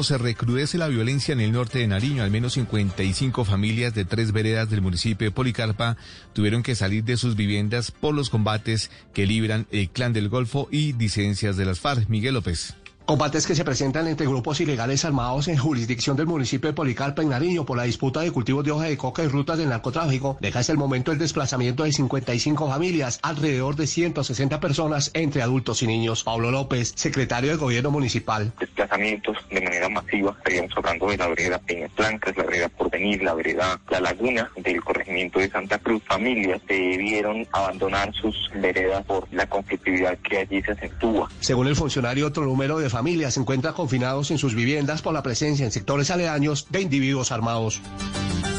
Se 0.00 0.16
recrudece 0.16 0.78
la 0.78 0.88
violencia 0.88 1.32
en 1.32 1.40
el 1.40 1.52
norte 1.52 1.78
de 1.78 1.86
Nariño. 1.86 2.22
Al 2.22 2.30
menos 2.30 2.54
55 2.54 3.44
familias 3.44 3.94
de 3.94 4.06
tres 4.06 4.32
veredas 4.32 4.70
del 4.70 4.80
municipio 4.80 5.26
de 5.26 5.30
Policarpa 5.30 5.98
tuvieron 6.32 6.62
que 6.62 6.74
salir 6.74 7.04
de 7.04 7.18
sus 7.18 7.36
viviendas 7.36 7.90
por 7.90 8.14
los 8.14 8.30
combates 8.30 8.90
que 9.12 9.26
libran 9.26 9.66
el 9.70 9.90
Clan 9.90 10.14
del 10.14 10.30
Golfo 10.30 10.66
y 10.70 10.92
disidencias 10.92 11.58
de 11.58 11.66
las 11.66 11.78
FARC. 11.78 12.08
Miguel 12.08 12.34
López. 12.34 12.74
Combates 13.06 13.46
que 13.46 13.56
se 13.56 13.64
presentan 13.64 14.06
entre 14.06 14.26
grupos 14.26 14.60
ilegales 14.60 15.04
armados 15.04 15.48
en 15.48 15.56
jurisdicción 15.58 16.16
del 16.16 16.26
municipio 16.26 16.70
de 16.70 16.74
Policarpa 16.74 17.20
en 17.20 17.30
Nariño 17.30 17.66
por 17.66 17.76
la 17.76 17.82
disputa 17.82 18.20
de 18.20 18.30
cultivos 18.30 18.64
de 18.64 18.70
hoja 18.70 18.84
de 18.84 18.96
coca 18.96 19.24
y 19.24 19.28
rutas 19.28 19.58
del 19.58 19.70
narcotráfico 19.70 20.38
deja 20.40 20.60
hasta 20.60 20.72
el 20.72 20.78
momento 20.78 21.10
el 21.10 21.18
desplazamiento 21.18 21.82
de 21.82 21.92
55 21.92 22.68
familias, 22.68 23.18
alrededor 23.22 23.74
de 23.74 23.88
160 23.88 24.60
personas 24.60 25.10
entre 25.14 25.42
adultos 25.42 25.82
y 25.82 25.88
niños. 25.88 26.22
Pablo 26.22 26.52
López, 26.52 26.92
secretario 26.94 27.50
del 27.50 27.58
gobierno 27.58 27.90
municipal. 27.90 28.52
desplazamientos 28.60 29.36
de 29.50 29.60
manera 29.60 29.88
masiva. 29.88 30.34
Estaríamos 30.38 30.72
hablando 30.76 31.08
de 31.08 31.16
la 31.16 31.26
vereda 31.26 31.58
Peñas 31.58 31.90
Blancas, 31.96 32.36
la 32.36 32.44
vereda 32.44 32.68
Porvenir, 32.68 33.22
la 33.24 33.34
vereda 33.34 33.80
La 33.90 34.00
Laguna 34.00 34.48
del 34.56 34.80
corregimiento 34.82 35.40
de 35.40 35.50
Santa 35.50 35.78
Cruz. 35.78 36.02
Familias 36.06 36.62
debieron 36.68 37.46
abandonar 37.52 38.14
sus 38.14 38.48
veredas 38.54 39.04
por 39.06 39.26
la 39.32 39.46
conflictividad 39.48 40.16
que 40.18 40.38
allí 40.38 40.62
se 40.62 40.72
acentúa. 40.72 41.28
Según 41.40 41.66
el 41.66 41.74
funcionario, 41.74 42.28
otro 42.28 42.44
número 42.44 42.78
de 42.78 42.91
familias 42.92 43.34
se 43.34 43.40
encuentra 43.40 43.72
confinados 43.72 44.30
en 44.30 44.38
sus 44.38 44.54
viviendas 44.54 45.02
por 45.02 45.12
la 45.12 45.22
presencia 45.22 45.64
en 45.64 45.72
sectores 45.72 46.10
aledaños 46.10 46.66
de 46.70 46.80
individuos 46.80 47.32
armados. 47.32 47.80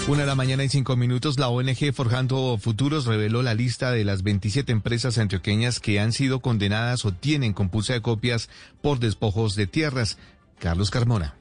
Una 0.08 0.22
de 0.22 0.28
la 0.28 0.36
mañana 0.36 0.66
y 0.66 0.70
cinco 0.70 0.98
minutos, 0.98 1.40
la 1.40 1.48
ONG 1.48 1.94
Forjando 1.94 2.58
Futuros 2.60 3.06
reveló 3.06 3.42
la 3.42 3.54
lista 3.54 3.92
de 3.92 4.04
las 4.04 4.22
27 4.22 4.72
empresas 4.74 5.18
antioqueñas 5.18 5.80
que 5.80 6.02
han 6.02 6.12
sido 6.12 6.42
condenadas 6.42 7.06
o 7.06 7.14
tienen 7.14 7.54
compulsa 7.54 7.94
de 7.94 8.02
copias 8.02 8.50
por 8.82 9.00
despojos 9.00 9.56
de 9.56 9.68
tierras. 9.68 10.18
Carlos 10.60 10.92
Carmona. 10.92 11.36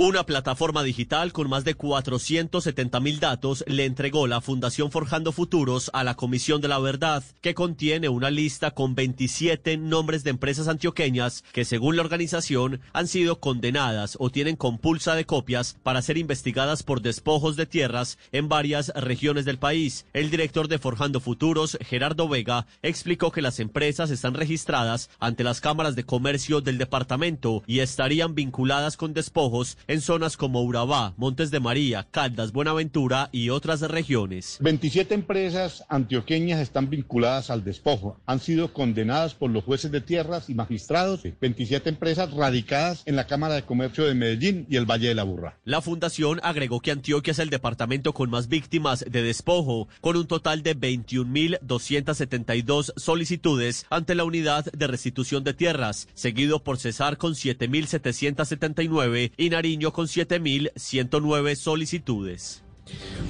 Una 0.00 0.24
plataforma 0.24 0.84
digital 0.84 1.32
con 1.32 1.50
más 1.50 1.64
de 1.64 1.74
470 1.74 3.00
mil 3.00 3.18
datos 3.18 3.64
le 3.66 3.84
entregó 3.84 4.28
la 4.28 4.40
Fundación 4.40 4.92
Forjando 4.92 5.32
Futuros 5.32 5.90
a 5.92 6.04
la 6.04 6.14
Comisión 6.14 6.60
de 6.60 6.68
la 6.68 6.78
Verdad, 6.78 7.24
que 7.40 7.52
contiene 7.52 8.08
una 8.08 8.30
lista 8.30 8.70
con 8.70 8.94
27 8.94 9.76
nombres 9.76 10.22
de 10.22 10.30
empresas 10.30 10.68
antioqueñas 10.68 11.42
que, 11.52 11.64
según 11.64 11.96
la 11.96 12.02
organización, 12.02 12.80
han 12.92 13.08
sido 13.08 13.40
condenadas 13.40 14.16
o 14.20 14.30
tienen 14.30 14.54
compulsa 14.54 15.16
de 15.16 15.26
copias 15.26 15.76
para 15.82 16.00
ser 16.00 16.16
investigadas 16.16 16.84
por 16.84 17.02
despojos 17.02 17.56
de 17.56 17.66
tierras 17.66 18.18
en 18.30 18.48
varias 18.48 18.92
regiones 18.94 19.46
del 19.46 19.58
país. 19.58 20.06
El 20.12 20.30
director 20.30 20.68
de 20.68 20.78
Forjando 20.78 21.18
Futuros, 21.18 21.76
Gerardo 21.80 22.28
Vega, 22.28 22.68
explicó 22.82 23.32
que 23.32 23.42
las 23.42 23.58
empresas 23.58 24.12
están 24.12 24.34
registradas 24.34 25.10
ante 25.18 25.42
las 25.42 25.60
cámaras 25.60 25.96
de 25.96 26.04
comercio 26.04 26.60
del 26.60 26.78
departamento 26.78 27.64
y 27.66 27.80
estarían 27.80 28.36
vinculadas 28.36 28.96
con 28.96 29.12
despojos 29.12 29.76
en 29.88 30.00
zonas 30.02 30.36
como 30.36 30.62
Urabá, 30.62 31.14
Montes 31.16 31.50
de 31.50 31.60
María, 31.60 32.06
Caldas, 32.10 32.52
Buenaventura 32.52 33.30
y 33.32 33.48
otras 33.48 33.80
regiones. 33.80 34.58
27 34.60 35.14
empresas 35.14 35.82
antioqueñas 35.88 36.60
están 36.60 36.90
vinculadas 36.90 37.48
al 37.50 37.64
despojo. 37.64 38.20
Han 38.26 38.40
sido 38.40 38.74
condenadas 38.74 39.34
por 39.34 39.50
los 39.50 39.64
jueces 39.64 39.90
de 39.90 40.02
tierras 40.02 40.50
y 40.50 40.54
magistrados. 40.54 41.22
27 41.40 41.88
empresas 41.88 42.30
radicadas 42.32 43.02
en 43.06 43.16
la 43.16 43.26
Cámara 43.26 43.54
de 43.54 43.62
Comercio 43.62 44.04
de 44.04 44.12
Medellín 44.14 44.66
y 44.68 44.76
el 44.76 44.84
Valle 44.84 45.08
de 45.08 45.14
la 45.14 45.24
Burra. 45.24 45.58
La 45.64 45.80
fundación 45.80 46.38
agregó 46.42 46.80
que 46.80 46.90
Antioquia 46.90 47.30
es 47.30 47.38
el 47.38 47.48
departamento 47.48 48.12
con 48.12 48.28
más 48.28 48.48
víctimas 48.48 49.06
de 49.08 49.22
despojo, 49.22 49.88
con 50.02 50.16
un 50.16 50.26
total 50.26 50.62
de 50.62 50.76
21.272 50.76 52.92
solicitudes 52.96 53.86
ante 53.88 54.14
la 54.14 54.24
unidad 54.24 54.70
de 54.70 54.86
restitución 54.86 55.44
de 55.44 55.54
tierras, 55.54 56.08
seguido 56.12 56.62
por 56.62 56.76
Cesar 56.76 57.16
con 57.16 57.32
7.779 57.32 59.32
y 59.38 59.48
Nariño 59.48 59.77
con 59.92 60.06
7.109 60.06 61.54
solicitudes. 61.54 62.62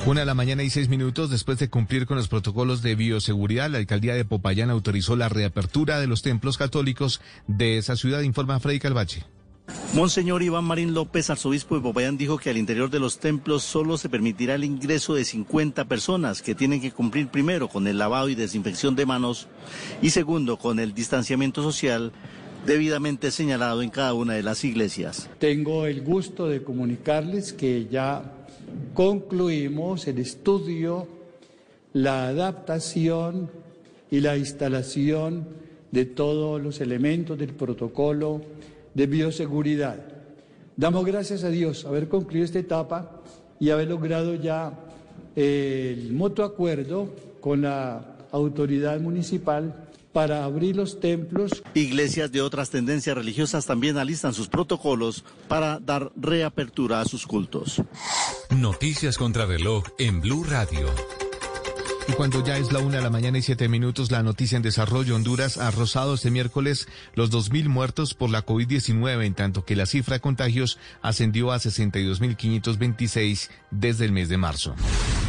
Una 0.06 0.20
de 0.20 0.26
la 0.26 0.34
mañana 0.34 0.62
y 0.62 0.70
seis 0.70 0.88
minutos 0.88 1.30
después 1.30 1.58
de 1.58 1.68
cumplir 1.68 2.06
con 2.06 2.16
los 2.16 2.28
protocolos 2.28 2.80
de 2.82 2.94
bioseguridad, 2.94 3.70
la 3.70 3.78
alcaldía 3.78 4.14
de 4.14 4.24
Popayán 4.24 4.70
autorizó 4.70 5.16
la 5.16 5.28
reapertura 5.28 5.98
de 6.00 6.06
los 6.06 6.22
templos 6.22 6.56
católicos 6.56 7.20
de 7.46 7.78
esa 7.78 7.96
ciudad, 7.96 8.22
informa 8.22 8.60
Freddy 8.60 8.78
Calvache. 8.78 9.24
Monseñor 9.92 10.42
Iván 10.42 10.64
Marín 10.64 10.94
López, 10.94 11.28
arzobispo 11.28 11.74
de 11.74 11.82
Popayán, 11.82 12.16
dijo 12.16 12.38
que 12.38 12.50
al 12.50 12.56
interior 12.56 12.88
de 12.88 13.00
los 13.00 13.18
templos 13.18 13.62
solo 13.62 13.98
se 13.98 14.08
permitirá 14.08 14.54
el 14.54 14.64
ingreso 14.64 15.14
de 15.14 15.24
50 15.24 15.84
personas 15.86 16.40
que 16.40 16.54
tienen 16.54 16.80
que 16.80 16.92
cumplir 16.92 17.28
primero 17.28 17.68
con 17.68 17.86
el 17.86 17.98
lavado 17.98 18.28
y 18.28 18.34
desinfección 18.34 18.96
de 18.96 19.06
manos 19.06 19.48
y 20.00 20.10
segundo 20.10 20.58
con 20.58 20.78
el 20.78 20.94
distanciamiento 20.94 21.62
social 21.62 22.12
debidamente 22.68 23.30
señalado 23.30 23.80
en 23.80 23.88
cada 23.88 24.12
una 24.12 24.34
de 24.34 24.42
las 24.42 24.62
iglesias. 24.62 25.28
Tengo 25.38 25.86
el 25.86 26.02
gusto 26.02 26.48
de 26.48 26.62
comunicarles 26.62 27.54
que 27.54 27.86
ya 27.90 28.22
concluimos 28.92 30.06
el 30.06 30.18
estudio, 30.18 31.08
la 31.94 32.28
adaptación 32.28 33.50
y 34.10 34.20
la 34.20 34.36
instalación 34.36 35.48
de 35.90 36.04
todos 36.04 36.60
los 36.60 36.82
elementos 36.82 37.38
del 37.38 37.54
protocolo 37.54 38.42
de 38.92 39.06
bioseguridad. 39.06 40.04
Damos 40.76 41.06
gracias 41.06 41.44
a 41.44 41.48
Dios 41.48 41.86
haber 41.86 42.08
concluido 42.08 42.44
esta 42.44 42.58
etapa 42.58 43.22
y 43.58 43.70
haber 43.70 43.88
logrado 43.88 44.34
ya 44.34 44.72
el 45.34 46.12
mutuo 46.12 46.44
acuerdo 46.44 47.08
con 47.40 47.62
la 47.62 48.18
autoridad 48.30 49.00
municipal 49.00 49.87
para 50.12 50.44
abrir 50.44 50.76
los 50.76 51.00
templos. 51.00 51.62
Iglesias 51.74 52.32
de 52.32 52.42
otras 52.42 52.70
tendencias 52.70 53.16
religiosas 53.16 53.66
también 53.66 53.98
alistan 53.98 54.34
sus 54.34 54.48
protocolos 54.48 55.24
para 55.48 55.78
dar 55.78 56.10
reapertura 56.16 57.00
a 57.00 57.04
sus 57.04 57.26
cultos. 57.26 57.82
Noticias 58.50 59.18
contra 59.18 59.46
reloj 59.46 59.84
en 59.98 60.20
Blue 60.20 60.44
Radio. 60.44 60.88
Y 62.08 62.12
cuando 62.12 62.42
ya 62.42 62.56
es 62.56 62.72
la 62.72 62.78
una 62.78 62.96
de 62.96 63.02
la 63.02 63.10
mañana 63.10 63.36
y 63.36 63.42
siete 63.42 63.68
minutos, 63.68 64.10
la 64.10 64.22
noticia 64.22 64.56
en 64.56 64.62
desarrollo 64.62 65.14
Honduras 65.14 65.58
ha 65.58 65.70
rozado 65.70 66.14
este 66.14 66.30
miércoles 66.30 66.88
los 67.14 67.30
2.000 67.30 67.68
muertos 67.68 68.14
por 68.14 68.30
la 68.30 68.46
COVID-19, 68.46 69.26
en 69.26 69.34
tanto 69.34 69.66
que 69.66 69.76
la 69.76 69.84
cifra 69.84 70.14
de 70.14 70.20
contagios 70.20 70.78
ascendió 71.02 71.52
a 71.52 71.58
62.526 71.58 73.50
desde 73.70 74.06
el 74.06 74.12
mes 74.12 74.30
de 74.30 74.38
marzo. 74.38 74.74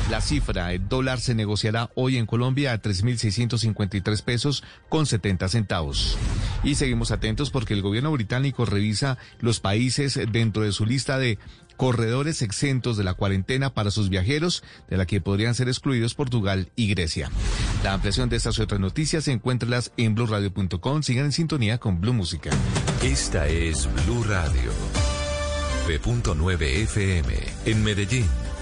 La 0.10 0.22
cifra, 0.22 0.72
el 0.74 0.88
dólar 0.88 1.20
se 1.20 1.36
negociará 1.36 1.92
hoy 1.96 2.16
en 2.16 2.26
Colombia 2.26 2.72
a 2.72 2.82
3.653 2.82 4.24
pesos 4.24 4.64
con 4.88 5.06
70 5.06 5.50
centavos. 5.50 6.18
Y 6.64 6.76
seguimos 6.76 7.12
atentos 7.12 7.52
porque 7.52 7.74
el 7.74 7.82
gobierno 7.82 8.12
británico 8.14 8.66
revisa 8.66 9.18
los 9.42 9.60
países 9.60 10.18
dentro 10.32 10.64
de 10.64 10.72
su 10.72 10.86
lista 10.86 11.20
de 11.20 11.40
corredores 11.80 12.42
exentos 12.42 12.98
de 12.98 13.06
la 13.06 13.14
cuarentena 13.14 13.74
para 13.74 13.90
sus 13.90 14.10
viajeros, 14.10 14.66
de 14.90 14.98
la 14.98 15.06
que 15.06 15.22
podrían 15.22 15.56
ser 15.56 15.70
excluidos 15.70 16.14
Portugal 16.14 16.74
y 16.76 16.90
Grecia. 16.90 17.32
La 17.86 17.94
ampliación 17.94 18.28
de 18.28 18.36
estas 18.36 18.60
y 18.60 18.62
otras 18.62 18.82
noticias 18.82 19.30
encuéntralas 19.30 19.94
en 19.96 20.14
blueradio.com. 20.14 21.04
Sigan 21.04 21.26
en 21.26 21.32
sintonía 21.32 21.78
con 21.78 22.02
Blue 22.02 22.12
Música. 22.12 22.50
Esta 23.02 23.48
es 23.48 23.88
Blue 24.06 24.26
Radio. 24.26 24.72
9.9 25.88 26.62
FM 26.84 27.34
en 27.66 27.84
Medellín. 27.86 28.49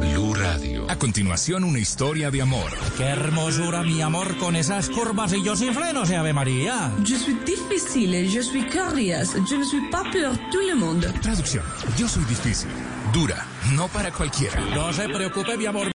Blue 0.00 0.34
Radio. 0.34 0.86
A 0.88 0.96
continuación, 0.96 1.62
una 1.62 1.78
historia 1.78 2.30
de 2.30 2.40
amor. 2.40 2.70
Qué 2.96 3.04
hermosura, 3.04 3.82
mi 3.82 4.00
amor, 4.00 4.36
con 4.38 4.56
esas 4.56 4.88
curvas 4.88 5.32
y 5.34 5.42
yo 5.42 5.54
sin 5.54 5.74
frenos, 5.74 6.10
Ave 6.10 6.32
María. 6.32 6.90
Je 7.04 7.16
suis 7.16 7.36
difficile, 7.44 8.26
je 8.26 8.42
suis 8.42 8.64
curious, 8.64 9.34
je 9.48 9.56
ne 9.56 9.64
suis 9.64 9.90
pas 9.90 10.02
pour 10.04 10.38
tout 10.50 10.66
le 10.66 10.74
monde. 10.74 11.12
Traducción. 11.20 11.62
Yo 11.98 12.08
soy 12.08 12.24
difícil, 12.24 12.70
dura, 13.12 13.46
no 13.74 13.88
para 13.88 14.10
cualquiera. 14.10 14.58
No 14.74 14.92
se 14.92 15.08
preocupe, 15.08 15.56
mi 15.56 15.66
amor. 15.66 15.86